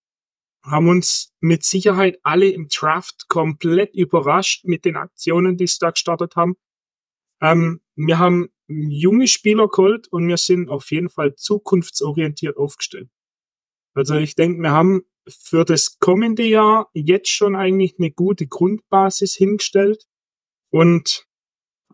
haben 0.63 0.87
uns 0.87 1.33
mit 1.39 1.63
Sicherheit 1.63 2.19
alle 2.23 2.49
im 2.49 2.67
Draft 2.67 3.27
komplett 3.27 3.95
überrascht 3.95 4.65
mit 4.65 4.85
den 4.85 4.95
Aktionen, 4.95 5.57
die 5.57 5.67
sie 5.67 5.79
da 5.79 5.91
gestartet 5.91 6.35
haben. 6.35 6.55
Ähm, 7.41 7.81
wir 7.95 8.19
haben 8.19 8.49
junge 8.67 9.27
Spieler 9.27 9.67
geholt 9.67 10.07
und 10.07 10.27
wir 10.27 10.37
sind 10.37 10.69
auf 10.69 10.91
jeden 10.91 11.09
Fall 11.09 11.35
zukunftsorientiert 11.35 12.57
aufgestellt. 12.57 13.09
Also 13.93 14.15
ich 14.15 14.35
denke, 14.35 14.61
wir 14.61 14.71
haben 14.71 15.01
für 15.27 15.65
das 15.65 15.99
kommende 15.99 16.43
Jahr 16.43 16.89
jetzt 16.93 17.29
schon 17.29 17.55
eigentlich 17.55 17.95
eine 17.97 18.11
gute 18.11 18.47
Grundbasis 18.47 19.35
hingestellt 19.35 20.07
und 20.69 21.27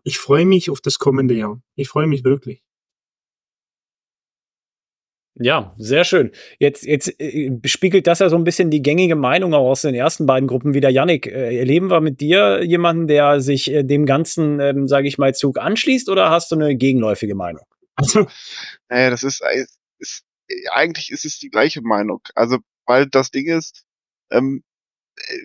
ich 0.04 0.18
freue 0.18 0.44
mich 0.46 0.70
auf 0.70 0.80
das 0.80 0.98
kommende 0.98 1.34
Jahr. 1.34 1.60
Ich 1.74 1.88
freue 1.88 2.06
mich 2.06 2.24
wirklich. 2.24 2.62
Ja, 5.40 5.72
sehr 5.78 6.02
schön. 6.02 6.32
Jetzt, 6.58 6.84
jetzt 6.84 7.14
äh, 7.20 7.52
spiegelt 7.64 8.08
das 8.08 8.18
ja 8.18 8.28
so 8.28 8.36
ein 8.36 8.42
bisschen 8.42 8.70
die 8.70 8.82
gängige 8.82 9.14
Meinung 9.14 9.54
auch 9.54 9.70
aus 9.70 9.82
den 9.82 9.94
ersten 9.94 10.26
beiden 10.26 10.48
Gruppen 10.48 10.74
wieder. 10.74 10.88
Yannick, 10.90 11.28
äh, 11.28 11.58
erleben 11.58 11.90
wir 11.90 12.00
mit 12.00 12.20
dir 12.20 12.64
jemanden, 12.64 13.06
der 13.06 13.40
sich 13.40 13.70
äh, 13.70 13.84
dem 13.84 14.04
ganzen, 14.04 14.58
ähm, 14.58 14.88
sage 14.88 15.06
ich 15.06 15.16
mal, 15.16 15.34
Zug 15.34 15.58
anschließt 15.58 16.08
oder 16.08 16.30
hast 16.30 16.50
du 16.50 16.56
eine 16.56 16.74
gegenläufige 16.74 17.36
Meinung? 17.36 17.64
Also, 17.94 18.26
naja, 18.88 19.10
das 19.10 19.22
ist, 19.22 19.42
ist, 19.54 19.78
ist 19.98 20.24
eigentlich 20.72 21.10
ist 21.10 21.24
es 21.24 21.38
die 21.38 21.50
gleiche 21.50 21.82
Meinung. 21.82 22.20
Also, 22.34 22.58
weil 22.86 23.06
das 23.06 23.30
Ding 23.30 23.46
ist, 23.46 23.84
ähm, 24.30 24.64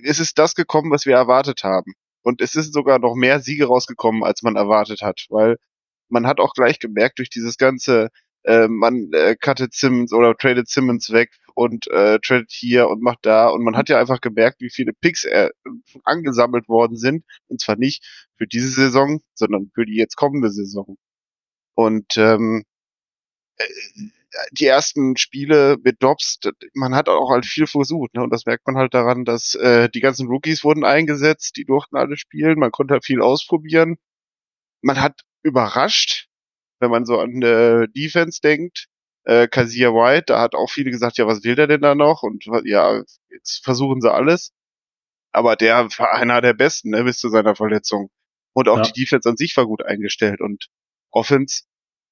es 0.03 0.19
ist 0.19 0.39
das 0.39 0.55
gekommen, 0.55 0.91
was 0.91 1.05
wir 1.05 1.15
erwartet 1.15 1.63
haben. 1.63 1.93
Und 2.23 2.41
es 2.41 2.55
ist 2.55 2.73
sogar 2.73 2.99
noch 2.99 3.15
mehr 3.15 3.39
Siege 3.39 3.67
rausgekommen, 3.67 4.23
als 4.23 4.41
man 4.43 4.55
erwartet 4.55 5.01
hat, 5.01 5.25
weil 5.29 5.57
man 6.09 6.27
hat 6.27 6.39
auch 6.39 6.53
gleich 6.53 6.79
gemerkt 6.79 7.19
durch 7.19 7.29
dieses 7.29 7.57
ganze 7.57 8.09
äh, 8.43 8.67
man 8.67 9.11
äh, 9.13 9.35
cuttet 9.35 9.73
Simmons 9.73 10.13
oder 10.13 10.35
tradet 10.35 10.67
Simmons 10.67 11.11
weg 11.11 11.31
und 11.55 11.87
äh, 11.87 12.19
tradet 12.19 12.51
hier 12.51 12.89
und 12.89 13.01
macht 13.01 13.19
da 13.25 13.47
und 13.47 13.63
man 13.63 13.77
hat 13.77 13.89
ja 13.89 13.99
einfach 13.99 14.21
gemerkt, 14.21 14.61
wie 14.61 14.69
viele 14.69 14.93
Picks 14.93 15.23
äh, 15.25 15.49
angesammelt 16.03 16.67
worden 16.67 16.97
sind 16.97 17.25
und 17.47 17.61
zwar 17.61 17.77
nicht 17.77 18.05
für 18.37 18.47
diese 18.47 18.69
Saison, 18.69 19.21
sondern 19.33 19.71
für 19.73 19.85
die 19.85 19.95
jetzt 19.95 20.15
kommende 20.15 20.51
Saison. 20.51 20.97
Und 21.75 22.17
ähm, 22.17 22.63
äh, 23.57 23.65
die 24.51 24.65
ersten 24.65 25.17
Spiele 25.17 25.77
mit 25.83 26.01
Dobbs, 26.01 26.39
man 26.73 26.95
hat 26.95 27.09
auch 27.09 27.29
halt 27.29 27.45
viel 27.45 27.67
versucht, 27.67 28.13
ne? 28.15 28.23
Und 28.23 28.31
das 28.31 28.45
merkt 28.45 28.65
man 28.67 28.77
halt 28.77 28.93
daran, 28.93 29.25
dass 29.25 29.55
äh, 29.55 29.89
die 29.89 29.99
ganzen 29.99 30.27
Rookies 30.27 30.63
wurden 30.63 30.83
eingesetzt, 30.83 31.55
die 31.57 31.65
durften 31.65 31.97
alle 31.97 32.17
spielen, 32.17 32.59
man 32.59 32.71
konnte 32.71 32.95
halt 32.95 33.05
viel 33.05 33.21
ausprobieren. 33.21 33.97
Man 34.81 35.01
hat 35.01 35.21
überrascht, 35.43 36.27
wenn 36.79 36.91
man 36.91 37.05
so 37.05 37.19
an 37.19 37.41
äh, 37.41 37.87
Defense 37.89 38.41
denkt. 38.41 38.87
Äh, 39.25 39.47
Kazia 39.47 39.89
White, 39.89 40.25
da 40.27 40.41
hat 40.41 40.53
auch 40.53 40.69
viele 40.69 40.91
gesagt, 40.91 41.17
ja, 41.17 41.27
was 41.27 41.43
will 41.43 41.55
der 41.55 41.67
denn 41.67 41.81
da 41.81 41.95
noch? 41.95 42.23
Und 42.23 42.45
ja, 42.65 43.01
jetzt 43.29 43.63
versuchen 43.63 44.01
sie 44.01 44.11
alles. 44.11 44.51
Aber 45.31 45.55
der 45.55 45.87
war 45.97 46.13
einer 46.13 46.41
der 46.41 46.53
besten, 46.53 46.89
ne, 46.89 47.03
bis 47.03 47.17
zu 47.19 47.29
seiner 47.29 47.55
Verletzung. 47.55 48.09
Und 48.53 48.67
auch 48.67 48.77
ja. 48.77 48.83
die 48.83 49.01
Defense 49.01 49.27
an 49.29 49.37
sich 49.37 49.55
war 49.57 49.65
gut 49.65 49.83
eingestellt. 49.83 50.41
Und 50.41 50.67
Offense, 51.09 51.63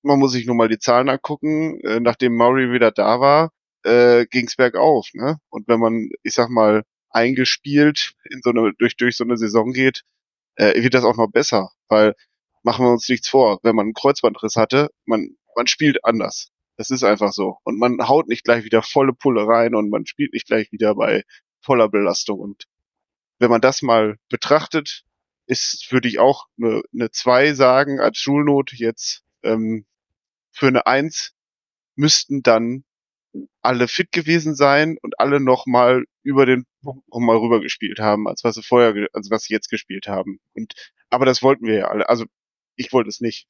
man 0.03 0.19
muss 0.19 0.31
sich 0.33 0.45
nur 0.45 0.55
mal 0.55 0.67
die 0.67 0.79
Zahlen 0.79 1.09
angucken. 1.09 1.79
Äh, 1.81 1.99
nachdem 1.99 2.35
Murray 2.35 2.71
wieder 2.71 2.91
da 2.91 3.19
war, 3.19 3.51
äh, 3.83 4.25
ging's 4.27 4.55
bergauf. 4.55 5.07
Ne? 5.13 5.37
Und 5.49 5.67
wenn 5.67 5.79
man, 5.79 6.09
ich 6.23 6.33
sag 6.33 6.49
mal, 6.49 6.83
eingespielt 7.09 8.13
in 8.29 8.41
so 8.41 8.51
eine 8.51 8.73
durch 8.79 8.95
durch 8.97 9.17
so 9.17 9.23
eine 9.23 9.37
Saison 9.37 9.73
geht, 9.73 10.03
äh, 10.55 10.81
wird 10.81 10.93
das 10.93 11.03
auch 11.03 11.17
noch 11.17 11.29
besser, 11.31 11.71
weil 11.89 12.15
machen 12.63 12.85
wir 12.85 12.91
uns 12.91 13.09
nichts 13.09 13.27
vor. 13.29 13.59
Wenn 13.63 13.75
man 13.75 13.87
einen 13.87 13.93
Kreuzbandriss 13.93 14.55
hatte, 14.55 14.89
man, 15.05 15.35
man 15.55 15.67
spielt 15.67 16.05
anders. 16.05 16.49
Das 16.77 16.89
ist 16.89 17.03
einfach 17.03 17.33
so. 17.33 17.57
Und 17.63 17.77
man 17.79 18.07
haut 18.07 18.27
nicht 18.27 18.43
gleich 18.43 18.63
wieder 18.63 18.81
volle 18.81 19.13
Pulle 19.13 19.47
rein 19.47 19.75
und 19.75 19.89
man 19.89 20.05
spielt 20.05 20.33
nicht 20.33 20.47
gleich 20.47 20.71
wieder 20.71 20.95
bei 20.95 21.23
voller 21.61 21.89
Belastung. 21.89 22.39
Und 22.39 22.65
wenn 23.39 23.49
man 23.49 23.61
das 23.61 23.81
mal 23.81 24.17
betrachtet, 24.29 25.03
ist, 25.47 25.91
würde 25.91 26.07
ich 26.07 26.19
auch 26.19 26.45
eine, 26.57 26.81
eine 26.93 27.11
2 27.11 27.53
sagen 27.53 27.99
als 27.99 28.17
Schulnot 28.17 28.73
jetzt. 28.73 29.23
Ähm, 29.43 29.85
für 30.51 30.67
eine 30.67 30.85
1 30.85 31.33
müssten 31.95 32.41
dann 32.43 32.83
alle 33.61 33.87
fit 33.87 34.11
gewesen 34.11 34.55
sein 34.55 34.97
und 35.01 35.19
alle 35.19 35.39
noch 35.39 35.65
mal 35.65 36.03
über 36.23 36.45
den 36.45 36.65
Punkt 36.83 37.07
noch 37.09 37.19
mal 37.19 37.37
rüber 37.37 37.61
gespielt 37.61 37.99
haben, 37.99 38.27
als 38.27 38.43
was 38.43 38.55
sie 38.55 38.63
vorher, 38.63 39.07
als 39.13 39.29
was 39.31 39.43
sie 39.43 39.53
jetzt 39.53 39.69
gespielt 39.69 40.07
haben. 40.07 40.39
Und 40.53 40.73
aber 41.09 41.25
das 41.25 41.41
wollten 41.41 41.65
wir 41.65 41.75
ja 41.75 41.87
alle. 41.87 42.09
Also 42.09 42.25
ich 42.75 42.91
wollte 42.91 43.09
es 43.09 43.21
nicht. 43.21 43.47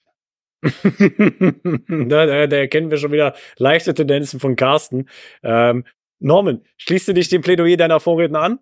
da, 0.62 2.26
da, 2.26 2.48
da, 2.48 2.56
erkennen 2.56 2.92
wir 2.92 2.98
schon 2.98 3.12
wieder 3.12 3.36
leichte 3.58 3.94
Tendenzen 3.96 4.40
von 4.40 4.56
Carsten. 4.56 5.10
Ähm, 5.42 5.86
Norman, 6.20 6.64
schließt 6.78 7.08
du 7.08 7.14
dich 7.14 7.30
dem 7.30 7.42
Plädoyer 7.42 7.78
deiner 7.78 8.00
Vorredner 8.00 8.42
an? 8.42 8.60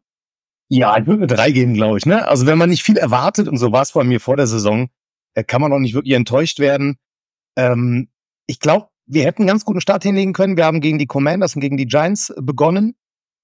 Ja, 0.70 0.98
ich 0.98 1.08
würde 1.08 1.28
drei 1.28 1.52
geben, 1.52 1.74
glaube 1.74 1.98
ich. 1.98 2.06
Ne? 2.06 2.26
Also 2.26 2.46
wenn 2.46 2.58
man 2.58 2.70
nicht 2.70 2.84
viel 2.84 2.98
erwartet, 2.98 3.50
und 3.50 3.58
so 3.58 3.72
war 3.74 3.82
es 3.82 3.92
bei 3.92 4.04
mir 4.04 4.22
vor 4.22 4.38
der 4.38 4.48
Saison, 4.48 4.90
äh, 5.34 5.44
kann 5.44 5.62
man 5.62 5.74
auch 5.74 5.80
nicht 5.80 5.94
wirklich 5.94 6.14
enttäuscht 6.14 6.60
werden. 6.60 6.98
Ähm, 7.58 8.10
ich 8.50 8.60
glaube, 8.60 8.88
wir 9.06 9.26
hätten 9.26 9.44
einen 9.44 9.48
ganz 9.48 9.66
guten 9.66 9.82
Start 9.82 10.04
hinlegen 10.04 10.34
können. 10.34 10.58
Wir 10.58 10.66
haben 10.66 10.82
gegen 10.82 11.00
die 11.00 11.08
Commanders 11.08 11.56
und 11.56 11.62
gegen 11.62 11.78
die 11.78 11.86
Giants 11.86 12.34
begonnen. 12.38 12.96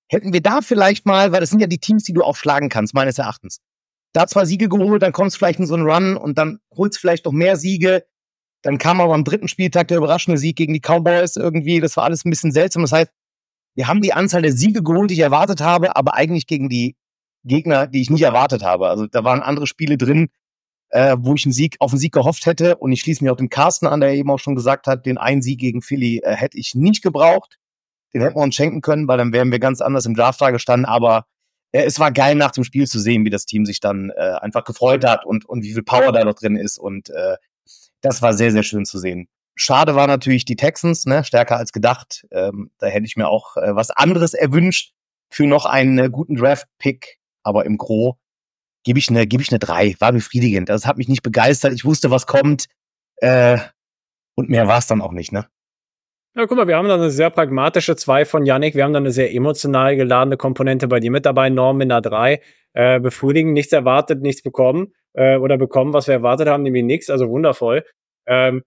Hätten 0.09 0.33
wir 0.33 0.41
da 0.41 0.61
vielleicht 0.61 1.05
mal, 1.05 1.31
weil 1.31 1.39
das 1.39 1.49
sind 1.49 1.59
ja 1.59 1.67
die 1.67 1.79
Teams, 1.79 2.03
die 2.03 2.13
du 2.13 2.23
auch 2.23 2.35
schlagen 2.35 2.69
kannst, 2.69 2.93
meines 2.93 3.17
Erachtens 3.17 3.59
da 4.15 4.27
zwei 4.27 4.45
Siege 4.45 4.69
geholt, 4.69 5.01
dann 5.01 5.11
kommst 5.11 5.37
vielleicht 5.37 5.59
in 5.59 5.65
so 5.65 5.75
einen 5.75 5.85
Run 5.85 6.15
und 6.15 6.37
dann 6.37 6.59
holst 6.75 6.99
vielleicht 6.99 7.25
noch 7.25 7.33
mehr 7.33 7.57
Siege. 7.57 8.05
Dann 8.61 8.77
kam 8.77 9.01
aber 9.01 9.13
am 9.13 9.25
dritten 9.25 9.49
Spieltag 9.49 9.89
der 9.89 9.97
überraschende 9.97 10.37
Sieg 10.37 10.55
gegen 10.55 10.73
die 10.73 10.79
Cowboys 10.79 11.35
irgendwie. 11.35 11.81
Das 11.81 11.97
war 11.97 12.05
alles 12.05 12.23
ein 12.23 12.29
bisschen 12.29 12.51
seltsam. 12.51 12.83
Das 12.83 12.93
heißt, 12.93 13.11
wir 13.75 13.87
haben 13.87 14.01
die 14.01 14.13
Anzahl 14.13 14.41
der 14.41 14.53
Siege 14.53 14.81
geholt, 14.81 15.09
die 15.09 15.15
ich 15.15 15.19
erwartet 15.19 15.59
habe, 15.59 15.97
aber 15.97 16.13
eigentlich 16.13 16.47
gegen 16.47 16.69
die 16.69 16.95
Gegner, 17.43 17.87
die 17.87 18.01
ich 18.01 18.09
nicht 18.09 18.21
erwartet 18.21 18.63
habe. 18.63 18.87
Also 18.87 19.05
da 19.05 19.23
waren 19.25 19.41
andere 19.41 19.67
Spiele 19.67 19.97
drin, 19.97 20.29
äh, 20.89 21.15
wo 21.19 21.33
ich 21.33 21.45
einen 21.45 21.53
Sieg 21.53 21.75
auf 21.79 21.91
einen 21.91 21.99
Sieg 21.99 22.13
gehofft 22.13 22.45
hätte. 22.45 22.77
Und 22.77 22.91
ich 22.91 23.01
schließe 23.01 23.23
mich 23.23 23.31
auch 23.31 23.37
dem 23.37 23.49
Carsten 23.49 23.87
an, 23.87 23.99
der 24.01 24.13
eben 24.13 24.29
auch 24.29 24.39
schon 24.39 24.55
gesagt 24.55 24.87
hat, 24.87 25.05
den 25.05 25.17
einen 25.17 25.41
Sieg 25.41 25.59
gegen 25.59 25.81
Philly 25.81 26.21
äh, 26.23 26.35
hätte 26.35 26.57
ich 26.57 26.75
nicht 26.75 27.03
gebraucht. 27.03 27.57
Den 28.13 28.21
hätten 28.21 28.35
wir 28.37 28.43
uns 28.43 28.55
schenken 28.55 28.81
können, 28.81 29.07
weil 29.07 29.17
dann 29.17 29.33
wären 29.33 29.51
wir 29.51 29.59
ganz 29.59 29.81
anders 29.81 30.05
im 30.05 30.15
Draft 30.15 30.41
da 30.41 30.51
gestanden. 30.51 30.85
Aber 30.85 31.25
äh, 31.71 31.83
es 31.83 31.99
war 31.99 32.11
geil 32.11 32.35
nach 32.35 32.51
dem 32.51 32.63
Spiel 32.63 32.87
zu 32.87 32.99
sehen, 32.99 33.25
wie 33.25 33.29
das 33.29 33.45
Team 33.45 33.65
sich 33.65 33.79
dann 33.79 34.11
äh, 34.15 34.35
einfach 34.39 34.63
gefreut 34.63 35.05
hat 35.05 35.25
und, 35.25 35.45
und 35.45 35.63
wie 35.63 35.73
viel 35.73 35.83
Power 35.83 36.11
da 36.11 36.23
noch 36.23 36.35
drin 36.35 36.55
ist. 36.55 36.77
Und 36.77 37.09
äh, 37.09 37.35
das 38.01 38.21
war 38.21 38.33
sehr, 38.33 38.51
sehr 38.51 38.63
schön 38.63 38.85
zu 38.85 38.97
sehen. 38.97 39.27
Schade 39.55 39.95
war 39.95 40.07
natürlich 40.07 40.45
die 40.45 40.57
Texans, 40.57 41.05
ne, 41.05 41.23
stärker 41.23 41.57
als 41.57 41.71
gedacht. 41.71 42.25
Ähm, 42.31 42.71
da 42.77 42.87
hätte 42.87 43.05
ich 43.05 43.15
mir 43.15 43.27
auch 43.27 43.55
äh, 43.57 43.75
was 43.75 43.89
anderes 43.89 44.33
erwünscht 44.33 44.93
für 45.29 45.47
noch 45.47 45.65
einen 45.65 45.97
äh, 45.97 46.09
guten 46.09 46.35
Draft-Pick. 46.35 47.19
Aber 47.43 47.65
im 47.65 47.77
Gro 47.77 48.17
gebe 48.85 48.99
ich 48.99 49.09
eine, 49.09 49.27
gebe 49.27 49.43
ich 49.43 49.51
eine 49.51 49.59
drei. 49.59 49.95
War 49.99 50.13
befriedigend. 50.13 50.69
Das 50.69 50.85
hat 50.85 50.97
mich 50.97 51.09
nicht 51.09 51.23
begeistert. 51.23 51.73
Ich 51.73 51.83
wusste, 51.83 52.11
was 52.11 52.25
kommt. 52.27 52.65
Äh, 53.17 53.57
und 54.35 54.49
mehr 54.49 54.67
war 54.67 54.77
es 54.77 54.87
dann 54.87 55.01
auch 55.01 55.11
nicht, 55.11 55.31
ne? 55.31 55.47
Ja, 56.37 56.45
guck 56.47 56.57
mal, 56.57 56.67
wir 56.67 56.75
haben 56.75 56.87
da 56.87 56.95
eine 56.95 57.11
sehr 57.11 57.29
pragmatische 57.29 57.95
2 57.95 58.25
von 58.25 58.45
Yannick. 58.45 58.75
Wir 58.75 58.83
haben 58.83 58.91
da 58.91 58.99
eine 58.99 59.11
sehr 59.11 59.33
emotional 59.33 59.95
geladene 59.95 60.35
Komponente 60.35 60.87
bei 60.87 60.99
dir 60.99 61.09
mit 61.09 61.25
dabei. 61.25 61.49
Norm 61.49 61.79
in 61.81 61.89
der 61.89 62.01
3. 62.01 62.41
Äh, 62.73 62.99
befriedigen, 62.99 63.53
nichts 63.53 63.71
erwartet, 63.71 64.21
nichts 64.21 64.43
bekommen. 64.43 64.93
Äh, 65.13 65.37
oder 65.37 65.57
bekommen, 65.57 65.93
was 65.93 66.07
wir 66.07 66.15
erwartet 66.15 66.49
haben, 66.49 66.63
nämlich 66.63 66.83
nichts. 66.83 67.09
Also 67.09 67.29
wundervoll. 67.29 67.85
Ähm, 68.27 68.63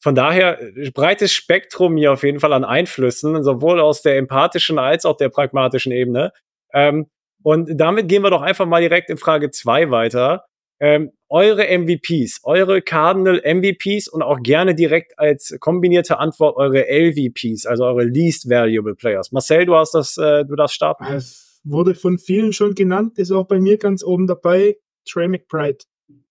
von 0.00 0.14
daher 0.14 0.60
äh, 0.60 0.90
breites 0.92 1.32
Spektrum 1.32 1.96
hier 1.96 2.12
auf 2.12 2.22
jeden 2.22 2.38
Fall 2.38 2.52
an 2.52 2.64
Einflüssen, 2.64 3.42
sowohl 3.42 3.80
aus 3.80 4.02
der 4.02 4.16
empathischen 4.16 4.78
als 4.78 5.04
auch 5.04 5.16
der 5.16 5.28
pragmatischen 5.28 5.90
Ebene. 5.90 6.32
Ähm, 6.72 7.08
und 7.42 7.76
damit 7.76 8.08
gehen 8.08 8.22
wir 8.22 8.30
doch 8.30 8.42
einfach 8.42 8.66
mal 8.66 8.80
direkt 8.80 9.10
in 9.10 9.16
Frage 9.16 9.50
2 9.50 9.90
weiter 9.90 10.44
ähm, 10.80 11.10
eure 11.28 11.66
MVPs, 11.66 12.40
eure 12.44 12.80
Cardinal 12.82 13.42
MVPs 13.44 14.08
und 14.08 14.22
auch 14.22 14.40
gerne 14.42 14.74
direkt 14.74 15.18
als 15.18 15.56
kombinierte 15.60 16.18
Antwort 16.18 16.56
eure 16.56 16.86
LVPs, 16.88 17.66
also 17.66 17.84
eure 17.84 18.04
Least 18.04 18.48
Valuable 18.48 18.94
Players. 18.94 19.32
Marcel, 19.32 19.66
du 19.66 19.74
hast 19.74 19.92
das, 19.92 20.16
äh, 20.16 20.44
du 20.44 20.56
darfst 20.56 20.76
starten. 20.76 21.04
Es 21.04 21.60
wurde 21.64 21.94
von 21.94 22.18
vielen 22.18 22.52
schon 22.52 22.74
genannt, 22.74 23.18
ist 23.18 23.30
auch 23.30 23.46
bei 23.46 23.60
mir 23.60 23.76
ganz 23.76 24.04
oben 24.04 24.26
dabei. 24.26 24.76
Trey 25.04 25.28
McBride. 25.28 25.78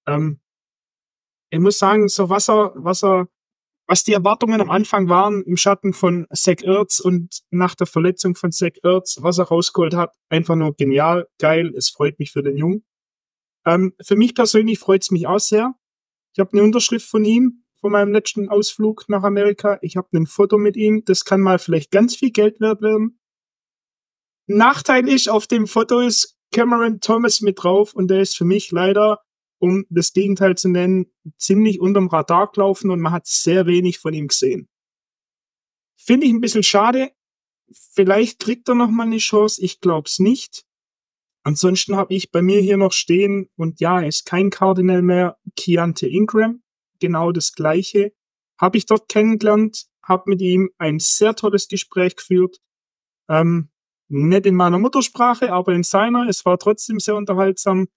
Ähm, 0.08 0.40
ich 1.50 1.60
muss 1.60 1.78
sagen, 1.78 2.08
so 2.08 2.30
was 2.30 2.50
er, 2.50 2.72
was 2.76 3.04
er, 3.04 3.28
was 3.88 4.04
die 4.04 4.14
Erwartungen 4.14 4.60
am 4.60 4.70
Anfang 4.70 5.08
waren 5.08 5.44
im 5.44 5.56
Schatten 5.56 5.94
von 5.94 6.28
Zach 6.34 6.62
Ertz 6.62 7.00
und 7.00 7.40
nach 7.50 7.74
der 7.74 7.88
Verletzung 7.88 8.36
von 8.36 8.52
Zach 8.52 8.74
Ertz, 8.84 9.18
was 9.22 9.38
er 9.38 9.46
rausgeholt 9.46 9.94
hat, 9.94 10.14
einfach 10.30 10.56
nur 10.56 10.76
genial, 10.76 11.28
geil. 11.40 11.74
Es 11.76 11.90
freut 11.90 12.20
mich 12.20 12.32
für 12.32 12.44
den 12.44 12.58
Jungen. 12.58 12.86
Ähm, 13.66 13.94
für 14.02 14.18
mich 14.18 14.36
persönlich 14.36 14.80
freut 14.80 15.04
es 15.04 15.12
mich 15.12 15.26
auch 15.26 15.40
sehr. 15.40 15.74
Ich 16.34 16.40
habe 16.40 16.52
eine 16.54 16.64
Unterschrift 16.64 17.08
von 17.08 17.24
ihm, 17.24 17.64
von 17.80 17.92
meinem 17.92 18.12
letzten 18.12 18.50
Ausflug 18.50 19.06
nach 19.08 19.24
Amerika. 19.24 19.80
Ich 19.82 19.96
habe 19.96 20.10
ein 20.14 20.28
Foto 20.28 20.58
mit 20.58 20.76
ihm. 20.76 21.04
Das 21.06 21.24
kann 21.24 21.42
mal 21.42 21.58
vielleicht 21.58 21.92
ganz 21.92 22.16
viel 22.16 22.32
Geld 22.32 22.60
wert 22.60 22.82
werden. 22.82 23.20
Nachteil 24.48 25.08
ist, 25.08 25.30
auf 25.30 25.48
dem 25.48 25.68
Foto 25.68 26.00
ist 26.00 26.38
Cameron 26.52 27.00
Thomas 27.00 27.42
mit 27.42 27.64
drauf 27.64 27.94
und 27.94 28.10
der 28.10 28.22
ist 28.22 28.38
für 28.38 28.46
mich 28.46 28.72
leider, 28.72 29.22
um 29.60 29.86
das 29.90 30.14
Gegenteil 30.14 30.56
zu 30.56 30.70
nennen, 30.70 31.12
ziemlich 31.38 31.80
unterm 31.80 32.08
Radar 32.08 32.52
gelaufen 32.52 32.92
und 32.92 33.00
man 33.00 33.12
hat 33.12 33.28
sehr 33.28 33.66
wenig 33.66 34.00
von 34.00 34.14
ihm 34.14 34.28
gesehen. 34.28 34.68
Finde 35.98 36.28
ich 36.28 36.34
ein 36.34 36.42
bisschen 36.42 36.64
schade. 36.64 37.12
Vielleicht 37.72 38.40
kriegt 38.40 38.70
er 38.70 38.76
noch 38.76 38.90
mal 38.90 39.08
eine 39.08 39.18
Chance. 39.18 39.64
Ich 39.64 39.82
glaub's 39.82 40.20
nicht. 40.20 40.66
Ansonsten 41.44 41.96
habe 41.96 42.14
ich 42.14 42.32
bei 42.32 42.42
mir 42.42 42.60
hier 42.60 42.78
noch 42.78 42.92
stehen, 42.92 43.50
und 43.56 43.80
ja, 43.80 44.02
er 44.02 44.08
ist 44.08 44.26
kein 44.26 44.50
Cardinal 44.50 45.02
mehr, 45.02 45.38
Keante 45.56 46.08
Ingram. 46.08 46.62
genau 47.00 47.32
das 47.32 47.54
Gleiche. 47.54 48.12
Habe 48.60 48.78
ich 48.78 48.86
dort 48.86 49.08
kennengelernt, 49.08 49.86
habe 50.04 50.32
mit 50.32 50.42
ihm 50.42 50.70
ein 50.78 51.00
sehr 51.00 51.36
tolles 51.36 51.68
Gespräch 51.68 52.16
geführt. 52.16 52.58
Ähm, 53.30 53.70
nicht 54.10 54.46
in 54.46 54.56
meiner 54.56 54.80
Muttersprache, 54.80 55.52
aber 55.52 55.74
in 55.74 55.84
seiner. 55.84 56.28
Es 56.28 56.46
war 56.46 56.58
trotzdem 56.58 57.00
sehr 57.00 57.16
unterhaltsam. 57.16 57.88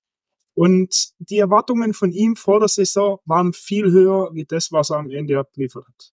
Und 0.60 1.14
die 1.20 1.38
Erwartungen 1.38 1.94
von 1.94 2.12
ihm 2.12 2.36
vor 2.36 2.58
der 2.60 2.68
Saison 2.68 3.18
waren 3.24 3.54
viel 3.54 3.90
höher, 3.92 4.28
wie 4.34 4.44
das, 4.44 4.70
was 4.72 4.90
er 4.90 4.98
am 4.98 5.10
Ende 5.10 5.38
abgeliefert 5.38 5.86
hat. 5.86 6.12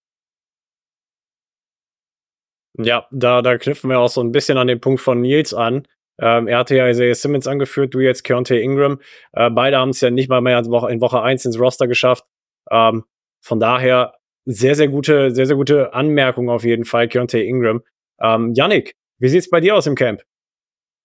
Ja, 2.78 3.08
da, 3.12 3.42
da 3.42 3.58
knüpfen 3.58 3.90
wir 3.90 4.00
auch 4.00 4.08
so 4.08 4.22
ein 4.22 4.32
bisschen 4.32 4.58
an 4.58 4.68
den 4.68 4.80
Punkt 4.80 5.02
von 5.02 5.20
Nils 5.20 5.54
an. 5.54 5.86
Ähm, 6.18 6.48
er 6.48 6.60
hatte 6.60 6.78
ja 6.78 6.88
Isaiah 6.88 7.14
Simmons 7.14 7.46
angeführt, 7.46 7.94
du 7.94 8.00
jetzt 8.00 8.24
Keontae 8.24 8.62
Ingram. 8.62 9.02
Äh, 9.34 9.50
beide 9.50 9.80
haben 9.80 9.90
es 9.90 10.00
ja 10.00 10.12
nicht 10.12 10.30
mal 10.30 10.40
mehr 10.40 10.58
in 10.60 10.68
Woche, 10.68 10.94
in 10.94 11.02
Woche 11.02 11.22
1 11.22 11.44
ins 11.44 11.60
Roster 11.60 11.90
geschafft. 11.90 12.24
Ähm, 12.72 13.04
von 13.42 13.60
daher 13.60 14.14
sehr, 14.46 14.76
sehr 14.76 14.88
gute, 14.88 15.32
sehr, 15.32 15.46
sehr 15.46 15.58
gute 15.58 15.94
Anmerkung 15.94 16.50
auf 16.50 16.64
jeden 16.64 16.86
Fall, 16.86 17.10
Keontae 17.10 17.46
Ingram. 17.46 17.84
Ähm, 18.22 18.54
Yannick, 18.54 18.96
wie 19.20 19.28
sieht's 19.28 19.50
bei 19.50 19.60
dir 19.60 19.76
aus 19.76 19.88
im 19.88 19.96
Camp? 19.96 20.24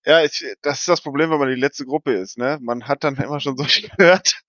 Ja, 0.05 0.23
ich, 0.23 0.45
das 0.61 0.79
ist 0.79 0.87
das 0.87 1.01
Problem, 1.01 1.29
wenn 1.29 1.39
man 1.39 1.49
die 1.49 1.59
letzte 1.59 1.85
Gruppe 1.85 2.13
ist, 2.13 2.37
ne? 2.37 2.57
Man 2.61 2.87
hat 2.87 3.03
dann 3.03 3.15
immer 3.15 3.39
schon 3.39 3.57
so 3.57 3.63
viel 3.63 3.89
gehört. 3.97 4.41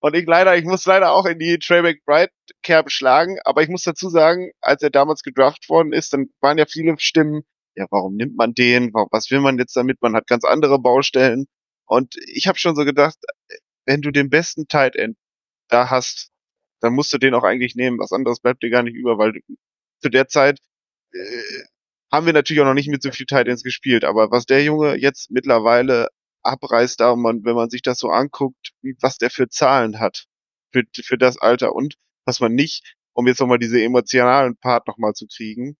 Und 0.00 0.14
ich 0.16 0.26
leider, 0.26 0.56
ich 0.56 0.64
muss 0.64 0.86
leider 0.86 1.12
auch 1.12 1.26
in 1.26 1.38
die 1.38 1.58
Trey 1.58 1.82
McBride 1.82 2.32
Kerbe 2.62 2.90
schlagen, 2.90 3.38
aber 3.44 3.62
ich 3.62 3.68
muss 3.68 3.84
dazu 3.84 4.08
sagen, 4.08 4.50
als 4.60 4.82
er 4.82 4.90
damals 4.90 5.22
gedraft 5.22 5.68
worden 5.68 5.92
ist, 5.92 6.12
dann 6.12 6.30
waren 6.40 6.58
ja 6.58 6.66
viele 6.66 6.98
Stimmen, 6.98 7.42
ja, 7.76 7.86
warum 7.90 8.16
nimmt 8.16 8.36
man 8.36 8.54
den? 8.54 8.92
Was 8.92 9.30
will 9.30 9.40
man 9.40 9.58
jetzt 9.58 9.76
damit? 9.76 10.02
Man 10.02 10.16
hat 10.16 10.26
ganz 10.26 10.44
andere 10.44 10.78
Baustellen. 10.78 11.46
Und 11.86 12.16
ich 12.26 12.46
habe 12.48 12.58
schon 12.58 12.74
so 12.74 12.84
gedacht, 12.84 13.16
wenn 13.86 14.02
du 14.02 14.10
den 14.10 14.30
besten 14.30 14.68
Tight 14.68 14.96
End 14.96 15.16
da 15.68 15.90
hast, 15.90 16.30
dann 16.80 16.94
musst 16.94 17.12
du 17.12 17.18
den 17.18 17.34
auch 17.34 17.44
eigentlich 17.44 17.74
nehmen. 17.76 17.98
Was 17.98 18.12
anderes 18.12 18.40
bleibt 18.40 18.62
dir 18.62 18.70
gar 18.70 18.82
nicht 18.82 18.96
über, 18.96 19.18
weil 19.18 19.40
zu 20.02 20.08
der 20.08 20.28
Zeit 20.28 20.58
äh, 21.12 21.42
haben 22.10 22.26
wir 22.26 22.32
natürlich 22.32 22.60
auch 22.60 22.66
noch 22.66 22.74
nicht 22.74 22.88
mit 22.88 23.02
so 23.02 23.10
viel 23.10 23.26
Tight 23.26 23.48
Ends 23.48 23.62
gespielt. 23.62 24.04
Aber 24.04 24.30
was 24.30 24.46
der 24.46 24.64
Junge 24.64 24.96
jetzt 24.96 25.30
mittlerweile 25.30 26.08
abreißt, 26.42 27.00
da 27.00 27.14
man, 27.16 27.44
wenn 27.44 27.54
man 27.54 27.70
sich 27.70 27.82
das 27.82 27.98
so 27.98 28.08
anguckt, 28.08 28.72
wie, 28.82 28.96
was 29.00 29.18
der 29.18 29.30
für 29.30 29.48
Zahlen 29.48 30.00
hat 30.00 30.26
für, 30.72 30.84
für 31.02 31.18
das 31.18 31.38
Alter 31.38 31.74
und 31.74 31.94
was 32.24 32.40
man 32.40 32.54
nicht, 32.54 32.96
um 33.12 33.26
jetzt 33.26 33.40
nochmal 33.40 33.58
diese 33.58 33.82
emotionalen 33.82 34.56
Part 34.56 34.86
nochmal 34.86 35.12
zu 35.12 35.26
kriegen. 35.26 35.76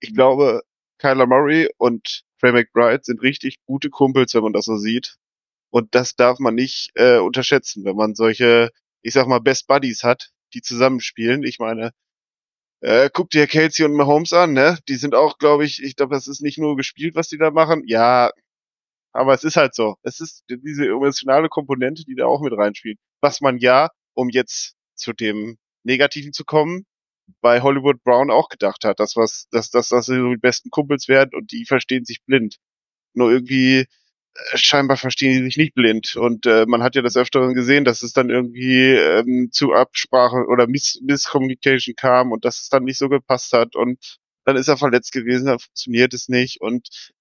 Ich 0.00 0.14
glaube, 0.14 0.62
Kyler 0.98 1.26
Murray 1.26 1.70
und 1.78 2.22
Trey 2.40 2.52
McBride 2.52 3.02
sind 3.02 3.22
richtig 3.22 3.56
gute 3.66 3.90
Kumpels, 3.90 4.34
wenn 4.34 4.42
man 4.42 4.52
das 4.52 4.66
so 4.66 4.76
sieht. 4.76 5.16
Und 5.70 5.94
das 5.94 6.14
darf 6.14 6.38
man 6.38 6.54
nicht 6.54 6.90
äh, 6.94 7.18
unterschätzen, 7.18 7.84
wenn 7.84 7.96
man 7.96 8.14
solche, 8.14 8.70
ich 9.02 9.12
sag 9.14 9.26
mal, 9.26 9.40
Best 9.40 9.66
Buddies 9.66 10.04
hat, 10.04 10.30
die 10.52 10.62
zusammenspielen. 10.62 11.42
Ich 11.42 11.58
meine, 11.58 11.90
äh, 12.84 13.08
guck 13.10 13.30
dir 13.30 13.46
Kelsey 13.46 13.86
und 13.86 13.94
Mahomes 13.94 14.34
an, 14.34 14.52
ne? 14.52 14.78
Die 14.88 14.96
sind 14.96 15.14
auch, 15.14 15.38
glaube 15.38 15.64
ich, 15.64 15.82
ich 15.82 15.96
glaube, 15.96 16.14
das 16.14 16.28
ist 16.28 16.42
nicht 16.42 16.58
nur 16.58 16.76
gespielt, 16.76 17.14
was 17.14 17.28
die 17.28 17.38
da 17.38 17.50
machen. 17.50 17.82
Ja, 17.86 18.30
aber 19.12 19.32
es 19.32 19.42
ist 19.42 19.56
halt 19.56 19.74
so. 19.74 19.96
Es 20.02 20.20
ist 20.20 20.44
diese 20.48 20.86
emotionale 20.86 21.48
Komponente, 21.48 22.04
die 22.04 22.14
da 22.14 22.26
auch 22.26 22.42
mit 22.42 22.52
reinspielt. 22.52 22.98
Was 23.22 23.40
man 23.40 23.56
ja, 23.56 23.88
um 24.12 24.28
jetzt 24.28 24.74
zu 24.96 25.14
dem 25.14 25.56
Negativen 25.82 26.34
zu 26.34 26.44
kommen, 26.44 26.84
bei 27.40 27.62
Hollywood 27.62 28.02
Brown 28.04 28.30
auch 28.30 28.50
gedacht 28.50 28.84
hat, 28.84 29.00
dass 29.00 29.16
was, 29.16 29.46
dass, 29.50 29.70
dass, 29.70 29.88
sie 29.88 30.16
so 30.16 30.30
die 30.30 30.36
besten 30.36 30.68
Kumpels 30.68 31.08
werden 31.08 31.30
und 31.34 31.52
die 31.52 31.64
verstehen 31.64 32.04
sich 32.04 32.22
blind. 32.26 32.58
Nur 33.14 33.30
irgendwie 33.32 33.86
scheinbar 34.54 34.96
verstehen 34.96 35.38
die 35.38 35.44
sich 35.44 35.56
nicht 35.56 35.74
blind. 35.74 36.16
Und 36.16 36.46
äh, 36.46 36.66
man 36.66 36.82
hat 36.82 36.94
ja 36.94 37.02
das 37.02 37.16
Öfteren 37.16 37.54
gesehen, 37.54 37.84
dass 37.84 38.02
es 38.02 38.12
dann 38.12 38.30
irgendwie 38.30 38.92
ähm, 38.94 39.50
zu 39.52 39.72
Absprache 39.72 40.46
oder 40.48 40.66
Miss 40.66 41.00
Misscommunication 41.02 41.94
kam 41.94 42.32
und 42.32 42.44
dass 42.44 42.60
es 42.60 42.68
dann 42.68 42.84
nicht 42.84 42.98
so 42.98 43.08
gepasst 43.08 43.52
hat 43.52 43.76
und 43.76 44.18
dann 44.44 44.56
ist 44.56 44.68
er 44.68 44.76
verletzt 44.76 45.12
gewesen, 45.12 45.46
dann 45.46 45.58
funktioniert 45.58 46.12
es 46.14 46.28
nicht 46.28 46.60
und 46.60 47.12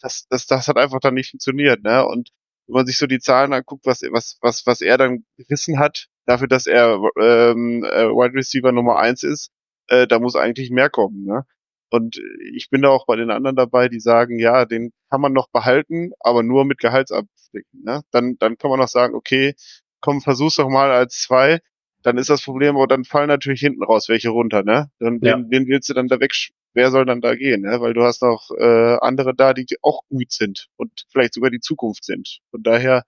das, 0.00 0.26
das, 0.28 0.46
das 0.46 0.68
hat 0.68 0.76
einfach 0.76 1.00
dann 1.00 1.14
nicht 1.14 1.30
funktioniert, 1.30 1.82
ne? 1.82 2.04
Und 2.06 2.30
wenn 2.66 2.74
man 2.74 2.86
sich 2.86 2.98
so 2.98 3.06
die 3.06 3.20
Zahlen 3.20 3.52
anguckt, 3.52 3.86
was, 3.86 4.02
was, 4.10 4.38
was, 4.40 4.66
was 4.66 4.80
er 4.80 4.98
dann 4.98 5.24
gerissen 5.36 5.78
hat, 5.78 6.08
dafür, 6.26 6.48
dass 6.48 6.66
er 6.66 7.00
ähm, 7.20 7.84
äh, 7.84 8.08
Wide 8.08 8.34
Receiver 8.34 8.72
Nummer 8.72 8.98
eins 8.98 9.22
ist, 9.22 9.50
äh, 9.88 10.06
da 10.06 10.18
muss 10.18 10.36
eigentlich 10.36 10.70
mehr 10.70 10.90
kommen, 10.90 11.24
ne? 11.24 11.44
Und 11.92 12.18
ich 12.54 12.70
bin 12.70 12.80
da 12.80 12.88
auch 12.88 13.04
bei 13.04 13.16
den 13.16 13.30
anderen 13.30 13.54
dabei, 13.54 13.90
die 13.90 14.00
sagen, 14.00 14.38
ja, 14.38 14.64
den 14.64 14.92
kann 15.10 15.20
man 15.20 15.34
noch 15.34 15.50
behalten, 15.50 16.12
aber 16.20 16.42
nur 16.42 16.64
mit 16.64 16.78
Gehaltsabdecken. 16.78 17.82
Ne? 17.84 18.00
Dann, 18.10 18.38
dann 18.38 18.56
kann 18.56 18.70
man 18.70 18.80
noch 18.80 18.88
sagen, 18.88 19.14
okay, 19.14 19.54
komm, 20.00 20.22
versuch's 20.22 20.54
doch 20.54 20.70
mal 20.70 20.90
als 20.90 21.20
zwei. 21.20 21.60
Dann 22.02 22.16
ist 22.16 22.30
das 22.30 22.42
Problem, 22.42 22.76
aber 22.76 22.86
dann 22.86 23.04
fallen 23.04 23.28
natürlich 23.28 23.60
hinten 23.60 23.84
raus 23.84 24.08
welche 24.08 24.30
runter, 24.30 24.62
ne? 24.62 24.90
Dann, 25.00 25.20
ja. 25.20 25.36
den, 25.36 25.50
den 25.50 25.66
willst 25.68 25.90
du 25.90 25.92
dann 25.92 26.08
da 26.08 26.18
weg, 26.18 26.32
wer 26.72 26.90
soll 26.90 27.04
dann 27.04 27.20
da 27.20 27.34
gehen, 27.34 27.60
ne? 27.60 27.78
Weil 27.82 27.92
du 27.92 28.02
hast 28.02 28.22
auch 28.22 28.50
äh, 28.56 28.96
andere 29.02 29.34
da, 29.34 29.52
die 29.52 29.66
auch 29.82 30.00
gut 30.08 30.32
sind 30.32 30.68
und 30.76 31.04
vielleicht 31.12 31.34
sogar 31.34 31.50
die 31.50 31.60
Zukunft 31.60 32.04
sind. 32.04 32.38
Von 32.50 32.62
daher, 32.62 33.04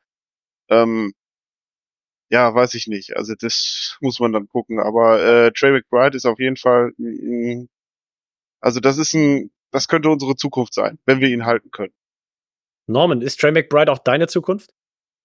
ähm, 0.68 1.14
ja, 2.28 2.54
weiß 2.54 2.74
ich 2.74 2.86
nicht. 2.86 3.16
Also 3.16 3.34
das 3.34 3.96
muss 4.02 4.20
man 4.20 4.32
dann 4.32 4.46
gucken. 4.46 4.78
Aber 4.78 5.22
äh, 5.24 5.52
Trey 5.52 5.72
McBride 5.72 6.18
ist 6.18 6.26
auf 6.26 6.38
jeden 6.38 6.56
Fall, 6.56 6.92
ein, 6.98 7.70
also 8.64 8.80
das 8.80 8.96
ist 8.96 9.14
ein, 9.14 9.50
das 9.70 9.88
könnte 9.88 10.08
unsere 10.08 10.36
Zukunft 10.36 10.72
sein, 10.72 10.98
wenn 11.04 11.20
wir 11.20 11.28
ihn 11.28 11.44
halten 11.44 11.70
können. 11.70 11.92
Norman, 12.86 13.20
ist 13.20 13.38
Trey 13.38 13.52
McBride 13.52 13.92
auch 13.92 13.98
deine 13.98 14.26
Zukunft? 14.26 14.70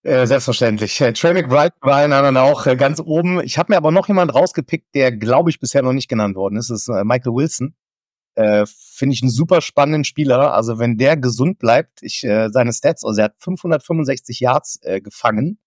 Äh, 0.04 0.28
selbstverständlich. 0.28 1.00
Äh, 1.00 1.14
Trey 1.14 1.34
McBride 1.34 1.74
war 1.82 2.04
in 2.04 2.12
anderen 2.12 2.36
auch 2.38 2.66
äh, 2.68 2.76
ganz 2.76 3.00
oben. 3.00 3.42
Ich 3.42 3.58
habe 3.58 3.72
mir 3.72 3.78
aber 3.78 3.92
noch 3.92 4.08
jemand 4.10 4.34
rausgepickt, 4.34 4.94
der, 4.94 5.14
glaube 5.14 5.50
ich, 5.50 5.60
bisher 5.60 5.82
noch 5.82 5.94
nicht 5.94 6.10
genannt 6.10 6.36
worden 6.36 6.58
ist. 6.58 6.70
Das 6.70 6.82
ist 6.82 6.90
äh, 6.90 7.04
Michael 7.06 7.34
Wilson. 7.34 7.76
Äh, 8.36 8.66
Finde 8.68 9.14
ich 9.14 9.22
einen 9.22 9.32
super 9.32 9.62
spannenden 9.62 10.04
Spieler. 10.04 10.54
Also 10.54 10.78
wenn 10.78 10.98
der 10.98 11.16
gesund 11.16 11.60
bleibt, 11.60 12.02
ich 12.02 12.24
äh, 12.26 12.50
seine 12.50 12.74
Stats, 12.74 13.06
also 13.06 13.20
er 13.20 13.26
hat 13.26 13.36
565 13.40 14.40
Yards 14.42 14.80
äh, 14.84 15.00
gefangen 15.00 15.60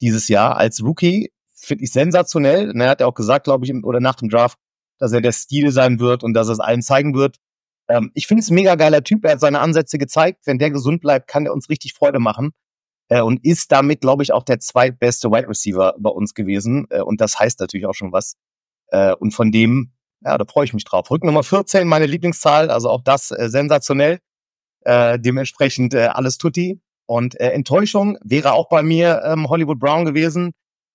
dieses 0.00 0.26
Jahr 0.28 0.56
als 0.56 0.82
Rookie. 0.82 1.32
Finde 1.54 1.84
ich 1.84 1.92
sensationell. 1.92 2.70
Und 2.70 2.80
er 2.80 2.90
hat 2.90 3.00
ja 3.00 3.06
auch 3.06 3.14
gesagt, 3.14 3.44
glaube 3.44 3.66
ich, 3.66 3.74
oder 3.84 4.00
nach 4.00 4.16
dem 4.16 4.28
Draft, 4.28 4.58
dass 5.00 5.12
er 5.12 5.20
der 5.20 5.32
Stil 5.32 5.72
sein 5.72 5.98
wird 5.98 6.22
und 6.22 6.34
dass 6.34 6.48
er 6.48 6.52
es 6.52 6.60
allen 6.60 6.82
zeigen 6.82 7.14
wird. 7.14 7.38
Ähm, 7.88 8.12
ich 8.14 8.28
finde 8.28 8.42
es 8.42 8.50
ein 8.50 8.54
mega 8.54 8.76
geiler 8.76 9.02
Typ. 9.02 9.24
Er 9.24 9.32
hat 9.32 9.40
seine 9.40 9.60
Ansätze 9.60 9.98
gezeigt. 9.98 10.42
Wenn 10.46 10.58
der 10.58 10.70
gesund 10.70 11.00
bleibt, 11.00 11.26
kann 11.26 11.46
er 11.46 11.52
uns 11.52 11.68
richtig 11.68 11.94
Freude 11.94 12.20
machen. 12.20 12.52
Äh, 13.08 13.22
und 13.22 13.44
ist 13.44 13.72
damit, 13.72 14.00
glaube 14.00 14.22
ich, 14.22 14.32
auch 14.32 14.44
der 14.44 14.60
zweitbeste 14.60 15.30
Wide 15.30 15.48
Receiver 15.48 15.94
bei 15.98 16.10
uns 16.10 16.34
gewesen. 16.34 16.86
Äh, 16.90 17.00
und 17.00 17.20
das 17.20 17.38
heißt 17.38 17.58
natürlich 17.58 17.86
auch 17.86 17.94
schon 17.94 18.12
was. 18.12 18.36
Äh, 18.88 19.14
und 19.14 19.32
von 19.32 19.50
dem, 19.50 19.92
ja, 20.22 20.38
da 20.38 20.44
freue 20.44 20.66
ich 20.66 20.74
mich 20.74 20.84
drauf. 20.84 21.10
Rück 21.10 21.24
Nummer 21.24 21.42
14, 21.42 21.88
meine 21.88 22.06
Lieblingszahl. 22.06 22.70
Also 22.70 22.88
auch 22.90 23.02
das 23.02 23.32
äh, 23.32 23.48
sensationell. 23.48 24.20
Äh, 24.82 25.18
dementsprechend 25.18 25.94
äh, 25.94 26.06
alles 26.06 26.38
tutti. 26.38 26.80
Und 27.06 27.34
Enttäuschung 27.40 28.18
wäre 28.22 28.52
auch 28.52 28.68
bei 28.68 28.84
mir 28.84 29.22
ähm, 29.24 29.48
Hollywood 29.48 29.80
Brown 29.80 30.04
gewesen. 30.04 30.52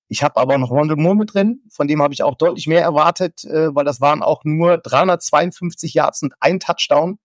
Ich 0.07 0.23
habe 0.23 0.37
aber 0.37 0.57
noch 0.57 0.69
Rondell 0.69 0.97
Moore 0.97 1.15
mit 1.15 1.33
drin, 1.33 1.61
von 1.69 1.87
dem 1.87 2.01
habe 2.01 2.13
ich 2.13 2.23
auch 2.23 2.35
deutlich 2.35 2.67
mehr 2.67 2.81
erwartet, 2.81 3.43
äh, 3.45 3.73
weil 3.73 3.85
das 3.85 4.01
waren 4.01 4.21
auch 4.21 4.43
nur 4.43 4.77
352 4.77 5.93
Yards 5.95 6.21
und 6.21 6.33
ein 6.39 6.59
Touchdown 6.59 7.17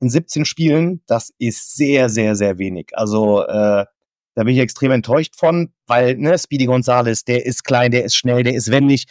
in 0.00 0.10
17 0.10 0.44
Spielen. 0.44 1.02
Das 1.06 1.32
ist 1.38 1.76
sehr, 1.76 2.08
sehr, 2.08 2.36
sehr 2.36 2.58
wenig. 2.58 2.90
Also 2.92 3.42
äh, 3.42 3.86
da 4.34 4.44
bin 4.44 4.48
ich 4.54 4.58
extrem 4.58 4.90
enttäuscht 4.90 5.34
von, 5.36 5.72
weil 5.86 6.16
ne, 6.16 6.38
Speedy 6.38 6.66
Gonzales, 6.66 7.24
der 7.24 7.46
ist 7.46 7.64
klein, 7.64 7.90
der 7.90 8.04
ist 8.04 8.16
schnell, 8.16 8.42
der 8.42 8.54
ist 8.54 8.70
wendig 8.70 9.06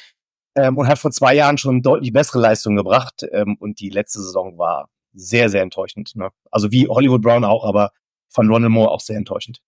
ähm, 0.55 0.77
und 0.77 0.87
hat 0.87 0.99
vor 0.99 1.11
zwei 1.11 1.33
Jahren 1.33 1.57
schon 1.57 1.81
deutlich 1.81 2.13
bessere 2.13 2.39
Leistungen 2.39 2.77
gebracht. 2.77 3.25
Ähm, 3.31 3.57
und 3.59 3.79
die 3.79 3.89
letzte 3.89 4.21
Saison 4.21 4.59
war 4.59 4.89
sehr, 5.13 5.49
sehr 5.49 5.63
enttäuschend. 5.63 6.15
Ne? 6.15 6.29
Also 6.51 6.71
wie 6.71 6.87
Hollywood 6.87 7.23
Brown 7.23 7.43
auch, 7.43 7.65
aber 7.65 7.91
von 8.29 8.47
Ronald 8.49 8.71
Moore 8.71 8.91
auch 8.91 8.99
sehr 8.99 9.17
enttäuschend. 9.17 9.61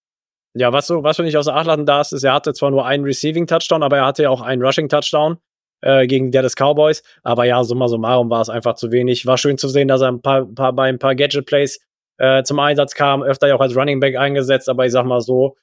Ja, 0.58 0.74
was 0.74 0.88
du, 0.88 1.04
was 1.04 1.18
du 1.18 1.24
nicht 1.24 1.38
außer 1.38 1.56
Acht 1.56 1.68
lassen 1.68 1.86
darfst, 1.86 2.14
ist, 2.14 2.24
er 2.24 2.34
hatte 2.34 2.54
zwar 2.54 2.72
nur 2.72 2.86
einen 2.86 3.04
Receiving 3.04 3.48
Touchdown, 3.48 3.84
aber 3.84 3.98
er 3.98 4.06
hatte 4.06 4.24
ja 4.24 4.30
auch 4.30 4.42
einen 4.42 4.62
Rushing 4.62 4.90
Touchdown 4.90 5.38
äh, 5.82 6.08
gegen 6.08 6.32
der 6.32 6.42
des 6.42 6.56
Cowboys. 6.56 7.04
Aber 7.24 7.46
ja, 7.46 7.64
summa 7.64 7.88
summarum 7.88 8.30
war 8.30 8.42
es 8.42 8.50
einfach 8.50 8.76
zu 8.76 8.92
wenig. 8.92 9.26
War 9.26 9.38
schön 9.38 9.58
zu 9.58 9.68
sehen, 9.68 9.88
dass 9.88 10.02
er 10.02 10.10
ein 10.10 10.22
paar, 10.22 10.46
paar 10.46 10.74
bei 10.74 10.90
ein 10.90 11.00
paar 11.00 11.16
Gadget 11.16 11.46
Plays 11.46 11.80
äh, 12.18 12.44
zum 12.44 12.60
Einsatz 12.60 12.96
kam, 12.96 13.24
öfter 13.24 13.48
ja 13.48 13.56
auch 13.56 13.62
als 13.62 13.76
Running 13.76 14.00
Back 14.00 14.18
eingesetzt, 14.18 14.70
aber 14.70 14.86
ich 14.86 14.92
sag 14.92 15.06
mal 15.06 15.22
so, 15.22 15.56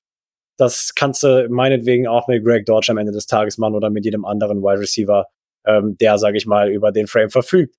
das 0.56 0.94
kannst 0.94 1.22
du 1.24 1.48
meinetwegen 1.48 2.06
auch 2.06 2.28
mit 2.28 2.44
Greg 2.44 2.64
Dodge 2.64 2.92
am 2.92 2.98
Ende 2.98 3.12
des 3.12 3.26
Tages 3.26 3.58
machen 3.58 3.74
oder 3.74 3.90
mit 3.90 4.04
jedem 4.04 4.24
anderen 4.24 4.62
Wide 4.62 4.80
Receiver, 4.80 5.26
ähm, 5.66 5.96
der, 5.98 6.18
sage 6.18 6.36
ich 6.36 6.46
mal, 6.46 6.70
über 6.70 6.92
den 6.92 7.06
Frame 7.08 7.30
verfügt. 7.30 7.74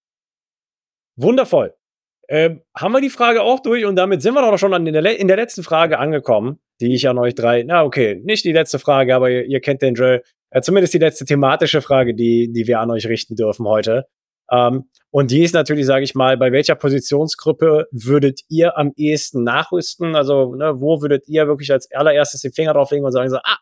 Wundervoll. 1.15 1.73
Ähm, 2.27 2.63
haben 2.75 2.91
wir 2.91 3.01
die 3.01 3.09
Frage 3.09 3.43
auch 3.43 3.61
durch 3.61 3.85
und 3.85 3.95
damit 3.95 4.21
sind 4.21 4.33
wir 4.33 4.41
doch 4.41 4.57
schon 4.57 4.73
in 4.87 4.93
der, 4.93 5.19
in 5.19 5.27
der 5.27 5.37
letzten 5.37 5.63
Frage 5.63 5.99
angekommen, 5.99 6.59
die 6.81 6.93
ich 6.93 7.07
an 7.07 7.17
euch 7.17 7.35
drei, 7.35 7.63
na 7.63 7.83
okay, 7.83 8.21
nicht 8.23 8.45
die 8.45 8.51
letzte 8.51 8.79
Frage, 8.79 9.15
aber 9.15 9.29
ihr, 9.29 9.45
ihr 9.45 9.61
kennt 9.61 9.81
den 9.81 9.95
Drill, 9.95 10.21
äh, 10.51 10.61
zumindest 10.61 10.93
die 10.93 10.99
letzte 10.99 11.25
thematische 11.25 11.81
Frage, 11.81 12.13
die, 12.13 12.51
die 12.51 12.67
wir 12.67 12.79
an 12.79 12.91
euch 12.91 13.07
richten 13.07 13.35
dürfen 13.35 13.67
heute. 13.67 14.05
Ähm, 14.51 14.89
und 15.09 15.31
die 15.31 15.43
ist 15.43 15.53
natürlich, 15.53 15.85
sage 15.85 16.03
ich 16.03 16.15
mal, 16.15 16.37
bei 16.37 16.51
welcher 16.51 16.75
Positionsgruppe 16.75 17.87
würdet 17.91 18.41
ihr 18.49 18.77
am 18.77 18.91
ehesten 18.95 19.43
nachrüsten? 19.43 20.15
Also, 20.15 20.55
ne, 20.55 20.79
wo 20.79 21.01
würdet 21.01 21.27
ihr 21.27 21.47
wirklich 21.47 21.71
als 21.71 21.91
allererstes 21.91 22.41
den 22.41 22.53
Finger 22.53 22.73
drauflegen 22.73 23.05
und 23.05 23.11
sagen 23.11 23.29
so, 23.29 23.37
ah, 23.37 23.57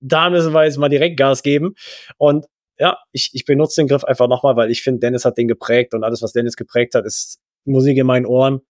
da 0.00 0.30
müssen 0.30 0.52
wir 0.52 0.64
jetzt 0.64 0.78
mal 0.78 0.88
direkt 0.88 1.18
Gas 1.18 1.42
geben. 1.42 1.74
Und 2.18 2.46
ja, 2.78 2.98
ich, 3.12 3.30
ich 3.34 3.44
benutze 3.44 3.80
den 3.80 3.88
Griff 3.88 4.04
einfach 4.04 4.28
nochmal, 4.28 4.56
weil 4.56 4.70
ich 4.70 4.82
finde, 4.82 5.00
Dennis 5.00 5.24
hat 5.24 5.36
den 5.38 5.48
geprägt 5.48 5.94
und 5.94 6.04
alles, 6.04 6.22
was 6.22 6.32
Dennis 6.32 6.56
geprägt 6.56 6.94
hat, 6.94 7.04
ist 7.04 7.38
Musik 7.64 7.98
in 7.98 8.06
meinen 8.06 8.26
Ohren. 8.26 8.60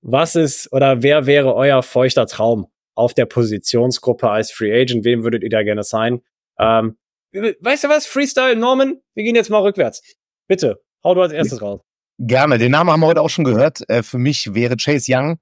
Was 0.00 0.36
ist 0.36 0.72
oder 0.72 1.02
wer 1.02 1.26
wäre 1.26 1.54
euer 1.54 1.82
feuchter 1.82 2.26
Traum 2.26 2.68
auf 2.98 3.14
der 3.14 3.26
Positionsgruppe 3.26 4.28
als 4.28 4.50
Free 4.50 4.72
Agent? 4.72 5.04
Wem 5.04 5.22
würdet 5.22 5.42
ihr 5.42 5.50
da 5.50 5.62
gerne 5.62 5.84
sein? 5.84 6.20
Ähm, 6.58 6.98
weißt 7.32 7.84
du 7.84 7.88
was? 7.88 8.06
Freestyle, 8.06 8.56
Norman? 8.56 9.00
Wir 9.14 9.24
gehen 9.24 9.34
jetzt 9.34 9.50
mal 9.50 9.62
rückwärts. 9.62 10.02
Bitte, 10.48 10.82
hau 11.04 11.14
du 11.14 11.22
als 11.22 11.32
erstes 11.32 11.62
raus. 11.62 11.80
Gerne, 12.18 12.58
den 12.58 12.72
Namen 12.72 12.90
haben 12.90 13.00
wir 13.00 13.06
heute 13.06 13.22
auch 13.22 13.30
schon 13.30 13.44
gehört. 13.44 13.88
Äh, 13.88 14.02
für 14.02 14.18
mich 14.18 14.54
wäre 14.54 14.76
Chase 14.76 15.12
Young 15.14 15.38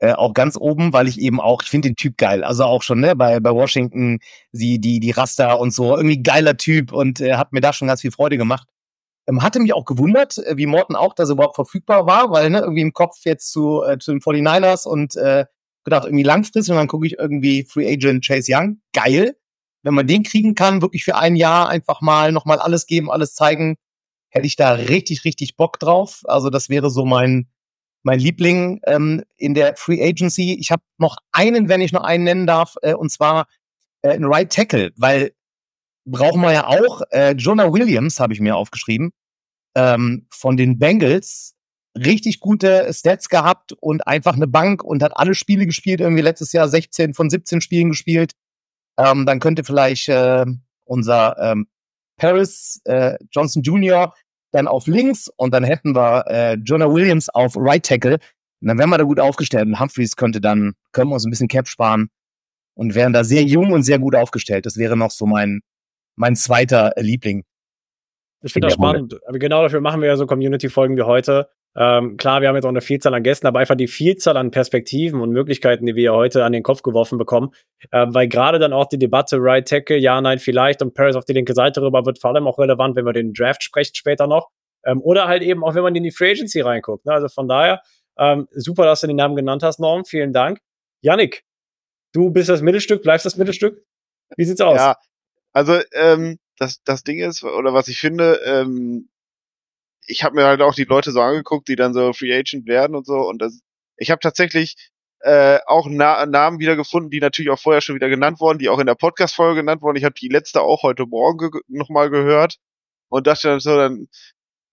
äh, 0.00 0.12
auch 0.12 0.34
ganz 0.34 0.56
oben, 0.56 0.92
weil 0.92 1.08
ich 1.08 1.20
eben 1.20 1.40
auch, 1.40 1.62
ich 1.62 1.68
finde 1.68 1.88
den 1.88 1.96
Typ 1.96 2.16
geil. 2.16 2.44
Also 2.44 2.64
auch 2.64 2.82
schon 2.82 3.00
ne, 3.00 3.16
bei, 3.16 3.40
bei 3.40 3.50
Washington, 3.50 4.18
die, 4.52 4.80
die, 4.80 5.00
die 5.00 5.10
Raster 5.10 5.58
und 5.58 5.72
so, 5.72 5.96
irgendwie 5.96 6.22
geiler 6.22 6.56
Typ 6.56 6.92
und 6.92 7.20
äh, 7.20 7.34
hat 7.34 7.52
mir 7.52 7.60
da 7.60 7.72
schon 7.72 7.88
ganz 7.88 8.00
viel 8.00 8.12
Freude 8.12 8.38
gemacht. 8.38 8.68
Ähm, 9.26 9.42
hatte 9.42 9.60
mich 9.60 9.74
auch 9.74 9.84
gewundert, 9.84 10.38
äh, 10.38 10.56
wie 10.56 10.66
Morton 10.66 10.96
auch, 10.96 11.14
dass 11.14 11.28
er 11.28 11.34
überhaupt 11.34 11.56
verfügbar 11.56 12.06
war, 12.06 12.30
weil 12.30 12.50
ne, 12.50 12.60
irgendwie 12.60 12.82
im 12.82 12.92
Kopf 12.92 13.18
jetzt 13.24 13.52
zu, 13.52 13.82
äh, 13.82 13.98
zu 13.98 14.12
den 14.12 14.20
49ers 14.20 14.86
und 14.86 15.16
äh, 15.16 15.44
gedacht, 15.88 16.04
irgendwie 16.04 16.24
langfristig 16.24 16.70
und 16.70 16.76
dann 16.76 16.88
gucke 16.88 17.06
ich 17.06 17.18
irgendwie 17.18 17.64
Free 17.64 17.90
Agent 17.90 18.24
Chase 18.24 18.52
Young. 18.52 18.80
Geil. 18.92 19.36
Wenn 19.82 19.94
man 19.94 20.06
den 20.06 20.22
kriegen 20.22 20.54
kann, 20.54 20.82
wirklich 20.82 21.04
für 21.04 21.16
ein 21.16 21.36
Jahr 21.36 21.68
einfach 21.68 22.00
mal 22.00 22.32
nochmal 22.32 22.58
alles 22.58 22.86
geben, 22.86 23.10
alles 23.10 23.34
zeigen, 23.34 23.76
hätte 24.30 24.46
ich 24.46 24.56
da 24.56 24.72
richtig, 24.72 25.24
richtig 25.24 25.56
Bock 25.56 25.78
drauf. 25.78 26.22
Also 26.24 26.50
das 26.50 26.68
wäre 26.68 26.90
so 26.90 27.04
mein, 27.04 27.48
mein 28.02 28.18
Liebling 28.18 28.80
ähm, 28.86 29.24
in 29.36 29.54
der 29.54 29.76
Free 29.76 30.02
Agency. 30.02 30.56
Ich 30.58 30.70
habe 30.70 30.82
noch 30.98 31.16
einen, 31.32 31.68
wenn 31.68 31.80
ich 31.80 31.92
noch 31.92 32.02
einen 32.04 32.24
nennen 32.24 32.46
darf, 32.46 32.76
äh, 32.82 32.94
und 32.94 33.10
zwar 33.10 33.46
äh, 34.02 34.10
ein 34.10 34.24
Right 34.24 34.52
Tackle, 34.52 34.92
weil 34.96 35.32
brauchen 36.04 36.40
wir 36.40 36.52
ja 36.52 36.66
auch. 36.66 37.02
Äh, 37.10 37.32
Jonah 37.32 37.72
Williams 37.72 38.20
habe 38.20 38.32
ich 38.32 38.40
mir 38.40 38.56
aufgeschrieben 38.56 39.12
ähm, 39.74 40.26
von 40.30 40.56
den 40.56 40.78
Bengals. 40.78 41.54
Richtig 41.96 42.40
gute 42.40 42.92
Stats 42.92 43.28
gehabt 43.28 43.72
und 43.72 44.06
einfach 44.06 44.34
eine 44.34 44.46
Bank 44.46 44.84
und 44.84 45.02
hat 45.02 45.16
alle 45.16 45.34
Spiele 45.34 45.66
gespielt. 45.66 46.00
Irgendwie 46.00 46.22
letztes 46.22 46.52
Jahr 46.52 46.68
16 46.68 47.14
von 47.14 47.30
17 47.30 47.60
Spielen 47.60 47.90
gespielt. 47.90 48.32
Ähm, 48.98 49.26
dann 49.26 49.40
könnte 49.40 49.64
vielleicht 49.64 50.08
äh, 50.08 50.44
unser 50.84 51.36
ähm, 51.38 51.68
Paris 52.16 52.80
äh, 52.84 53.16
Johnson 53.30 53.62
Jr 53.62 54.12
dann 54.50 54.68
auf 54.68 54.86
links 54.86 55.30
und 55.36 55.52
dann 55.52 55.64
hätten 55.64 55.94
wir 55.94 56.24
äh, 56.26 56.54
Jonah 56.54 56.92
Williams 56.92 57.28
auf 57.28 57.54
Right 57.56 57.84
Tackle. 57.84 58.18
Und 58.60 58.68
dann 58.68 58.78
wären 58.78 58.90
wir 58.90 58.98
da 58.98 59.04
gut 59.04 59.20
aufgestellt 59.20 59.66
und 59.66 59.78
Humphreys 59.78 60.16
könnte 60.16 60.40
dann, 60.40 60.74
können 60.92 61.10
wir 61.10 61.14
uns 61.14 61.24
ein 61.24 61.30
bisschen 61.30 61.48
Cap 61.48 61.68
sparen 61.68 62.08
und 62.74 62.94
wären 62.94 63.12
da 63.12 63.24
sehr 63.24 63.44
jung 63.44 63.72
und 63.72 63.82
sehr 63.82 63.98
gut 63.98 64.14
aufgestellt. 64.14 64.66
Das 64.66 64.76
wäre 64.76 64.96
noch 64.96 65.10
so 65.10 65.26
mein, 65.26 65.60
mein 66.16 66.34
zweiter 66.34 66.92
Liebling. 66.96 67.44
Ich 68.42 68.52
finde 68.52 68.68
das 68.68 68.74
spannend. 68.74 69.18
Aber 69.26 69.38
genau 69.38 69.62
dafür 69.62 69.80
machen 69.80 70.00
wir 70.00 70.08
ja 70.08 70.16
so 70.16 70.26
Community-Folgen 70.26 70.96
wie 70.96 71.02
heute. 71.02 71.48
Ähm, 71.76 72.16
klar, 72.16 72.40
wir 72.40 72.48
haben 72.48 72.56
jetzt 72.56 72.64
auch 72.64 72.70
eine 72.70 72.80
Vielzahl 72.80 73.14
an 73.14 73.22
Gästen, 73.22 73.46
aber 73.46 73.60
einfach 73.60 73.76
die 73.76 73.86
Vielzahl 73.86 74.36
an 74.36 74.50
Perspektiven 74.50 75.20
und 75.20 75.30
Möglichkeiten, 75.30 75.86
die 75.86 75.94
wir 75.94 76.12
heute 76.12 76.44
an 76.44 76.52
den 76.52 76.62
Kopf 76.62 76.82
geworfen 76.82 77.18
bekommen, 77.18 77.50
äh, 77.90 78.06
weil 78.08 78.26
gerade 78.26 78.58
dann 78.58 78.72
auch 78.72 78.86
die 78.86 78.98
Debatte 78.98 79.36
Right 79.38 79.68
Tackle, 79.68 79.96
ja, 79.96 80.20
nein, 80.20 80.38
vielleicht 80.38 80.82
und 80.82 80.94
Paris 80.94 81.14
auf 81.14 81.24
die 81.24 81.34
linke 81.34 81.54
Seite 81.54 81.82
rüber 81.82 82.04
wird 82.04 82.20
vor 82.20 82.34
allem 82.34 82.46
auch 82.46 82.58
relevant, 82.58 82.96
wenn 82.96 83.04
wir 83.04 83.12
den 83.12 83.32
Draft 83.32 83.62
sprechen 83.62 83.94
später 83.94 84.26
noch. 84.26 84.48
Ähm, 84.84 85.00
oder 85.02 85.28
halt 85.28 85.42
eben 85.42 85.62
auch, 85.62 85.74
wenn 85.74 85.82
man 85.82 85.94
in 85.94 86.02
die 86.02 86.10
Free 86.10 86.32
Agency 86.32 86.60
reinguckt. 86.60 87.06
Ne? 87.06 87.12
Also 87.12 87.28
von 87.28 87.48
daher, 87.48 87.82
ähm, 88.18 88.48
super, 88.50 88.84
dass 88.84 89.00
du 89.00 89.06
den 89.06 89.16
Namen 89.16 89.36
genannt 89.36 89.62
hast, 89.62 89.78
Norm. 89.78 90.04
Vielen 90.04 90.32
Dank. 90.32 90.58
Yannick, 91.02 91.44
du 92.12 92.30
bist 92.30 92.48
das 92.48 92.62
Mittelstück, 92.62 93.02
bleibst 93.02 93.26
das 93.26 93.36
Mittelstück. 93.36 93.84
Wie 94.36 94.44
sieht's 94.44 94.60
aus? 94.60 94.78
Ja, 94.78 94.96
also 95.52 95.80
ähm, 95.92 96.38
das, 96.58 96.82
das 96.82 97.04
Ding 97.04 97.20
ist, 97.20 97.44
oder 97.44 97.72
was 97.72 97.88
ich 97.88 97.98
finde, 97.98 98.40
ähm, 98.44 99.08
ich 100.08 100.24
habe 100.24 100.36
mir 100.36 100.46
halt 100.46 100.62
auch 100.62 100.74
die 100.74 100.84
Leute 100.84 101.12
so 101.12 101.20
angeguckt, 101.20 101.68
die 101.68 101.76
dann 101.76 101.94
so 101.94 102.12
Free 102.12 102.34
Agent 102.34 102.66
werden 102.66 102.96
und 102.96 103.06
so. 103.06 103.18
Und 103.18 103.40
das, 103.40 103.60
ich 103.96 104.10
habe 104.10 104.20
tatsächlich 104.20 104.90
äh, 105.20 105.58
auch 105.66 105.86
Na 105.90 106.26
Namen 106.26 106.58
wieder 106.58 106.76
gefunden, 106.76 107.10
die 107.10 107.20
natürlich 107.20 107.50
auch 107.50 107.58
vorher 107.58 107.80
schon 107.80 107.94
wieder 107.94 108.08
genannt 108.08 108.40
wurden, 108.40 108.58
die 108.58 108.68
auch 108.68 108.78
in 108.78 108.86
der 108.86 108.94
Podcast-Folge 108.94 109.60
genannt 109.60 109.82
wurden. 109.82 109.96
Ich 109.96 110.04
habe 110.04 110.14
die 110.14 110.28
letzte 110.28 110.62
auch 110.62 110.82
heute 110.82 111.06
Morgen 111.06 111.50
ge 111.50 111.60
nochmal 111.68 112.10
gehört 112.10 112.56
und 113.08 113.26
dachte 113.26 113.48
dann 113.48 113.60
so, 113.60 113.76
dann 113.76 114.08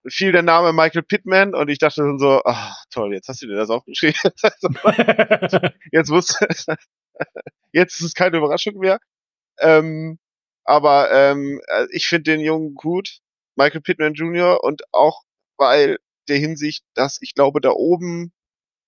fiel 0.08 0.32
der 0.32 0.44
Name 0.44 0.72
Michael 0.72 1.04
Pittman 1.04 1.56
und 1.56 1.70
ich 1.70 1.80
dachte 1.80 2.02
dann 2.02 2.20
so, 2.20 2.42
ach 2.46 2.76
toll, 2.92 3.14
jetzt 3.14 3.28
hast 3.28 3.42
du 3.42 3.48
dir 3.48 3.56
das 3.56 3.70
aufgeschrieben. 3.70 4.20
jetzt 5.92 6.10
muss, 6.12 6.40
jetzt 7.72 8.00
ist 8.00 8.02
es 8.02 8.14
keine 8.14 8.38
Überraschung 8.38 8.78
mehr. 8.78 9.00
Ähm, 9.60 10.20
aber 10.64 11.12
ähm, 11.12 11.60
äh, 11.68 11.88
ich 11.92 12.08
finde 12.08 12.32
den 12.32 12.42
Jungen 12.42 12.76
gut. 12.76 13.20
Michael 13.56 13.82
Pittman 13.82 14.14
Jr. 14.14 14.64
und 14.64 14.84
auch 14.94 15.24
weil 15.58 15.98
der 16.28 16.38
Hinsicht, 16.38 16.84
dass 16.96 17.20
ich 17.22 17.34
glaube, 17.34 17.62
da 17.62 17.72
oben 17.72 18.32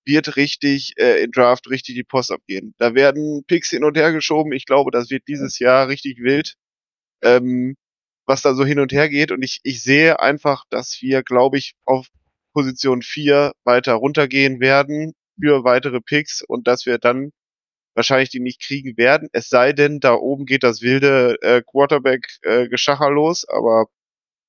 wird 0.04 0.36
richtig 0.36 0.94
äh, 0.98 1.22
in 1.22 1.30
Draft 1.30 1.68
richtig 1.68 1.94
die 1.94 2.04
Post 2.04 2.32
abgehen. 2.32 2.74
Da 2.78 2.94
werden 2.94 3.44
Picks 3.46 3.70
hin 3.70 3.84
und 3.84 3.96
her 3.96 4.12
geschoben. 4.12 4.52
Ich 4.52 4.64
glaube, 4.64 4.90
das 4.90 5.10
wird 5.10 5.28
dieses 5.28 5.58
Jahr 5.58 5.88
richtig 5.88 6.18
wild, 6.20 6.54
ähm, 7.22 7.76
was 8.26 8.42
da 8.42 8.54
so 8.54 8.64
hin 8.64 8.80
und 8.80 8.92
her 8.92 9.08
geht. 9.08 9.32
Und 9.32 9.42
ich, 9.42 9.60
ich 9.64 9.82
sehe 9.82 10.18
einfach, 10.20 10.64
dass 10.70 10.98
wir, 11.02 11.22
glaube 11.22 11.58
ich, 11.58 11.74
auf 11.84 12.06
Position 12.54 13.02
4 13.02 13.52
weiter 13.64 13.94
runtergehen 13.94 14.60
werden 14.60 15.12
für 15.40 15.64
weitere 15.64 16.00
Picks 16.00 16.42
und 16.42 16.66
dass 16.66 16.86
wir 16.86 16.98
dann 16.98 17.30
wahrscheinlich 17.94 18.30
die 18.30 18.40
nicht 18.40 18.62
kriegen 18.62 18.96
werden. 18.96 19.28
Es 19.32 19.48
sei 19.48 19.72
denn, 19.72 20.00
da 20.00 20.14
oben 20.14 20.46
geht 20.46 20.62
das 20.62 20.82
wilde 20.82 21.36
äh, 21.42 21.62
Quarterback-Geschacher 21.62 23.08
äh, 23.08 23.12
los, 23.12 23.46
aber 23.48 23.86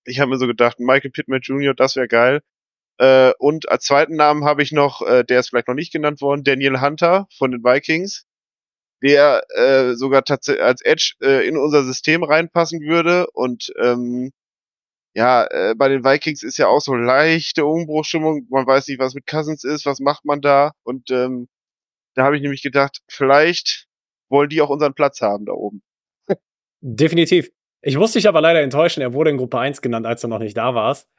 ich 0.05 0.19
habe 0.19 0.31
mir 0.31 0.37
so 0.37 0.47
gedacht, 0.47 0.79
Michael 0.79 1.11
Pittman 1.11 1.41
Jr., 1.41 1.73
das 1.73 1.95
wäre 1.95 2.07
geil. 2.07 2.41
Äh, 2.99 3.31
und 3.39 3.69
als 3.69 3.85
zweiten 3.85 4.15
Namen 4.15 4.43
habe 4.43 4.61
ich 4.61 4.71
noch, 4.71 5.01
äh, 5.01 5.23
der 5.23 5.39
ist 5.39 5.49
vielleicht 5.49 5.67
noch 5.67 5.75
nicht 5.75 5.93
genannt 5.93 6.21
worden, 6.21 6.43
Daniel 6.43 6.81
Hunter 6.81 7.27
von 7.37 7.51
den 7.51 7.63
Vikings, 7.63 8.25
der 9.01 9.43
äh, 9.55 9.95
sogar 9.95 10.25
tatsächlich 10.25 10.63
als 10.63 10.81
Edge 10.81 11.13
äh, 11.21 11.47
in 11.47 11.57
unser 11.57 11.83
System 11.83 12.23
reinpassen 12.23 12.81
würde. 12.81 13.27
Und 13.31 13.71
ähm, 13.81 14.31
ja, 15.15 15.45
äh, 15.45 15.75
bei 15.75 15.87
den 15.87 16.03
Vikings 16.03 16.43
ist 16.43 16.57
ja 16.57 16.67
auch 16.67 16.81
so 16.81 16.93
leichte 16.95 17.65
Umbruchstimmung. 17.65 18.47
Man 18.49 18.67
weiß 18.67 18.87
nicht, 18.87 18.99
was 18.99 19.13
mit 19.13 19.25
Cousins 19.25 19.63
ist, 19.63 19.85
was 19.85 19.99
macht 19.99 20.25
man 20.25 20.41
da. 20.41 20.73
Und 20.83 21.09
ähm, 21.11 21.47
da 22.15 22.25
habe 22.25 22.35
ich 22.35 22.41
nämlich 22.41 22.61
gedacht, 22.61 22.99
vielleicht 23.09 23.87
wollen 24.29 24.49
die 24.49 24.61
auch 24.61 24.69
unseren 24.69 24.93
Platz 24.93 25.21
haben 25.21 25.45
da 25.45 25.53
oben. 25.53 25.81
Definitiv. 26.81 27.49
Ich 27.81 27.97
musste 27.97 28.19
dich 28.19 28.27
aber 28.27 28.41
leider 28.41 28.61
enttäuschen, 28.61 29.01
er 29.01 29.13
wurde 29.13 29.29
in 29.29 29.37
Gruppe 29.37 29.59
1 29.59 29.81
genannt, 29.81 30.05
als 30.05 30.21
du 30.21 30.27
noch 30.27 30.39
nicht 30.39 30.57
da 30.57 30.75
warst. 30.75 31.09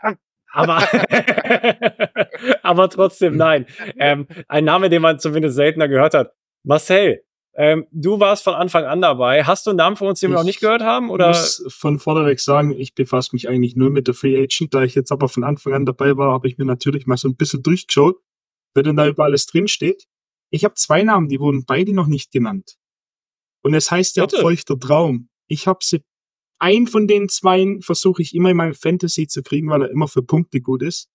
Aber, 0.53 0.79
aber 2.63 2.89
trotzdem, 2.91 3.37
nein. 3.37 3.67
Ähm, 3.99 4.27
ein 4.49 4.65
Name, 4.65 4.91
den 4.91 5.03
man 5.03 5.19
zumindest 5.19 5.57
seltener 5.57 5.89
gehört 5.89 6.13
hat. 6.13 6.33
Marcel, 6.65 7.23
ähm, 7.55 7.87
du 7.91 8.21
warst 8.21 8.45
von 8.45 8.55
Anfang 8.55 8.85
an 8.85 9.01
dabei. 9.01 9.45
Hast 9.45 9.67
du 9.67 9.71
einen 9.71 9.79
Namen 9.79 9.97
von 9.97 10.09
uns, 10.09 10.21
den 10.21 10.31
wir 10.31 10.37
noch 10.37 10.45
nicht 10.45 10.61
gehört 10.61 10.83
haben? 10.83 11.11
Oder? 11.11 11.31
Ich 11.31 11.37
muss 11.37 11.65
von 11.69 11.99
vorneweg 11.99 12.41
sagen, 12.41 12.73
ich 12.73 12.95
befasse 12.95 13.31
mich 13.33 13.49
eigentlich 13.49 13.77
nur 13.77 13.91
mit 13.91 14.07
der 14.07 14.15
Free 14.15 14.37
Agent. 14.41 14.75
Da 14.75 14.83
ich 14.83 14.95
jetzt 14.95 15.13
aber 15.13 15.29
von 15.29 15.45
Anfang 15.45 15.73
an 15.73 15.87
dabei 15.87 16.17
war, 16.17 16.33
habe 16.33 16.49
ich 16.49 16.59
mir 16.59 16.65
natürlich 16.65 17.07
mal 17.07 17.17
so 17.17 17.29
ein 17.29 17.37
bisschen 17.37 17.63
durchgeschaut, 17.63 18.17
wer 18.75 18.83
denn 18.83 18.97
da 18.97 19.07
über 19.07 19.25
alles 19.25 19.47
drinsteht. 19.47 20.07
Ich 20.51 20.65
habe 20.65 20.75
zwei 20.75 21.03
Namen, 21.03 21.29
die 21.29 21.41
wurden 21.41 21.65
beide 21.65 21.93
noch 21.93 22.07
nicht 22.07 22.33
genannt. 22.33 22.77
Und 23.63 23.75
es 23.75 23.91
heißt 23.91 24.17
ja 24.17 24.27
Bitte? 24.27 24.41
feuchter 24.41 24.79
Traum. 24.79 25.29
Ich 25.47 25.67
habe 25.67 25.81
sie 25.83 26.03
ein 26.61 26.87
von 26.87 27.07
den 27.07 27.29
zwei 27.29 27.79
versuche 27.81 28.23
ich 28.23 28.35
immer 28.35 28.51
in 28.51 28.57
meinem 28.57 28.75
Fantasy 28.75 29.27
zu 29.27 29.43
kriegen, 29.43 29.69
weil 29.71 29.83
er 29.83 29.91
immer 29.91 30.09
für 30.09 30.23
Punkte 30.23 30.61
gut 30.61 30.83
ist. 30.83 31.09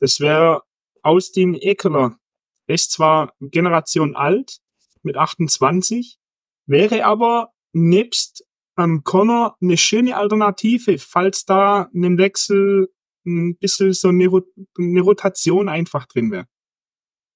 Das 0.00 0.20
wäre 0.20 0.62
Austin 1.02 1.54
Eckler. 1.54 2.18
Er 2.66 2.74
ist 2.74 2.92
zwar 2.92 3.34
Generation 3.40 4.16
alt, 4.16 4.58
mit 5.02 5.16
28, 5.16 6.18
wäre 6.66 7.04
aber 7.04 7.52
nebst 7.72 8.44
ähm, 8.78 9.02
Connor 9.04 9.56
eine 9.60 9.76
schöne 9.76 10.16
Alternative, 10.16 10.98
falls 10.98 11.44
da 11.44 11.88
in 11.92 12.02
dem 12.02 12.18
Wechsel 12.18 12.88
ein 13.24 13.56
bisschen 13.56 13.92
so 13.92 14.08
eine, 14.08 14.26
Rot 14.28 14.46
eine 14.78 15.00
Rotation 15.00 15.68
einfach 15.68 16.06
drin 16.06 16.30
wäre. 16.30 16.46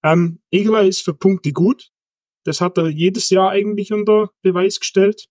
Ähm, 0.02 0.40
Eckler 0.50 0.84
ist 0.84 1.02
für 1.02 1.14
Punkte 1.14 1.52
gut. 1.52 1.90
Das 2.44 2.60
hat 2.60 2.78
er 2.78 2.88
jedes 2.88 3.30
Jahr 3.30 3.50
eigentlich 3.50 3.92
unter 3.92 4.30
Beweis 4.42 4.80
gestellt 4.80 5.29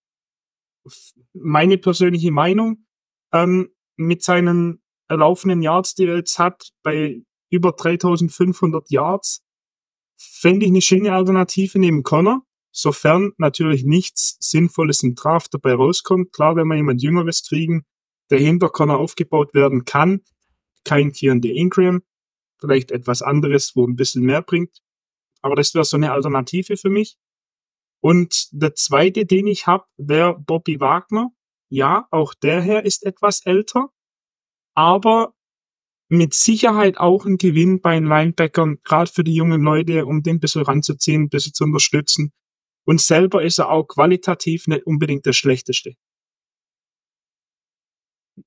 meine 1.34 1.77
persönliche 1.77 2.31
Meinung, 2.31 2.85
ähm, 3.34 3.69
mit 3.95 4.23
seinen 4.23 4.81
erlaufenden 5.07 5.61
Yards, 5.61 5.95
die 5.95 6.06
er 6.06 6.18
jetzt 6.18 6.39
hat, 6.39 6.69
bei 6.84 7.22
über 7.49 7.72
3500 7.73 8.89
Yards, 8.91 9.43
fände 10.18 10.65
ich 10.65 10.72
eine 10.72 10.81
schöne 10.81 11.14
Alternative 11.14 11.80
neben 11.80 12.03
Connor, 12.03 12.43
sofern 12.72 13.31
natürlich 13.38 13.84
nichts 13.84 14.38
Sinnvolles 14.39 15.03
im 15.03 15.15
Draft 15.15 15.53
dabei 15.53 15.73
rauskommt. 15.73 16.31
Klar, 16.31 16.56
wenn 16.56 16.68
wir 16.68 16.76
jemand 16.76 17.01
Jüngeres 17.01 17.43
kriegen, 17.43 17.85
der 18.30 18.39
hinter 18.39 18.69
Connor 18.69 18.99
aufgebaut 18.99 19.53
werden 19.53 19.85
kann, 19.85 20.22
kein 20.84 21.11
Tier 21.14 21.35
der 21.35 21.53
Ingram, 21.53 22.01
vielleicht 22.60 22.91
etwas 22.91 23.22
anderes, 23.22 23.76
wo 23.76 23.85
ein 23.85 23.95
bisschen 23.95 24.23
mehr 24.23 24.41
bringt. 24.41 24.81
Aber 25.41 25.56
das 25.56 25.73
wäre 25.73 25.85
so 25.85 25.97
eine 25.97 26.11
Alternative 26.11 26.77
für 26.77 26.89
mich. 26.89 27.18
Und 28.01 28.47
der 28.51 28.76
zweite, 28.76 29.26
den 29.26 29.47
ich 29.47 29.67
habe, 29.67 29.85
der 29.97 30.34
Bobby 30.34 30.80
Wagner. 30.80 31.31
Ja, 31.71 32.07
auch 32.11 32.34
der 32.34 32.61
Herr 32.61 32.85
ist 32.85 33.05
etwas 33.05 33.45
älter, 33.45 33.89
aber 34.76 35.34
mit 36.09 36.34
Sicherheit 36.34 36.97
auch 36.97 37.26
ein 37.26 37.38
Gewinn 37.38 37.81
bei 37.81 37.93
den 37.93 38.05
Linebackern, 38.05 38.80
gerade 38.84 39.11
für 39.11 39.23
die 39.23 39.35
jungen 39.35 39.61
Leute, 39.61 40.07
um 40.07 40.23
den 40.23 40.38
ein 40.38 40.39
bisschen 40.39 40.63
ranzuziehen, 40.63 41.23
ein 41.23 41.30
bisschen 41.30 41.53
zu 41.53 41.65
unterstützen. 41.65 42.34
Und 42.85 42.99
selber 43.01 43.43
ist 43.43 43.59
er 43.59 43.69
auch 43.69 43.84
qualitativ 43.84 44.65
nicht 44.65 44.88
unbedingt 44.88 45.27
der 45.27 45.34
schlechteste. 45.34 45.93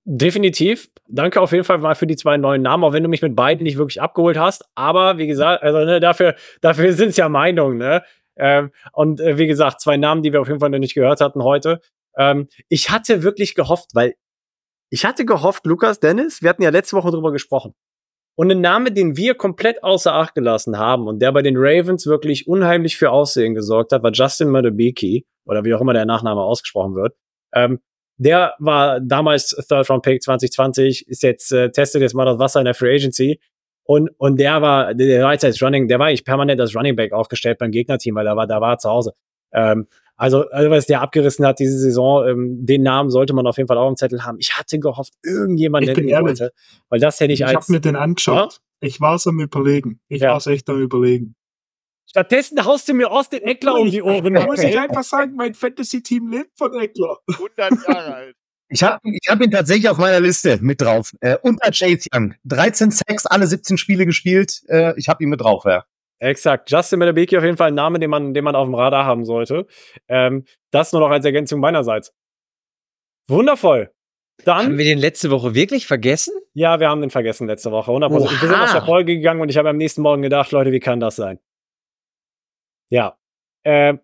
Definitiv. 0.05 0.89
Danke 1.07 1.41
auf 1.41 1.53
jeden 1.53 1.65
Fall 1.65 1.79
mal 1.79 1.95
für 1.95 2.07
die 2.07 2.16
zwei 2.16 2.37
neuen 2.37 2.62
Namen, 2.62 2.83
auch 2.83 2.93
wenn 2.93 3.03
du 3.03 3.09
mich 3.09 3.23
mit 3.23 3.37
beiden 3.37 3.62
nicht 3.62 3.77
wirklich 3.77 4.01
abgeholt 4.01 4.37
hast. 4.37 4.65
Aber 4.74 5.19
wie 5.19 5.27
gesagt, 5.27 5.62
also 5.62 5.85
ne, 5.85 6.01
dafür, 6.01 6.35
dafür 6.61 6.93
sind 6.95 7.11
es 7.11 7.16
ja 7.16 7.29
Meinungen, 7.29 7.79
ne? 7.79 8.03
Ähm, 8.37 8.71
und 8.93 9.21
äh, 9.21 9.39
wie 9.39 9.47
gesagt, 9.47 9.81
zwei 9.81 9.97
Namen, 9.97 10.23
die 10.23 10.33
wir 10.33 10.41
auf 10.41 10.49
jeden 10.49 10.61
Fall 10.61 10.71
noch 10.71 10.79
nicht 10.79 10.95
gehört 10.95 11.21
hatten 11.21 11.43
heute. 11.43 11.81
Ähm, 12.17 12.49
ich 12.69 12.91
hatte 12.91 13.23
wirklich 13.23 13.55
gehofft, 13.55 13.91
weil 13.95 14.15
ich 14.91 15.05
hatte 15.05 15.25
gehofft, 15.25 15.65
Lukas, 15.67 16.01
Dennis, 16.01 16.43
wir 16.43 16.51
hatten 16.51 16.63
ja 16.63 16.71
letzte 16.71 16.97
Woche 16.97 17.11
drüber 17.11 17.33
gesprochen. 17.33 17.75
Und 18.35 18.51
ein 18.51 18.61
Name, 18.61 18.93
den 18.93 19.17
wir 19.17 19.35
komplett 19.35 19.83
außer 19.85 20.15
Acht 20.15 20.35
gelassen 20.35 20.79
haben 20.79 21.07
und 21.07 21.21
der 21.21 21.33
bei 21.33 21.43
den 21.43 21.57
Ravens 21.57 22.07
wirklich 22.07 22.47
unheimlich 22.47 22.97
für 22.97 23.11
Aussehen 23.11 23.55
gesorgt 23.55 23.93
hat, 23.93 24.03
war 24.03 24.13
Justin 24.13 24.49
Madubiki 24.49 25.27
oder 25.45 25.65
wie 25.65 25.75
auch 25.75 25.81
immer 25.81 25.93
der 25.93 26.07
Nachname 26.07 26.41
ausgesprochen 26.41 26.95
wird. 26.95 27.15
Ähm, 27.55 27.81
der 28.17 28.55
war 28.59 29.01
damals 29.01 29.49
Third 29.69 29.91
Round 29.91 30.03
Pick 30.03 30.23
2020, 30.23 31.09
ist 31.09 31.23
jetzt 31.23 31.53
äh, 31.53 31.71
testet 31.71 32.03
jetzt 32.03 32.15
mal 32.15 32.25
das 32.25 32.39
Wasser 32.39 32.61
in 32.61 32.65
der 32.65 32.75
Free 32.75 32.95
Agency 32.95 33.41
und 33.85 34.11
und 34.19 34.39
der 34.39 34.63
war 34.63 34.95
der 34.95 35.25
war 35.25 35.33
jetzt 35.33 35.45
als 35.45 35.63
Running, 35.63 35.89
der 35.89 35.99
war 35.99 36.07
eigentlich 36.07 36.25
permanent 36.25 36.61
als 36.61 36.75
Running 36.77 36.97
Back 36.97 37.13
aufgestellt 37.13 37.59
beim 37.59 37.71
Gegnerteam, 37.71 38.15
weil 38.15 38.27
er 38.27 38.37
war 38.37 38.47
da 38.47 38.61
war 38.61 38.75
er 38.75 38.79
zu 38.79 38.89
Hause. 38.91 39.13
Ähm, 39.53 39.87
also, 40.17 40.49
also 40.51 40.71
was 40.71 40.87
der 40.87 41.01
abgerissen 41.01 41.45
hat 41.45 41.59
diese 41.59 41.77
Saison, 41.79 42.27
ähm, 42.29 42.65
den 42.65 42.83
Namen 42.83 43.11
sollte 43.11 43.33
man 43.35 43.47
auf 43.47 43.57
jeden 43.57 43.67
Fall 43.67 43.79
auch 43.79 43.89
im 43.89 43.97
Zettel 43.97 44.25
haben. 44.25 44.37
Ich 44.39 44.57
hatte 44.57 44.79
gehofft, 44.79 45.15
irgendjemand 45.25 45.89
Ich 45.89 45.97
nennen 45.97 46.09
ehrlich. 46.09 46.27
wollte, 46.41 46.53
weil 46.91 47.01
das 47.01 47.19
hätte 47.19 47.33
ich, 47.33 47.41
Ich 47.41 47.47
als 47.47 47.55
habe 47.57 47.73
mir 47.73 47.81
den 47.81 47.97
angeschaut. 47.97 48.61
Ich 48.81 49.01
war's 49.01 49.27
am 49.27 49.41
überlegen. 49.41 50.01
Ich 50.09 50.21
Ja. 50.23 50.31
war's 50.33 50.47
echt 50.47 50.69
am 50.69 50.81
überlegen. 50.81 51.35
Stattdessen 52.09 52.63
haust 52.65 52.89
du 52.89 52.95
mir 52.95 53.11
aus 53.11 53.31
den 53.31 53.43
Eckler 53.43 53.75
um 53.75 53.91
die 53.91 54.03
Ohren. 54.03 54.35
Da 54.35 54.45
muss 54.47 54.63
ich 54.63 54.79
einfach 54.79 55.03
sagen, 55.03 55.35
mein 55.35 55.55
Fantasy-Team 55.55 56.31
lebt 56.31 56.51
von 56.59 56.73
Eckler. 56.75 57.19
100 57.29 57.73
Jahre 57.89 58.15
alt. 58.15 58.32
Ich 58.73 58.82
habe 58.82 58.99
ich 59.05 59.28
hab 59.28 59.40
ihn 59.43 59.51
tatsächlich 59.51 59.89
auf 59.90 59.99
meiner 59.99 60.20
Liste 60.20 60.59
mit 60.62 60.81
drauf. 60.81 61.12
Äh, 61.20 61.36
unter 61.43 61.70
Chase 61.70 62.09
Young. 62.12 62.35
13 62.44 62.90
Sacks, 62.90 63.27
alle 63.27 63.47
17 63.47 63.77
Spiele 63.77 64.07
gespielt. 64.07 64.62
Äh, 64.69 64.94
ich 64.97 65.09
habe 65.09 65.23
ihn 65.23 65.28
mit 65.28 65.43
drauf, 65.43 65.65
ja. 65.66 65.85
Exakt. 66.19 66.70
Justin 66.70 67.01
Melebeki 67.01 67.36
auf 67.36 67.44
jeden 67.44 67.59
Fall 67.59 67.69
ein 67.69 67.74
Name, 67.74 67.99
den 67.99 68.09
man, 68.09 68.32
den 68.32 68.44
man 68.44 68.55
auf 68.55 68.66
dem 68.66 68.74
Radar 68.74 69.05
haben 69.05 69.27
sollte. 69.27 69.66
Ähm, 70.09 70.47
das 70.70 70.93
nur 70.93 71.03
noch 71.03 71.11
als 71.11 71.24
Ergänzung 71.27 71.61
meinerseits. 71.61 72.15
Wundervoll. 73.28 73.93
Dann. 74.44 74.65
Haben 74.65 74.78
wir 74.78 74.86
den 74.86 74.99
letzte 74.99 75.31
Woche 75.31 75.55
wirklich 75.55 75.86
vergessen? 75.86 76.32
Ja, 76.55 76.81
wir 76.81 76.89
haben 76.89 77.03
den 77.03 77.11
vergessen 77.11 77.47
letzte 77.47 77.70
Woche. 77.73 77.90
100%. 77.90 78.11
Wir 78.11 78.39
sind 78.39 78.51
Oha. 78.51 78.65
aus 78.65 78.73
der 78.73 78.82
Folge 78.86 79.16
gegangen 79.16 79.43
und 79.43 79.51
ich 79.51 79.59
habe 79.59 79.69
am 79.69 79.77
nächsten 79.77 80.01
Morgen 80.01 80.23
gedacht, 80.23 80.51
Leute, 80.51 80.73
wie 80.73 80.81
kann 80.81 80.99
das 80.99 81.16
sein? 81.16 81.39
Ja. 82.89 83.19
Ähm, 83.65 84.01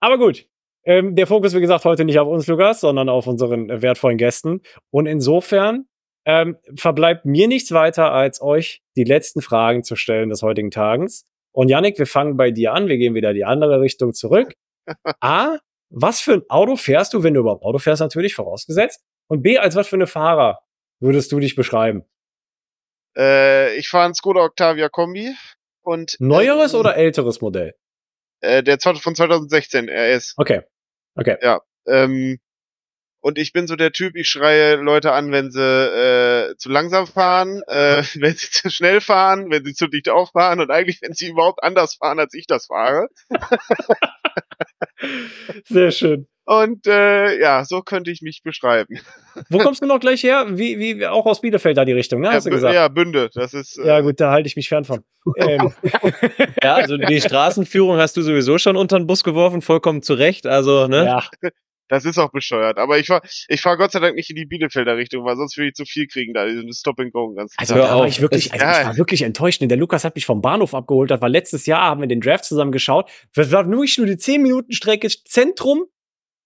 aber 0.00 0.18
gut. 0.18 0.46
Ähm, 0.84 1.14
der 1.14 1.26
Fokus, 1.26 1.54
wie 1.54 1.60
gesagt, 1.60 1.84
heute 1.84 2.04
nicht 2.04 2.18
auf 2.18 2.28
uns, 2.28 2.46
Lukas, 2.46 2.80
sondern 2.80 3.08
auf 3.08 3.26
unseren 3.26 3.70
äh, 3.70 3.82
wertvollen 3.82 4.18
Gästen. 4.18 4.62
Und 4.90 5.06
insofern 5.06 5.86
ähm, 6.24 6.56
verbleibt 6.76 7.24
mir 7.24 7.48
nichts 7.48 7.72
weiter, 7.72 8.12
als 8.12 8.42
euch 8.42 8.82
die 8.96 9.04
letzten 9.04 9.42
Fragen 9.42 9.84
zu 9.84 9.96
stellen 9.96 10.28
des 10.28 10.42
heutigen 10.42 10.70
Tages. 10.70 11.24
Und 11.52 11.68
Yannick, 11.68 11.98
wir 11.98 12.06
fangen 12.06 12.36
bei 12.36 12.50
dir 12.50 12.72
an. 12.72 12.88
Wir 12.88 12.96
gehen 12.96 13.14
wieder 13.14 13.32
die 13.32 13.44
andere 13.44 13.80
Richtung 13.80 14.12
zurück. 14.12 14.54
A, 15.20 15.58
was 15.90 16.20
für 16.20 16.34
ein 16.34 16.42
Auto 16.48 16.76
fährst 16.76 17.14
du, 17.14 17.22
wenn 17.22 17.34
du 17.34 17.40
überhaupt 17.40 17.64
Auto 17.64 17.78
fährst, 17.78 18.00
natürlich 18.00 18.34
vorausgesetzt. 18.34 19.00
Und 19.28 19.42
B, 19.42 19.58
als 19.58 19.76
was 19.76 19.88
für 19.88 19.96
eine 19.96 20.06
Fahrer 20.06 20.60
würdest 21.00 21.30
du 21.32 21.38
dich 21.38 21.54
beschreiben? 21.54 22.04
Äh, 23.16 23.76
ich 23.76 23.88
fahre 23.88 24.06
einen 24.06 24.14
Skoda 24.14 24.40
Octavia 24.40 24.88
Kombi 24.88 25.34
und 25.82 26.16
Neueres 26.18 26.74
oder 26.74 26.96
älteres 26.96 27.40
Modell? 27.40 27.74
äh, 28.42 28.62
der 28.62 28.78
von 28.80 29.14
2016 29.14 29.88
RS. 29.88 30.34
Okay. 30.36 30.62
Okay. 31.14 31.36
Ja. 31.42 31.60
Ähm, 31.86 32.38
und 33.20 33.38
ich 33.38 33.52
bin 33.52 33.68
so 33.68 33.76
der 33.76 33.92
Typ, 33.92 34.16
ich 34.16 34.28
schreie 34.28 34.76
Leute 34.76 35.12
an, 35.12 35.30
wenn 35.30 35.52
sie 35.52 35.60
äh, 35.60 36.56
zu 36.56 36.68
langsam 36.68 37.06
fahren, 37.06 37.62
äh, 37.68 38.02
wenn 38.14 38.34
sie 38.34 38.50
zu 38.50 38.68
schnell 38.68 39.00
fahren, 39.00 39.50
wenn 39.50 39.64
sie 39.64 39.74
zu 39.74 39.86
dicht 39.86 40.08
auffahren 40.08 40.60
und 40.60 40.70
eigentlich, 40.70 41.00
wenn 41.02 41.12
sie 41.12 41.28
überhaupt 41.28 41.62
anders 41.62 41.94
fahren, 41.94 42.18
als 42.18 42.34
ich 42.34 42.46
das 42.46 42.66
fahre. 42.66 43.08
Sehr 45.64 45.92
schön. 45.92 46.26
Und 46.44 46.86
äh, 46.86 47.38
ja, 47.40 47.64
so 47.64 47.82
könnte 47.82 48.10
ich 48.10 48.20
mich 48.20 48.42
beschreiben. 48.42 48.98
Wo 49.48 49.58
kommst 49.58 49.80
du 49.80 49.86
noch 49.86 50.00
gleich 50.00 50.22
her? 50.24 50.46
Wie, 50.50 50.78
wie, 50.78 51.06
auch 51.06 51.24
aus 51.26 51.40
Bielefeld 51.40 51.76
da 51.76 51.84
die 51.84 51.92
Richtung, 51.92 52.20
ne? 52.20 52.28
Ja, 52.28 52.32
Hast 52.34 52.46
du 52.46 52.50
Bü- 52.50 52.54
gesagt? 52.54 52.74
ja, 52.74 52.88
Bünde, 52.88 53.30
das 53.32 53.54
ist. 53.54 53.78
Äh, 53.78 53.86
Ja, 53.86 54.00
gut, 54.00 54.20
da 54.20 54.32
halte 54.32 54.48
ich 54.48 54.56
mich 54.56 54.68
fern 54.68 54.84
von. 54.84 55.04
Ähm, 55.36 55.72
Ja, 56.62 56.74
also 56.74 56.96
die 56.96 57.20
Straßenführung 57.20 57.96
hast 57.98 58.16
du 58.16 58.22
sowieso 58.22 58.58
schon 58.58 58.76
unter 58.76 58.98
den 58.98 59.06
Bus 59.06 59.22
geworfen, 59.22 59.62
vollkommen 59.62 60.02
zu 60.02 60.14
Recht. 60.14 60.46
Also, 60.46 60.88
ne? 60.88 61.04
ja. 61.04 61.50
Das 61.88 62.06
ist 62.06 62.16
auch 62.16 62.30
bescheuert. 62.32 62.78
Aber 62.78 62.98
ich 62.98 63.08
fahr, 63.08 63.20
ich 63.48 63.60
fahr 63.60 63.76
Gott 63.76 63.92
sei 63.92 64.00
Dank 64.00 64.14
nicht 64.16 64.30
in 64.30 64.36
die 64.36 64.46
Bielefelder 64.46 64.96
Richtung, 64.96 65.26
weil 65.26 65.36
sonst 65.36 65.58
würde 65.58 65.68
ich 65.68 65.74
zu 65.74 65.84
viel 65.84 66.06
kriegen 66.06 66.32
da, 66.32 66.46
diesen 66.46 66.72
Stop 66.72 66.98
and 66.98 67.12
Go. 67.12 67.34
Ganz 67.34 67.52
Also 67.58 67.74
da 67.74 67.98
war 67.98 68.06
ich 68.06 68.20
wirklich, 68.22 68.50
also 68.50 68.64
ich 68.64 68.72
ja. 68.72 68.86
war 68.86 68.96
wirklich 68.96 69.20
enttäuscht. 69.22 69.60
Der 69.60 69.76
Lukas 69.76 70.02
hat 70.02 70.14
mich 70.14 70.24
vom 70.24 70.40
Bahnhof 70.40 70.74
abgeholt. 70.74 71.10
Das 71.10 71.20
war 71.20 71.28
letztes 71.28 71.66
Jahr, 71.66 71.82
haben 71.82 72.00
wir 72.00 72.08
den 72.08 72.22
Draft 72.22 72.46
zusammen 72.46 72.72
geschaut. 72.72 73.10
Das 73.34 73.52
war 73.52 73.68
wirklich 73.68 73.98
nur 73.98 74.06
die 74.06 74.16
10 74.16 74.40
Minuten 74.42 74.72
Strecke 74.72 75.08
Zentrum, 75.08 75.84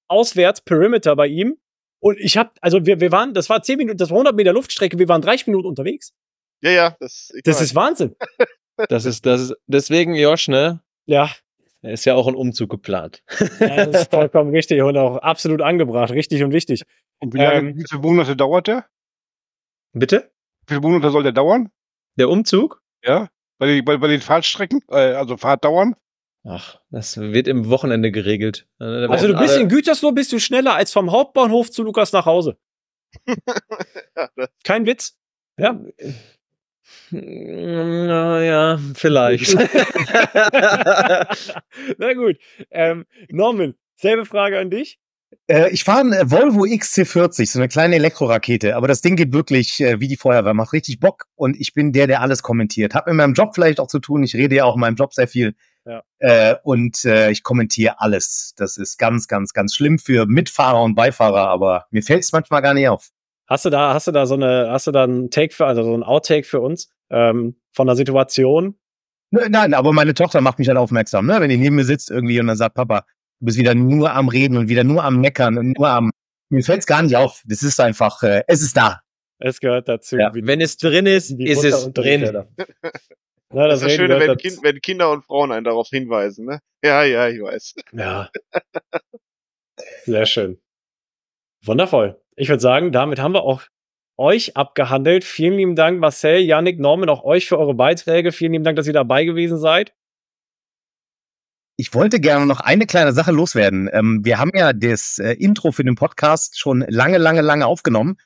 auswärts, 0.09 0.61
Perimeter 0.61 1.17
bei 1.17 1.27
ihm. 1.27 1.57
Und 2.01 2.19
ich 2.21 2.37
hab, 2.37 2.57
also 2.61 2.85
wir, 2.87 3.01
wir 3.01 3.11
waren, 3.13 3.35
das 3.35 3.49
war 3.49 3.63
10 3.63 3.79
Minuten, 3.79 3.99
das 3.99 4.11
war 4.11 4.17
100 4.17 4.37
Meter 4.37 4.53
Luftstrecke, 4.53 4.99
wir 4.99 5.09
waren 5.09 5.23
30 5.23 5.47
Minuten 5.49 5.67
unterwegs. 5.67 6.13
ja, 6.63 6.71
ja, 6.71 6.97
das, 7.01 7.33
Das 7.45 7.61
ist 7.61 7.75
Wahnsinn. 7.75 8.17
Das 8.91 9.07
ist, 9.07 9.25
das 9.25 9.41
ist, 9.41 9.55
deswegen, 9.67 10.15
Josh, 10.15 10.49
ne? 10.49 10.83
Ja, 11.07 11.31
Da 11.81 11.89
ist 11.89 12.05
ja 12.05 12.15
auch 12.15 12.29
ein 12.29 12.35
Umzug 12.35 12.69
geplant. 12.69 13.23
ja, 13.59 13.87
das 13.87 14.03
ist 14.03 14.11
vollkommen 14.15 14.51
richtig 14.51 14.83
und 14.83 14.99
auch 14.99 15.17
absolut 15.17 15.63
angebracht, 15.63 16.11
richtig 16.11 16.45
und 16.45 16.53
wichtig. 16.53 16.83
Und 17.19 17.33
wie, 17.33 17.39
lange, 17.39 17.71
Ähm, 17.71 17.77
wie 17.79 17.85
viele 17.89 18.03
Monate 18.03 18.37
dauert 18.37 18.67
der? 18.67 18.85
Bitte? 19.95 20.31
Wie 20.67 20.75
viele 20.75 20.81
Monate 20.83 21.11
soll 21.11 21.23
der 21.23 21.33
dauern? 21.33 21.71
Der 22.19 22.29
Umzug? 22.29 22.83
Ja? 23.03 23.31
Bei 23.59 23.67
den, 23.67 23.83
bei, 23.83 23.97
bei 23.97 24.09
den 24.09 24.21
Fahrtstrecken, 24.21 24.83
äh, 24.91 25.15
also 25.15 25.39
Fahrtdauern? 25.39 25.97
Ach, 26.49 26.79
das 26.91 27.17
wird 27.17 27.49
im 27.49 27.69
Wochenende 27.71 28.13
geregelt. 28.13 28.67
Da 28.79 29.07
Also 29.09 29.29
du 29.29 29.35
bist 29.37 29.55
alle- 29.55 29.63
in 29.63 29.69
Gütersloh 29.69 30.13
bist 30.13 30.33
du 30.33 30.39
schneller 30.39 30.75
als 30.75 30.93
vom 30.93 31.11
Hauptbahnhof 31.11 31.71
zu 31.71 31.83
Lukas 31.83 32.13
nach 32.13 32.27
Hause. 32.27 32.57
Kein 34.65 34.87
Witz. 34.87 35.17
Ja. 35.59 35.81
Na 37.11 38.43
ja, 38.45 38.79
vielleicht. 38.95 39.55
Na 41.99 42.13
gut. 42.15 42.37
Ähm, 42.71 43.07
Norman, 43.29 43.75
selbe 43.97 44.25
Frage 44.25 44.59
an 44.59 44.71
dich. 44.71 44.99
Äh, 45.49 45.71
ich 45.71 45.85
fahre 45.85 46.01
einen 46.01 46.13
äh, 46.13 46.31
Volvo 46.31 46.65
XC40, 46.65 47.51
so 47.51 47.59
eine 47.59 47.69
kleine 47.69 47.97
Elektrorakete, 47.97 48.77
aber 48.77 48.89
das 48.89 49.01
Ding 49.01 49.17
geht 49.17 49.33
wirklich 49.33 49.81
äh, 49.81 50.01
wie 50.01 50.09
die 50.09 50.17
Feuerwehr, 50.17 50.55
macht 50.55 50.73
richtig 50.73 51.01
Bock 51.01 51.25
und 51.35 51.57
ich 51.61 51.75
bin 51.75 51.93
der, 51.93 52.07
der 52.07 52.21
alles 52.21 52.43
kommentiert. 52.43 52.95
Hat 52.95 53.07
mit 53.07 53.17
meinem 53.17 53.35
Job 53.35 53.55
vielleicht 53.55 53.81
auch 53.81 53.89
zu 53.89 53.99
tun, 53.99 54.23
ich 54.23 54.35
rede 54.37 54.57
ja 54.57 54.65
auch 54.65 54.75
in 54.75 54.81
meinem 54.81 54.97
Job 54.97 55.15
sehr 55.15 55.29
viel 55.29 55.55
Ja. 55.87 56.03
äh, 56.19 56.57
und 56.65 57.05
äh, 57.05 57.31
ich 57.31 57.45
kommentiere 57.45 58.01
alles. 58.01 58.55
Das 58.57 58.77
ist 58.77 58.99
ganz, 58.99 59.29
ganz, 59.29 59.53
ganz 59.53 59.75
schlimm 59.75 60.01
für 60.01 60.27
Mitfahrer 60.27 60.83
und 60.83 60.97
Beifahrer, 60.97 61.49
aber 61.49 61.87
mir 61.91 62.03
fällt 62.03 62.25
es 62.25 62.33
manchmal 62.33 62.61
gar 62.61 62.75
nicht 62.75 62.89
auf. 62.89 63.11
Hast 63.47 63.65
du 63.65 63.71
da, 63.71 63.95
hast 63.95 64.09
du 64.09 64.13
da 64.13 64.27
so 64.27 64.35
eine, 64.35 64.69
hast 64.71 64.89
du 64.89 64.91
da 64.91 65.05
einen 65.05 65.31
Take 65.31 65.55
für, 65.55 65.67
also 65.67 65.85
so 65.85 65.95
ein 65.97 66.03
Outtake 66.03 66.45
für 66.45 66.61
uns 66.61 66.91
ähm, 67.11 67.61
von 67.71 67.87
der 67.87 67.95
Situation? 67.95 68.77
Nein, 69.31 69.75
aber 69.75 69.93
meine 69.93 70.15
Tochter 70.15 70.41
macht 70.41 70.59
mich 70.59 70.69
halt 70.69 70.79
aufmerksam, 70.79 71.27
ne? 71.27 71.41
wenn 71.41 71.51
die 71.51 71.57
neben 71.57 71.77
mir 71.77 71.85
sitzt 71.85 72.11
irgendwie 72.11 72.41
und 72.41 72.49
dann 72.49 72.57
sagt, 72.57 72.75
Papa, 72.75 73.05
du 73.39 73.47
bist 73.47 73.59
wieder 73.59 73.75
nur 73.75 74.13
am 74.13 74.29
Reden 74.29 74.57
und 74.57 74.69
wieder 74.69 74.83
nur 74.83 75.05
am 75.05 75.21
Meckern 75.21 75.57
und 75.59 75.79
nur 75.79 75.89
am... 75.89 76.11
Mir 76.49 76.63
fällt 76.63 76.81
es 76.81 76.87
gar 76.87 77.03
nicht 77.03 77.17
auf. 77.17 77.43
Das 77.47 77.63
ist 77.63 77.81
einfach, 77.81 78.23
äh, 78.23 78.43
es 78.47 78.63
ist 78.63 78.77
da. 78.77 79.01
Es 79.39 79.61
gehört 79.61 79.89
dazu. 79.89 80.17
Ja. 80.17 80.33
Wenn 80.33 80.61
es 80.61 80.77
drin 80.77 81.07
ist, 81.07 81.31
ist 81.33 81.65
es 81.65 81.93
drin. 81.93 82.45
Na, 83.53 83.69
Das 83.69 83.81
ist 83.81 83.87
das 83.87 83.95
Schöne, 83.95 84.19
wenn, 84.19 84.37
kind, 84.37 84.59
wenn 84.63 84.81
Kinder 84.81 85.11
und 85.11 85.25
Frauen 85.25 85.53
einen 85.53 85.65
darauf 85.65 85.89
hinweisen, 85.89 86.47
ne? 86.47 86.61
Ja, 86.83 87.05
ja, 87.05 87.29
ich 87.29 87.41
weiß. 87.41 87.75
Ja. 87.93 88.31
Sehr 90.05 90.27
schön. 90.27 90.61
Wundervoll. 91.65 92.21
Ich 92.37 92.49
würde 92.49 92.61
sagen, 92.61 92.93
damit 92.93 93.19
haben 93.19 93.33
wir 93.33 93.43
auch 93.43 93.63
euch 94.19 94.57
abgehandelt. 94.57 95.25
Vielen 95.25 95.55
lieben 95.55 95.77
Dank, 95.77 96.01
Marcel, 96.01 96.39
Yannick, 96.41 96.79
Norman, 96.79 97.09
auch 97.09 97.25
euch 97.25 97.47
für 97.47 97.59
eure 97.59 97.75
Beiträge. 97.75 98.33
Vielen 98.33 98.53
lieben 98.53 98.65
Dank, 98.65 98.77
dass 98.77 98.87
ihr 98.87 98.93
dabei 98.93 99.25
gewesen 99.25 99.59
seid. 99.59 99.95
Ich 101.79 101.93
wollte 101.93 102.21
gerne 102.21 102.47
noch 102.47 102.61
eine 102.61 102.87
kleine 102.87 103.13
Sache 103.13 103.33
loswerden. 103.33 103.91
Ähm, 103.93 104.25
wir 104.25 104.39
haben 104.39 104.51
ja 104.55 104.73
das 104.73 105.19
äh, 105.19 105.33
Intro 105.33 105.73
für 105.73 105.85
den 105.85 105.95
Podcast 105.95 106.59
schon 106.59 106.85
lange, 106.89 107.19
lange, 107.19 107.43
lange 107.43 107.67
aufgenommen. 107.67 108.17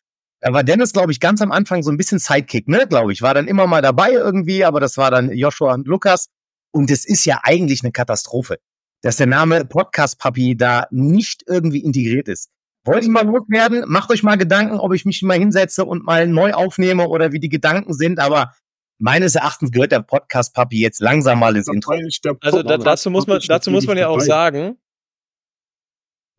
Da 0.40 0.52
war 0.52 0.64
Dennis, 0.64 0.92
glaube 0.92 1.12
ich, 1.12 1.20
ganz 1.20 1.42
am 1.42 1.52
Anfang 1.52 1.82
so 1.82 1.90
ein 1.90 1.96
bisschen 1.96 2.18
Sidekick, 2.18 2.66
ne, 2.66 2.86
glaube 2.88 3.12
ich. 3.12 3.22
War 3.22 3.34
dann 3.34 3.46
immer 3.46 3.66
mal 3.66 3.82
dabei 3.82 4.12
irgendwie, 4.12 4.64
aber 4.64 4.80
das 4.80 4.96
war 4.96 5.10
dann 5.10 5.30
Joshua 5.32 5.74
und 5.74 5.86
Lukas. 5.86 6.28
Und 6.72 6.90
es 6.90 7.04
ist 7.04 7.24
ja 7.24 7.40
eigentlich 7.42 7.82
eine 7.82 7.92
Katastrophe. 7.92 8.58
dass 9.02 9.16
der 9.16 9.26
Name 9.26 9.64
Podcast 9.64 10.18
Papi 10.18 10.56
da 10.56 10.86
nicht 10.90 11.42
irgendwie 11.46 11.82
integriert 11.82 12.28
ist. 12.28 12.50
Wollte 12.84 13.06
ich 13.06 13.08
mal 13.08 13.26
loswerden? 13.26 13.84
Macht 13.86 14.10
euch 14.10 14.22
mal 14.22 14.36
Gedanken, 14.36 14.78
ob 14.78 14.92
ich 14.94 15.04
mich 15.04 15.22
mal 15.22 15.38
hinsetze 15.38 15.84
und 15.84 16.04
mal 16.04 16.26
neu 16.26 16.52
aufnehme 16.52 17.08
oder 17.08 17.32
wie 17.32 17.40
die 17.40 17.48
Gedanken 17.48 17.92
sind, 17.92 18.18
aber 18.18 18.54
meines 18.98 19.34
Erachtens 19.34 19.70
gehört 19.70 19.92
der 19.92 20.00
Podcast 20.00 20.54
Papi 20.54 20.80
jetzt 20.80 21.00
langsam 21.00 21.40
mal 21.40 21.56
ins 21.56 21.68
Intro. 21.68 21.92
Also 22.40 22.62
da, 22.62 22.78
dazu 22.78 23.10
muss 23.10 23.26
man, 23.26 23.40
dazu 23.46 23.70
muss 23.70 23.86
man 23.86 23.98
ja 23.98 24.08
auch 24.08 24.20
sagen, 24.20 24.78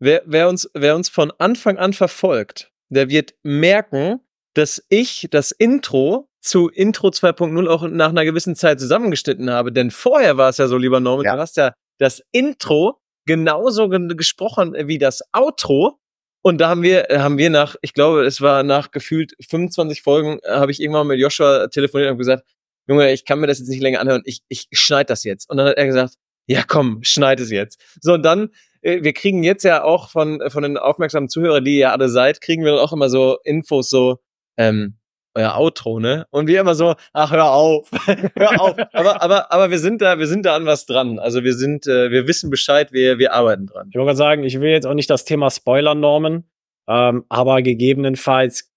wer, 0.00 0.22
wer, 0.26 0.48
uns, 0.48 0.68
wer 0.74 0.96
uns 0.96 1.08
von 1.08 1.32
Anfang 1.38 1.78
an 1.78 1.92
verfolgt, 1.92 2.71
der 2.94 3.08
wird 3.08 3.34
merken, 3.42 4.20
dass 4.54 4.84
ich 4.88 5.28
das 5.30 5.50
Intro 5.50 6.28
zu 6.40 6.68
Intro 6.68 7.08
2.0 7.08 7.68
auch 7.68 7.86
nach 7.88 8.10
einer 8.10 8.24
gewissen 8.24 8.56
Zeit 8.56 8.80
zusammengeschnitten 8.80 9.50
habe. 9.50 9.72
Denn 9.72 9.90
vorher 9.90 10.36
war 10.36 10.48
es 10.50 10.58
ja 10.58 10.66
so, 10.68 10.76
lieber 10.76 11.00
Norman, 11.00 11.24
Ja. 11.24 11.34
du 11.36 11.40
hast 11.40 11.56
ja 11.56 11.72
das 11.98 12.22
Intro 12.32 13.00
genauso 13.26 13.88
ge 13.88 14.14
gesprochen 14.16 14.74
wie 14.88 14.98
das 14.98 15.22
Outro. 15.32 15.98
Und 16.44 16.60
da 16.60 16.68
haben 16.70 16.82
wir, 16.82 17.06
haben 17.10 17.38
wir 17.38 17.50
nach, 17.50 17.76
ich 17.82 17.94
glaube, 17.94 18.24
es 18.24 18.40
war 18.40 18.64
nach 18.64 18.90
gefühlt 18.90 19.34
25 19.48 20.02
Folgen, 20.02 20.40
äh, 20.42 20.50
habe 20.50 20.72
ich 20.72 20.80
irgendwann 20.80 21.06
mit 21.06 21.20
Joshua 21.20 21.68
telefoniert 21.68 22.10
und 22.10 22.18
gesagt, 22.18 22.44
Junge, 22.88 23.12
ich 23.12 23.24
kann 23.24 23.38
mir 23.38 23.46
das 23.46 23.60
jetzt 23.60 23.68
nicht 23.68 23.80
länger 23.80 24.00
anhören, 24.00 24.22
ich, 24.24 24.40
ich 24.48 24.66
schneide 24.72 25.06
das 25.06 25.22
jetzt. 25.22 25.48
Und 25.48 25.56
dann 25.58 25.68
hat 25.68 25.76
er 25.76 25.86
gesagt, 25.86 26.14
ja 26.46 26.64
komm, 26.66 26.98
schneid 27.04 27.38
es 27.38 27.50
jetzt. 27.52 27.80
So, 28.00 28.14
und 28.14 28.24
dann, 28.24 28.50
wir 28.82 29.12
kriegen 29.12 29.42
jetzt 29.42 29.62
ja 29.62 29.84
auch 29.84 30.10
von, 30.10 30.42
von 30.48 30.62
den 30.62 30.76
aufmerksamen 30.76 31.28
Zuhörern, 31.28 31.64
die 31.64 31.78
ihr 31.78 31.92
alle 31.92 32.08
seid, 32.08 32.40
kriegen 32.40 32.64
wir 32.64 32.74
auch 32.74 32.92
immer 32.92 33.08
so 33.08 33.38
Infos, 33.44 33.88
so, 33.88 34.18
ähm, 34.56 34.98
euer 35.34 35.56
Outro, 35.56 35.98
ne? 35.98 36.26
Und 36.30 36.46
wir 36.46 36.60
immer 36.60 36.74
so, 36.74 36.94
ach, 37.12 37.30
hör 37.30 37.52
auf, 37.52 37.90
hör 38.36 38.60
auf. 38.60 38.76
Aber, 38.92 39.22
aber, 39.22 39.52
aber 39.52 39.70
wir 39.70 39.78
sind 39.78 40.02
da, 40.02 40.18
wir 40.18 40.26
sind 40.26 40.44
da 40.44 40.56
an 40.56 40.66
was 40.66 40.86
dran. 40.86 41.18
Also 41.18 41.42
wir 41.42 41.54
sind, 41.54 41.86
äh, 41.86 42.10
wir 42.10 42.26
wissen 42.26 42.50
Bescheid, 42.50 42.92
wir, 42.92 43.18
wir 43.18 43.32
arbeiten 43.32 43.66
dran. 43.66 43.88
Ich 43.90 43.98
wollte 43.98 44.16
sagen, 44.16 44.44
ich 44.44 44.60
will 44.60 44.70
jetzt 44.70 44.86
auch 44.86 44.94
nicht 44.94 45.10
das 45.10 45.24
Thema 45.24 45.50
Spoiler 45.50 45.94
normen, 45.94 46.50
ähm, 46.88 47.24
aber 47.28 47.62
gegebenenfalls 47.62 48.70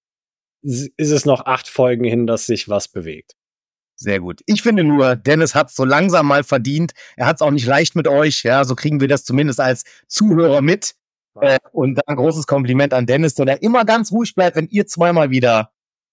ist 0.61 0.91
es 0.97 1.25
noch 1.25 1.45
acht 1.45 1.67
Folgen 1.67 2.05
hin, 2.05 2.25
dass 2.25 2.45
sich 2.45 2.69
was 2.69 2.87
bewegt. 2.87 3.35
Sehr 3.95 4.19
gut. 4.19 4.41
Ich 4.45 4.61
finde 4.61 4.83
nur, 4.83 5.15
Dennis 5.15 5.55
hat 5.55 5.69
es 5.69 5.75
so 5.75 5.85
langsam 5.85 6.27
mal 6.27 6.43
verdient. 6.43 6.91
Er 7.15 7.27
hat 7.27 7.37
es 7.37 7.41
auch 7.41 7.51
nicht 7.51 7.65
leicht 7.65 7.95
mit 7.95 8.07
euch. 8.07 8.43
Ja, 8.43 8.65
so 8.65 8.75
kriegen 8.75 8.99
wir 8.99 9.07
das 9.07 9.23
zumindest 9.23 9.59
als 9.59 9.83
Zuhörer 10.07 10.61
mit. 10.61 10.95
Äh, 11.39 11.59
und 11.71 11.95
dann 11.95 12.03
ein 12.07 12.15
großes 12.15 12.47
Kompliment 12.47 12.93
an 12.93 13.05
Dennis, 13.05 13.35
der 13.35 13.61
immer 13.61 13.85
ganz 13.85 14.11
ruhig 14.11 14.35
bleibt, 14.35 14.55
wenn 14.55 14.67
ihr 14.67 14.87
zweimal 14.87 15.29
wieder 15.29 15.71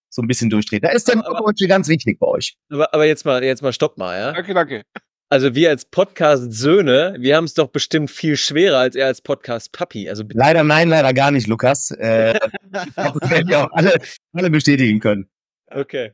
so 0.09 0.23
ein 0.23 0.29
bisschen 0.29 0.51
durchdreht. 0.51 0.85
Da 0.85 0.91
ist 0.91 1.09
der 1.09 1.17
Norddeutsche 1.17 1.67
ganz 1.69 1.89
wichtig 1.89 2.19
bei 2.19 2.27
euch. 2.27 2.57
Aber, 2.71 2.93
aber 2.93 3.07
jetzt 3.07 3.25
mal, 3.25 3.43
jetzt 3.43 3.63
mal 3.63 3.73
stopp 3.73 3.99
mal, 3.99 4.19
ja? 4.19 4.33
Danke, 4.33 4.55
danke. 4.55 4.83
Also 5.31 5.55
wir 5.55 5.71
als 5.71 5.87
Podcast-Söhne, 5.87 7.17
wir 7.19 7.37
haben 7.37 7.45
es 7.45 7.55
doch 7.55 7.69
bestimmt 7.69 8.11
viel 8.11 8.37
schwerer 8.37 8.79
als 8.79 8.95
er 8.95 9.07
als 9.07 9.23
Podcast-Papi. 9.23 10.11
Also 10.11 10.25
bitte. 10.25 10.39
Leider 10.39 10.63
nein, 10.63 10.91
leider 10.91 11.15
gar 11.15 11.31
nicht, 11.31 11.47
Lukas. 11.47 11.91
Äh, 11.93 12.39
das 12.71 12.87
werden 13.31 13.49
wir 13.49 13.65
auch 13.65 13.73
alle, 13.73 13.99
alle 14.35 14.51
bestätigen 14.51 15.01
können. 15.01 15.31
Okay. 15.71 16.13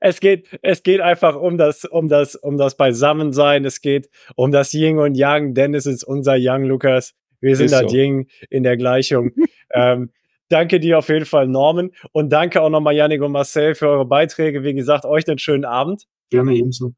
Es 0.00 0.20
geht, 0.20 0.46
es 0.62 0.82
geht 0.82 1.00
einfach 1.00 1.36
um 1.36 1.56
das, 1.58 1.84
um 1.84 2.08
das, 2.08 2.34
um 2.34 2.58
das 2.58 2.76
Beisammensein. 2.76 3.64
Es 3.64 3.80
geht 3.80 4.10
um 4.34 4.50
das 4.50 4.72
Yin 4.74 4.98
und 4.98 5.16
Yang. 5.16 5.54
Dennis 5.54 5.86
ist 5.86 6.04
unser 6.04 6.36
Yang, 6.36 6.64
Lukas. 6.64 7.14
Wir 7.40 7.56
sind 7.56 7.66
Ist 7.66 7.72
das 7.72 7.90
so. 7.90 7.96
Yin 7.96 8.28
in 8.50 8.62
der 8.62 8.76
Gleichung. 8.76 9.32
ähm, 9.72 10.10
danke 10.48 10.80
dir 10.80 10.98
auf 10.98 11.08
jeden 11.08 11.26
Fall, 11.26 11.48
Norman. 11.48 11.90
Und 12.12 12.30
danke 12.30 12.60
auch 12.62 12.70
nochmal, 12.70 12.94
Yannick 12.94 13.22
und 13.22 13.32
Marcel, 13.32 13.74
für 13.74 13.88
eure 13.88 14.06
Beiträge. 14.06 14.62
Wie 14.62 14.74
gesagt, 14.74 15.04
euch 15.04 15.26
einen 15.28 15.38
schönen 15.38 15.64
Abend. 15.64 16.04
Gerne 16.30 16.54
ebenso. 16.54 16.92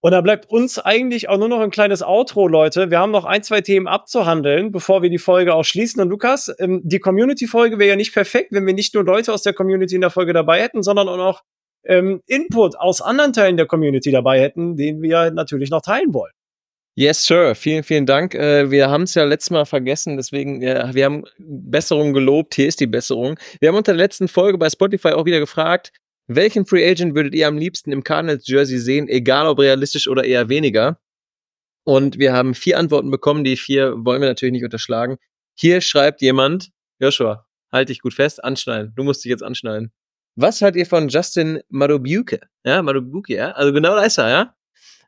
Und 0.00 0.10
da 0.10 0.20
bleibt 0.20 0.50
uns 0.50 0.78
eigentlich 0.78 1.30
auch 1.30 1.38
nur 1.38 1.48
noch 1.48 1.60
ein 1.60 1.70
kleines 1.70 2.02
Outro, 2.02 2.46
Leute. 2.46 2.90
Wir 2.90 2.98
haben 2.98 3.10
noch 3.10 3.24
ein, 3.24 3.42
zwei 3.42 3.62
Themen 3.62 3.86
abzuhandeln, 3.86 4.70
bevor 4.70 5.00
wir 5.00 5.08
die 5.08 5.16
Folge 5.16 5.54
auch 5.54 5.64
schließen. 5.64 6.02
Und 6.02 6.10
Lukas, 6.10 6.54
ähm, 6.58 6.82
die 6.84 6.98
Community-Folge 6.98 7.78
wäre 7.78 7.88
ja 7.88 7.96
nicht 7.96 8.12
perfekt, 8.12 8.52
wenn 8.52 8.66
wir 8.66 8.74
nicht 8.74 8.94
nur 8.94 9.02
Leute 9.02 9.32
aus 9.32 9.40
der 9.40 9.54
Community 9.54 9.94
in 9.94 10.02
der 10.02 10.10
Folge 10.10 10.34
dabei 10.34 10.60
hätten, 10.60 10.82
sondern 10.82 11.08
auch 11.08 11.16
noch 11.16 11.42
ähm, 11.86 12.22
Input 12.26 12.78
aus 12.78 13.00
anderen 13.00 13.32
Teilen 13.32 13.56
der 13.56 13.66
Community 13.66 14.10
dabei 14.10 14.40
hätten, 14.40 14.76
den 14.76 15.02
wir 15.02 15.30
natürlich 15.30 15.70
noch 15.70 15.82
teilen 15.82 16.12
wollen. 16.14 16.32
Yes, 16.96 17.26
sir. 17.26 17.56
Vielen, 17.56 17.82
vielen 17.82 18.06
Dank. 18.06 18.34
Äh, 18.34 18.70
wir 18.70 18.88
haben 18.88 19.02
es 19.02 19.14
ja 19.14 19.24
letztes 19.24 19.50
Mal 19.50 19.64
vergessen, 19.64 20.16
deswegen, 20.16 20.62
ja, 20.62 20.94
wir 20.94 21.04
haben 21.04 21.24
Besserung 21.38 22.12
gelobt. 22.12 22.54
Hier 22.54 22.68
ist 22.68 22.78
die 22.78 22.86
Besserung. 22.86 23.36
Wir 23.58 23.68
haben 23.68 23.76
unter 23.76 23.92
der 23.92 23.98
letzten 23.98 24.28
Folge 24.28 24.58
bei 24.58 24.70
Spotify 24.70 25.08
auch 25.08 25.24
wieder 25.24 25.40
gefragt, 25.40 25.92
welchen 26.28 26.66
Free 26.66 26.88
Agent 26.88 27.14
würdet 27.14 27.34
ihr 27.34 27.48
am 27.48 27.58
liebsten 27.58 27.90
im 27.90 28.04
Cardinals 28.04 28.46
Jersey 28.46 28.78
sehen, 28.78 29.08
egal 29.08 29.46
ob 29.46 29.58
realistisch 29.58 30.08
oder 30.08 30.24
eher 30.24 30.48
weniger? 30.48 31.00
Und 31.84 32.18
wir 32.18 32.32
haben 32.32 32.54
vier 32.54 32.78
Antworten 32.78 33.10
bekommen. 33.10 33.44
Die 33.44 33.56
vier 33.56 33.94
wollen 33.96 34.22
wir 34.22 34.28
natürlich 34.28 34.52
nicht 34.52 34.64
unterschlagen. 34.64 35.18
Hier 35.54 35.80
schreibt 35.80 36.22
jemand, 36.22 36.70
Joshua, 36.98 37.44
halt 37.70 37.90
dich 37.90 38.00
gut 38.00 38.14
fest, 38.14 38.42
anschneiden. 38.42 38.92
Du 38.96 39.02
musst 39.02 39.24
dich 39.24 39.30
jetzt 39.30 39.42
anschneiden. 39.42 39.92
Was 40.36 40.62
haltet 40.62 40.80
ihr 40.80 40.86
von 40.86 41.08
Justin 41.08 41.60
Madubuke? 41.68 42.40
Ja, 42.64 42.82
Madubuke, 42.82 43.34
ja? 43.34 43.52
Also 43.52 43.72
genau 43.72 43.94
da 43.94 44.02
ist 44.02 44.18
er, 44.18 44.28
ja? 44.28 44.54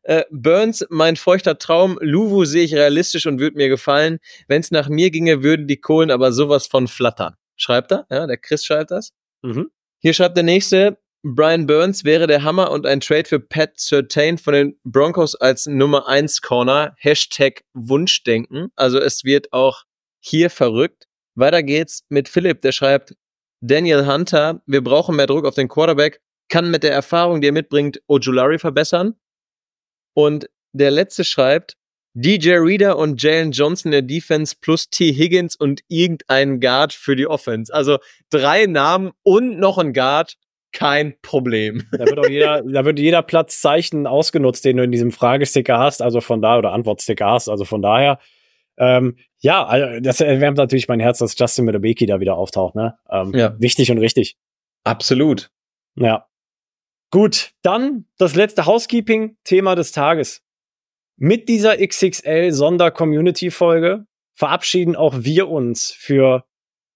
Äh, 0.02 0.24
Burns, 0.30 0.86
mein 0.88 1.16
feuchter 1.16 1.58
Traum. 1.58 1.98
Luvu 2.00 2.44
sehe 2.44 2.62
ich 2.62 2.74
realistisch 2.74 3.26
und 3.26 3.40
würde 3.40 3.56
mir 3.56 3.68
gefallen. 3.68 4.18
Wenn 4.46 4.60
es 4.60 4.70
nach 4.70 4.88
mir 4.88 5.10
ginge, 5.10 5.42
würden 5.42 5.66
die 5.66 5.80
Kohlen 5.80 6.12
aber 6.12 6.30
sowas 6.30 6.68
von 6.68 6.86
flattern. 6.86 7.34
Schreibt 7.56 7.90
er, 7.90 8.06
ja, 8.10 8.26
der 8.26 8.36
Chris 8.36 8.64
schreibt 8.64 8.92
das. 8.92 9.12
Mhm. 9.42 9.70
Hier 9.98 10.14
schreibt 10.14 10.36
der 10.36 10.44
nächste, 10.44 10.98
Brian 11.24 11.66
Burns 11.66 12.04
wäre 12.04 12.28
der 12.28 12.44
Hammer 12.44 12.70
und 12.70 12.86
ein 12.86 13.00
Trade 13.00 13.24
für 13.24 13.40
Pat 13.40 13.80
Certain 13.80 14.38
von 14.38 14.54
den 14.54 14.78
Broncos 14.84 15.34
als 15.34 15.66
Nummer 15.66 16.06
1 16.06 16.40
Corner. 16.40 16.94
Hashtag 16.98 17.64
Wunschdenken. 17.74 18.68
Also 18.76 19.00
es 19.00 19.24
wird 19.24 19.52
auch 19.52 19.82
hier 20.20 20.50
verrückt. 20.50 21.08
Weiter 21.34 21.64
geht's 21.64 22.04
mit 22.08 22.28
Philipp, 22.28 22.62
der 22.62 22.70
schreibt, 22.70 23.16
Daniel 23.66 24.06
Hunter, 24.06 24.62
wir 24.66 24.82
brauchen 24.82 25.16
mehr 25.16 25.26
Druck 25.26 25.44
auf 25.44 25.54
den 25.54 25.68
Quarterback, 25.68 26.20
kann 26.48 26.70
mit 26.70 26.82
der 26.82 26.92
Erfahrung, 26.92 27.40
die 27.40 27.48
er 27.48 27.52
mitbringt, 27.52 28.00
Ojulari 28.06 28.58
verbessern. 28.58 29.14
Und 30.14 30.48
der 30.72 30.90
letzte 30.90 31.24
schreibt, 31.24 31.76
DJ 32.14 32.52
Reader 32.52 32.96
und 32.96 33.20
Jalen 33.20 33.50
Johnson 33.50 33.90
der 33.90 34.02
Defense 34.02 34.54
plus 34.60 34.88
T. 34.88 35.12
Higgins 35.12 35.56
und 35.56 35.82
irgendein 35.88 36.60
Guard 36.60 36.92
für 36.92 37.16
die 37.16 37.26
Offense. 37.26 37.74
Also 37.74 37.98
drei 38.30 38.66
Namen 38.66 39.10
und 39.22 39.58
noch 39.58 39.78
ein 39.78 39.92
Guard, 39.92 40.36
kein 40.72 41.14
Problem. 41.20 41.82
Da 41.92 42.06
wird 42.06 42.18
auch 42.18 42.28
jeder, 42.28 42.62
da 42.62 42.84
wird 42.84 42.98
jeder 42.98 43.22
Platzzeichen 43.22 44.06
ausgenutzt, 44.06 44.64
den 44.64 44.76
du 44.76 44.84
in 44.84 44.92
diesem 44.92 45.10
Fragesticker 45.10 45.78
hast, 45.78 46.00
also 46.00 46.20
von 46.20 46.40
da 46.40 46.56
oder 46.56 46.72
Antwortsticker 46.72 47.26
hast, 47.26 47.48
also 47.48 47.64
von 47.64 47.82
daher. 47.82 48.18
Ähm, 48.78 49.16
ja, 49.46 49.64
also 49.64 50.00
das 50.00 50.20
erwärmt 50.20 50.58
natürlich 50.58 50.88
mein 50.88 50.98
Herz, 50.98 51.18
dass 51.18 51.38
Justin 51.38 51.66
Medebeki 51.66 52.06
da 52.06 52.18
wieder 52.18 52.36
auftaucht, 52.36 52.74
ne? 52.74 52.98
Ähm, 53.08 53.32
Ja. 53.32 53.54
Wichtig 53.60 53.92
und 53.92 53.98
richtig. 53.98 54.36
Absolut. 54.82 55.52
Ja. 55.94 56.26
Gut, 57.12 57.52
dann 57.62 58.06
das 58.18 58.34
letzte 58.34 58.66
Housekeeping-Thema 58.66 59.76
des 59.76 59.92
Tages. 59.92 60.42
Mit 61.16 61.48
dieser 61.48 61.76
XXL-Sonder-Community-Folge 61.76 64.06
verabschieden 64.34 64.96
auch 64.96 65.14
wir 65.18 65.48
uns 65.48 65.92
für 65.92 66.44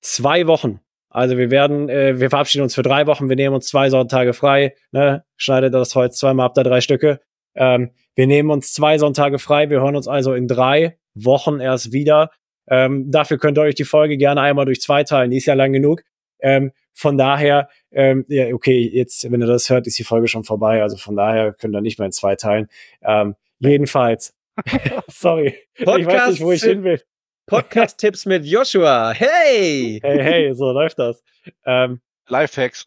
zwei 0.01 0.49
Wochen. 0.49 0.81
Also 1.09 1.39
wir 1.39 1.53
werden, 1.53 1.89
äh, 1.89 2.19
wir 2.19 2.31
verabschieden 2.31 2.65
uns 2.65 2.75
für 2.75 2.83
drei 2.83 3.07
Wochen, 3.07 3.29
wir 3.29 3.37
nehmen 3.37 3.55
uns 3.55 3.69
zwei 3.69 3.91
Sonntage 3.91 4.33
frei, 4.33 4.75
ne? 4.91 5.25
Schneidet 5.37 5.73
das 5.73 5.95
Holz 5.95 6.19
zweimal 6.19 6.47
ab, 6.47 6.55
da 6.55 6.65
drei 6.65 6.81
Stücke. 6.81 7.21
Ähm, 7.55 7.93
wir 8.17 8.27
nehmen 8.27 8.51
uns 8.51 8.73
zwei 8.73 8.99
Sonntage 8.99 9.39
frei, 9.39 9.71
wir 9.71 9.81
hören 9.81 9.95
uns 9.95 10.09
also 10.09 10.35
in 10.35 10.49
drei 10.49 10.99
Wochen 11.15 11.61
erst 11.61 11.93
wieder. 11.93 12.31
Ähm, 12.71 13.11
dafür 13.11 13.39
könnt 13.39 13.59
ihr 13.59 13.63
euch 13.63 13.75
die 13.75 13.85
Folge 13.85 14.17
gerne 14.17 14.41
einmal 14.41 14.65
durch 14.65 14.81
zwei 14.81 15.05
teilen, 15.05 15.31
die 15.31 15.37
ist 15.39 15.47
ja 15.47 15.55
lang 15.55 15.73
genug. 15.73 16.03
Ähm, 16.39 16.73
von 16.95 17.19
daher, 17.19 17.69
ähm, 17.91 18.25
ja, 18.29 18.53
okay, 18.55 18.89
jetzt, 18.93 19.31
wenn 19.31 19.41
ihr 19.41 19.47
das 19.47 19.69
hört, 19.69 19.87
ist 19.87 19.99
die 19.99 20.05
Folge 20.05 20.29
schon 20.29 20.45
vorbei. 20.45 20.83
Also 20.83 20.97
von 20.97 21.17
daher 21.17 21.53
könnt 21.53 21.75
ihr 21.75 21.81
nicht 21.81 21.99
mehr 21.99 22.07
in 22.07 22.13
zwei 22.13 22.37
teilen. 22.37 22.69
Ähm, 23.03 23.35
jedenfalls, 23.59 24.35
sorry, 25.09 25.57
ich 25.75 25.87
weiß 25.87 26.31
nicht, 26.31 26.43
wo 26.43 26.53
ich 26.53 26.63
hin 26.63 26.85
will. 26.85 27.03
Podcast-Tipps 27.47 28.27
mit 28.27 28.45
Joshua. 28.45 29.13
Hey! 29.13 29.99
Hey, 30.03 30.23
hey, 30.23 30.55
so 30.55 30.71
läuft 30.71 30.99
das. 30.99 31.23
Ähm, 31.65 32.01
Lifehacks. 32.29 32.87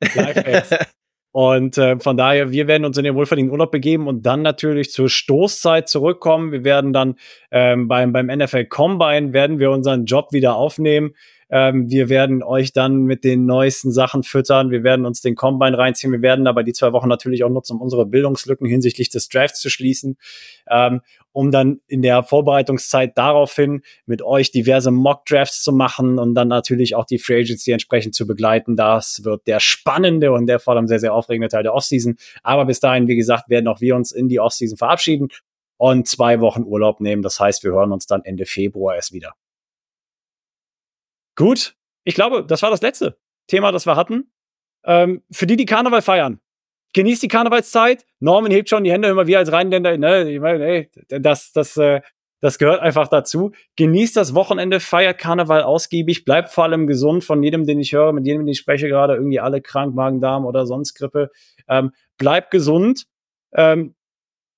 Lifehacks. 0.00 0.70
Und 1.36 1.76
äh, 1.76 1.98
von 1.98 2.16
daher, 2.16 2.50
wir 2.50 2.66
werden 2.66 2.86
uns 2.86 2.96
in 2.96 3.04
den 3.04 3.14
wohlverdienten 3.14 3.52
Urlaub 3.52 3.70
begeben 3.70 4.08
und 4.08 4.24
dann 4.24 4.40
natürlich 4.40 4.90
zur 4.90 5.10
Stoßzeit 5.10 5.86
zurückkommen. 5.86 6.50
Wir 6.50 6.64
werden 6.64 6.94
dann 6.94 7.16
ähm, 7.50 7.88
beim, 7.88 8.14
beim 8.14 8.28
NFL 8.28 8.64
Combine 8.64 9.34
werden 9.34 9.58
wir 9.58 9.70
unseren 9.70 10.06
Job 10.06 10.32
wieder 10.32 10.56
aufnehmen. 10.56 11.12
Ähm, 11.50 11.90
wir 11.90 12.08
werden 12.08 12.42
euch 12.42 12.72
dann 12.72 13.04
mit 13.04 13.22
den 13.22 13.44
neuesten 13.44 13.92
Sachen 13.92 14.22
füttern. 14.22 14.70
Wir 14.70 14.82
werden 14.82 15.04
uns 15.04 15.20
den 15.20 15.34
Combine 15.34 15.76
reinziehen. 15.76 16.10
Wir 16.10 16.22
werden 16.22 16.46
aber 16.46 16.62
die 16.62 16.72
zwei 16.72 16.94
Wochen 16.94 17.08
natürlich 17.08 17.44
auch 17.44 17.50
nutzen, 17.50 17.74
um 17.74 17.82
unsere 17.82 18.06
Bildungslücken 18.06 18.66
hinsichtlich 18.66 19.10
des 19.10 19.28
Drafts 19.28 19.60
zu 19.60 19.68
schließen, 19.68 20.16
ähm, 20.70 21.02
um 21.36 21.50
dann 21.50 21.82
in 21.86 22.00
der 22.00 22.22
Vorbereitungszeit 22.22 23.18
daraufhin 23.18 23.82
mit 24.06 24.22
euch 24.22 24.52
diverse 24.52 24.90
Mock-Drafts 24.90 25.62
zu 25.62 25.70
machen 25.70 26.18
und 26.18 26.34
dann 26.34 26.48
natürlich 26.48 26.94
auch 26.94 27.04
die 27.04 27.18
Free 27.18 27.42
Agency 27.42 27.72
entsprechend 27.72 28.14
zu 28.14 28.26
begleiten. 28.26 28.74
Das 28.74 29.22
wird 29.22 29.46
der 29.46 29.60
spannende 29.60 30.32
und 30.32 30.46
der 30.46 30.60
vor 30.60 30.74
allem 30.74 30.86
sehr, 30.86 30.98
sehr 30.98 31.12
aufregende 31.12 31.48
Teil 31.48 31.62
der 31.62 31.74
Offseason. 31.74 32.16
Aber 32.42 32.64
bis 32.64 32.80
dahin, 32.80 33.06
wie 33.06 33.16
gesagt, 33.16 33.50
werden 33.50 33.68
auch 33.68 33.82
wir 33.82 33.96
uns 33.96 34.12
in 34.12 34.30
die 34.30 34.40
Offseason 34.40 34.78
verabschieden. 34.78 35.28
und 35.76 36.08
zwei 36.08 36.40
Wochen 36.40 36.62
Urlaub 36.62 37.00
nehmen. 37.00 37.20
Das 37.20 37.38
heißt, 37.38 37.62
wir 37.64 37.72
hören 37.72 37.92
uns 37.92 38.06
dann 38.06 38.24
Ende 38.24 38.46
Februar 38.46 38.94
erst 38.94 39.12
wieder. 39.12 39.34
Gut, 41.36 41.76
ich 42.04 42.14
glaube, 42.14 42.46
das 42.46 42.62
war 42.62 42.70
das 42.70 42.80
letzte 42.80 43.18
Thema, 43.46 43.72
das 43.72 43.84
wir 43.84 43.94
hatten. 43.94 44.32
Ähm, 44.86 45.22
für 45.30 45.46
die, 45.46 45.56
die 45.58 45.66
Karneval 45.66 46.00
feiern, 46.00 46.40
genießt 46.96 47.22
die 47.22 47.28
Karnevalszeit. 47.28 48.06
Norman 48.20 48.50
hebt 48.50 48.70
schon 48.70 48.82
die 48.82 48.90
Hände 48.90 49.08
immer 49.08 49.26
wie 49.26 49.36
als 49.36 49.52
Rheinländer. 49.52 49.98
Ne? 49.98 50.32
Ich 50.32 50.40
meine, 50.40 50.64
ey, 50.64 50.90
das, 51.08 51.52
das, 51.52 51.76
äh, 51.76 52.00
das 52.40 52.58
gehört 52.58 52.80
einfach 52.80 53.08
dazu. 53.08 53.52
Genießt 53.76 54.16
das 54.16 54.34
Wochenende, 54.34 54.80
feiert 54.80 55.18
Karneval 55.18 55.62
ausgiebig, 55.62 56.24
bleibt 56.24 56.50
vor 56.50 56.64
allem 56.64 56.86
gesund. 56.86 57.22
Von 57.22 57.42
jedem, 57.42 57.66
den 57.66 57.78
ich 57.80 57.92
höre, 57.92 58.14
mit 58.14 58.26
jedem, 58.26 58.46
den 58.46 58.52
ich 58.52 58.58
spreche, 58.58 58.88
gerade 58.88 59.14
irgendwie 59.14 59.40
alle 59.40 59.60
krank, 59.60 59.94
Magen, 59.94 60.22
Darm 60.22 60.46
oder 60.46 60.64
sonst 60.64 60.94
Grippe. 60.94 61.30
Ähm, 61.68 61.92
bleibt 62.16 62.50
gesund. 62.50 63.06
Ähm, 63.52 63.94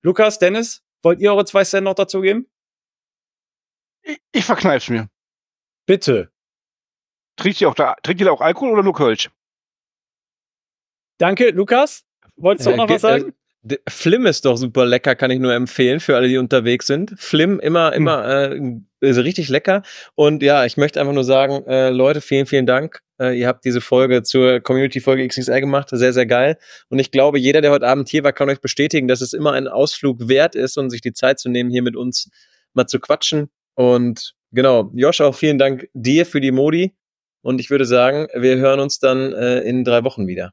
Lukas, 0.03 0.39
Dennis, 0.39 0.85
wollt 1.03 1.21
ihr 1.21 1.33
eure 1.33 1.45
zwei 1.45 1.65
Cent 1.65 1.85
noch 1.85 1.95
dazu 1.95 2.21
geben? 2.21 2.47
Ich, 4.03 4.21
ich 4.31 4.45
verkneif's 4.45 4.89
mir. 4.89 5.09
Bitte. 5.87 6.31
Trinkt 7.37 7.61
ihr 7.61 7.69
auch, 7.69 7.75
da, 7.75 7.97
trinkt 8.05 8.21
ihr 8.21 8.27
da 8.27 8.33
auch 8.33 8.41
Alkohol 8.41 8.75
oder 8.75 8.85
nur 8.85 8.95
Kölsch? 8.95 9.29
Danke, 11.19 11.51
Lukas. 11.51 12.08
Wolltest 12.39 12.67
du 12.67 12.73
auch 12.73 12.77
noch 12.77 12.89
was 12.89 13.03
sagen? 13.03 13.33
Äh, 13.69 13.77
Flim 13.89 14.27
ist 14.27 14.45
doch 14.45 14.57
super 14.57 14.87
lecker, 14.87 15.15
kann 15.15 15.31
ich 15.31 15.41
nur 15.41 15.53
empfehlen 15.53 16.01
für 16.01 16.17
alle, 16.17 16.29
die 16.29 16.39
unterwegs 16.39 16.87
sind. 16.87 17.15
Flim 17.19 17.61
immer, 17.61 17.93
immer 17.93 18.53
äh, 18.53 18.61
ist 19.01 19.19
richtig 19.19 19.49
lecker. 19.49 19.83
Und 20.15 20.43
ja, 20.43 20.65
ich 20.65 20.77
möchte 20.77 21.01
einfach 21.01 21.13
nur 21.13 21.25
sagen, 21.25 21.65
äh, 21.67 21.91
Leute, 21.91 22.21
vielen, 22.21 22.47
vielen 22.47 22.67
Dank. 22.67 23.03
Äh, 23.21 23.39
ihr 23.39 23.49
habt 23.49 23.65
diese 23.65 23.81
Folge 23.81 24.23
zur 24.23 24.61
Community-Folge 24.61 25.27
XXL 25.27 25.61
gemacht. 25.61 25.89
Sehr, 25.91 26.13
sehr 26.13 26.27
geil. 26.27 26.57
Und 26.89 26.99
ich 26.99 27.11
glaube, 27.11 27.39
jeder, 27.39 27.61
der 27.61 27.71
heute 27.71 27.87
Abend 27.87 28.09
hier 28.09 28.25
war, 28.25 28.33
kann 28.33 28.49
euch 28.49 28.61
bestätigen, 28.61 29.09
dass 29.09 29.21
es 29.21 29.33
immer 29.33 29.53
ein 29.53 29.69
Ausflug 29.69 30.29
wert 30.29 30.55
ist 30.55 30.79
und 30.79 30.91
sich 30.91 31.01
die 31.01 31.13
Zeit 31.13 31.39
zu 31.39 31.49
nehmen, 31.49 31.71
hier 31.71 31.83
mit 31.83 31.97
uns 31.97 32.31
mal 32.75 32.87
zu 32.87 33.01
quatschen. 33.01 33.51
Und 33.75 34.35
genau, 34.53 34.91
Josh, 34.95 35.21
auch 35.21 35.35
vielen 35.35 35.59
Dank 35.59 35.89
dir 35.95 36.27
für 36.27 36.41
die 36.41 36.53
Modi. 36.53 36.95
Und 37.43 37.61
ich 37.61 37.71
würde 37.71 37.85
sagen, 37.85 38.29
wir 38.35 38.57
hören 38.57 38.81
uns 38.81 38.99
dann 38.99 39.33
äh, 39.33 39.61
in 39.61 39.85
drei 39.85 40.05
Wochen 40.05 40.27
wieder. 40.27 40.53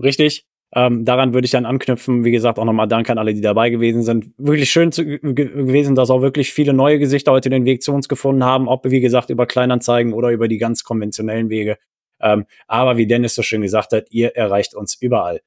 Richtig. 0.00 0.47
Ähm, 0.74 1.04
daran 1.04 1.32
würde 1.32 1.46
ich 1.46 1.50
dann 1.50 1.64
anknüpfen. 1.64 2.24
Wie 2.24 2.30
gesagt, 2.30 2.58
auch 2.58 2.64
nochmal 2.64 2.88
Dank 2.88 3.08
an 3.08 3.18
alle, 3.18 3.32
die 3.32 3.40
dabei 3.40 3.70
gewesen 3.70 4.02
sind. 4.02 4.32
Wirklich 4.36 4.70
schön 4.70 4.92
zu, 4.92 5.04
gewesen, 5.04 5.94
dass 5.94 6.10
auch 6.10 6.20
wirklich 6.20 6.52
viele 6.52 6.74
neue 6.74 6.98
Gesichter 6.98 7.32
heute 7.32 7.48
den 7.48 7.64
Weg 7.64 7.82
zu 7.82 7.92
uns 7.92 8.08
gefunden 8.08 8.44
haben. 8.44 8.68
Ob, 8.68 8.84
wie 8.84 9.00
gesagt, 9.00 9.30
über 9.30 9.46
Kleinanzeigen 9.46 10.12
oder 10.12 10.30
über 10.30 10.46
die 10.46 10.58
ganz 10.58 10.84
konventionellen 10.84 11.48
Wege. 11.48 11.78
Ähm, 12.20 12.44
aber 12.66 12.96
wie 12.96 13.06
Dennis 13.06 13.34
so 13.34 13.42
schön 13.42 13.62
gesagt 13.62 13.92
hat, 13.92 14.06
ihr 14.10 14.36
erreicht 14.36 14.74
uns 14.74 14.94
überall. 14.94 15.40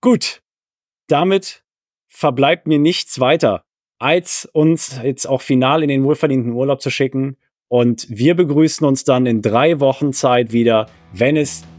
Gut. 0.00 0.42
Damit 1.08 1.64
verbleibt 2.06 2.66
mir 2.66 2.78
nichts 2.78 3.18
weiter, 3.18 3.64
als 3.98 4.48
uns 4.52 5.00
jetzt 5.02 5.26
auch 5.26 5.40
final 5.40 5.82
in 5.82 5.88
den 5.88 6.04
wohlverdienten 6.04 6.52
Urlaub 6.52 6.80
zu 6.80 6.90
schicken. 6.90 7.36
Und 7.68 8.06
wir 8.08 8.34
begrüßen 8.34 8.86
uns 8.86 9.04
dann 9.04 9.26
in 9.26 9.42
drei 9.42 9.80
Wochen 9.80 10.12
Zeit 10.12 10.52
wieder, 10.52 10.86
wenn 11.12 11.36
es 11.36 11.64